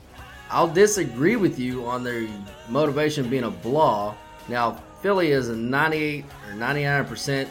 I'll 0.50 0.68
disagree 0.68 1.36
with 1.38 1.60
you 1.60 1.86
on 1.86 2.04
their 2.04 2.28
motivation 2.70 3.30
being 3.30 3.44
a 3.44 3.52
blah. 3.52 4.16
Now 4.50 4.82
Philly 5.02 5.32
is 5.32 5.50
a 5.50 5.56
ninety-eight 5.56 6.26
or 6.48 6.56
ninety-nine 6.56 7.06
percent, 7.06 7.48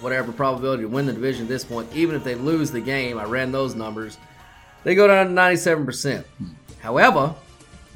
whatever 0.00 0.32
probability 0.32 0.84
to 0.84 0.88
win 0.88 1.06
the 1.06 1.12
division 1.12 1.42
at 1.42 1.48
this 1.48 1.64
point. 1.64 1.88
Even 1.94 2.16
if 2.16 2.24
they 2.24 2.34
lose 2.34 2.70
the 2.70 2.80
game, 2.80 3.18
I 3.18 3.24
ran 3.24 3.52
those 3.52 3.74
numbers. 3.74 4.16
They 4.84 4.94
go 4.94 5.06
down 5.06 5.26
to 5.26 5.32
ninety-seven 5.32 5.84
percent. 5.84 6.26
However, 6.80 7.34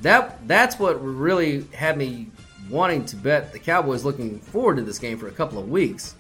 that 0.03 0.47
that's 0.47 0.79
what 0.79 1.03
really 1.03 1.65
had 1.73 1.97
me 1.97 2.27
wanting 2.69 3.05
to 3.07 3.17
bet 3.17 3.53
the 3.53 3.59
Cowboys 3.59 4.05
looking 4.05 4.41
forward 4.41 4.77
to 4.77 4.83
this 4.83 4.99
game 4.99 5.17
for 5.17 5.29
a 5.29 5.33
couple 5.33 5.59
of 5.59 5.71
weeks. 5.71 6.17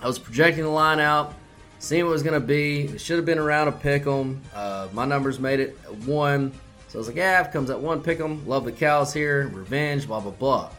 I 0.00 0.06
was 0.06 0.18
projecting 0.18 0.64
the 0.64 0.70
line 0.70 1.00
out, 1.00 1.34
seeing 1.78 2.04
what 2.04 2.10
it 2.10 2.12
was 2.12 2.22
going 2.22 2.40
to 2.40 2.46
be. 2.46 2.82
It 2.82 3.00
should 3.00 3.16
have 3.16 3.26
been 3.26 3.38
around 3.38 3.68
a 3.68 3.72
pick 3.72 4.06
'em. 4.06 4.40
Uh, 4.54 4.88
my 4.92 5.04
numbers 5.04 5.40
made 5.40 5.60
it 5.60 5.76
one. 6.04 6.52
So 6.88 6.98
I 6.98 7.00
was 7.00 7.08
like, 7.08 7.16
yeah, 7.16 7.40
if 7.40 7.48
it 7.48 7.52
comes 7.52 7.68
at 7.70 7.80
one 7.80 8.02
pick 8.02 8.20
'em. 8.20 8.46
Love 8.46 8.64
the 8.64 8.72
cows 8.72 9.12
here. 9.12 9.48
Revenge, 9.52 10.06
blah, 10.06 10.20
blah, 10.20 10.30
blah. 10.30 10.70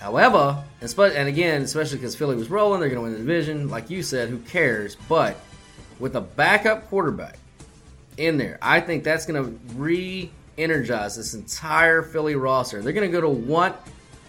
However, 0.00 0.64
and, 0.80 1.28
again, 1.28 1.62
especially 1.62 1.98
because 1.98 2.16
Philly 2.16 2.34
was 2.34 2.48
rolling, 2.48 2.80
they're 2.80 2.88
going 2.88 3.00
to 3.00 3.02
win 3.02 3.12
the 3.12 3.18
division. 3.18 3.68
Like 3.68 3.90
you 3.90 4.02
said, 4.02 4.30
who 4.30 4.38
cares? 4.38 4.96
But 5.08 5.36
with 5.98 6.16
a 6.16 6.22
backup 6.22 6.88
quarterback 6.88 7.36
in 8.16 8.38
there, 8.38 8.58
I 8.62 8.80
think 8.80 9.04
that's 9.04 9.26
going 9.26 9.44
to 9.44 9.74
re 9.76 10.30
energize 10.56 11.16
this 11.16 11.34
entire 11.34 12.02
Philly 12.02 12.34
roster. 12.34 12.80
They're 12.80 12.94
going 12.94 13.10
to 13.10 13.12
go 13.12 13.20
to 13.20 13.28
want 13.28 13.76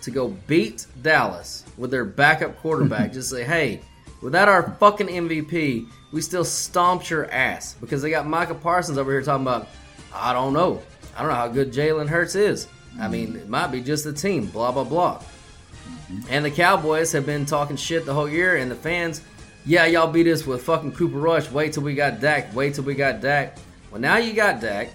to 0.02 0.12
go 0.12 0.30
beat 0.48 0.86
Dallas 1.02 1.64
with 1.78 1.92
their 1.92 2.06
backup 2.06 2.58
quarterback. 2.60 3.14
Just 3.14 3.30
say, 3.30 3.44
hey, 3.44 3.82
without 4.22 4.48
our 4.48 4.76
fucking 4.80 5.08
MVP, 5.08 5.88
we 6.12 6.22
still 6.22 6.46
stomped 6.46 7.10
your 7.10 7.30
ass 7.32 7.76
because 7.80 8.02
they 8.02 8.10
got 8.10 8.28
Micah 8.28 8.56
Parsons 8.56 8.98
over 8.98 9.12
here 9.12 9.22
talking 9.22 9.46
about, 9.46 9.68
I 10.14 10.34
don't 10.34 10.54
know. 10.54 10.82
I 11.16 11.20
don't 11.22 11.30
know 11.30 11.36
how 11.36 11.48
good 11.48 11.72
Jalen 11.72 12.08
Hurts 12.08 12.36
is. 12.36 12.68
I 13.00 13.08
mean, 13.08 13.36
it 13.36 13.48
might 13.48 13.68
be 13.68 13.82
just 13.82 14.04
the 14.04 14.14
team, 14.14 14.48
blah, 14.48 14.72
blah, 14.72 14.84
blah. 14.84 15.18
Mm-hmm. 15.18 16.20
And 16.30 16.46
the 16.46 16.52
Cowboys 16.52 17.12
have 17.14 17.26
been 17.26 17.46
talking 17.46 17.76
shit 17.76 18.06
the 18.06 18.14
whole 18.14 18.30
year, 18.30 18.58
and 18.58 18.70
the 18.70 18.76
fans, 18.76 19.22
yeah, 19.66 19.86
y'all 19.86 20.12
beat 20.12 20.28
us 20.28 20.46
with 20.46 20.64
fucking 20.64 20.94
Cooper 20.94 21.18
Rush. 21.18 21.50
Wait 21.52 21.74
till 21.74 21.84
we 21.84 21.96
got 21.96 22.20
Dak. 22.20 22.54
Wait 22.56 22.76
till 22.76 22.84
we 22.84 22.96
got 22.96 23.22
Dak. 23.22 23.58
Well, 23.92 24.02
now 24.02 24.18
you 24.18 24.34
got 24.34 24.60
Dak, 24.60 24.90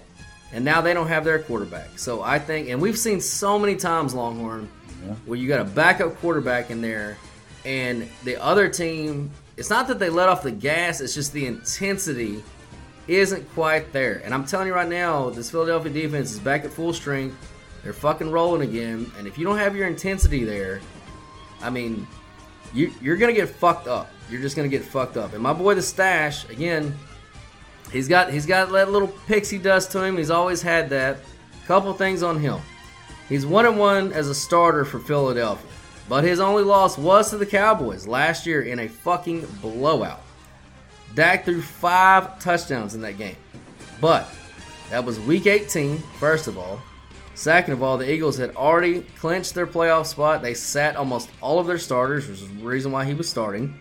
and 0.51 0.63
now 0.63 0.81
they 0.81 0.93
don't 0.93 1.07
have 1.07 1.23
their 1.23 1.39
quarterback. 1.39 1.97
So 1.97 2.21
I 2.21 2.39
think, 2.39 2.69
and 2.69 2.81
we've 2.81 2.97
seen 2.97 3.19
so 3.19 3.57
many 3.57 3.75
times, 3.75 4.13
Longhorn, 4.13 4.69
where 5.25 5.37
you 5.37 5.47
got 5.47 5.61
a 5.61 5.65
backup 5.65 6.17
quarterback 6.17 6.71
in 6.71 6.81
there, 6.81 7.17
and 7.65 8.07
the 8.23 8.41
other 8.41 8.69
team, 8.69 9.31
it's 9.57 9.69
not 9.69 9.87
that 9.87 9.99
they 9.99 10.09
let 10.09 10.29
off 10.29 10.43
the 10.43 10.51
gas, 10.51 11.01
it's 11.01 11.13
just 11.13 11.33
the 11.33 11.45
intensity 11.45 12.43
isn't 13.07 13.49
quite 13.53 13.91
there. 13.93 14.21
And 14.23 14.33
I'm 14.33 14.45
telling 14.45 14.67
you 14.67 14.73
right 14.73 14.87
now, 14.87 15.29
this 15.29 15.51
Philadelphia 15.51 15.91
defense 15.91 16.31
is 16.31 16.39
back 16.39 16.65
at 16.65 16.71
full 16.71 16.93
strength. 16.93 17.35
They're 17.83 17.93
fucking 17.93 18.31
rolling 18.31 18.67
again. 18.67 19.11
And 19.17 19.27
if 19.27 19.37
you 19.37 19.45
don't 19.45 19.57
have 19.57 19.75
your 19.75 19.87
intensity 19.87 20.43
there, 20.43 20.81
I 21.61 21.69
mean, 21.69 22.07
you, 22.73 22.91
you're 23.01 23.17
to 23.33 23.39
get 23.39 23.49
fucked 23.49 23.87
up. 23.87 24.09
You're 24.29 24.41
just 24.41 24.55
to 24.69 24.77
get 24.77 24.85
fucked 24.85 25.15
up. 25.15 25.33
And 25.33 25.41
my 25.41 25.53
boy, 25.53 25.75
the 25.75 25.81
stash, 25.81 26.49
again, 26.49 26.97
he's 27.91 28.07
got 28.07 28.31
he's 28.31 28.45
got 28.45 28.71
that 28.73 28.91
little 28.91 29.07
pixie 29.27 29.57
dust 29.57 29.91
to 29.93 30.03
him. 30.03 30.17
He's 30.17 30.29
always 30.29 30.61
had 30.61 30.89
that. 30.89 31.17
Couple 31.65 31.93
things 31.93 32.23
on 32.23 32.39
him. 32.39 32.59
He's 33.29 33.45
one 33.45 33.65
and 33.65 33.77
one 33.77 34.13
as 34.13 34.29
a 34.29 34.35
starter 34.35 34.85
for 34.85 34.99
Philadelphia, 34.99 35.69
but 36.07 36.23
his 36.23 36.39
only 36.39 36.63
loss 36.63 36.97
was 36.97 37.29
to 37.29 37.37
the 37.37 37.45
Cowboys 37.45 38.07
last 38.07 38.45
year 38.45 38.61
in 38.61 38.79
a 38.79 38.87
fucking 38.87 39.45
blowout. 39.61 40.21
Dak 41.13 41.43
threw 41.43 41.61
five 41.61 42.39
touchdowns 42.39 42.95
in 42.95 43.01
that 43.01 43.17
game, 43.17 43.35
but 43.99 44.29
that 44.89 45.03
was 45.03 45.19
Week 45.19 45.45
18. 45.45 45.97
First 46.19 46.47
of 46.47 46.57
all, 46.57 46.81
second 47.35 47.73
of 47.73 47.83
all, 47.83 47.97
the 47.97 48.09
Eagles 48.09 48.37
had 48.37 48.55
already 48.55 49.01
clinched 49.19 49.53
their 49.53 49.67
playoff 49.67 50.05
spot. 50.05 50.41
They 50.41 50.53
sat 50.53 50.95
almost 50.95 51.29
all 51.41 51.59
of 51.59 51.67
their 51.67 51.77
starters, 51.77 52.27
which 52.27 52.41
is 52.41 52.47
the 52.47 52.63
reason 52.63 52.93
why 52.93 53.03
he 53.03 53.13
was 53.13 53.27
starting, 53.27 53.77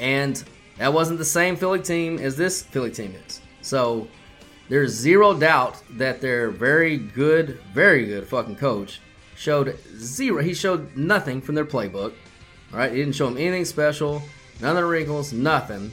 and 0.00 0.42
that 0.78 0.92
wasn't 0.92 1.18
the 1.18 1.24
same 1.24 1.54
Philly 1.54 1.80
team 1.80 2.18
as 2.18 2.36
this 2.36 2.62
Philly 2.62 2.90
team 2.90 3.14
is. 3.26 3.40
So 3.60 4.08
there's 4.68 4.92
zero 4.92 5.34
doubt 5.34 5.82
that 5.92 6.20
their 6.20 6.50
very 6.50 6.96
good, 6.96 7.60
very 7.72 8.06
good 8.06 8.26
fucking 8.26 8.56
coach 8.56 9.00
showed 9.36 9.78
zero. 9.96 10.42
He 10.42 10.54
showed 10.54 10.96
nothing 10.96 11.40
from 11.40 11.54
their 11.54 11.64
playbook. 11.64 12.12
All 12.72 12.78
right, 12.78 12.92
he 12.92 12.98
didn't 12.98 13.14
show 13.14 13.26
them 13.26 13.38
anything 13.38 13.64
special, 13.64 14.22
none 14.60 14.76
of 14.76 14.76
the 14.76 14.84
wrinkles, 14.84 15.32
nothing. 15.32 15.90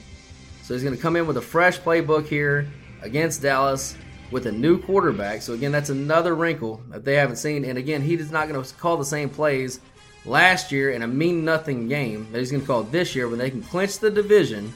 So 0.64 0.73
he's 0.73 0.84
going 0.84 0.95
to 0.95 1.02
come 1.02 1.15
in 1.15 1.27
with 1.27 1.38
a 1.38 1.41
fresh 1.41 1.80
playbook 1.80 2.27
here 2.27 2.68
against 3.02 3.41
Dallas 3.41 3.95
with 4.31 4.47
a 4.47 4.52
new 4.52 4.81
quarterback. 4.81 5.41
So 5.41 5.53
again, 5.53 5.72
that's 5.72 5.91
another 5.91 6.35
wrinkle 6.35 6.81
that 6.89 7.06
they 7.06 7.15
haven't 7.15 7.38
seen. 7.38 7.64
And 7.64 7.77
again, 7.77 8.02
he 8.02 8.15
is 8.15 8.31
not 8.31 8.49
going 8.49 8.61
to 8.61 8.73
call 8.73 8.97
the 8.97 9.06
same 9.06 9.30
plays 9.30 9.80
last 10.26 10.72
year 10.72 10.91
in 10.91 11.03
a 11.03 11.07
mean 11.07 11.45
nothing 11.45 11.88
game 11.88 12.27
that 12.31 12.39
he's 12.39 12.52
going 12.52 12.61
to 12.61 12.68
call 12.68 12.84
this 12.84 13.15
year 13.15 13.30
when 13.30 13.38
they 13.38 13.52
can 13.52 13.61
clinch 13.61 13.99
the 13.99 14.10
division 14.10 14.73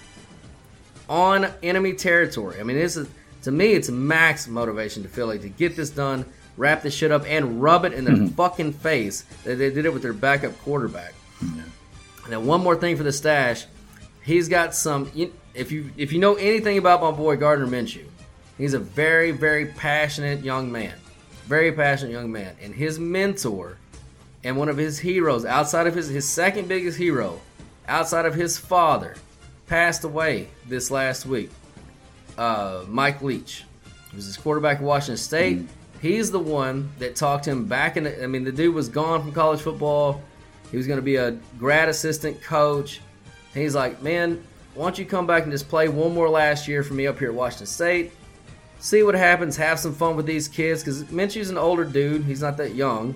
on 1.10 1.52
enemy 1.64 1.94
territory. 1.94 2.60
I 2.60 2.64
mean, 2.64 2.78
this 2.78 2.96
is 2.96 3.08
to 3.44 3.52
me, 3.52 3.74
it's 3.74 3.90
max 3.90 4.48
motivation 4.48 5.04
to 5.04 5.10
Philly 5.10 5.40
to 5.40 5.50
get 5.50 5.76
this 5.76 5.90
done, 5.90 6.26
wrap 6.58 6.84
this 6.84 6.94
shit 6.94 7.12
up, 7.12 7.24
and 7.28 7.62
rub 7.62 7.86
it 7.86 7.94
in 7.94 8.04
their 8.06 8.16
Mhm. 8.16 8.36
fucking 8.36 8.74
face 8.74 9.24
that 9.44 9.56
they 9.56 9.70
did 9.70 9.86
it 9.86 9.94
with 9.94 10.02
their 10.02 10.14
backup 10.14 10.60
quarterback. 10.62 11.14
Now, 12.30 12.40
one 12.42 12.62
more 12.62 12.76
thing 12.76 12.96
for 12.98 13.04
the 13.04 13.12
stash, 13.12 13.66
he's 14.22 14.48
got 14.50 14.76
some. 14.76 15.10
If 15.54 15.72
you 15.72 15.90
if 15.98 16.12
you 16.14 16.20
know 16.20 16.36
anything 16.36 16.78
about 16.78 17.02
my 17.02 17.12
boy 17.12 17.38
Gardner 17.38 17.66
Minshew, 17.66 18.06
he's 18.58 18.74
a 18.74 18.80
very 18.80 19.32
very 19.32 19.66
passionate 19.66 20.44
young 20.44 20.72
man, 20.72 20.94
very 21.48 21.72
passionate 21.72 22.12
young 22.12 22.32
man, 22.32 22.56
and 22.62 22.76
his 22.76 23.00
mentor 23.00 23.78
and 24.44 24.58
one 24.58 24.70
of 24.70 24.78
his 24.78 25.00
heroes 25.00 25.44
outside 25.46 25.88
of 25.88 25.96
his 25.96 26.10
his 26.10 26.28
second 26.28 26.68
biggest 26.68 26.98
hero, 26.98 27.42
outside 27.88 28.26
of 28.26 28.36
his 28.36 28.58
father, 28.58 29.16
passed 29.68 30.04
away 30.04 30.50
this 30.68 30.92
last 30.92 31.26
week 31.26 31.50
uh, 32.40 32.86
Mike 32.88 33.22
Leach, 33.22 33.66
who 34.10 34.16
was 34.16 34.26
his 34.26 34.38
quarterback 34.38 34.78
at 34.78 34.84
Washington 34.84 35.18
State. 35.18 35.68
He's 36.02 36.32
the 36.32 36.40
one 36.40 36.90
that 36.98 37.18
talked 37.18 37.46
him 37.46 37.66
back 37.66 37.98
in. 37.98 38.06
The, 38.06 38.24
I 38.24 38.28
mean, 38.28 38.46
the 38.46 38.52
dude 38.52 38.74
was 38.74 38.88
gone 38.88 39.22
from 39.22 39.34
college 39.34 39.60
football. 39.60 40.22
He 40.72 40.78
was 40.78 40.88
going 40.88 40.98
to 40.98 41.04
be 41.04 41.18
a 41.18 41.32
grad 41.60 41.90
assistant 41.90 42.42
coach. 42.42 43.02
He's 43.54 43.76
like, 43.76 44.02
man, 44.02 44.42
why 44.74 44.86
don't 44.86 44.98
you 44.98 45.06
come 45.06 45.28
back 45.28 45.44
and 45.44 45.52
just 45.52 45.68
play 45.68 45.90
one 45.90 46.14
more 46.14 46.30
last 46.30 46.68
year 46.68 46.82
for 46.82 46.94
me 46.94 47.08
up 47.08 47.20
here 47.20 47.28
at 47.28 47.34
Washington 47.34 47.68
State? 47.68 48.14
See 48.80 49.04
what 49.04 49.16
happens. 49.16 49.58
Have 49.58 49.78
some 49.78 49.94
fun 49.94 50.16
with 50.16 50.26
these 50.26 50.48
kids 50.48 50.82
because 50.82 51.04
Minshew's 51.12 51.50
an 51.50 51.58
older 51.58 51.84
dude. 51.84 52.24
He's 52.24 52.42
not 52.42 52.56
that 52.58 52.76
young. 52.76 53.14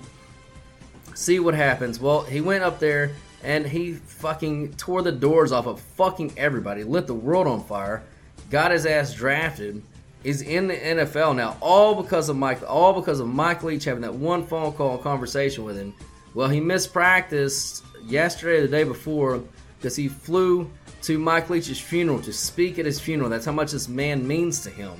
See 1.14 1.38
what 1.38 1.54
happens. 1.54 1.98
Well, 1.98 2.22
he 2.22 2.42
went 2.42 2.62
up 2.62 2.78
there 2.78 3.12
and 3.42 3.66
he 3.66 3.94
fucking 3.94 4.74
tore 4.74 5.00
the 5.00 5.12
doors 5.12 5.52
off 5.52 5.66
of 5.66 5.80
fucking 5.80 6.34
everybody, 6.36 6.84
lit 6.84 7.06
the 7.06 7.14
world 7.14 7.46
on 7.46 7.64
fire, 7.64 8.02
got 8.50 8.70
his 8.70 8.86
ass 8.86 9.14
drafted, 9.14 9.82
is 10.24 10.40
in 10.40 10.68
the 10.68 10.74
NFL 10.74 11.36
now, 11.36 11.56
all 11.60 11.94
because 12.02 12.28
of 12.28 12.36
Mike, 12.36 12.62
all 12.66 12.94
because 12.94 13.20
of 13.20 13.28
Mike 13.28 13.62
Leach 13.62 13.84
having 13.84 14.02
that 14.02 14.14
one 14.14 14.44
phone 14.46 14.72
call 14.72 14.96
conversation 14.98 15.64
with 15.64 15.76
him. 15.76 15.94
Well, 16.32 16.48
he 16.48 16.60
missed 16.60 16.92
practice 16.92 17.82
yesterday 18.06 18.58
or 18.58 18.62
the 18.62 18.68
day 18.68 18.84
before 18.84 19.42
because 19.78 19.94
he 19.94 20.08
flew 20.08 20.70
to 21.02 21.18
Mike 21.18 21.50
Leach's 21.50 21.78
funeral 21.78 22.20
to 22.22 22.32
speak 22.32 22.78
at 22.78 22.86
his 22.86 22.98
funeral. 22.98 23.28
That's 23.28 23.44
how 23.44 23.52
much 23.52 23.72
this 23.72 23.88
man 23.88 24.26
means 24.26 24.62
to 24.62 24.70
him. 24.70 24.94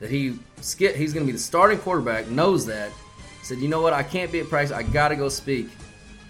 That 0.00 0.10
he 0.10 0.38
skip, 0.62 0.96
he's 0.96 1.12
going 1.12 1.26
to 1.26 1.30
be 1.30 1.36
the 1.36 1.42
starting 1.42 1.78
quarterback, 1.78 2.28
knows 2.28 2.66
that. 2.66 2.90
Said, 3.42 3.58
you 3.58 3.68
know 3.68 3.82
what? 3.82 3.92
I 3.92 4.02
can't 4.02 4.32
be 4.32 4.40
at 4.40 4.48
practice. 4.48 4.74
I 4.74 4.82
got 4.82 5.08
to 5.08 5.16
go 5.16 5.28
speak 5.28 5.68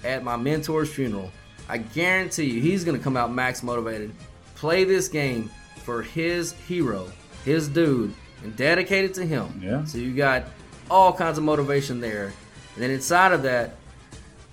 at 0.02 0.24
my 0.24 0.36
mentor's 0.36 0.92
funeral. 0.92 1.30
I 1.68 1.78
guarantee 1.78 2.50
you, 2.50 2.60
he's 2.60 2.84
going 2.84 2.98
to 2.98 3.02
come 3.02 3.16
out 3.16 3.32
max 3.32 3.62
motivated, 3.62 4.12
play 4.56 4.84
this 4.84 5.08
game 5.08 5.50
for 5.82 6.02
his 6.02 6.52
hero, 6.52 7.10
his 7.44 7.68
dude, 7.68 8.14
and 8.42 8.56
dedicated 8.56 9.14
to 9.14 9.24
him. 9.24 9.60
Yeah. 9.62 9.84
So 9.84 9.98
you 9.98 10.14
got 10.14 10.44
all 10.90 11.12
kinds 11.12 11.38
of 11.38 11.44
motivation 11.44 12.00
there. 12.00 12.32
And 12.74 12.82
then 12.82 12.90
inside 12.90 13.32
of 13.32 13.42
that, 13.42 13.76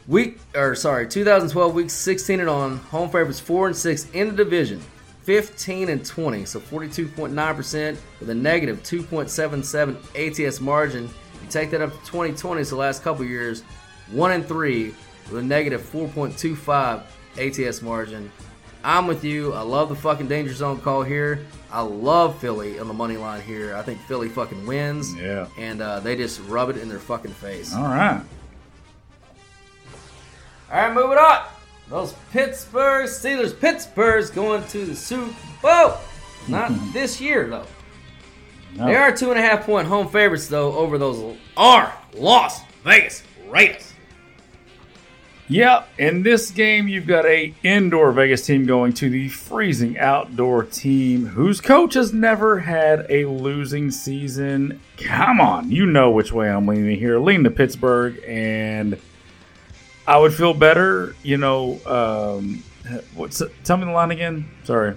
week 0.07 0.39
or 0.55 0.75
sorry, 0.75 1.07
2012 1.07 1.73
week 1.73 1.89
16 1.89 2.39
and 2.39 2.49
on, 2.49 2.77
home 2.77 3.09
favorites 3.09 3.39
four 3.39 3.67
and 3.67 3.75
six 3.75 4.09
in 4.11 4.29
the 4.29 4.43
division. 4.43 4.81
15 5.23 5.89
and 5.89 6.03
20, 6.03 6.45
so 6.45 6.59
42.9% 6.59 7.97
with 8.19 8.29
a 8.31 8.33
negative 8.33 8.81
2.77 8.81 10.47
ATS 10.47 10.59
margin. 10.59 11.03
You 11.03 11.49
take 11.51 11.69
that 11.69 11.81
up 11.81 11.91
to 11.91 11.97
2020, 11.99 12.63
so 12.63 12.75
the 12.75 12.79
last 12.79 13.03
couple 13.03 13.23
years, 13.23 13.61
1 14.11 14.31
and 14.31 14.43
3 14.43 14.93
with 15.29 15.37
a 15.37 15.43
negative 15.43 15.81
4.25 15.81 17.03
ATS 17.37 17.81
margin. 17.83 18.31
I'm 18.83 19.07
with 19.07 19.23
you. 19.23 19.53
I 19.53 19.61
love 19.61 19.89
the 19.89 19.95
fucking 19.95 20.27
danger 20.27 20.53
zone 20.53 20.79
call 20.79 21.03
here. 21.03 21.45
I 21.71 21.81
love 21.81 22.39
Philly 22.39 22.79
on 22.79 22.87
the 22.87 22.93
money 22.93 23.17
line 23.17 23.41
here. 23.41 23.75
I 23.75 23.81
think 23.81 23.99
Philly 24.01 24.29
fucking 24.29 24.65
wins. 24.65 25.13
Yeah. 25.15 25.47
And 25.57 25.81
uh, 25.81 25.99
they 25.99 26.15
just 26.15 26.39
rub 26.47 26.69
it 26.69 26.77
in 26.77 26.87
their 26.87 26.99
fucking 26.99 27.31
face. 27.31 27.73
All 27.75 27.83
right. 27.83 28.21
All 30.71 30.77
right, 30.77 30.93
moving 30.93 31.17
on. 31.17 31.45
Those 31.89 32.13
Pittsburgh 32.31 33.07
Steelers. 33.07 33.59
Pittsburgh's 33.59 34.29
going 34.29 34.63
to 34.67 34.85
the 34.85 34.95
Super 34.95 35.33
Bowl. 35.61 35.97
Not 36.47 36.71
this 36.93 37.19
year, 37.19 37.47
though. 37.47 37.65
No. 38.75 38.85
They 38.85 38.95
are 38.95 39.15
two 39.15 39.31
and 39.31 39.39
a 39.39 39.41
half 39.41 39.65
point 39.65 39.87
home 39.87 40.07
favorites, 40.07 40.47
though, 40.47 40.73
over 40.75 40.97
those 40.97 41.37
are 41.57 41.93
Las 42.13 42.61
Vegas 42.83 43.23
Raiders. 43.49 43.88
Yeah, 45.51 45.85
in 45.97 46.21
this 46.21 46.51
game, 46.51 46.87
you've 46.87 47.07
got 47.07 47.25
a 47.25 47.55
indoor 47.63 48.11
Vegas 48.11 48.45
team 48.45 48.67
going 48.67 48.93
to 48.93 49.09
the 49.09 49.29
freezing 49.29 49.97
outdoor 49.97 50.63
team 50.63 51.25
whose 51.25 51.59
coach 51.59 51.95
has 51.95 52.13
never 52.13 52.59
had 52.59 53.07
a 53.09 53.25
losing 53.25 53.89
season. 53.89 54.79
Come 54.97 55.41
on, 55.41 55.71
you 55.71 55.87
know 55.87 56.11
which 56.11 56.31
way 56.31 56.51
I'm 56.51 56.67
leaning 56.67 56.99
here. 56.99 57.17
Lean 57.17 57.43
to 57.45 57.49
Pittsburgh, 57.49 58.21
and 58.27 58.99
I 60.05 60.19
would 60.19 60.35
feel 60.35 60.53
better, 60.53 61.15
you 61.23 61.37
know. 61.37 61.79
Um, 61.83 62.63
what's 63.15 63.41
tell 63.63 63.77
me 63.77 63.85
the 63.85 63.91
line 63.91 64.11
again? 64.11 64.45
Sorry, 64.65 64.95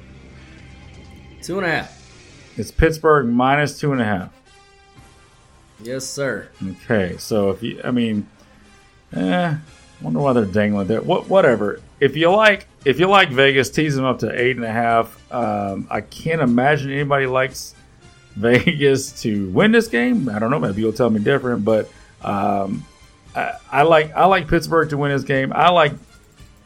Two 1.41 1.59
and 1.59 1.67
a 1.67 1.71
half. 1.71 2.53
it's 2.59 2.71
Pittsburgh 2.71 3.27
minus 3.27 3.81
two 3.81 3.93
and 3.93 4.03
a 4.03 4.05
half. 4.05 4.31
Yes, 5.83 6.05
sir. 6.05 6.49
Okay, 6.63 7.17
so 7.17 7.51
if 7.51 7.63
you, 7.63 7.81
I 7.83 7.91
mean, 7.91 8.29
eh, 9.15 9.57
wonder 10.03 10.21
why 10.21 10.33
they're 10.33 10.45
dangling 10.45 10.87
there. 10.87 11.01
What, 11.01 11.29
whatever. 11.29 11.81
If 12.01 12.17
you 12.17 12.31
like, 12.31 12.67
if 12.85 12.99
you 12.99 13.07
like 13.07 13.31
Vegas, 13.31 13.71
tease 13.71 13.95
them 13.95 14.05
up 14.05 14.21
to 14.21 14.41
eight 14.41 14.57
and 14.57 14.65
a 14.65 14.73
half. 14.73 15.33
Um, 15.33 15.87
I 15.91 16.01
can't 16.01 16.41
imagine 16.41 16.91
anybody 16.91 17.27
likes 17.27 17.75
Vegas 18.35 19.23
to 19.23 19.49
win 19.51 19.73
this 19.73 19.89
game. 19.89 20.29
I 20.29 20.39
don't 20.39 20.51
know. 20.51 20.59
Maybe 20.59 20.83
you'll 20.83 20.93
tell 20.93 21.11
me 21.11 21.21
different, 21.21 21.65
but 21.65 21.91
um, 22.23 22.85
I, 23.35 23.53
I 23.71 23.83
like 23.83 24.13
I 24.15 24.27
like 24.27 24.49
Pittsburgh 24.49 24.91
to 24.91 24.97
win 24.97 25.13
this 25.13 25.25
game. 25.25 25.53
I 25.53 25.71
like 25.71 25.93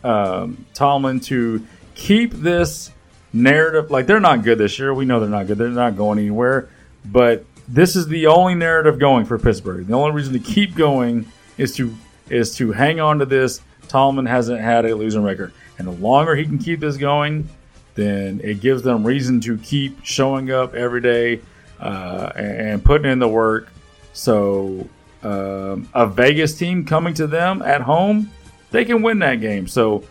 um, 0.02 0.66
Tomlin 0.74 1.20
to 1.20 1.66
keep 1.94 2.32
this 2.32 2.90
narrative. 3.32 3.90
Like 3.90 4.06
they're 4.06 4.20
not 4.20 4.42
good 4.42 4.58
this 4.58 4.78
year. 4.78 4.94
We 4.94 5.04
know 5.04 5.20
they're 5.20 5.28
not 5.28 5.46
good. 5.46 5.58
They're 5.58 5.68
not 5.68 5.96
going 5.96 6.18
anywhere. 6.18 6.68
But 7.04 7.44
this 7.68 7.96
is 7.96 8.08
the 8.08 8.26
only 8.26 8.54
narrative 8.54 8.98
going 8.98 9.26
for 9.26 9.38
Pittsburgh. 9.38 9.86
The 9.86 9.94
only 9.94 10.12
reason 10.12 10.32
to 10.32 10.38
keep 10.38 10.74
going 10.74 11.26
is 11.58 11.74
to 11.76 11.94
is 12.30 12.54
to 12.56 12.72
hang 12.72 13.00
on 13.00 13.18
to 13.18 13.26
this. 13.26 13.60
Tomlin 13.88 14.26
hasn't 14.26 14.60
had 14.60 14.84
a 14.84 14.94
losing 14.94 15.22
record, 15.22 15.52
and 15.78 15.86
the 15.86 15.92
longer 15.92 16.34
he 16.34 16.44
can 16.44 16.58
keep 16.58 16.80
this 16.80 16.96
going, 16.96 17.48
then 17.94 18.40
it 18.42 18.60
gives 18.60 18.82
them 18.82 19.06
reason 19.06 19.40
to 19.42 19.56
keep 19.58 20.04
showing 20.04 20.50
up 20.50 20.74
every 20.74 21.00
day 21.00 21.40
uh, 21.80 22.32
and, 22.36 22.68
and 22.68 22.84
putting 22.84 23.10
in 23.10 23.18
the 23.18 23.28
work. 23.28 23.68
So 24.12 24.88
um, 25.22 25.88
a 25.94 26.06
Vegas 26.06 26.56
team 26.56 26.84
coming 26.84 27.14
to 27.14 27.26
them 27.26 27.62
at 27.62 27.80
home, 27.80 28.30
they 28.70 28.84
can 28.84 29.02
win 29.02 29.18
that 29.20 29.40
game. 29.40 29.66
So 29.66 30.04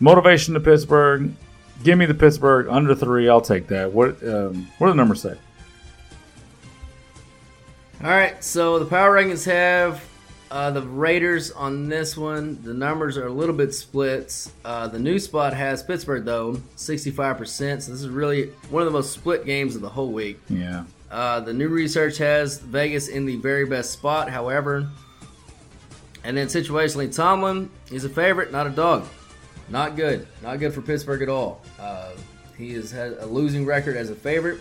motivation 0.00 0.54
to 0.54 0.60
Pittsburgh. 0.60 1.32
Give 1.82 1.98
me 1.98 2.06
the 2.06 2.14
Pittsburgh 2.14 2.68
under 2.68 2.94
three. 2.94 3.28
I'll 3.28 3.40
take 3.40 3.66
that. 3.68 3.92
What 3.92 4.22
um, 4.22 4.68
what 4.78 4.86
do 4.86 4.92
the 4.92 4.96
numbers 4.96 5.22
say? 5.22 5.36
All 8.02 8.10
right, 8.10 8.42
so 8.44 8.78
the 8.78 8.84
power 8.84 9.16
rankings 9.16 9.44
have 9.46 10.04
uh, 10.50 10.70
the 10.70 10.82
Raiders 10.82 11.50
on 11.50 11.88
this 11.88 12.16
one. 12.16 12.62
The 12.62 12.74
numbers 12.74 13.16
are 13.18 13.26
a 13.26 13.32
little 13.32 13.54
bit 13.54 13.74
split. 13.74 14.48
Uh, 14.64 14.88
the 14.88 14.98
new 14.98 15.18
spot 15.18 15.52
has 15.54 15.82
Pittsburgh 15.82 16.24
though, 16.24 16.60
sixty-five 16.76 17.38
percent. 17.38 17.82
So 17.82 17.92
this 17.92 18.02
is 18.02 18.08
really 18.08 18.50
one 18.70 18.82
of 18.82 18.86
the 18.86 18.92
most 18.92 19.12
split 19.12 19.44
games 19.44 19.74
of 19.76 19.82
the 19.82 19.88
whole 19.88 20.12
week. 20.12 20.40
Yeah. 20.48 20.84
Uh, 21.10 21.40
the 21.40 21.52
new 21.52 21.68
research 21.68 22.18
has 22.18 22.58
Vegas 22.58 23.08
in 23.08 23.26
the 23.26 23.36
very 23.36 23.64
best 23.64 23.92
spot, 23.92 24.28
however. 24.28 24.88
And 26.24 26.36
then 26.36 26.48
situationally, 26.48 27.14
Tomlin, 27.14 27.70
is 27.92 28.04
a 28.04 28.08
favorite, 28.08 28.50
not 28.50 28.66
a 28.66 28.70
dog. 28.70 29.06
Not 29.68 29.94
good. 29.94 30.26
Not 30.42 30.58
good 30.58 30.74
for 30.74 30.82
Pittsburgh 30.82 31.22
at 31.22 31.28
all. 31.28 31.62
Uh, 31.78 32.12
he 32.58 32.72
has 32.74 32.90
had 32.90 33.12
a 33.20 33.26
losing 33.26 33.64
record 33.64 33.96
as 33.96 34.10
a 34.10 34.14
favorite. 34.14 34.60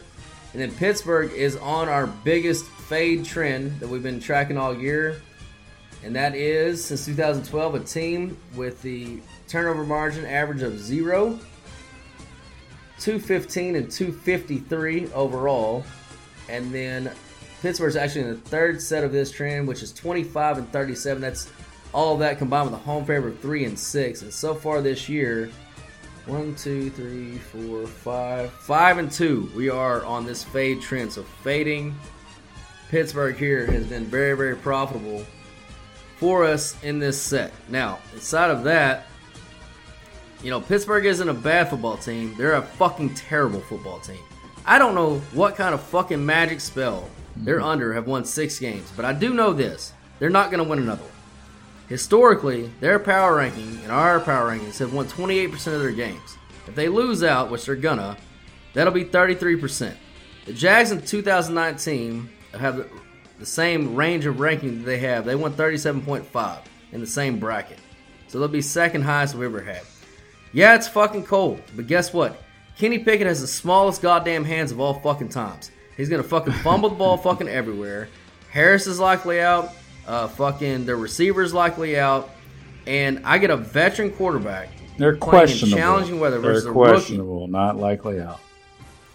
And 0.53 0.61
then 0.61 0.71
Pittsburgh 0.71 1.31
is 1.33 1.55
on 1.57 1.89
our 1.89 2.07
biggest 2.07 2.65
fade 2.65 3.25
trend 3.25 3.79
that 3.79 3.89
we've 3.89 4.03
been 4.03 4.19
tracking 4.19 4.57
all 4.57 4.73
year. 4.75 5.21
And 6.05 6.15
that 6.15 6.35
is, 6.35 6.85
since 6.85 7.03
2012, 7.05 7.75
a 7.75 7.79
team 7.79 8.37
with 8.55 8.79
the 8.83 9.19
turnover 9.47 9.83
margin 9.83 10.23
average 10.23 10.61
of 10.61 10.79
zero, 10.79 11.39
215 12.99 13.75
and 13.75 13.89
253 13.89 15.11
overall. 15.13 15.83
And 16.47 16.71
then 16.71 17.11
Pittsburgh's 17.63 17.95
actually 17.95 18.21
in 18.21 18.29
the 18.29 18.35
third 18.35 18.79
set 18.79 19.03
of 19.03 19.11
this 19.11 19.31
trend, 19.31 19.67
which 19.67 19.81
is 19.81 19.91
25 19.93 20.59
and 20.59 20.71
37. 20.71 21.19
That's 21.19 21.51
all 21.91 22.13
of 22.13 22.19
that 22.19 22.37
combined 22.37 22.69
with 22.69 22.79
a 22.79 22.83
home 22.83 23.03
favorite 23.03 23.33
of 23.33 23.39
three 23.39 23.65
and 23.65 23.77
six. 23.77 24.21
And 24.21 24.31
so 24.31 24.53
far 24.53 24.83
this 24.83 25.09
year, 25.09 25.49
one, 26.27 26.53
two, 26.53 26.91
three, 26.91 27.39
four, 27.39 27.87
five, 27.87 28.51
five 28.51 28.99
and 28.99 29.11
two. 29.11 29.51
We 29.55 29.71
are 29.71 30.05
on 30.05 30.23
this 30.23 30.43
fade 30.43 30.83
trend. 30.83 31.13
So 31.13 31.23
fading 31.23 31.95
Pittsburgh 32.89 33.35
here 33.35 33.65
has 33.65 33.87
been 33.87 34.05
very, 34.05 34.37
very 34.37 34.55
profitable 34.55 35.25
for 36.17 36.45
us 36.45 36.81
in 36.83 36.99
this 36.99 37.21
set. 37.21 37.53
Now, 37.69 37.99
inside 38.13 38.51
of 38.51 38.63
that, 38.63 39.07
you 40.43 40.49
know, 40.49 40.61
Pittsburgh 40.61 41.05
isn't 41.05 41.27
a 41.27 41.33
bad 41.33 41.69
football 41.69 41.97
team. 41.97 42.35
They're 42.37 42.53
a 42.53 42.61
fucking 42.61 43.15
terrible 43.15 43.61
football 43.61 43.99
team. 43.99 44.21
I 44.65 44.79
don't 44.79 44.95
know 44.95 45.19
what 45.33 45.55
kind 45.55 45.73
of 45.73 45.81
fucking 45.81 46.25
magic 46.25 46.59
spell 46.59 47.09
they're 47.37 47.57
mm-hmm. 47.57 47.65
under 47.65 47.93
have 47.93 48.07
won 48.07 48.25
six 48.25 48.59
games, 48.59 48.91
but 48.95 49.05
I 49.05 49.13
do 49.13 49.33
know 49.33 49.53
this. 49.53 49.93
They're 50.19 50.29
not 50.29 50.51
going 50.51 50.63
to 50.63 50.69
win 50.69 50.79
another 50.79 51.03
one. 51.03 51.11
Historically, 51.87 52.71
their 52.79 52.97
power 52.97 53.35
ranking 53.35 53.79
and 53.83 53.91
our 53.91 54.19
power 54.19 54.51
rankings 54.51 54.79
have 54.79 54.93
won 54.93 55.05
28% 55.05 55.51
of 55.73 55.81
their 55.81 55.91
games. 55.91 56.37
If 56.67 56.73
they 56.73 56.89
lose 56.89 57.23
out, 57.23 57.51
which 57.51 57.65
they're 57.65 57.75
gonna, 57.75 58.17
that'll 58.73 58.93
be 58.93 59.05
33%. 59.05 59.93
The 60.45 60.53
Jags 60.53 60.91
in 60.91 61.01
2019 61.01 62.29
have 62.53 62.89
the, 63.35 63.39
the 63.39 63.45
same 63.45 63.95
range 63.95 64.25
of 64.25 64.39
ranking 64.39 64.79
that 64.79 64.85
they 64.85 64.99
have. 64.99 65.25
They 65.25 65.35
won 65.35 65.53
37.5 65.53 66.57
in 66.91 67.01
the 67.01 67.07
same 67.07 67.39
bracket. 67.39 67.79
So 68.27 68.39
they'll 68.39 68.47
be 68.47 68.61
second 68.61 69.03
highest 69.03 69.35
we've 69.35 69.45
ever 69.49 69.61
had. 69.61 69.81
Yeah, 70.53 70.75
it's 70.75 70.87
fucking 70.87 71.23
cold, 71.25 71.61
but 71.75 71.87
guess 71.87 72.13
what? 72.13 72.41
Kenny 72.77 72.99
Pickett 72.99 73.27
has 73.27 73.41
the 73.41 73.47
smallest 73.47 74.01
goddamn 74.01 74.43
hands 74.43 74.71
of 74.71 74.79
all 74.79 74.93
fucking 74.95 75.29
times. 75.29 75.71
He's 75.95 76.09
gonna 76.09 76.23
fucking 76.23 76.53
fumble 76.53 76.89
the 76.89 76.95
ball 76.95 77.17
fucking 77.17 77.47
everywhere. 77.47 78.09
Harris 78.51 78.87
is 78.87 78.99
likely 78.99 79.39
out. 79.41 79.71
Uh, 80.07 80.27
fucking 80.27 80.85
their 80.85 80.97
receivers 80.97 81.53
likely 81.53 81.97
out, 81.97 82.29
and 82.85 83.21
I 83.25 83.37
get 83.37 83.49
a 83.49 83.57
veteran 83.57 84.11
quarterback. 84.11 84.69
They're 84.97 85.15
questionable. 85.17 85.77
challenging 85.77 86.19
weather 86.19 86.39
They're 86.39 86.51
versus 86.53 86.65
a 86.67 86.71
rookie. 86.71 86.91
questionable, 86.91 87.47
not 87.47 87.77
likely 87.77 88.21
out. 88.21 88.39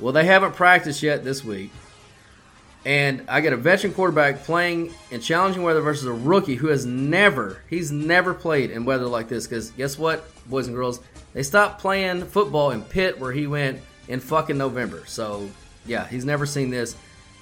Well, 0.01 0.13
they 0.13 0.25
haven't 0.25 0.55
practiced 0.55 1.03
yet 1.03 1.23
this 1.23 1.45
week. 1.45 1.71
And 2.85 3.25
I 3.29 3.41
get 3.41 3.53
a 3.53 3.57
veteran 3.57 3.93
quarterback 3.93 4.45
playing 4.45 4.95
in 5.11 5.21
challenging 5.21 5.63
weather 5.63 5.83
versus 5.83 6.07
a 6.07 6.13
rookie 6.13 6.55
who 6.55 6.69
has 6.69 6.87
never, 6.87 7.63
he's 7.69 7.93
never 7.93 8.33
played 8.33 8.71
in 8.71 8.85
weather 8.85 9.07
like 9.07 9.29
this. 9.29 9.47
Because 9.47 9.71
guess 9.73 9.99
what, 9.99 10.25
boys 10.49 10.67
and 10.67 10.75
girls? 10.75 11.01
They 11.35 11.43
stopped 11.43 11.81
playing 11.81 12.25
football 12.25 12.71
in 12.71 12.83
Pitt 12.83 13.19
where 13.19 13.33
he 13.33 13.47
went 13.47 13.81
in 14.09 14.19
fucking 14.21 14.57
November. 14.57 15.05
So, 15.07 15.49
yeah, 15.85 16.07
he's 16.09 16.25
never 16.25 16.47
seen 16.47 16.71
this. 16.71 16.97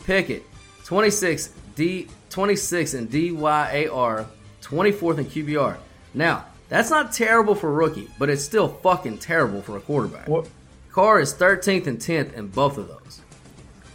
Pickett, 0.04 0.44
26 0.84 1.52
D 1.76 2.08
26 2.30 2.94
in 2.94 3.08
DYAR, 3.08 4.26
24th 4.62 5.18
in 5.18 5.24
QBR. 5.26 5.76
Now, 6.14 6.46
that's 6.68 6.90
not 6.90 7.12
terrible 7.12 7.54
for 7.54 7.68
a 7.68 7.72
rookie, 7.72 8.08
but 8.18 8.28
it's 8.28 8.44
still 8.44 8.68
fucking 8.68 9.18
terrible 9.18 9.62
for 9.62 9.76
a 9.76 9.80
quarterback. 9.80 10.28
What? 10.28 10.48
Carr 10.90 11.20
is 11.20 11.32
13th 11.32 11.86
and 11.86 11.98
10th 11.98 12.34
in 12.34 12.48
both 12.48 12.76
of 12.76 12.88
those. 12.88 13.20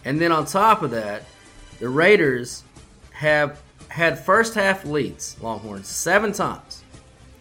And 0.06 0.20
then 0.20 0.32
on 0.32 0.46
top 0.46 0.82
of 0.82 0.92
that, 0.92 1.24
the 1.84 1.90
Raiders 1.90 2.64
have 3.12 3.60
had 3.90 4.18
first 4.18 4.56
half 4.56 4.86
leads, 4.86 5.36
Longhorns, 5.42 5.90
seven 5.90 6.32
times. 6.32 6.82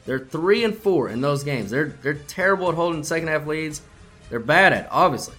They're 0.04 0.18
three 0.18 0.64
and 0.64 0.76
four 0.76 1.10
in 1.10 1.20
those 1.20 1.44
games. 1.44 1.70
They're 1.70 1.94
they're 2.02 2.14
terrible 2.14 2.68
at 2.68 2.74
holding 2.74 3.04
second 3.04 3.28
half 3.28 3.46
leads. 3.46 3.82
They're 4.30 4.40
bad 4.40 4.72
at 4.72 4.86
it, 4.86 4.88
obviously. 4.90 5.36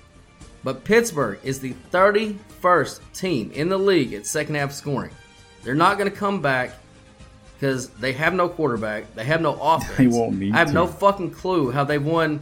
But 0.63 0.85
Pittsburgh 0.85 1.37
is 1.43 1.59
the 1.59 1.73
31st 1.91 3.01
team 3.13 3.51
in 3.51 3.67
the 3.67 3.77
league 3.77 4.13
at 4.13 4.25
second 4.25 4.55
half 4.55 4.71
scoring. 4.71 5.11
They're 5.63 5.75
not 5.75 5.97
going 5.97 6.09
to 6.09 6.15
come 6.15 6.41
back 6.41 6.71
because 7.59 7.89
they 7.89 8.13
have 8.13 8.33
no 8.33 8.47
quarterback. 8.47 9.13
They 9.15 9.25
have 9.25 9.41
no 9.41 9.55
offense. 9.61 9.97
They 9.97 10.07
won't 10.07 10.39
need 10.39 10.53
I 10.53 10.59
have 10.59 10.69
to. 10.69 10.73
no 10.73 10.87
fucking 10.87 11.31
clue 11.31 11.71
how 11.71 11.83
they 11.83 11.97
won. 11.97 12.39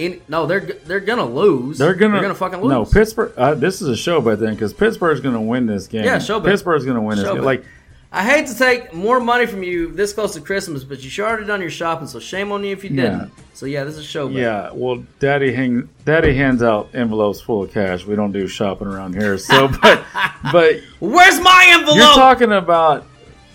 In 0.00 0.20
no, 0.28 0.46
they're 0.46 0.60
they're 0.60 1.00
gonna 1.00 1.26
lose. 1.26 1.78
They're 1.78 1.94
gonna, 1.94 2.14
they're 2.14 2.22
gonna 2.22 2.34
fucking 2.34 2.60
lose. 2.60 2.70
No, 2.70 2.84
Pittsburgh. 2.84 3.32
Uh, 3.36 3.54
this 3.54 3.82
is 3.82 3.88
a 3.88 3.96
show 3.96 4.20
bet 4.20 4.38
then 4.38 4.54
because 4.54 4.72
Pittsburgh's 4.72 5.20
gonna 5.20 5.42
win 5.42 5.66
this 5.66 5.86
game. 5.86 6.04
Yeah, 6.04 6.18
show 6.18 6.40
bet. 6.40 6.50
Pittsburgh's 6.52 6.84
gonna 6.84 7.02
win 7.02 7.18
this 7.18 7.28
game. 7.28 7.42
Like 7.42 7.64
I 8.12 8.24
hate 8.24 8.48
to 8.48 8.56
take 8.58 8.92
more 8.92 9.20
money 9.20 9.46
from 9.46 9.62
you 9.62 9.92
this 9.92 10.12
close 10.12 10.34
to 10.34 10.40
Christmas, 10.40 10.82
but 10.82 11.02
you 11.04 11.10
sure 11.10 11.26
already 11.28 11.46
done 11.46 11.60
your 11.60 11.70
shopping, 11.70 12.08
so 12.08 12.18
shame 12.18 12.50
on 12.50 12.64
you 12.64 12.72
if 12.72 12.82
you 12.82 12.90
Yeah. 12.90 13.02
didn't. 13.02 13.32
So 13.54 13.66
yeah, 13.66 13.84
this 13.84 13.94
is 13.96 14.00
a 14.00 14.08
show. 14.08 14.28
Yeah, 14.28 14.70
well, 14.72 15.04
Daddy 15.18 15.52
hang, 15.52 15.88
Daddy 16.04 16.34
hands 16.34 16.62
out 16.62 16.88
envelopes 16.94 17.40
full 17.40 17.62
of 17.62 17.72
cash. 17.72 18.06
We 18.06 18.16
don't 18.16 18.32
do 18.32 18.48
shopping 18.48 18.88
around 18.88 19.14
here. 19.14 19.36
So, 19.38 19.68
but 19.82 20.02
but 20.50 20.80
Where's 20.98 21.38
my 21.40 21.66
envelope? 21.72 21.98
you're 21.98 22.14
talking 22.14 22.52
about 22.52 23.04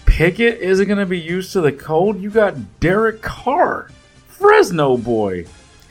Pickett 0.06 0.60
isn't 0.62 0.88
going 0.88 1.00
to 1.00 1.06
be 1.06 1.20
used 1.20 1.52
to 1.54 1.62
the 1.62 1.72
cold. 1.72 2.22
You 2.22 2.30
got 2.30 2.80
Derek 2.80 3.22
Carr, 3.22 3.90
Fresno 4.28 4.96
boy. 4.96 5.46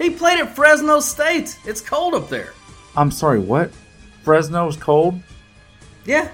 He 0.05 0.11
played 0.11 0.39
at 0.39 0.55
Fresno 0.55 1.01
State. 1.01 1.59
It's 1.65 1.81
cold 1.81 2.13
up 2.15 2.29
there. 2.29 2.53
I'm 2.95 3.11
sorry, 3.11 3.39
what? 3.39 3.71
Fresno's 4.23 4.77
cold. 4.77 5.19
Yeah. 6.05 6.31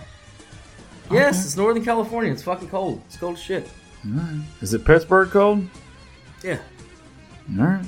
Yes, 1.09 1.45
it's 1.45 1.57
Northern 1.57 1.85
California. 1.85 2.33
It's 2.33 2.43
fucking 2.43 2.69
cold. 2.69 3.01
It's 3.07 3.17
cold 3.17 3.37
as 3.37 3.43
shit. 3.43 3.69
Is 4.61 4.75
it 4.75 4.85
Pittsburgh 4.85 5.31
cold? 5.31 5.67
Yeah. 6.43 6.59
All 7.59 7.65
right, 7.65 7.85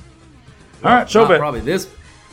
all 0.84 0.92
right. 0.92 1.10
Show 1.10 1.26
bet. 1.26 1.38
Probably 1.40 1.60
this. 1.60 1.88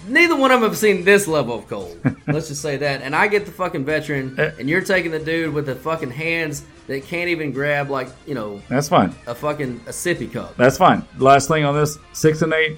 Neither 0.07 0.35
one 0.35 0.51
of 0.51 0.61
them 0.61 0.69
have 0.69 0.77
seen 0.77 1.03
this 1.03 1.27
level 1.27 1.57
of 1.59 1.67
cold. 1.67 1.99
Let's 2.27 2.47
just 2.49 2.61
say 2.61 2.77
that. 2.77 3.01
And 3.01 3.15
I 3.15 3.27
get 3.27 3.45
the 3.45 3.51
fucking 3.51 3.83
veteran, 3.85 4.35
Eh. 4.39 4.51
and 4.59 4.69
you're 4.69 4.81
taking 4.81 5.11
the 5.11 5.19
dude 5.19 5.53
with 5.53 5.65
the 5.65 5.75
fucking 5.75 6.11
hands 6.11 6.63
that 6.87 7.03
can't 7.05 7.29
even 7.29 7.51
grab 7.51 7.89
like 7.89 8.09
you 8.27 8.33
know 8.35 8.61
That's 8.69 8.89
fine. 8.89 9.13
a 9.27 9.33
fucking 9.35 9.81
a 9.87 9.91
sippy 9.91 10.31
cup. 10.31 10.55
That's 10.57 10.77
fine. 10.77 11.03
Last 11.17 11.47
thing 11.47 11.63
on 11.65 11.75
this: 11.75 11.97
six 12.13 12.41
and 12.41 12.53
eight 12.53 12.77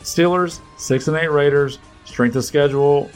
Steelers, 0.00 0.60
six 0.78 1.08
and 1.08 1.16
eight 1.16 1.30
Raiders. 1.30 1.78
Strength 2.04 2.36
of 2.36 2.44
schedule 2.44 3.10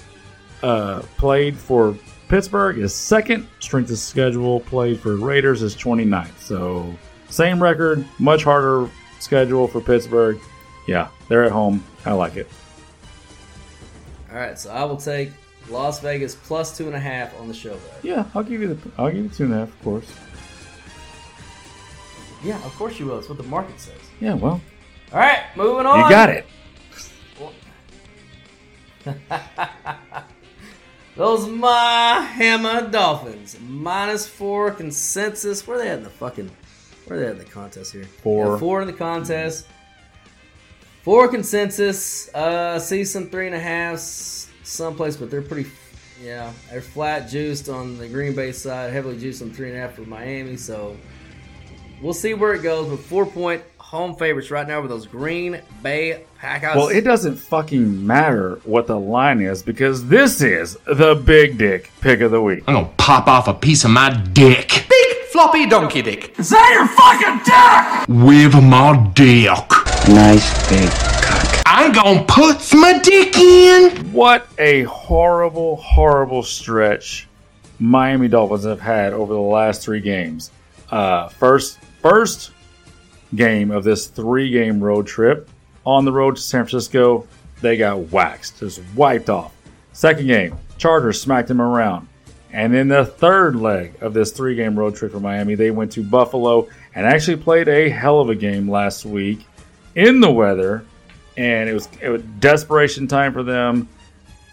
uh, 0.63 1.01
played 1.17 1.57
for 1.57 1.97
Pittsburgh 2.29 2.79
is 2.79 2.95
second. 2.95 3.47
Strength 3.61 3.91
of 3.91 3.99
schedule 3.99 4.61
played 4.61 5.01
for 5.01 5.17
Raiders 5.17 5.63
is 5.63 5.75
29th. 5.75 6.39
So 6.39 6.95
same 7.29 7.63
record, 7.63 8.07
much 8.19 8.45
harder 8.45 8.89
schedule 9.21 9.67
for 9.67 9.81
Pittsburgh. 9.81 10.39
Yeah, 10.87 11.09
they're 11.29 11.45
at 11.45 11.53
home. 11.53 11.83
I 12.05 12.13
like 12.13 12.37
it. 12.37 12.49
All 14.31 14.37
right, 14.37 14.59
so 14.59 14.71
I 14.71 14.85
will 14.85 14.97
take 14.97 15.31
Las 15.71 16.01
Vegas 16.01 16.35
plus 16.35 16.77
two 16.77 16.87
and 16.87 16.95
a 16.95 17.01
half 17.01 17.39
on 17.41 17.49
the 17.49 17.55
show. 17.55 17.75
Bet. 17.75 18.01
Yeah, 18.03 18.25
I'll 18.35 18.43
give 18.43 18.61
you 18.61 18.75
the. 18.75 18.91
I'll 18.99 19.11
give 19.11 19.25
you 19.25 19.29
two 19.31 19.45
and 19.45 19.55
a 19.55 19.59
half, 19.59 19.69
of 19.69 19.83
course. 19.83 20.13
Yeah, 22.43 22.63
of 22.65 22.75
course 22.75 22.99
you 23.01 23.07
will. 23.07 23.19
It's 23.19 23.29
what 23.29 23.39
the 23.39 23.45
market 23.45 23.81
says. 23.81 23.99
Yeah, 24.21 24.35
well, 24.35 24.61
All 25.13 25.19
right, 25.19 25.45
moving 25.57 25.87
on. 25.87 26.01
you 26.01 26.11
got 26.11 26.29
it. 26.29 26.47
Those 31.17 31.47
Miami 31.49 32.91
Dolphins 32.91 33.57
minus 33.61 34.27
four 34.27 34.71
consensus. 34.73 35.67
Where 35.67 35.77
are 35.77 35.81
they 35.81 35.89
at 35.89 35.99
in 35.99 36.05
the 36.05 36.11
fucking? 36.11 36.51
Where 37.07 37.19
are 37.19 37.23
they 37.23 37.27
at 37.27 37.33
in 37.33 37.39
the 37.39 37.45
contest 37.45 37.93
here? 37.93 38.05
Four. 38.05 38.53
Yeah, 38.53 38.59
four 38.59 38.81
in 38.81 38.87
the 38.87 38.93
contest. 38.93 39.67
Four 41.03 41.29
consensus. 41.29 42.35
Uh, 42.35 42.79
see 42.79 43.05
some 43.05 43.29
three 43.29 43.47
and 43.47 43.55
a 43.55 43.61
halves 43.61 44.51
someplace, 44.63 45.17
but 45.17 45.31
they're 45.31 45.43
pretty. 45.43 45.71
Yeah, 46.23 46.53
they're 46.71 46.81
flat 46.81 47.29
juiced 47.29 47.69
on 47.69 47.99
the 47.99 48.09
Green 48.09 48.35
Bay 48.35 48.53
side, 48.53 48.93
heavily 48.93 49.19
juiced 49.19 49.43
on 49.43 49.51
three 49.51 49.69
and 49.69 49.77
a 49.77 49.81
half 49.81 49.95
for 49.95 50.03
Miami. 50.03 50.57
So 50.57 50.97
we'll 52.03 52.15
see 52.15 52.35
where 52.35 52.55
it 52.55 52.63
goes. 52.63 52.89
But 52.89 53.01
four 53.01 53.27
point 53.27 53.63
home 53.95 54.17
favorites 54.17 54.51
right 54.51 54.67
now 54.67 54.81
with 54.81 54.91
those 54.91 55.07
Green 55.07 55.61
Bay 55.81 56.25
Packers. 56.39 56.75
Well, 56.75 56.89
it 56.89 57.03
doesn't 57.03 57.37
fucking 57.37 58.05
matter 58.05 58.57
what 58.65 58.89
the 58.89 58.99
line 58.99 59.41
is 59.41 59.63
because 59.63 60.09
this 60.09 60.43
is 60.43 60.77
the 60.85 61.15
big 61.15 61.59
dick 61.59 61.93
pick 62.01 62.21
of 62.21 62.33
the 62.33 62.43
week. 62.43 62.65
I'm 62.67 62.75
gonna 62.75 62.91
pop 62.97 63.29
off 63.29 63.47
a 63.47 63.55
piece 63.55 63.85
of 63.85 63.93
my 63.93 64.11
dick 64.33 64.87
Big 64.91 65.17
floppy 65.31 65.67
donkey 65.67 66.03
dick. 66.03 66.37
Is 66.39 66.51
that 66.51 66.71
your 66.75 66.89
fucking 66.89 67.39
dick? 67.45 68.09
with 68.09 68.65
my 68.65 69.11
dick. 69.15 69.71
Nice 70.09 70.69
big 70.69 70.91
cock. 70.91 71.63
I'm 71.65 71.93
gonna 71.93 72.25
put 72.25 72.75
my 72.75 72.99
dick 72.99 73.37
in. 73.37 74.13
What 74.13 74.49
a 74.59 74.83
horrible, 74.83 75.77
horrible 75.77 76.43
stretch 76.43 77.29
Miami 77.79 78.27
Dolphins 78.27 78.65
have 78.65 78.81
had 78.81 79.13
over 79.13 79.33
the 79.33 79.41
last 79.41 79.83
three 79.83 80.01
games. 80.01 80.51
Uh, 80.91 81.29
first, 81.29 81.79
first 82.03 82.51
game 83.37 83.71
of 83.71 83.85
this 83.85 84.07
three-game 84.07 84.83
road 84.83 85.07
trip 85.07 85.49
on 85.87 86.05
the 86.05 86.13
road 86.13 86.37
to 86.37 86.43
San 86.43 86.65
Francisco, 86.65 87.27
they 87.61 87.77
got 87.77 88.11
waxed, 88.11 88.59
just 88.61 88.83
wiped 88.95 89.31
off. 89.31 89.55
Second 89.93 90.27
game, 90.27 90.57
Chargers 90.77 91.21
smacked 91.21 91.49
them 91.49 91.61
around. 91.61 92.09
And 92.53 92.73
then 92.73 92.89
the 92.89 93.05
third 93.05 93.57
leg 93.57 93.95
of 94.01 94.15
this 94.15 94.31
three 94.31 94.55
game 94.55 94.79
road 94.79 94.95
trip 94.95 95.13
for 95.13 95.21
Miami, 95.21 95.57
they 95.57 95.71
went 95.71 95.93
to 95.93 96.03
Buffalo 96.03 96.69
and 96.95 97.07
actually 97.07 97.37
played 97.37 97.69
a 97.69 97.89
hell 97.89 98.21
of 98.21 98.31
a 98.31 98.35
game 98.35 98.71
last 98.71 99.05
week 99.05 99.45
in 99.95 100.21
the 100.21 100.31
weather. 100.31 100.85
And 101.37 101.69
it 101.69 101.75
was, 101.75 101.89
it 102.01 102.11
was 102.11 102.23
desperation 102.39 103.09
time 103.09 103.33
for 103.33 103.43
them. 103.43 103.89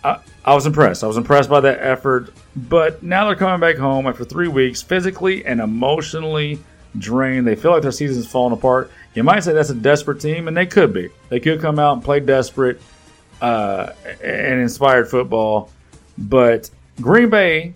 I, 0.03 0.19
I 0.43 0.55
was 0.55 0.65
impressed. 0.65 1.03
I 1.03 1.07
was 1.07 1.17
impressed 1.17 1.49
by 1.49 1.59
that 1.59 1.79
effort. 1.79 2.33
But 2.55 3.03
now 3.03 3.27
they're 3.27 3.35
coming 3.35 3.59
back 3.59 3.77
home 3.77 4.07
after 4.07 4.25
three 4.25 4.47
weeks, 4.47 4.81
physically 4.81 5.45
and 5.45 5.61
emotionally 5.61 6.59
drained. 6.97 7.47
They 7.47 7.55
feel 7.55 7.71
like 7.71 7.81
their 7.81 7.91
season's 7.91 8.27
falling 8.27 8.53
apart. 8.53 8.91
You 9.13 9.23
might 9.23 9.43
say 9.43 9.53
that's 9.53 9.69
a 9.69 9.75
desperate 9.75 10.21
team, 10.21 10.47
and 10.47 10.55
they 10.55 10.65
could 10.65 10.93
be. 10.93 11.09
They 11.29 11.39
could 11.39 11.61
come 11.61 11.79
out 11.79 11.93
and 11.93 12.03
play 12.03 12.19
desperate 12.19 12.81
uh, 13.41 13.91
and 14.23 14.61
inspired 14.61 15.09
football. 15.09 15.69
But 16.17 16.69
Green 17.01 17.29
Bay 17.29 17.73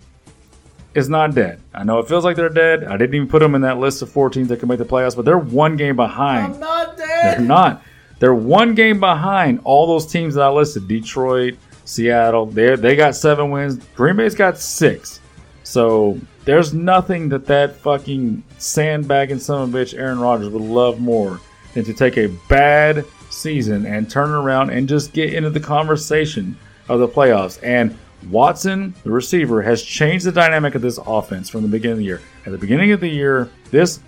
is 0.94 1.08
not 1.08 1.34
dead. 1.34 1.60
I 1.74 1.84
know 1.84 1.98
it 1.98 2.08
feels 2.08 2.24
like 2.24 2.36
they're 2.36 2.48
dead. 2.48 2.84
I 2.84 2.96
didn't 2.96 3.14
even 3.14 3.28
put 3.28 3.40
them 3.40 3.54
in 3.54 3.60
that 3.62 3.78
list 3.78 4.00
of 4.00 4.10
four 4.10 4.30
teams 4.30 4.48
that 4.48 4.60
can 4.60 4.68
make 4.68 4.78
the 4.78 4.84
playoffs, 4.84 5.14
but 5.14 5.24
they're 5.24 5.38
one 5.38 5.76
game 5.76 5.96
behind. 5.96 6.54
I'm 6.54 6.60
not 6.60 6.96
They're 6.96 7.40
not. 7.40 7.82
They're 8.18 8.34
one 8.34 8.74
game 8.74 8.98
behind 8.98 9.60
all 9.64 9.86
those 9.86 10.06
teams 10.06 10.34
that 10.34 10.42
I 10.42 10.48
listed: 10.48 10.88
Detroit, 10.88 11.56
Seattle. 11.84 12.46
They 12.46 12.76
they 12.76 12.96
got 12.96 13.14
seven 13.14 13.50
wins. 13.50 13.76
Green 13.94 14.16
Bay's 14.16 14.34
got 14.34 14.58
six. 14.58 15.20
So 15.64 16.18
there's 16.46 16.72
nothing 16.72 17.28
that 17.28 17.44
that 17.46 17.76
fucking 17.76 18.42
sandbagging 18.56 19.38
son 19.38 19.62
of 19.62 19.74
a 19.74 19.78
bitch 19.78 19.98
Aaron 19.98 20.18
Rodgers 20.18 20.48
would 20.48 20.62
love 20.62 20.98
more 20.98 21.40
than 21.74 21.84
to 21.84 21.92
take 21.92 22.16
a 22.16 22.28
bad 22.48 23.04
season 23.28 23.84
and 23.84 24.08
turn 24.08 24.30
around 24.30 24.70
and 24.70 24.88
just 24.88 25.12
get 25.12 25.34
into 25.34 25.50
the 25.50 25.60
conversation 25.60 26.56
of 26.88 27.00
the 27.00 27.08
playoffs. 27.08 27.62
And 27.62 27.98
Watson, 28.30 28.94
the 29.02 29.10
receiver, 29.10 29.60
has 29.60 29.82
changed 29.82 30.24
the 30.24 30.32
dynamic 30.32 30.74
of 30.74 30.82
this 30.82 30.98
offense 31.04 31.50
from 31.50 31.62
the 31.62 31.68
beginning 31.68 31.92
of 31.92 31.98
the 31.98 32.04
year. 32.04 32.22
At 32.46 32.52
the 32.52 32.58
beginning 32.58 32.92
of 32.92 33.00
the 33.00 33.08
year, 33.08 33.50
this 33.70 34.00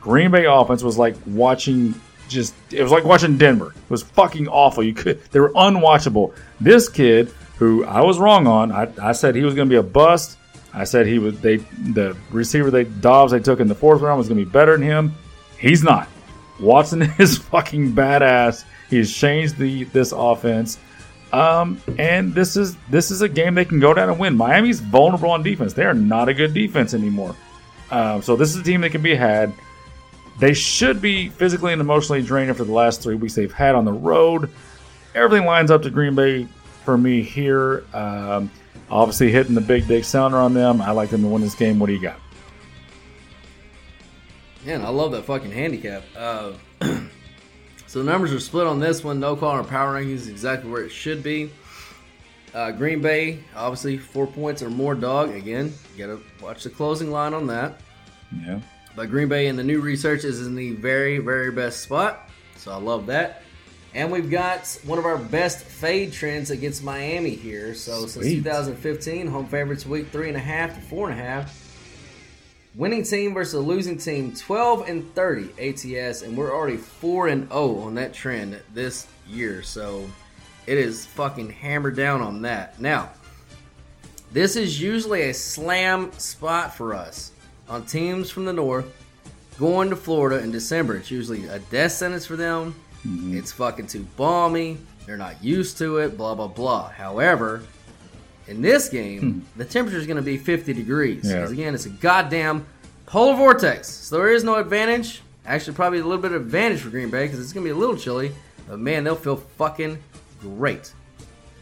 Green 0.00 0.30
Bay 0.30 0.44
offense 0.44 0.82
was 0.82 0.98
like 0.98 1.16
watching 1.24 1.94
just 2.28 2.54
it 2.72 2.82
was 2.82 2.90
like 2.90 3.04
watching 3.04 3.38
Denver. 3.38 3.68
It 3.68 3.90
was 3.90 4.02
fucking 4.02 4.48
awful. 4.48 4.82
You 4.82 4.92
could 4.92 5.22
they 5.30 5.38
were 5.38 5.52
unwatchable. 5.52 6.34
This 6.60 6.88
kid 6.88 7.32
who 7.58 7.84
I 7.84 8.02
was 8.02 8.18
wrong 8.18 8.46
on, 8.46 8.72
I, 8.72 8.88
I 9.00 9.12
said 9.12 9.36
he 9.36 9.42
was 9.42 9.54
gonna 9.54 9.70
be 9.70 9.76
a 9.76 9.82
bust. 9.82 10.36
I 10.76 10.84
said 10.84 11.06
he 11.06 11.18
was 11.18 11.40
they 11.40 11.56
the 11.56 12.14
receiver 12.30 12.70
they 12.70 12.84
Doubs 12.84 13.32
they 13.32 13.40
took 13.40 13.60
in 13.60 13.66
the 13.66 13.74
fourth 13.74 14.02
round 14.02 14.18
was 14.18 14.28
gonna 14.28 14.44
be 14.44 14.44
better 14.44 14.72
than 14.72 14.82
him. 14.82 15.14
He's 15.58 15.82
not. 15.82 16.06
Watson 16.60 17.02
is 17.18 17.38
fucking 17.38 17.92
badass. 17.92 18.64
He's 18.90 19.12
changed 19.12 19.56
the 19.56 19.84
this 19.84 20.12
offense. 20.12 20.78
Um, 21.32 21.80
and 21.98 22.34
this 22.34 22.56
is 22.56 22.76
this 22.90 23.10
is 23.10 23.22
a 23.22 23.28
game 23.28 23.54
they 23.54 23.64
can 23.64 23.80
go 23.80 23.94
down 23.94 24.10
and 24.10 24.18
win. 24.18 24.36
Miami's 24.36 24.80
vulnerable 24.80 25.30
on 25.30 25.42
defense. 25.42 25.72
They 25.72 25.84
are 25.84 25.94
not 25.94 26.28
a 26.28 26.34
good 26.34 26.52
defense 26.52 26.92
anymore. 26.92 27.34
Um, 27.90 28.20
so 28.20 28.36
this 28.36 28.50
is 28.50 28.60
a 28.60 28.62
team 28.62 28.82
that 28.82 28.90
can 28.90 29.02
be 29.02 29.14
had. 29.14 29.52
They 30.38 30.52
should 30.52 31.00
be 31.00 31.30
physically 31.30 31.72
and 31.72 31.80
emotionally 31.80 32.20
drained 32.20 32.50
after 32.50 32.64
the 32.64 32.72
last 32.72 33.02
three 33.02 33.14
weeks 33.14 33.34
they've 33.34 33.52
had 33.52 33.74
on 33.74 33.86
the 33.86 33.92
road. 33.92 34.50
Everything 35.14 35.46
lines 35.46 35.70
up 35.70 35.82
to 35.82 35.90
Green 35.90 36.14
Bay 36.14 36.46
for 36.84 36.98
me 36.98 37.22
here. 37.22 37.84
Um, 37.94 38.50
obviously, 38.90 39.30
hitting 39.30 39.54
the 39.54 39.60
big 39.60 39.86
dick 39.86 40.04
sounder 40.04 40.38
on 40.38 40.54
them. 40.54 40.80
I 40.80 40.90
like 40.90 41.10
them 41.10 41.22
to 41.22 41.28
win 41.28 41.42
this 41.42 41.54
game. 41.54 41.78
What 41.78 41.86
do 41.86 41.92
you 41.92 42.02
got? 42.02 42.18
Man, 44.64 44.82
I 44.82 44.88
love 44.88 45.12
that 45.12 45.24
fucking 45.24 45.52
handicap. 45.52 46.02
Uh, 46.16 46.52
so 47.86 47.98
the 48.00 48.04
numbers 48.04 48.32
are 48.32 48.40
split 48.40 48.66
on 48.66 48.80
this 48.80 49.04
one. 49.04 49.20
No 49.20 49.36
call 49.36 49.50
on 49.50 49.64
power 49.66 49.94
rankings 49.94 50.28
exactly 50.28 50.70
where 50.70 50.82
it 50.82 50.90
should 50.90 51.22
be. 51.22 51.50
Uh, 52.52 52.70
Green 52.70 53.00
Bay, 53.00 53.40
obviously, 53.54 53.98
four 53.98 54.26
points 54.26 54.62
or 54.62 54.70
more 54.70 54.94
dog. 54.94 55.34
Again, 55.34 55.72
you 55.94 56.06
gotta 56.06 56.20
watch 56.42 56.64
the 56.64 56.70
closing 56.70 57.10
line 57.10 57.34
on 57.34 57.46
that. 57.48 57.80
Yeah. 58.44 58.60
But 58.96 59.10
Green 59.10 59.28
Bay 59.28 59.46
in 59.46 59.56
the 59.56 59.62
new 59.62 59.80
research 59.80 60.24
is 60.24 60.46
in 60.46 60.54
the 60.54 60.72
very, 60.72 61.18
very 61.18 61.52
best 61.52 61.80
spot. 61.80 62.30
So 62.56 62.72
I 62.72 62.76
love 62.76 63.06
that. 63.06 63.42
And 63.96 64.12
we've 64.12 64.30
got 64.30 64.78
one 64.84 64.98
of 64.98 65.06
our 65.06 65.16
best 65.16 65.60
fade 65.60 66.12
trends 66.12 66.50
against 66.50 66.84
Miami 66.84 67.30
here. 67.30 67.72
So 67.72 68.06
since 68.06 68.26
2015, 68.26 69.26
home 69.26 69.46
favorites 69.46 69.86
week 69.86 70.08
three 70.08 70.28
and 70.28 70.36
a 70.36 70.40
half 70.40 70.74
to 70.74 70.82
four 70.82 71.08
and 71.08 71.18
a 71.18 71.22
half. 71.22 71.62
Winning 72.74 73.04
team 73.04 73.32
versus 73.32 73.54
a 73.54 73.60
losing 73.60 73.96
team, 73.96 74.34
12 74.34 74.86
and 74.86 75.14
30 75.14 75.98
ATS, 75.98 76.20
and 76.20 76.36
we're 76.36 76.54
already 76.54 76.76
4 76.76 77.28
and 77.28 77.48
0 77.48 77.78
on 77.78 77.94
that 77.94 78.12
trend 78.12 78.60
this 78.74 79.06
year. 79.26 79.62
So 79.62 80.06
it 80.66 80.76
is 80.76 81.06
fucking 81.06 81.48
hammered 81.48 81.96
down 81.96 82.20
on 82.20 82.42
that. 82.42 82.78
Now, 82.78 83.08
this 84.30 84.56
is 84.56 84.78
usually 84.78 85.30
a 85.30 85.32
slam 85.32 86.12
spot 86.18 86.74
for 86.74 86.92
us 86.92 87.32
on 87.66 87.86
teams 87.86 88.28
from 88.28 88.44
the 88.44 88.52
north 88.52 88.94
going 89.58 89.88
to 89.88 89.96
Florida 89.96 90.44
in 90.44 90.50
December. 90.50 90.96
It's 90.96 91.10
usually 91.10 91.46
a 91.46 91.60
death 91.60 91.92
sentence 91.92 92.26
for 92.26 92.36
them. 92.36 92.74
Mm-hmm. 93.06 93.38
It's 93.38 93.52
fucking 93.52 93.86
too 93.86 94.06
balmy. 94.16 94.78
They're 95.06 95.16
not 95.16 95.42
used 95.42 95.78
to 95.78 95.98
it, 95.98 96.16
blah, 96.16 96.34
blah, 96.34 96.48
blah. 96.48 96.88
However, 96.88 97.62
in 98.48 98.60
this 98.60 98.88
game, 98.88 99.20
hmm. 99.20 99.40
the 99.58 99.64
temperature 99.64 99.98
is 99.98 100.06
going 100.06 100.16
to 100.16 100.22
be 100.22 100.36
50 100.36 100.72
degrees. 100.72 101.24
Yeah. 101.24 101.36
Because 101.36 101.52
again, 101.52 101.74
it's 101.74 101.86
a 101.86 101.90
goddamn 101.90 102.66
polar 103.06 103.36
vortex. 103.36 103.88
So 103.88 104.16
there 104.16 104.32
is 104.32 104.44
no 104.44 104.56
advantage. 104.56 105.22
Actually, 105.44 105.74
probably 105.74 106.00
a 106.00 106.04
little 106.04 106.20
bit 106.20 106.32
of 106.32 106.42
advantage 106.42 106.80
for 106.80 106.90
Green 106.90 107.08
Bay 107.08 107.24
because 107.24 107.38
it's 107.38 107.52
going 107.52 107.64
to 107.64 107.72
be 107.72 107.76
a 107.76 107.78
little 107.78 107.96
chilly. 107.96 108.32
But 108.68 108.80
man, 108.80 109.04
they'll 109.04 109.14
feel 109.14 109.36
fucking 109.36 109.98
great. 110.40 110.92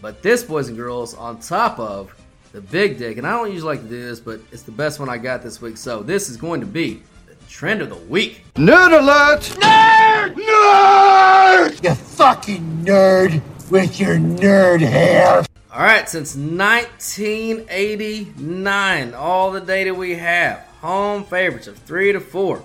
But 0.00 0.22
this, 0.22 0.42
boys 0.42 0.68
and 0.68 0.76
girls, 0.76 1.14
on 1.14 1.40
top 1.40 1.78
of 1.78 2.14
the 2.52 2.60
big 2.60 2.98
dick, 2.98 3.18
and 3.18 3.26
I 3.26 3.32
don't 3.32 3.52
usually 3.52 3.76
like 3.76 3.82
to 3.82 3.88
do 3.88 4.02
this, 4.02 4.20
but 4.20 4.40
it's 4.52 4.62
the 4.62 4.72
best 4.72 5.00
one 5.00 5.08
I 5.08 5.18
got 5.18 5.42
this 5.42 5.60
week. 5.60 5.76
So 5.76 6.02
this 6.02 6.30
is 6.30 6.36
going 6.36 6.60
to 6.60 6.66
be 6.66 7.02
trend 7.48 7.82
of 7.82 7.88
the 7.90 7.96
week. 7.96 8.44
Nerd 8.54 8.98
alert! 8.98 9.42
Nerd! 9.60 10.34
Nerd! 10.34 11.82
You 11.82 11.94
fucking 11.94 12.84
nerd 12.84 13.42
with 13.70 13.98
your 14.00 14.16
nerd 14.16 14.80
hair. 14.80 15.44
All 15.72 15.80
right, 15.80 16.08
since 16.08 16.36
1989, 16.36 19.14
all 19.14 19.50
the 19.50 19.60
data 19.60 19.92
we 19.92 20.14
have, 20.14 20.60
home 20.80 21.24
favorites 21.24 21.66
of 21.66 21.76
three 21.78 22.12
to 22.12 22.20
four. 22.20 22.64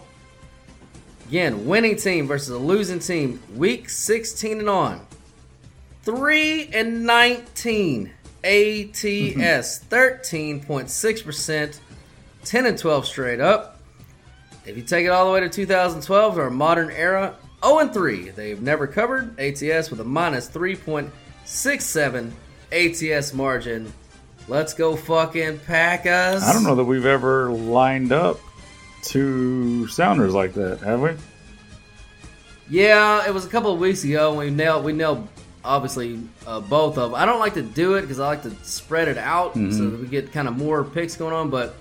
Again, 1.28 1.66
winning 1.66 1.96
team 1.96 2.28
versus 2.28 2.50
a 2.50 2.58
losing 2.58 3.00
team, 3.00 3.42
week 3.56 3.90
16 3.90 4.60
and 4.60 4.70
on. 4.70 5.06
3 6.04 6.70
and 6.74 7.04
19 7.06 8.12
ATS, 8.44 9.80
13.6%, 9.90 11.80
10 12.46 12.66
and 12.66 12.78
12 12.78 13.06
straight 13.06 13.40
up. 13.40 13.79
If 14.70 14.78
you 14.78 14.84
take 14.84 15.06
it 15.06 15.10
all 15.10 15.26
the 15.26 15.32
way 15.32 15.40
to 15.40 15.50
2012, 15.50 16.38
our 16.38 16.50
modern 16.52 16.92
era, 16.92 17.36
0 17.66 17.80
and 17.80 17.92
3. 17.94 18.30
They've 18.30 18.62
never 18.62 18.86
covered 18.86 19.40
ATS 19.40 19.90
with 19.90 20.00
a 20.00 20.04
minus 20.04 20.48
3.67 20.50 22.32
ATS 22.72 23.34
margin. 23.34 23.92
Let's 24.48 24.74
go 24.76 24.96
fucking 24.96 25.60
pack 25.66 26.06
us. 26.06 26.44
I 26.44 26.54
don't 26.54 26.64
know 26.64 26.76
that 26.76 26.84
we've 26.86 27.06
ever 27.08 27.50
lined 27.52 28.12
up 28.12 28.40
two 29.04 29.88
sounders 29.88 30.34
like 30.36 30.54
that, 30.54 30.80
have 30.82 31.02
we? 31.02 31.12
Yeah, 32.70 33.28
it 33.28 33.34
was 33.34 33.46
a 33.46 33.50
couple 33.50 33.74
of 33.74 33.80
weeks 33.80 34.04
ago. 34.04 34.30
And 34.30 34.38
we 34.40 34.50
nailed 34.52 34.86
we 34.86 34.94
nailed 34.94 35.28
obviously 35.66 36.20
uh, 36.46 36.60
both 36.60 36.98
of 36.98 37.12
them. 37.12 37.20
I 37.20 37.26
don't 37.26 37.40
like 37.40 37.56
to 37.56 37.62
do 37.64 37.96
it 37.96 38.02
because 38.02 38.20
I 38.20 38.28
like 38.28 38.44
to 38.44 38.52
spread 38.64 39.08
it 39.08 39.18
out 39.18 39.54
so 39.56 39.60
Mhm. 39.60 39.92
that 39.92 40.00
we 40.02 40.08
get 40.08 40.32
kind 40.32 40.48
of 40.48 40.56
more 40.58 40.84
picks 40.84 41.16
going 41.16 41.34
on. 41.34 41.50
But 41.50 41.76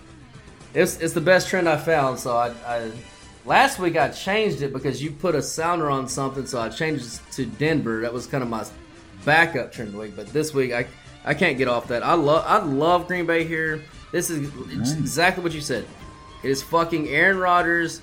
it's 0.74 0.98
it's 1.00 1.14
the 1.14 1.20
best 1.20 1.48
trend 1.48 1.68
I 1.68 1.76
found. 1.76 2.18
So 2.18 2.36
I, 2.36 2.52
I 2.66 2.90
last 3.44 3.78
week 3.78 3.96
I 3.96 4.08
changed 4.08 4.62
it 4.62 4.72
because 4.72 5.02
you 5.02 5.10
put 5.10 5.34
a 5.34 5.42
sounder 5.42 5.90
on 5.90 6.08
something, 6.08 6.46
so 6.46 6.60
I 6.60 6.68
changed 6.68 7.04
it 7.06 7.32
to 7.32 7.46
Denver. 7.46 8.02
That 8.02 8.12
was 8.12 8.26
kind 8.26 8.42
of 8.42 8.50
my 8.50 8.64
backup 9.24 9.72
trend 9.72 9.88
of 9.88 9.94
the 9.94 10.00
week. 10.00 10.16
But 10.16 10.28
this 10.32 10.52
week 10.54 10.72
I 10.72 10.86
I 11.24 11.34
can't 11.34 11.58
get 11.58 11.68
off 11.68 11.88
that. 11.88 12.02
I 12.02 12.14
love 12.14 12.44
I 12.46 12.58
love 12.64 13.06
Green 13.08 13.26
Bay 13.26 13.44
here. 13.44 13.82
This 14.12 14.30
is 14.30 14.48
exactly 14.98 15.42
what 15.44 15.52
you 15.52 15.60
said. 15.60 15.84
It 16.42 16.50
is 16.50 16.62
fucking 16.62 17.08
Aaron 17.08 17.38
Rodgers 17.38 18.00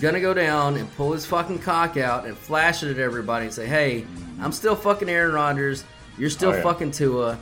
gonna 0.00 0.20
go 0.20 0.32
down 0.34 0.76
and 0.76 0.90
pull 0.96 1.12
his 1.12 1.26
fucking 1.26 1.58
cock 1.60 1.96
out 1.96 2.24
and 2.26 2.36
flash 2.36 2.82
it 2.82 2.90
at 2.90 2.98
everybody 2.98 3.46
and 3.46 3.54
say, 3.54 3.66
"Hey, 3.66 4.04
I'm 4.40 4.52
still 4.52 4.74
fucking 4.76 5.08
Aaron 5.08 5.34
Rodgers. 5.34 5.84
You're 6.16 6.30
still 6.30 6.50
Oh, 6.50 6.56
yeah. 6.56 6.62
fucking 6.62 6.92
Tua. 6.92 7.38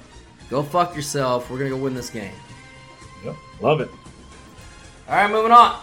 Go 0.51 0.62
fuck 0.62 0.97
yourself. 0.97 1.51
We're 1.51 1.59
gonna 1.59 1.70
go 1.70 1.76
win 1.76 1.94
this 1.94 2.10
game." 2.10 2.32
Yep, 3.24 3.36
love 3.60 3.80
it. 3.80 3.90
All 5.08 5.16
right, 5.16 5.30
moving 5.30 5.52
on. 5.52 5.78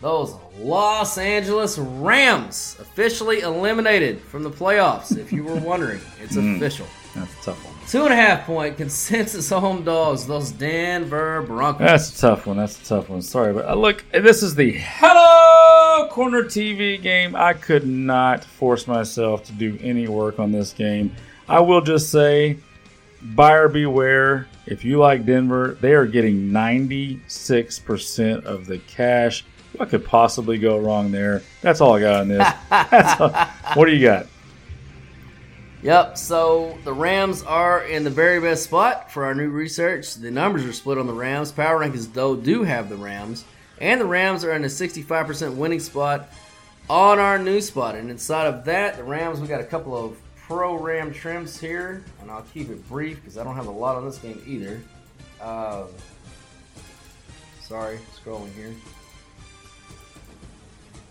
Those 0.00 0.34
Los 0.58 1.16
Angeles 1.18 1.78
Rams 1.78 2.76
officially 2.80 3.40
eliminated 3.40 4.20
from 4.20 4.42
the 4.42 4.50
playoffs. 4.50 5.16
If 5.16 5.32
you 5.32 5.44
were 5.44 5.54
wondering, 5.56 6.00
it's 6.22 6.36
Mm. 6.36 6.56
official. 6.56 6.86
That's 7.14 7.32
a 7.40 7.44
tough 7.44 7.64
one. 7.64 7.74
Two 7.88 8.04
and 8.04 8.12
a 8.12 8.16
half 8.16 8.46
point 8.46 8.76
consensus 8.78 9.50
home 9.50 9.84
dogs. 9.84 10.26
Those 10.26 10.50
Denver 10.50 11.42
Broncos. 11.42 11.86
That's 11.86 12.18
a 12.18 12.20
tough 12.20 12.46
one. 12.46 12.56
That's 12.56 12.80
a 12.80 12.84
tough 12.84 13.08
one. 13.10 13.20
Sorry, 13.22 13.52
but 13.52 13.66
uh, 13.68 13.74
look, 13.74 14.04
this 14.12 14.42
is 14.42 14.54
the 14.54 14.72
Hello 14.78 16.08
Corner 16.08 16.42
TV 16.44 17.00
game. 17.00 17.36
I 17.36 17.52
could 17.52 17.86
not 17.86 18.44
force 18.44 18.86
myself 18.86 19.44
to 19.46 19.52
do 19.52 19.78
any 19.82 20.08
work 20.08 20.38
on 20.38 20.52
this 20.52 20.72
game. 20.72 21.14
I 21.48 21.60
will 21.60 21.80
just 21.82 22.10
say, 22.10 22.56
buyer 23.20 23.68
beware. 23.68 24.48
If 24.72 24.84
you 24.86 24.98
like 24.98 25.26
Denver, 25.26 25.76
they 25.82 25.92
are 25.92 26.06
getting 26.06 26.48
96% 26.48 28.44
of 28.44 28.64
the 28.64 28.78
cash. 28.78 29.44
What 29.76 29.90
could 29.90 30.02
possibly 30.06 30.56
go 30.56 30.78
wrong 30.78 31.12
there? 31.12 31.42
That's 31.60 31.82
all 31.82 31.92
I 31.94 32.00
got 32.00 32.22
on 32.22 32.28
this. 32.28 32.48
All. 33.20 33.28
What 33.74 33.84
do 33.84 33.92
you 33.94 34.06
got? 34.06 34.28
Yep, 35.82 36.16
so 36.16 36.78
the 36.84 36.92
Rams 36.94 37.42
are 37.42 37.84
in 37.84 38.02
the 38.02 38.08
very 38.08 38.40
best 38.40 38.64
spot 38.64 39.12
for 39.12 39.26
our 39.26 39.34
new 39.34 39.50
research. 39.50 40.14
The 40.14 40.30
numbers 40.30 40.64
are 40.64 40.72
split 40.72 40.96
on 40.96 41.06
the 41.06 41.12
Rams. 41.12 41.52
Power 41.52 41.78
rankings, 41.78 42.10
though, 42.10 42.34
do 42.34 42.62
have 42.62 42.88
the 42.88 42.96
Rams. 42.96 43.44
And 43.78 44.00
the 44.00 44.06
Rams 44.06 44.42
are 44.42 44.52
in 44.52 44.64
a 44.64 44.68
65% 44.68 45.54
winning 45.56 45.80
spot 45.80 46.32
on 46.88 47.18
our 47.18 47.38
new 47.38 47.60
spot. 47.60 47.94
And 47.94 48.10
inside 48.10 48.46
of 48.46 48.64
that, 48.64 48.96
the 48.96 49.04
Rams, 49.04 49.38
we 49.38 49.48
got 49.48 49.60
a 49.60 49.64
couple 49.64 49.94
of 49.94 50.16
pro 50.52 50.74
Ram 50.74 51.14
trims 51.14 51.58
here. 51.58 52.04
And 52.20 52.30
I'll 52.30 52.44
keep 52.52 52.68
it 52.68 52.86
brief 52.88 53.16
because 53.16 53.38
I 53.38 53.44
don't 53.44 53.56
have 53.56 53.68
a 53.68 53.72
lot 53.72 53.96
on 53.96 54.04
this 54.04 54.18
game 54.18 54.42
either. 54.46 54.82
Um, 55.40 55.86
sorry, 57.62 57.98
scrolling 58.14 58.52
here. 58.54 58.74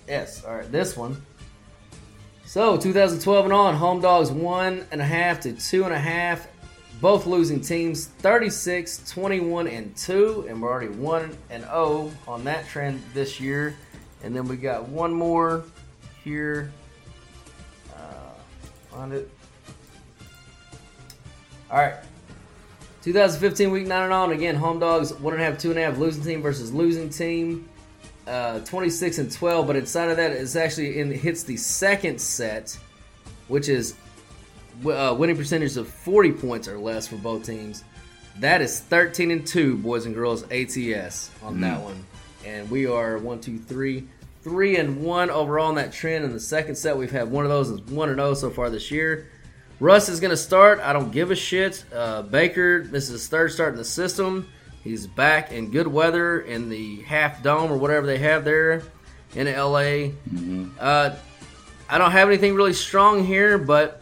Yes, 0.08 0.44
all 0.46 0.56
right, 0.56 0.72
this 0.72 0.96
one. 0.96 1.22
So 2.46 2.78
2012 2.78 3.46
and 3.46 3.54
on, 3.54 3.76
home 3.76 4.02
dogs 4.02 4.30
one 4.30 4.86
and 4.92 5.02
a 5.02 5.06
half 5.06 5.40
to 5.42 5.54
two 5.54 5.86
and 5.86 5.94
a 5.94 6.00
half, 6.00 6.48
both 7.00 7.26
losing 7.26 7.62
teams 7.62 8.08
36, 8.08 9.10
21 9.12 9.68
and 9.68 9.96
two, 9.96 10.46
and 10.48 10.62
we're 10.62 10.70
already 10.70 10.90
one 10.90 11.36
and 11.50 11.64
zero 11.64 12.12
on 12.28 12.44
that 12.44 12.68
trend 12.68 13.02
this 13.14 13.40
year. 13.40 13.76
And 14.24 14.36
then 14.36 14.48
we 14.48 14.58
got 14.58 14.88
one 14.88 15.14
more 15.14 15.64
here. 16.24 16.72
Find 18.92 19.14
it. 19.14 19.30
All 21.70 21.78
right. 21.78 21.96
2015 23.04 23.72
week 23.72 23.88
nine 23.88 24.04
and 24.04 24.14
on 24.14 24.32
again. 24.32 24.56
Home 24.56 24.80
dogs 24.80 25.14
one 25.14 25.34
and 25.34 25.42
a 25.42 25.46
half, 25.46 25.58
two 25.58 25.72
and 25.72 25.80
a 25.80 25.84
half, 25.84 25.98
losing 25.98 26.24
team 26.24 26.42
versus 26.42 26.72
losing 26.74 27.10
team 27.10 27.68
uh, 28.28 28.60
26 28.60 29.18
and 29.18 29.32
12, 29.32 29.66
but 29.66 29.76
inside 29.76 30.10
of 30.10 30.18
that, 30.18 30.32
it's 30.32 30.56
actually 30.56 31.00
in 31.00 31.12
hits 31.12 31.44
the 31.44 31.58
second 31.58 32.22
set, 32.22 32.78
which 33.48 33.68
is 33.68 33.96
uh, 34.86 35.16
winning 35.18 35.36
percentage 35.36 35.76
of 35.76 35.88
40 35.88 36.32
points 36.34 36.68
or 36.68 36.78
less 36.78 37.08
for 37.08 37.16
both 37.16 37.44
teams. 37.46 37.84
That 38.40 38.62
is 38.62 38.80
13 38.80 39.32
and 39.32 39.46
2, 39.46 39.78
boys 39.78 40.06
and 40.06 40.14
girls, 40.14 40.44
ATS 40.52 41.32
on 41.42 41.62
that 41.62 41.80
Mm. 41.80 41.84
one. 41.84 42.06
And 42.46 42.70
we 42.70 42.86
are 42.86 43.18
one, 43.18 43.40
two, 43.42 43.58
three, 43.58 44.08
three 44.42 44.78
and 44.78 45.04
one 45.04 45.30
overall 45.30 45.70
in 45.70 45.76
that 45.76 45.92
trend. 45.92 46.26
In 46.26 46.34
the 46.34 46.40
second 46.40 46.76
set, 46.76 46.98
we've 46.98 47.12
had 47.12 47.30
one 47.30 47.46
of 47.46 47.50
those 47.50 47.70
is 47.70 47.82
one 47.82 48.10
and 48.10 48.18
zero 48.18 48.34
so 48.34 48.50
far 48.50 48.70
this 48.70 48.92
year. 48.92 49.30
Russ 49.80 50.10
is 50.10 50.20
going 50.20 50.32
to 50.32 50.38
start. 50.38 50.80
I 50.80 50.94
don't 50.94 51.12
give 51.12 51.32
a 51.32 51.36
shit. 51.36 51.84
Uh, 51.94 52.22
Baker, 52.22 52.84
this 52.84 53.06
is 53.06 53.10
his 53.10 53.28
third 53.28 53.52
start 53.52 53.74
in 53.74 53.78
the 53.78 53.86
system. 53.86 54.48
He's 54.84 55.08
back 55.08 55.52
in 55.52 55.72
good 55.72 55.88
weather 55.88 56.42
in 56.42 56.70
the 56.70 57.02
half 57.02 57.42
dome 57.44 57.72
or 57.72 57.78
whatever 57.78 58.06
they 58.06 58.18
have 58.20 58.44
there 58.44 58.84
in 59.36 59.46
LA. 59.48 60.12
Uh, 60.80 61.16
I 61.90 61.98
don't 61.98 62.12
have 62.12 62.28
anything 62.28 62.56
really 62.56 62.74
strong 62.74 63.24
here, 63.24 63.58
but 63.58 64.02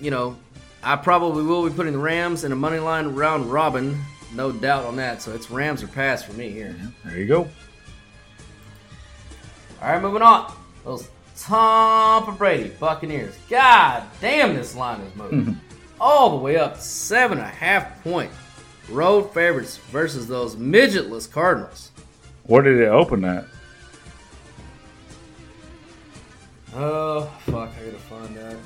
you 0.00 0.10
know, 0.10 0.36
I 0.82 0.96
probably 0.96 1.42
will 1.44 1.68
be 1.68 1.74
putting 1.74 1.92
the 1.92 1.98
Rams 1.98 2.44
in 2.44 2.52
a 2.52 2.56
money 2.56 2.78
line 2.78 3.08
round 3.08 3.46
robin, 3.52 4.00
no 4.34 4.50
doubt 4.52 4.84
on 4.84 4.96
that. 4.96 5.20
So 5.20 5.32
it's 5.32 5.50
Rams 5.50 5.82
or 5.82 5.88
pass 5.88 6.22
for 6.22 6.32
me 6.32 6.50
here. 6.50 6.74
There 7.04 7.18
you 7.18 7.26
go. 7.26 7.48
All 9.80 9.88
right, 9.92 10.02
moving 10.02 10.22
on. 10.22 10.52
Those 10.84 11.08
Tampa 11.38 12.32
Brady 12.36 12.68
Buccaneers. 12.78 13.34
God 13.48 14.02
damn, 14.20 14.54
this 14.54 14.74
line 14.76 15.00
is 15.00 15.14
moving 15.16 15.58
all 16.00 16.30
the 16.30 16.36
way 16.36 16.56
up 16.56 16.74
to 16.74 16.80
seven 16.80 17.38
and 17.38 17.46
a 17.46 17.50
half 17.50 18.02
point 18.02 18.30
road 18.90 19.32
favorites 19.32 19.76
versus 19.90 20.26
those 20.26 20.56
midgetless 20.56 21.30
Cardinals. 21.30 21.90
Where 22.44 22.62
did 22.62 22.78
it 22.80 22.88
open 22.88 23.24
at? 23.24 23.44
Oh 26.74 27.22
fuck! 27.46 27.70
I 27.80 27.84
gotta 27.84 27.98
find 27.98 28.36
that. 28.36 28.56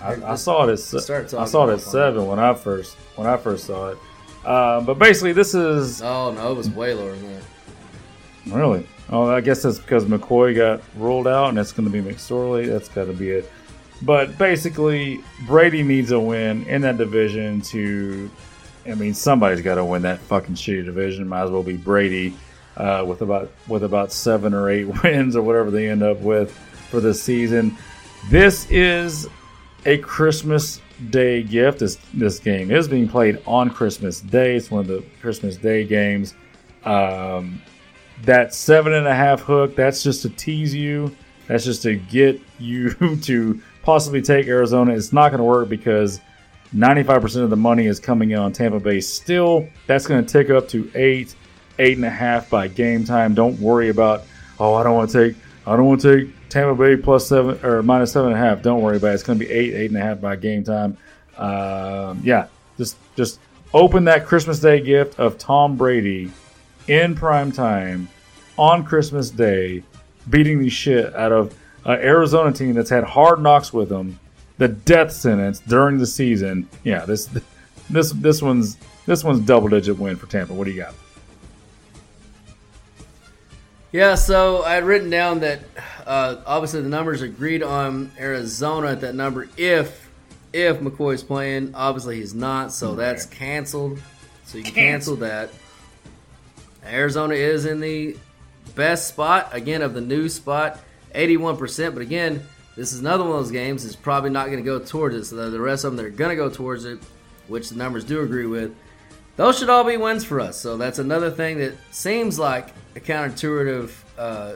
I, 0.00 0.32
I 0.32 0.34
saw 0.36 0.66
it 0.68 0.72
at 0.72 0.78
se- 0.78 1.36
I 1.36 1.44
saw 1.44 1.68
it 1.68 1.74
at 1.74 1.80
seven 1.80 2.26
when 2.26 2.38
I 2.38 2.54
first 2.54 2.94
when 3.16 3.26
I 3.26 3.36
first 3.36 3.66
saw 3.66 3.90
it. 3.90 3.98
Uh, 4.44 4.80
but 4.80 4.98
basically, 4.98 5.32
this 5.32 5.54
is 5.54 6.02
Oh 6.02 6.32
no, 6.32 6.50
it 6.52 6.56
was 6.56 6.70
way 6.70 6.94
lower 6.94 7.14
than 7.14 7.34
that. 7.34 7.42
really. 8.56 8.86
Oh, 9.12 9.28
I 9.28 9.42
guess 9.42 9.62
that's 9.62 9.78
because 9.78 10.06
McCoy 10.06 10.56
got 10.56 10.80
ruled 10.96 11.28
out, 11.28 11.50
and 11.50 11.58
it's 11.58 11.70
going 11.70 11.90
to 11.90 11.92
be 11.92 12.00
McSorley. 12.00 12.66
That's 12.66 12.88
got 12.88 13.04
to 13.04 13.12
be 13.12 13.28
it. 13.30 13.52
But 14.00 14.38
basically, 14.38 15.22
Brady 15.46 15.82
needs 15.82 16.12
a 16.12 16.18
win 16.18 16.64
in 16.64 16.80
that 16.80 16.96
division 16.96 17.60
to. 17.60 18.30
I 18.86 18.94
mean, 18.94 19.12
somebody's 19.12 19.60
got 19.60 19.74
to 19.74 19.84
win 19.84 20.02
that 20.02 20.18
fucking 20.20 20.54
shitty 20.54 20.86
division. 20.86 21.28
Might 21.28 21.42
as 21.42 21.50
well 21.50 21.62
be 21.62 21.76
Brady 21.76 22.34
uh, 22.78 23.04
with 23.06 23.20
about 23.20 23.52
with 23.68 23.84
about 23.84 24.12
seven 24.12 24.54
or 24.54 24.70
eight 24.70 24.84
wins 25.02 25.36
or 25.36 25.42
whatever 25.42 25.70
they 25.70 25.90
end 25.90 26.02
up 26.02 26.18
with 26.20 26.50
for 26.90 27.00
this 27.00 27.22
season. 27.22 27.76
This 28.30 28.66
is 28.70 29.28
a 29.84 29.98
Christmas 29.98 30.80
Day 31.10 31.42
gift. 31.42 31.80
This 31.80 31.98
this 32.14 32.38
game 32.38 32.70
is 32.70 32.88
being 32.88 33.08
played 33.08 33.42
on 33.46 33.68
Christmas 33.68 34.22
Day. 34.22 34.56
It's 34.56 34.70
one 34.70 34.80
of 34.80 34.86
the 34.86 35.04
Christmas 35.20 35.56
Day 35.56 35.84
games. 35.84 36.34
Um, 36.84 37.60
that 38.24 38.54
seven 38.54 38.92
and 38.94 39.06
a 39.06 39.14
half 39.14 39.40
hook, 39.40 39.74
that's 39.74 40.02
just 40.02 40.22
to 40.22 40.30
tease 40.30 40.74
you. 40.74 41.14
That's 41.48 41.64
just 41.64 41.82
to 41.82 41.96
get 41.96 42.40
you 42.58 42.94
to 43.22 43.60
possibly 43.82 44.22
take 44.22 44.46
Arizona. 44.46 44.92
It's 44.94 45.12
not 45.12 45.30
going 45.30 45.38
to 45.38 45.44
work 45.44 45.68
because 45.68 46.20
95% 46.74 47.42
of 47.42 47.50
the 47.50 47.56
money 47.56 47.86
is 47.86 48.00
coming 48.00 48.30
in 48.30 48.38
on 48.38 48.52
Tampa 48.52 48.80
Bay 48.80 49.00
still. 49.00 49.68
That's 49.86 50.06
going 50.06 50.24
to 50.24 50.32
tick 50.32 50.50
up 50.50 50.68
to 50.68 50.90
eight, 50.94 51.34
eight 51.78 51.96
and 51.96 52.06
a 52.06 52.10
half 52.10 52.48
by 52.48 52.68
game 52.68 53.04
time. 53.04 53.34
Don't 53.34 53.58
worry 53.58 53.88
about, 53.88 54.22
oh, 54.58 54.74
I 54.74 54.82
don't 54.82 54.94
want 54.94 55.10
to 55.10 55.30
take, 55.30 55.42
I 55.66 55.76
don't 55.76 55.86
want 55.86 56.00
to 56.02 56.24
take 56.24 56.48
Tampa 56.48 56.74
Bay 56.74 56.96
plus 56.96 57.26
seven 57.26 57.58
or 57.64 57.82
minus 57.82 58.12
seven 58.12 58.32
and 58.32 58.40
a 58.40 58.44
half. 58.44 58.62
Don't 58.62 58.82
worry 58.82 58.96
about 58.96 59.08
it. 59.08 59.14
It's 59.14 59.22
going 59.22 59.38
to 59.38 59.44
be 59.44 59.50
eight, 59.50 59.74
eight 59.74 59.90
and 59.90 59.98
a 59.98 60.02
half 60.02 60.20
by 60.20 60.36
game 60.36 60.64
time. 60.64 60.96
Um, 61.36 62.20
yeah, 62.22 62.46
just 62.78 62.96
just 63.16 63.40
open 63.74 64.04
that 64.04 64.26
Christmas 64.26 64.60
Day 64.60 64.80
gift 64.80 65.18
of 65.18 65.38
Tom 65.38 65.76
Brady 65.76 66.30
in 66.88 67.14
prime 67.14 67.52
time 67.52 68.08
on 68.56 68.84
Christmas 68.84 69.30
Day, 69.30 69.82
beating 70.28 70.58
the 70.58 70.68
shit 70.68 71.14
out 71.14 71.32
of 71.32 71.54
an 71.84 71.98
Arizona 72.00 72.52
team 72.52 72.74
that's 72.74 72.90
had 72.90 73.04
hard 73.04 73.40
knocks 73.40 73.72
with 73.72 73.88
them, 73.88 74.18
the 74.58 74.68
death 74.68 75.12
sentence 75.12 75.60
during 75.60 75.98
the 75.98 76.06
season. 76.06 76.68
Yeah, 76.84 77.04
this 77.04 77.28
this 77.90 78.12
this 78.12 78.42
one's 78.42 78.76
this 79.06 79.24
one's 79.24 79.40
double 79.40 79.68
digit 79.68 79.98
win 79.98 80.16
for 80.16 80.26
Tampa. 80.26 80.52
What 80.52 80.64
do 80.64 80.70
you 80.70 80.82
got? 80.82 80.94
Yeah, 83.90 84.14
so 84.14 84.62
I 84.62 84.74
had 84.74 84.84
written 84.84 85.10
down 85.10 85.40
that 85.40 85.60
uh, 86.06 86.36
obviously 86.46 86.80
the 86.80 86.88
numbers 86.88 87.20
agreed 87.20 87.62
on 87.62 88.10
Arizona 88.18 88.88
at 88.92 89.00
that 89.02 89.14
number 89.14 89.48
if 89.56 90.08
if 90.52 90.80
McCoy's 90.80 91.22
playing. 91.22 91.74
Obviously 91.74 92.16
he's 92.16 92.34
not, 92.34 92.72
so 92.72 92.94
that's 92.94 93.26
canceled. 93.26 94.00
So 94.44 94.58
you 94.58 94.64
can 94.64 94.74
cancel 94.74 95.16
that. 95.16 95.50
Arizona 96.84 97.34
is 97.34 97.64
in 97.66 97.80
the 97.80 98.16
best 98.74 99.08
spot 99.08 99.48
again 99.52 99.82
of 99.82 99.94
the 99.94 100.00
new 100.00 100.28
spot, 100.28 100.78
eighty-one 101.14 101.56
percent. 101.56 101.94
But 101.94 102.02
again, 102.02 102.44
this 102.76 102.92
is 102.92 103.00
another 103.00 103.24
one 103.24 103.32
of 103.32 103.38
those 103.44 103.50
games. 103.52 103.84
It's 103.84 103.96
probably 103.96 104.30
not 104.30 104.46
going 104.46 104.58
to 104.58 104.64
go 104.64 104.78
towards 104.78 105.14
it. 105.14 105.24
So 105.24 105.36
the- 105.36 105.50
the 105.50 105.60
rest 105.60 105.84
of 105.84 105.92
them 105.92 105.96
they're 105.96 106.10
going 106.10 106.30
to 106.30 106.36
go 106.36 106.48
towards 106.48 106.84
it, 106.84 106.98
which 107.48 107.68
the 107.68 107.76
numbers 107.76 108.04
do 108.04 108.22
agree 108.22 108.46
with. 108.46 108.74
Those 109.36 109.58
should 109.58 109.70
all 109.70 109.84
be 109.84 109.96
wins 109.96 110.24
for 110.24 110.40
us. 110.40 110.60
So 110.60 110.76
that's 110.76 110.98
another 110.98 111.30
thing 111.30 111.58
that 111.58 111.74
seems 111.90 112.38
like 112.38 112.68
a 112.96 113.00
counterintuitive 113.00 113.90
uh, 114.18 114.52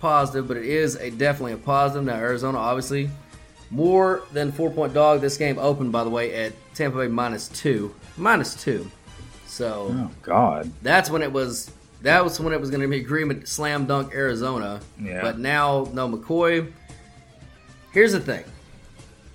positive, 0.00 0.46
but 0.46 0.56
it 0.56 0.66
is 0.66 0.94
a 0.96 1.10
definitely 1.10 1.52
a 1.54 1.56
positive. 1.56 2.04
Now 2.04 2.14
Arizona, 2.16 2.58
obviously, 2.58 3.10
more 3.70 4.22
than 4.32 4.52
four 4.52 4.70
point 4.70 4.94
dog. 4.94 5.20
This 5.20 5.36
game 5.36 5.58
opened, 5.58 5.90
by 5.90 6.04
the 6.04 6.10
way, 6.10 6.32
at 6.34 6.52
Tampa 6.74 6.98
Bay 6.98 7.08
minus 7.08 7.48
two, 7.48 7.92
minus 8.16 8.54
two. 8.54 8.88
So 9.54 9.88
Oh 9.92 10.10
God, 10.22 10.72
that's 10.82 11.08
when 11.08 11.22
it 11.22 11.32
was 11.32 11.70
that 12.02 12.24
was 12.24 12.40
when 12.40 12.52
it 12.52 12.60
was 12.60 12.70
going 12.70 12.82
to 12.82 12.88
be 12.88 12.98
agreement 12.98 13.46
slam 13.46 13.86
dunk 13.86 14.12
Arizona. 14.12 14.80
Yeah. 15.00 15.22
But 15.22 15.38
now, 15.38 15.88
no 15.92 16.08
McCoy. 16.08 16.72
Here's 17.92 18.12
the 18.12 18.18
thing 18.18 18.42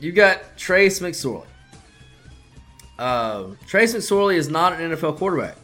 you 0.02 0.12
got 0.12 0.58
Trace 0.58 1.00
McSorley. 1.00 1.46
Uh, 2.98 3.46
Trace 3.66 3.96
McSorley 3.96 4.36
is 4.36 4.50
not 4.50 4.74
an 4.74 4.92
NFL 4.92 5.18
quarterback. 5.18 5.56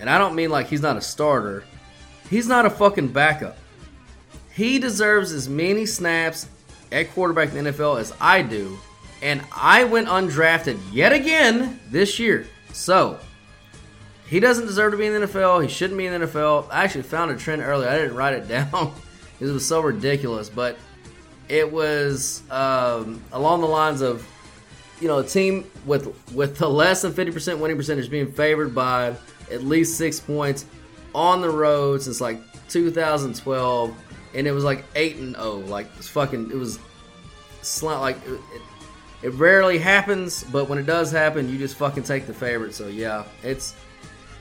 And 0.00 0.08
I 0.08 0.16
don't 0.16 0.34
mean 0.34 0.48
like 0.48 0.68
he's 0.68 0.80
not 0.80 0.96
a 0.96 1.02
starter, 1.02 1.64
he's 2.30 2.48
not 2.48 2.64
a 2.64 2.70
fucking 2.70 3.08
backup. 3.08 3.58
He 4.54 4.78
deserves 4.78 5.32
as 5.32 5.50
many 5.50 5.84
snaps 5.84 6.48
at 6.92 7.10
quarterback 7.12 7.52
in 7.52 7.64
the 7.64 7.72
NFL 7.72 8.00
as 8.00 8.14
I 8.22 8.40
do. 8.40 8.78
And 9.20 9.42
I 9.54 9.84
went 9.84 10.08
undrafted 10.08 10.78
yet 10.92 11.12
again 11.12 11.78
this 11.90 12.18
year. 12.18 12.46
So, 12.72 13.18
he 14.34 14.40
doesn't 14.40 14.66
deserve 14.66 14.90
to 14.90 14.98
be 14.98 15.06
in 15.06 15.20
the 15.20 15.28
NFL. 15.28 15.62
He 15.62 15.68
shouldn't 15.68 15.96
be 15.96 16.06
in 16.06 16.20
the 16.20 16.26
NFL. 16.26 16.66
I 16.68 16.82
actually 16.82 17.02
found 17.02 17.30
a 17.30 17.36
trend 17.36 17.62
earlier. 17.62 17.88
I 17.88 17.98
didn't 17.98 18.16
write 18.16 18.34
it 18.34 18.48
down 18.48 18.92
because 19.32 19.48
it 19.48 19.52
was 19.52 19.64
so 19.64 19.80
ridiculous. 19.80 20.48
But 20.48 20.76
it 21.48 21.70
was 21.70 22.42
um, 22.50 23.22
along 23.30 23.60
the 23.60 23.68
lines 23.68 24.00
of, 24.00 24.26
you 25.00 25.06
know, 25.06 25.18
a 25.18 25.24
team 25.24 25.70
with 25.86 26.12
with 26.32 26.58
the 26.58 26.68
less 26.68 27.02
than 27.02 27.12
50% 27.12 27.60
winning 27.60 27.76
percentage 27.76 28.10
being 28.10 28.32
favored 28.32 28.74
by 28.74 29.14
at 29.52 29.62
least 29.62 29.96
six 29.96 30.18
points 30.18 30.66
on 31.14 31.40
the 31.40 31.48
road 31.50 32.02
since 32.02 32.20
like 32.20 32.40
2012. 32.70 33.96
And 34.34 34.46
it 34.48 34.50
was 34.50 34.64
like 34.64 34.84
8 34.96 35.16
and 35.18 35.36
0. 35.36 35.58
Like, 35.58 35.86
it's 35.96 36.08
fucking, 36.08 36.50
it 36.50 36.56
was 36.56 36.80
slant 37.62 38.00
like 38.00 38.16
it, 38.26 38.32
it, 38.32 38.62
it 39.22 39.32
rarely 39.34 39.78
happens, 39.78 40.42
but 40.42 40.68
when 40.68 40.80
it 40.80 40.86
does 40.86 41.12
happen, 41.12 41.48
you 41.48 41.56
just 41.56 41.76
fucking 41.76 42.02
take 42.02 42.26
the 42.26 42.34
favorite. 42.34 42.74
So 42.74 42.88
yeah, 42.88 43.26
it's 43.44 43.76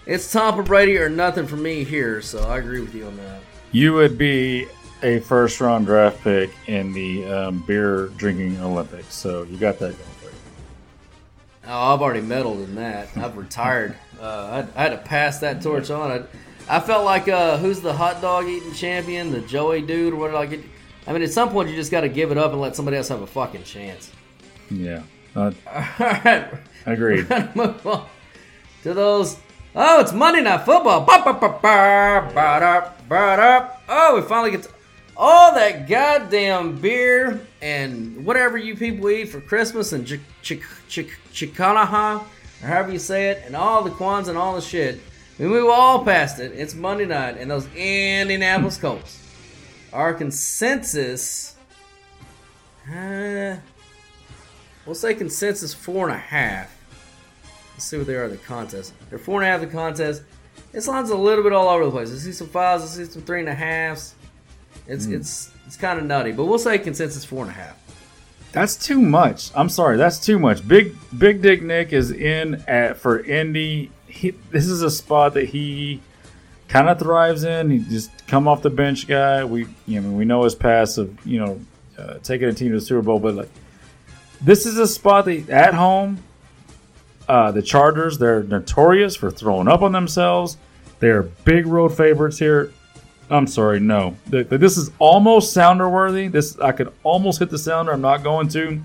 it's 0.05 0.31
Tom 0.31 0.63
Brady 0.63 0.97
or 0.97 1.09
nothing 1.09 1.47
for 1.47 1.55
me 1.55 1.83
here. 1.83 2.21
So 2.21 2.47
I 2.47 2.57
agree 2.57 2.81
with 2.81 2.93
you 2.93 3.07
on 3.07 3.17
that. 3.17 3.41
You 3.71 3.93
would 3.93 4.17
be 4.17 4.67
a 5.01 5.19
first 5.19 5.59
round 5.59 5.85
draft 5.85 6.21
pick 6.23 6.51
in 6.67 6.93
the 6.93 7.25
um, 7.25 7.63
beer 7.65 8.07
drinking 8.17 8.59
Olympics, 8.61 9.13
so 9.13 9.43
you 9.43 9.57
got 9.57 9.79
that 9.79 9.97
going 9.97 10.09
for 10.19 10.25
you. 10.25 10.35
Oh, 11.67 11.93
I've 11.93 12.01
already 12.01 12.21
medaled 12.21 12.63
in 12.63 12.75
that. 12.75 13.09
I've 13.17 13.37
retired. 13.37 13.95
Uh, 14.19 14.65
I, 14.75 14.79
I, 14.79 14.83
had 14.83 14.89
to 14.89 14.97
pass 14.97 15.39
that 15.39 15.61
torch 15.61 15.89
on. 15.89 16.11
I, 16.11 16.77
I 16.77 16.79
felt 16.79 17.03
like 17.03 17.27
uh, 17.27 17.57
who's 17.57 17.81
the 17.81 17.93
hot 17.93 18.21
dog 18.21 18.47
eating 18.47 18.73
champion, 18.73 19.31
the 19.31 19.41
Joey 19.41 19.81
dude, 19.81 20.13
or 20.13 20.17
what? 20.17 20.35
I 20.35 20.45
get? 20.45 20.61
I 21.05 21.11
mean, 21.11 21.21
at 21.21 21.31
some 21.31 21.49
point 21.49 21.69
you 21.69 21.75
just 21.75 21.91
got 21.91 22.01
to 22.01 22.09
give 22.09 22.31
it 22.31 22.37
up 22.37 22.51
and 22.51 22.61
let 22.61 22.75
somebody 22.75 22.95
else 22.95 23.09
have 23.09 23.21
a 23.21 23.27
fucking 23.27 23.63
chance. 23.63 24.11
Yeah. 24.69 25.03
Uh, 25.35 25.51
All 25.65 26.05
right. 26.23 26.47
Agreed. 26.85 27.27
Move 27.55 27.87
on 27.87 28.05
to 28.83 28.93
those. 28.93 29.37
Oh, 29.75 30.01
it's 30.01 30.13
Monday 30.13 30.41
Night 30.41 30.65
Football. 30.65 31.03
Oh, 33.89 34.15
we 34.15 34.21
finally 34.21 34.51
get 34.51 34.61
to 34.63 34.69
all 35.17 35.51
that 35.55 35.89
goddamn 35.89 36.79
beer 36.79 37.41
and 37.59 38.23
whatever 38.23 38.55
you 38.55 38.75
people 38.75 39.09
eat 39.09 39.29
for 39.29 39.41
Christmas 39.41 39.91
and 39.91 40.05
ch- 40.05 40.19
or 40.51 42.21
however 42.61 42.91
you 42.91 42.99
say 42.99 43.29
it, 43.29 43.41
and 43.47 43.55
all 43.55 43.83
the 43.83 43.89
Kwanzaa 43.89 44.29
and 44.29 44.37
all 44.37 44.53
the 44.53 44.61
shit. 44.61 44.99
We 45.39 45.47
move 45.47 45.67
all 45.71 46.05
past 46.05 46.39
it. 46.39 46.51
It's 46.51 46.75
Monday 46.75 47.05
night, 47.05 47.37
and 47.39 47.49
those 47.49 47.67
Indianapolis 47.73 48.77
Colts. 48.77 49.27
Our 49.91 50.13
consensus. 50.13 51.55
Uh, 52.87 53.57
we'll 54.85 54.93
say 54.93 55.15
consensus 55.15 55.73
four 55.73 56.09
and 56.09 56.15
a 56.15 56.19
half. 56.19 56.72
Let's 57.73 57.85
see 57.85 57.97
what 57.97 58.07
they 58.07 58.15
are 58.15 58.25
in 58.25 58.31
the 58.31 58.37
contest. 58.37 58.93
They're 59.09 59.19
four 59.19 59.41
and 59.41 59.47
a 59.47 59.51
half 59.51 59.61
in 59.61 59.67
the 59.69 59.73
contest. 59.73 60.23
This 60.71 60.87
line's 60.87 61.09
a 61.09 61.17
little 61.17 61.43
bit 61.43 61.53
all 61.53 61.69
over 61.69 61.85
the 61.85 61.91
place. 61.91 62.11
I 62.11 62.15
see 62.17 62.31
some 62.31 62.47
fives, 62.47 62.83
I 62.83 62.87
see 62.87 63.05
some 63.11 63.21
three 63.23 63.39
and 63.39 63.49
a 63.49 63.53
halves. 63.53 64.15
It's 64.87 65.05
Mm. 65.07 65.13
it's 65.15 65.49
it's 65.65 65.77
kind 65.77 65.97
of 65.99 66.05
nutty, 66.05 66.31
but 66.33 66.45
we'll 66.45 66.59
say 66.59 66.77
consensus 66.77 67.23
four 67.25 67.41
and 67.43 67.49
a 67.51 67.53
half. 67.53 67.79
That's 68.51 68.75
too 68.75 69.01
much. 69.01 69.49
I'm 69.55 69.69
sorry, 69.69 69.97
that's 69.97 70.19
too 70.19 70.37
much. 70.37 70.67
Big 70.67 70.95
Big 71.17 71.41
Dick 71.41 71.63
Nick 71.63 71.93
is 71.93 72.11
in 72.11 72.63
at 72.67 72.97
for 72.97 73.19
Indy. 73.19 73.89
He, 74.07 74.31
this 74.51 74.67
is 74.67 74.81
a 74.83 74.91
spot 74.91 75.33
that 75.35 75.45
he 75.49 76.01
kind 76.67 76.87
of 76.89 76.99
thrives 76.99 77.43
in. 77.43 77.71
He 77.71 77.79
just 77.79 78.11
come 78.27 78.47
off 78.47 78.61
the 78.61 78.69
bench 78.69 79.07
guy. 79.07 79.43
We 79.43 79.67
you 79.87 80.01
know 80.01 80.11
we 80.11 80.25
know 80.25 80.43
his 80.43 80.53
past 80.55 80.97
of 80.99 81.25
you 81.25 81.39
know 81.39 81.59
uh, 81.97 82.15
taking 82.23 82.47
a 82.47 82.53
team 82.53 82.69
to 82.71 82.75
the 82.79 82.81
Super 82.85 83.01
Bowl, 83.01 83.19
but 83.19 83.33
like 83.35 83.49
this 84.41 84.65
is 84.65 84.77
a 84.77 84.87
spot 84.87 85.25
that 85.25 85.49
at 85.49 85.73
home. 85.73 86.21
Uh, 87.27 87.51
the 87.51 87.61
Chargers, 87.61 88.17
they're 88.17 88.43
notorious 88.43 89.15
for 89.15 89.31
throwing 89.31 89.67
up 89.67 89.81
on 89.81 89.91
themselves. 89.91 90.57
They're 90.99 91.23
big 91.23 91.65
road 91.67 91.89
favorites 91.95 92.37
here. 92.37 92.71
I'm 93.29 93.47
sorry, 93.47 93.79
no. 93.79 94.15
Th- 94.29 94.47
th- 94.49 94.59
This 94.59 94.77
is 94.77 94.91
almost 94.99 95.53
sounder 95.53 95.89
worthy. 95.89 96.27
This 96.27 96.59
I 96.59 96.71
could 96.73 96.91
almost 97.03 97.39
hit 97.39 97.49
the 97.49 97.57
sounder. 97.57 97.91
I'm 97.93 98.01
not 98.01 98.23
going 98.23 98.47
to, 98.49 98.81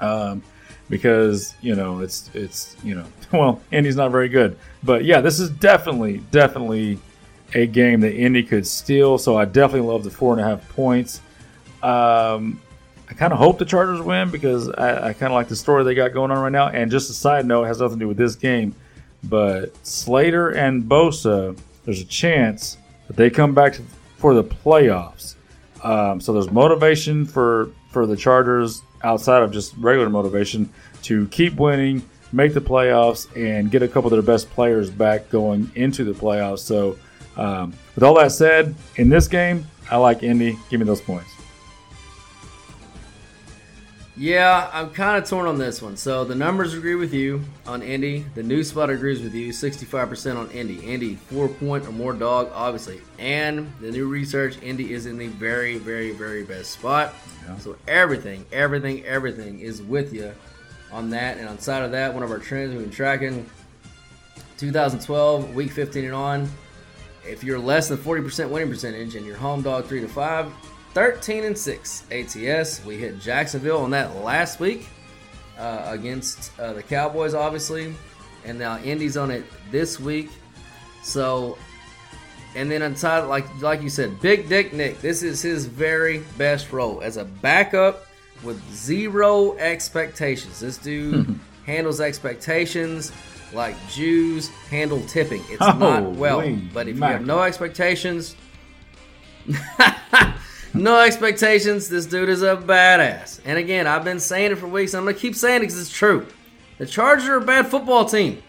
um, 0.00 0.42
because 0.88 1.54
you 1.60 1.74
know 1.74 2.00
it's 2.00 2.30
it's 2.32 2.76
you 2.84 2.94
know 2.94 3.04
well 3.32 3.60
Indy's 3.72 3.96
not 3.96 4.12
very 4.12 4.28
good. 4.28 4.56
But 4.84 5.04
yeah, 5.04 5.20
this 5.20 5.40
is 5.40 5.50
definitely 5.50 6.18
definitely 6.30 6.98
a 7.54 7.66
game 7.66 8.00
that 8.00 8.14
Indy 8.14 8.42
could 8.44 8.66
steal. 8.66 9.18
So 9.18 9.36
I 9.36 9.44
definitely 9.44 9.88
love 9.88 10.04
the 10.04 10.10
four 10.10 10.32
and 10.32 10.40
a 10.40 10.44
half 10.44 10.68
points. 10.70 11.20
Um, 11.82 12.60
I 13.08 13.14
kind 13.14 13.32
of 13.32 13.38
hope 13.38 13.58
the 13.58 13.64
Chargers 13.64 14.00
win 14.00 14.30
because 14.30 14.68
I, 14.68 15.08
I 15.08 15.12
kind 15.12 15.32
of 15.32 15.36
like 15.36 15.48
the 15.48 15.56
story 15.56 15.84
they 15.84 15.94
got 15.94 16.12
going 16.12 16.30
on 16.30 16.38
right 16.38 16.52
now. 16.52 16.68
And 16.68 16.90
just 16.90 17.08
a 17.10 17.12
side 17.12 17.46
note, 17.46 17.64
has 17.64 17.80
nothing 17.80 17.98
to 17.98 18.04
do 18.04 18.08
with 18.08 18.16
this 18.16 18.34
game, 18.34 18.74
but 19.24 19.74
Slater 19.86 20.50
and 20.50 20.84
Bosa, 20.84 21.58
there's 21.84 22.00
a 22.00 22.04
chance 22.04 22.78
that 23.06 23.16
they 23.16 23.30
come 23.30 23.54
back 23.54 23.74
to, 23.74 23.82
for 24.16 24.34
the 24.34 24.44
playoffs. 24.44 25.36
Um, 25.82 26.20
so 26.20 26.32
there's 26.32 26.50
motivation 26.50 27.24
for 27.26 27.70
for 27.90 28.06
the 28.06 28.16
Chargers 28.16 28.82
outside 29.02 29.42
of 29.42 29.52
just 29.52 29.74
regular 29.76 30.10
motivation 30.10 30.68
to 31.02 31.26
keep 31.28 31.54
winning, 31.54 32.02
make 32.32 32.52
the 32.52 32.60
playoffs, 32.60 33.28
and 33.36 33.70
get 33.70 33.82
a 33.82 33.88
couple 33.88 34.08
of 34.08 34.12
their 34.12 34.34
best 34.34 34.50
players 34.50 34.90
back 34.90 35.30
going 35.30 35.70
into 35.76 36.04
the 36.04 36.12
playoffs. 36.12 36.58
So 36.60 36.98
um, 37.36 37.72
with 37.94 38.02
all 38.02 38.14
that 38.14 38.32
said, 38.32 38.74
in 38.96 39.08
this 39.08 39.28
game, 39.28 39.66
I 39.90 39.96
like 39.96 40.22
Indy. 40.22 40.58
Give 40.68 40.80
me 40.80 40.86
those 40.86 41.00
points. 41.00 41.35
Yeah, 44.18 44.70
I'm 44.72 44.90
kind 44.90 45.22
of 45.22 45.28
torn 45.28 45.46
on 45.46 45.58
this 45.58 45.82
one. 45.82 45.98
So 45.98 46.24
the 46.24 46.34
numbers 46.34 46.72
agree 46.72 46.94
with 46.94 47.12
you 47.12 47.42
on 47.66 47.82
Indy. 47.82 48.24
The 48.34 48.42
new 48.42 48.64
spot 48.64 48.88
agrees 48.88 49.20
with 49.20 49.34
you. 49.34 49.52
65% 49.52 50.36
on 50.38 50.50
Indy. 50.52 50.78
Indy 50.78 51.16
four 51.16 51.48
point 51.48 51.86
or 51.86 51.92
more 51.92 52.14
dog, 52.14 52.50
obviously. 52.54 53.02
And 53.18 53.70
the 53.78 53.90
new 53.90 54.08
research, 54.08 54.56
Indy 54.62 54.94
is 54.94 55.04
in 55.04 55.18
the 55.18 55.26
very, 55.26 55.76
very, 55.76 56.12
very 56.12 56.44
best 56.44 56.70
spot. 56.70 57.12
So 57.58 57.76
everything, 57.86 58.46
everything, 58.52 59.04
everything 59.04 59.60
is 59.60 59.82
with 59.82 60.14
you 60.14 60.32
on 60.90 61.10
that. 61.10 61.36
And 61.36 61.46
on 61.46 61.58
side 61.58 61.82
of 61.82 61.90
that, 61.90 62.14
one 62.14 62.22
of 62.22 62.30
our 62.30 62.38
trends 62.38 62.72
we've 62.72 62.80
been 62.80 62.90
tracking. 62.90 63.44
2012, 64.56 65.54
week 65.54 65.70
15 65.70 66.06
and 66.06 66.14
on. 66.14 66.50
If 67.26 67.44
you're 67.44 67.58
less 67.58 67.88
than 67.88 67.98
40% 67.98 68.48
winning 68.48 68.70
percentage 68.70 69.14
and 69.14 69.26
you're 69.26 69.36
home 69.36 69.60
dog 69.60 69.84
three 69.84 70.00
to 70.00 70.08
five, 70.08 70.50
13 70.96 71.44
and 71.44 71.58
6 71.58 72.04
ATS. 72.10 72.82
We 72.86 72.96
hit 72.96 73.20
Jacksonville 73.20 73.80
on 73.80 73.90
that 73.90 74.16
last 74.24 74.60
week 74.60 74.88
uh, 75.58 75.82
against 75.84 76.58
uh, 76.58 76.72
the 76.72 76.82
Cowboys, 76.82 77.34
obviously, 77.34 77.94
and 78.46 78.58
now 78.58 78.78
Indy's 78.78 79.18
on 79.18 79.30
it 79.30 79.44
this 79.70 80.00
week. 80.00 80.30
So, 81.02 81.58
and 82.54 82.70
then 82.70 82.80
inside, 82.80 83.26
like 83.26 83.44
like 83.60 83.82
you 83.82 83.90
said, 83.90 84.22
Big 84.22 84.48
Dick 84.48 84.72
Nick. 84.72 85.02
This 85.02 85.22
is 85.22 85.42
his 85.42 85.66
very 85.66 86.20
best 86.38 86.72
role 86.72 87.02
as 87.02 87.18
a 87.18 87.26
backup 87.26 88.06
with 88.42 88.58
zero 88.72 89.54
expectations. 89.58 90.60
This 90.60 90.78
dude 90.78 91.38
handles 91.66 92.00
expectations 92.00 93.12
like 93.52 93.76
Jews 93.90 94.48
handle 94.70 95.02
tipping. 95.02 95.44
It's 95.50 95.60
not 95.60 96.12
well, 96.12 96.40
but 96.72 96.88
if 96.88 96.96
you 96.96 97.02
have 97.02 97.26
no 97.26 97.42
expectations. 97.42 98.34
No 100.76 101.00
expectations. 101.00 101.88
This 101.88 102.04
dude 102.04 102.28
is 102.28 102.42
a 102.42 102.54
badass. 102.54 103.40
And 103.46 103.58
again, 103.58 103.86
I've 103.86 104.04
been 104.04 104.20
saying 104.20 104.52
it 104.52 104.58
for 104.58 104.66
weeks. 104.66 104.94
I'm 104.94 105.06
to 105.06 105.14
keep 105.14 105.34
saying 105.34 105.56
it 105.56 105.60
because 105.60 105.80
it's 105.80 105.90
true. 105.90 106.26
The 106.76 106.84
Chargers 106.84 107.26
are 107.28 107.36
a 107.36 107.40
bad 107.40 107.66
football 107.68 108.04
team. 108.04 108.42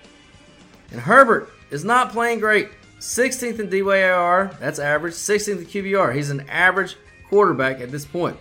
And 0.91 0.99
Herbert 0.99 1.49
is 1.71 1.85
not 1.85 2.11
playing 2.11 2.39
great. 2.39 2.69
16th 2.99 3.59
in 3.59 3.69
DYAR. 3.69 4.59
That's 4.59 4.77
average. 4.77 5.13
16th 5.13 5.59
in 5.59 5.65
QBR. 5.65 6.15
He's 6.15 6.29
an 6.29 6.49
average 6.49 6.97
quarterback 7.29 7.79
at 7.79 7.91
this 7.91 8.03
point. 8.03 8.37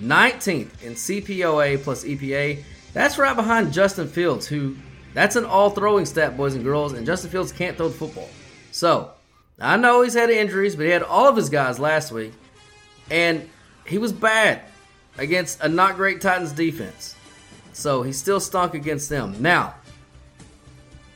19th 0.00 0.82
in 0.82 0.94
CPOE 0.94 1.82
plus 1.84 2.04
EPA. 2.04 2.64
That's 2.92 3.16
right 3.16 3.36
behind 3.36 3.72
Justin 3.72 4.08
Fields, 4.08 4.48
who 4.48 4.76
that's 5.14 5.36
an 5.36 5.44
all 5.44 5.70
throwing 5.70 6.04
stat, 6.04 6.36
boys 6.36 6.56
and 6.56 6.64
girls. 6.64 6.94
And 6.94 7.06
Justin 7.06 7.30
Fields 7.30 7.52
can't 7.52 7.76
throw 7.76 7.88
the 7.88 7.96
football. 7.96 8.28
So, 8.72 9.12
I 9.60 9.76
know 9.76 10.02
he's 10.02 10.14
had 10.14 10.30
injuries, 10.30 10.74
but 10.74 10.86
he 10.86 10.90
had 10.90 11.04
all 11.04 11.28
of 11.28 11.36
his 11.36 11.48
guys 11.48 11.78
last 11.78 12.10
week 12.10 12.32
and 13.10 13.48
he 13.86 13.98
was 13.98 14.12
bad 14.12 14.62
against 15.18 15.60
a 15.60 15.68
not 15.68 15.96
great 15.96 16.20
Titans 16.20 16.52
defense. 16.52 17.16
So 17.72 18.02
he 18.02 18.12
still 18.12 18.40
stunk 18.40 18.74
against 18.74 19.08
them. 19.08 19.36
Now, 19.40 19.74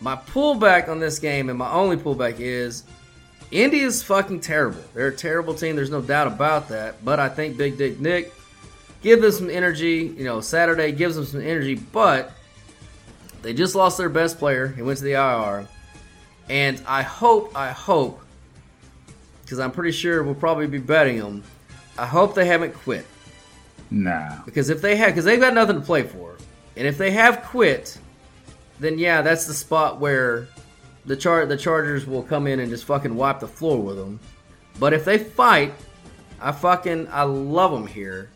my 0.00 0.16
pullback 0.16 0.88
on 0.88 1.00
this 1.00 1.18
game 1.18 1.48
and 1.48 1.58
my 1.58 1.70
only 1.70 1.96
pullback 1.96 2.36
is 2.38 2.84
Indy 3.50 3.80
is 3.80 4.02
fucking 4.02 4.40
terrible. 4.40 4.82
They're 4.94 5.08
a 5.08 5.16
terrible 5.16 5.54
team. 5.54 5.76
There's 5.76 5.90
no 5.90 6.02
doubt 6.02 6.26
about 6.26 6.68
that. 6.70 7.04
But 7.04 7.20
I 7.20 7.28
think 7.28 7.56
Big 7.56 7.78
Dick 7.78 8.00
Nick 8.00 8.32
give 9.02 9.22
them 9.22 9.32
some 9.32 9.50
energy. 9.50 10.14
You 10.16 10.24
know, 10.24 10.40
Saturday 10.40 10.92
gives 10.92 11.14
them 11.14 11.24
some 11.24 11.40
energy, 11.40 11.74
but 11.74 12.32
they 13.42 13.52
just 13.52 13.74
lost 13.74 13.98
their 13.98 14.08
best 14.08 14.38
player. 14.38 14.68
He 14.68 14.82
went 14.82 14.98
to 14.98 15.04
the 15.04 15.12
IR. 15.12 15.68
And 16.48 16.82
I 16.86 17.02
hope, 17.02 17.56
I 17.56 17.70
hope, 17.70 18.20
because 19.42 19.58
I'm 19.58 19.70
pretty 19.70 19.92
sure 19.92 20.22
we'll 20.22 20.34
probably 20.34 20.66
be 20.66 20.78
betting 20.78 21.18
them. 21.18 21.42
I 21.98 22.06
hope 22.06 22.34
they 22.34 22.46
haven't 22.46 22.74
quit. 22.74 23.06
Nah. 23.90 24.42
Because 24.44 24.70
if 24.70 24.80
they 24.82 24.96
have, 24.96 25.10
because 25.10 25.24
they've 25.24 25.40
got 25.40 25.54
nothing 25.54 25.76
to 25.76 25.82
play 25.82 26.02
for, 26.02 26.36
and 26.76 26.86
if 26.86 26.98
they 26.98 27.10
have 27.12 27.42
quit, 27.44 27.98
then 28.80 28.98
yeah, 28.98 29.22
that's 29.22 29.46
the 29.46 29.54
spot 29.54 30.00
where 30.00 30.48
the 31.06 31.16
char 31.16 31.46
the 31.46 31.56
Chargers 31.56 32.06
will 32.06 32.22
come 32.22 32.46
in 32.46 32.60
and 32.60 32.70
just 32.70 32.84
fucking 32.84 33.14
wipe 33.14 33.40
the 33.40 33.48
floor 33.48 33.80
with 33.80 33.96
them. 33.96 34.18
But 34.78 34.92
if 34.92 35.04
they 35.04 35.18
fight, 35.18 35.72
I 36.40 36.52
fucking 36.52 37.08
I 37.10 37.22
love 37.22 37.72
them 37.72 37.86
here 37.86 38.30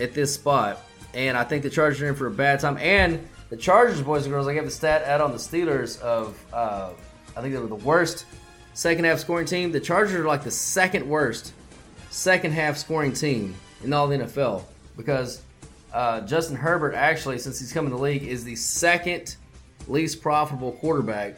at 0.00 0.14
this 0.14 0.34
spot, 0.34 0.80
and 1.14 1.36
I 1.36 1.44
think 1.44 1.62
the 1.62 1.70
Chargers 1.70 2.02
are 2.02 2.08
in 2.08 2.14
for 2.14 2.26
a 2.26 2.32
bad 2.32 2.60
time. 2.60 2.78
And 2.78 3.28
the 3.50 3.56
Chargers, 3.56 4.02
boys 4.02 4.24
and 4.24 4.32
girls, 4.32 4.48
I 4.48 4.54
gave 4.54 4.64
the 4.64 4.70
stat 4.70 5.04
out 5.04 5.20
on 5.20 5.32
the 5.32 5.38
Steelers 5.38 6.00
of 6.00 6.42
uh, 6.52 6.90
I 7.36 7.40
think 7.40 7.54
they 7.54 7.60
were 7.60 7.68
the 7.68 7.76
worst 7.76 8.26
second 8.74 9.04
half 9.04 9.20
scoring 9.20 9.46
team. 9.46 9.70
The 9.70 9.80
Chargers 9.80 10.16
are 10.16 10.26
like 10.26 10.42
the 10.42 10.50
second 10.50 11.08
worst 11.08 11.52
second 12.10 12.52
half 12.52 12.76
scoring 12.76 13.12
team 13.12 13.54
in 13.84 13.92
all 13.92 14.08
the 14.08 14.18
NFL 14.18 14.64
because 14.96 15.42
uh, 15.92 16.20
Justin 16.22 16.56
Herbert 16.56 16.94
actually, 16.94 17.38
since 17.38 17.58
he's 17.58 17.72
come 17.72 17.86
in 17.86 17.92
the 17.92 17.98
league, 17.98 18.24
is 18.24 18.44
the 18.44 18.56
second 18.56 19.36
least 19.86 20.20
profitable 20.20 20.72
quarterback 20.72 21.36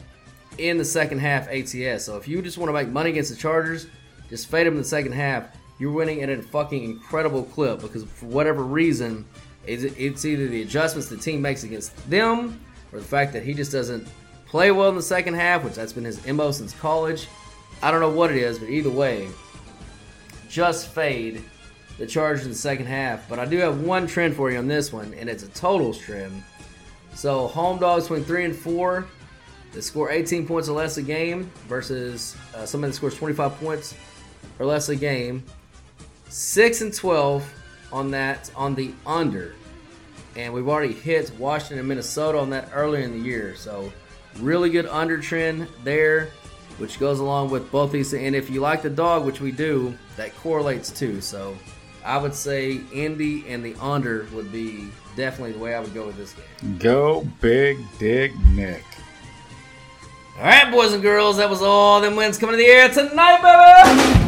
in 0.57 0.77
the 0.77 0.85
second 0.85 1.19
half 1.19 1.47
ATS. 1.49 2.03
So 2.05 2.17
if 2.17 2.27
you 2.27 2.41
just 2.41 2.57
want 2.57 2.69
to 2.69 2.73
make 2.73 2.89
money 2.89 3.11
against 3.11 3.31
the 3.31 3.37
Chargers, 3.37 3.87
just 4.29 4.47
fade 4.47 4.67
them 4.67 4.73
in 4.73 4.79
the 4.79 4.87
second 4.87 5.13
half. 5.13 5.45
You're 5.79 5.91
winning 5.91 6.21
at 6.21 6.29
a 6.29 6.41
fucking 6.41 6.83
incredible 6.83 7.43
clip 7.43 7.81
because 7.81 8.03
for 8.03 8.27
whatever 8.27 8.63
reason, 8.63 9.25
it's 9.65 10.25
either 10.25 10.47
the 10.47 10.61
adjustments 10.63 11.09
the 11.09 11.17
team 11.17 11.41
makes 11.41 11.63
against 11.63 11.95
them 12.09 12.59
or 12.91 12.99
the 12.99 13.05
fact 13.05 13.33
that 13.33 13.43
he 13.43 13.53
just 13.53 13.71
doesn't 13.71 14.07
play 14.47 14.71
well 14.71 14.89
in 14.89 14.95
the 14.95 15.01
second 15.01 15.35
half, 15.35 15.63
which 15.63 15.75
that's 15.75 15.93
been 15.93 16.03
his 16.03 16.25
MO 16.27 16.51
since 16.51 16.73
college. 16.73 17.27
I 17.81 17.89
don't 17.89 17.99
know 17.99 18.09
what 18.09 18.31
it 18.31 18.37
is, 18.37 18.59
but 18.59 18.69
either 18.69 18.89
way, 18.89 19.27
just 20.51 20.87
fade 20.87 21.41
the 21.97 22.05
Chargers 22.05 22.43
in 22.43 22.49
the 22.49 22.57
second 22.57 22.85
half. 22.85 23.27
But 23.29 23.39
I 23.39 23.45
do 23.45 23.57
have 23.57 23.81
one 23.81 24.05
trend 24.05 24.35
for 24.35 24.51
you 24.51 24.57
on 24.57 24.67
this 24.67 24.91
one, 24.91 25.13
and 25.13 25.29
it's 25.29 25.43
a 25.43 25.47
totals 25.49 25.97
trend. 25.97 26.43
So 27.13 27.47
home 27.47 27.79
dogs 27.79 28.03
between 28.03 28.23
three 28.23 28.45
and 28.45 28.55
four, 28.55 29.07
they 29.73 29.81
score 29.81 30.11
18 30.11 30.45
points 30.45 30.67
or 30.67 30.73
less 30.73 30.97
a 30.97 31.01
game 31.01 31.49
versus 31.67 32.35
uh, 32.53 32.65
somebody 32.65 32.91
that 32.91 32.97
scores 32.97 33.15
25 33.17 33.55
points 33.59 33.95
or 34.59 34.65
less 34.65 34.89
a 34.89 34.95
game. 34.95 35.43
Six 36.27 36.81
and 36.81 36.93
12 36.93 37.47
on 37.91 38.11
that 38.11 38.51
on 38.55 38.75
the 38.75 38.93
under, 39.05 39.53
and 40.37 40.53
we've 40.53 40.69
already 40.69 40.93
hit 40.93 41.29
Washington 41.37 41.79
and 41.79 41.87
Minnesota 41.87 42.37
on 42.37 42.49
that 42.51 42.69
earlier 42.73 43.03
in 43.03 43.11
the 43.11 43.19
year. 43.19 43.53
So 43.55 43.91
really 44.39 44.69
good 44.69 44.85
under 44.85 45.17
trend 45.17 45.67
there, 45.83 46.29
which 46.79 46.99
goes 46.99 47.19
along 47.19 47.49
with 47.49 47.71
both 47.71 47.91
these. 47.91 48.13
And 48.13 48.35
if 48.35 48.49
you 48.49 48.61
like 48.61 48.81
the 48.81 48.89
dog, 48.89 49.25
which 49.25 49.41
we 49.41 49.51
do, 49.51 49.97
that 50.17 50.35
correlates 50.37 50.91
too. 50.91 51.21
So 51.21 51.57
I 52.03 52.17
would 52.17 52.33
say 52.33 52.81
Indy 52.93 53.47
and 53.47 53.63
the 53.63 53.75
under 53.79 54.27
would 54.33 54.51
be 54.51 54.89
definitely 55.15 55.53
the 55.53 55.59
way 55.59 55.75
I 55.75 55.79
would 55.79 55.93
go 55.93 56.07
with 56.07 56.17
this 56.17 56.33
game. 56.33 56.77
Go 56.77 57.27
Big 57.39 57.77
Dick 57.99 58.33
Nick. 58.53 58.83
All 60.37 60.43
right, 60.43 60.71
boys 60.71 60.93
and 60.93 61.01
girls, 61.01 61.37
that 61.37 61.49
was 61.49 61.61
all 61.61 62.01
them 62.01 62.15
wins 62.15 62.37
coming 62.37 62.53
to 62.53 62.57
the 62.57 62.65
air 62.65 62.89
tonight, 62.89 63.41
baby. 63.41 64.20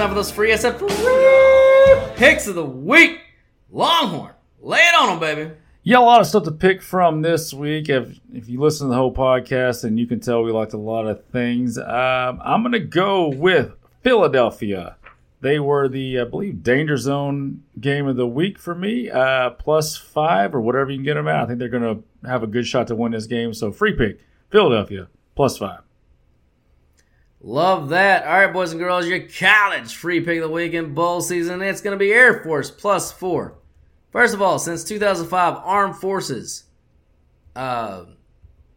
Time 0.00 0.08
for 0.08 0.14
those 0.14 0.30
free 0.30 0.50
SF 0.50 0.78
free 0.78 2.16
picks 2.16 2.46
of 2.46 2.54
the 2.54 2.64
week. 2.64 3.20
Longhorn, 3.70 4.32
lay 4.58 4.78
it 4.78 4.94
on 4.98 5.08
them, 5.08 5.20
baby. 5.20 5.54
Yeah, 5.82 5.98
a 5.98 6.00
lot 6.00 6.22
of 6.22 6.26
stuff 6.26 6.44
to 6.44 6.52
pick 6.52 6.80
from 6.80 7.20
this 7.20 7.52
week. 7.52 7.90
If 7.90 8.18
if 8.32 8.48
you 8.48 8.60
listen 8.60 8.86
to 8.86 8.92
the 8.92 8.96
whole 8.96 9.12
podcast, 9.12 9.84
and 9.84 10.00
you 10.00 10.06
can 10.06 10.18
tell 10.18 10.42
we 10.42 10.52
liked 10.52 10.72
a 10.72 10.78
lot 10.78 11.06
of 11.06 11.22
things. 11.26 11.76
Um, 11.76 12.40
I'm 12.42 12.62
gonna 12.62 12.78
go 12.78 13.28
with 13.28 13.74
Philadelphia. 14.02 14.96
They 15.42 15.58
were 15.58 15.86
the, 15.86 16.20
I 16.20 16.24
believe, 16.24 16.62
danger 16.62 16.96
zone 16.96 17.62
game 17.78 18.06
of 18.06 18.16
the 18.16 18.26
week 18.26 18.58
for 18.58 18.74
me, 18.74 19.10
uh, 19.10 19.50
plus 19.50 19.98
five 19.98 20.54
or 20.54 20.62
whatever 20.62 20.90
you 20.90 20.96
can 20.96 21.04
get 21.04 21.14
them 21.14 21.28
at. 21.28 21.42
I 21.42 21.46
think 21.46 21.58
they're 21.58 21.68
gonna 21.68 21.98
have 22.24 22.42
a 22.42 22.46
good 22.46 22.66
shot 22.66 22.86
to 22.86 22.94
win 22.94 23.12
this 23.12 23.26
game. 23.26 23.52
So 23.52 23.70
free 23.70 23.92
pick, 23.92 24.20
Philadelphia 24.48 25.08
plus 25.34 25.58
five. 25.58 25.80
Love 27.42 27.88
that. 27.88 28.26
All 28.26 28.38
right, 28.38 28.52
boys 28.52 28.72
and 28.72 28.80
girls, 28.80 29.06
your 29.06 29.20
college 29.20 29.94
free 29.94 30.20
pick 30.20 30.38
of 30.38 30.48
the 30.48 30.54
week 30.54 30.74
in 30.74 30.92
bowl 30.92 31.22
season. 31.22 31.62
It's 31.62 31.80
going 31.80 31.98
to 31.98 31.98
be 31.98 32.12
Air 32.12 32.42
Force 32.42 32.70
plus 32.70 33.10
four. 33.10 33.54
First 34.10 34.34
of 34.34 34.42
all, 34.42 34.58
since 34.58 34.84
2005, 34.84 35.56
Armed 35.64 35.96
Forces 35.96 36.64
uh, 37.56 38.04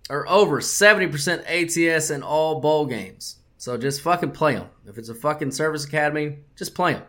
are 0.10 0.28
over 0.30 0.62
70% 0.62 1.44
ATS 1.46 2.10
in 2.10 2.24
all 2.24 2.62
bowl 2.62 2.86
games. 2.86 3.40
So 3.58 3.78
just 3.78 4.02
fucking 4.02 4.32
play 4.32 4.56
them. 4.56 4.70
If 4.88 4.98
it's 4.98 5.10
a 5.10 5.16
fucking 5.16 5.52
service 5.52 5.86
academy, 5.86 6.38
just 6.56 6.74
play 6.74 6.94
them. 6.94 7.04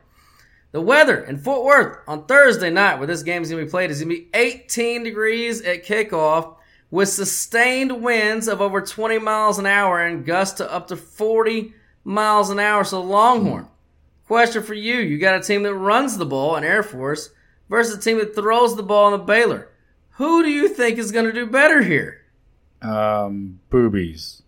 The 0.72 0.81
weather 0.81 1.22
in 1.22 1.39
Fort 1.39 1.64
Worth 1.64 1.98
on 2.09 2.26
Thursday 2.26 2.70
night, 2.70 2.98
where 2.98 3.06
this 3.06 3.22
game 3.22 3.43
is 3.43 3.51
going 3.51 3.60
to 3.60 3.66
be 3.66 3.70
played, 3.70 3.93
is 3.93 4.02
going 4.02 4.10
to 4.10 4.22
be 4.22 4.28
18 4.35 5.05
degrees 5.05 5.62
at 5.62 5.85
kickoff 5.85 6.56
with 6.94 7.08
sustained 7.08 8.04
winds 8.04 8.46
of 8.46 8.60
over 8.60 8.80
20 8.80 9.18
miles 9.18 9.58
an 9.58 9.66
hour 9.66 9.98
and 9.98 10.24
gusts 10.24 10.58
to 10.58 10.72
up 10.72 10.86
to 10.86 10.94
40 10.96 11.74
miles 12.04 12.50
an 12.50 12.60
hour. 12.60 12.84
So, 12.84 13.02
Longhorn, 13.02 13.66
question 14.28 14.62
for 14.62 14.74
you. 14.74 14.98
You 14.98 15.18
got 15.18 15.34
a 15.34 15.42
team 15.42 15.64
that 15.64 15.74
runs 15.74 16.16
the 16.16 16.24
ball 16.24 16.54
in 16.54 16.62
Air 16.62 16.84
Force 16.84 17.30
versus 17.68 17.98
a 17.98 18.00
team 18.00 18.18
that 18.18 18.36
throws 18.36 18.76
the 18.76 18.84
ball 18.84 19.12
in 19.12 19.18
the 19.18 19.24
Baylor. 19.24 19.70
Who 20.10 20.44
do 20.44 20.48
you 20.48 20.68
think 20.68 20.96
is 20.98 21.10
going 21.10 21.24
to 21.24 21.32
do 21.32 21.46
better 21.46 21.82
here? 21.82 22.20
Um, 22.80 23.58
boobies. 23.70 24.42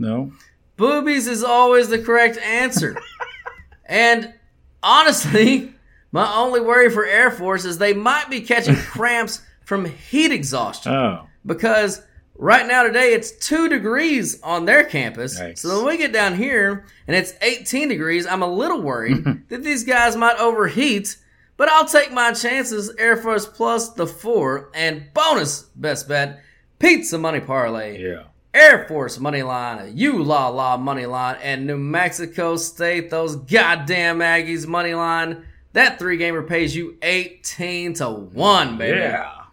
No. 0.00 0.32
Boobies 0.76 1.28
is 1.28 1.44
always 1.44 1.90
the 1.90 2.02
correct 2.02 2.38
answer. 2.38 2.96
and 3.86 4.34
honestly, 4.82 5.74
my 6.10 6.34
only 6.34 6.60
worry 6.60 6.90
for 6.90 7.06
Air 7.06 7.30
Force 7.30 7.64
is 7.64 7.78
they 7.78 7.94
might 7.94 8.28
be 8.28 8.40
catching 8.40 8.74
cramps 8.74 9.42
from 9.64 9.84
heat 9.84 10.32
exhaustion. 10.32 10.92
Oh. 10.92 11.26
Because 11.44 12.02
right 12.36 12.66
now 12.66 12.82
today 12.82 13.12
it's 13.12 13.32
two 13.32 13.68
degrees 13.68 14.40
on 14.42 14.64
their 14.64 14.84
campus. 14.84 15.38
Yikes. 15.40 15.58
So 15.58 15.78
when 15.78 15.86
we 15.86 15.96
get 15.98 16.12
down 16.12 16.36
here 16.36 16.86
and 17.06 17.16
it's 17.16 17.34
18 17.42 17.88
degrees, 17.88 18.26
I'm 18.26 18.42
a 18.42 18.52
little 18.52 18.80
worried 18.80 19.24
that 19.48 19.62
these 19.62 19.84
guys 19.84 20.16
might 20.16 20.38
overheat. 20.38 21.16
But 21.56 21.68
I'll 21.68 21.86
take 21.86 22.12
my 22.12 22.32
chances. 22.32 22.92
Air 22.98 23.16
Force 23.16 23.46
plus 23.46 23.90
the 23.90 24.08
four 24.08 24.70
and 24.74 25.04
bonus 25.14 25.62
best 25.62 26.08
bet 26.08 26.42
pizza 26.80 27.16
money 27.16 27.40
parlay. 27.40 28.02
Yeah. 28.02 28.24
Air 28.52 28.86
Force 28.86 29.18
money 29.18 29.42
line, 29.42 29.96
UCLA 29.96 30.80
money 30.80 31.06
line, 31.06 31.36
and 31.42 31.66
New 31.66 31.76
Mexico 31.76 32.56
State, 32.56 33.10
those 33.10 33.34
goddamn 33.34 34.18
Aggies 34.18 34.66
money 34.66 34.94
line. 34.94 35.44
That 35.72 35.98
three 35.98 36.16
gamer 36.16 36.42
pays 36.42 36.74
you 36.74 36.96
18 37.02 37.94
to 37.94 38.10
1, 38.10 38.78
baby. 38.78 38.98
Yeah. 38.98 39.43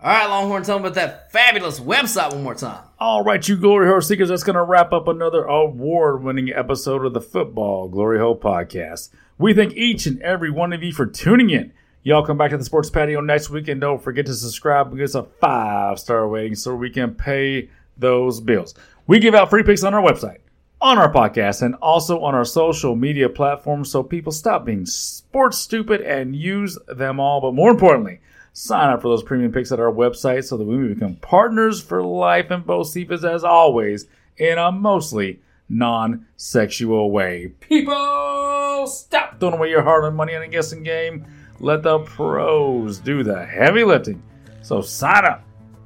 All 0.00 0.12
right, 0.12 0.30
Longhorn, 0.30 0.62
tell 0.62 0.78
me 0.78 0.84
about 0.84 0.94
that 0.94 1.32
fabulous 1.32 1.80
website 1.80 2.32
one 2.32 2.44
more 2.44 2.54
time. 2.54 2.84
All 3.00 3.24
right, 3.24 3.46
you 3.48 3.56
Glory 3.56 3.88
Hole 3.88 4.00
Seekers, 4.00 4.28
that's 4.28 4.44
going 4.44 4.54
to 4.54 4.62
wrap 4.62 4.92
up 4.92 5.08
another 5.08 5.42
award 5.42 6.22
winning 6.22 6.52
episode 6.52 7.04
of 7.04 7.14
the 7.14 7.20
Football 7.20 7.88
Glory 7.88 8.20
Hole 8.20 8.38
Podcast. 8.38 9.08
We 9.38 9.54
thank 9.54 9.74
each 9.74 10.06
and 10.06 10.22
every 10.22 10.52
one 10.52 10.72
of 10.72 10.84
you 10.84 10.92
for 10.92 11.04
tuning 11.04 11.50
in. 11.50 11.72
Y'all 12.04 12.24
come 12.24 12.38
back 12.38 12.52
to 12.52 12.56
the 12.56 12.64
Sports 12.64 12.90
Patio 12.90 13.20
next 13.20 13.50
week 13.50 13.66
and 13.66 13.80
don't 13.80 14.00
forget 14.00 14.24
to 14.26 14.34
subscribe 14.34 14.94
us 15.00 15.16
a 15.16 15.24
five 15.24 15.98
star 15.98 16.28
rating 16.28 16.54
so 16.54 16.76
we 16.76 16.90
can 16.90 17.16
pay 17.16 17.68
those 17.96 18.38
bills. 18.38 18.76
We 19.08 19.18
give 19.18 19.34
out 19.34 19.50
free 19.50 19.64
picks 19.64 19.82
on 19.82 19.94
our 19.94 20.02
website, 20.02 20.38
on 20.80 20.96
our 20.98 21.12
podcast, 21.12 21.62
and 21.62 21.74
also 21.76 22.20
on 22.20 22.36
our 22.36 22.44
social 22.44 22.94
media 22.94 23.28
platforms 23.28 23.90
so 23.90 24.04
people 24.04 24.30
stop 24.30 24.64
being 24.64 24.86
sports 24.86 25.58
stupid 25.58 26.02
and 26.02 26.36
use 26.36 26.78
them 26.86 27.18
all. 27.18 27.40
But 27.40 27.54
more 27.54 27.72
importantly, 27.72 28.20
sign 28.58 28.90
up 28.90 29.00
for 29.00 29.08
those 29.08 29.22
premium 29.22 29.52
picks 29.52 29.70
at 29.70 29.78
our 29.78 29.92
website 29.92 30.42
so 30.44 30.56
that 30.56 30.64
we 30.64 30.76
may 30.76 30.92
become 30.92 31.14
partners 31.16 31.80
for 31.80 32.02
life 32.02 32.50
and 32.50 32.66
both 32.66 32.88
CFAs 32.88 33.22
as 33.22 33.44
always 33.44 34.06
in 34.36 34.58
a 34.58 34.72
mostly 34.72 35.38
non-sexual 35.68 37.12
way. 37.12 37.52
People, 37.60 38.86
stop 38.88 39.38
throwing 39.38 39.54
away 39.54 39.70
your 39.70 39.82
hard-earned 39.82 40.16
money 40.16 40.34
on 40.34 40.42
a 40.42 40.48
guessing 40.48 40.82
game. 40.82 41.24
Let 41.60 41.84
the 41.84 42.00
pros 42.00 42.98
do 42.98 43.22
the 43.22 43.46
heavy 43.46 43.84
lifting. 43.84 44.22
So 44.62 44.80
sign 44.80 45.24
up, 45.24 45.44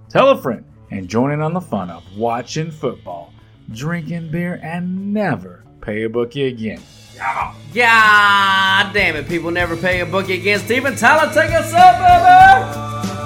tell 0.08 0.30
a 0.30 0.40
friend, 0.40 0.64
and 0.90 1.08
join 1.08 1.30
in 1.30 1.42
on 1.42 1.52
the 1.52 1.60
fun 1.60 1.90
of 1.90 2.04
watching 2.16 2.70
football, 2.70 3.34
drinking 3.72 4.30
beer, 4.30 4.58
and 4.62 5.12
never 5.12 5.62
pay 5.82 6.04
a 6.04 6.08
bookie 6.08 6.46
again. 6.46 6.80
God 7.74 8.92
damn 8.92 9.16
it, 9.16 9.28
people 9.28 9.50
never 9.50 9.76
pay 9.76 10.00
a 10.00 10.06
bookie 10.06 10.34
again. 10.34 10.58
Steven 10.60 10.96
Tyler, 10.96 11.32
take 11.32 11.52
us 11.52 11.72
up, 11.72 11.98
baby! 11.98 13.21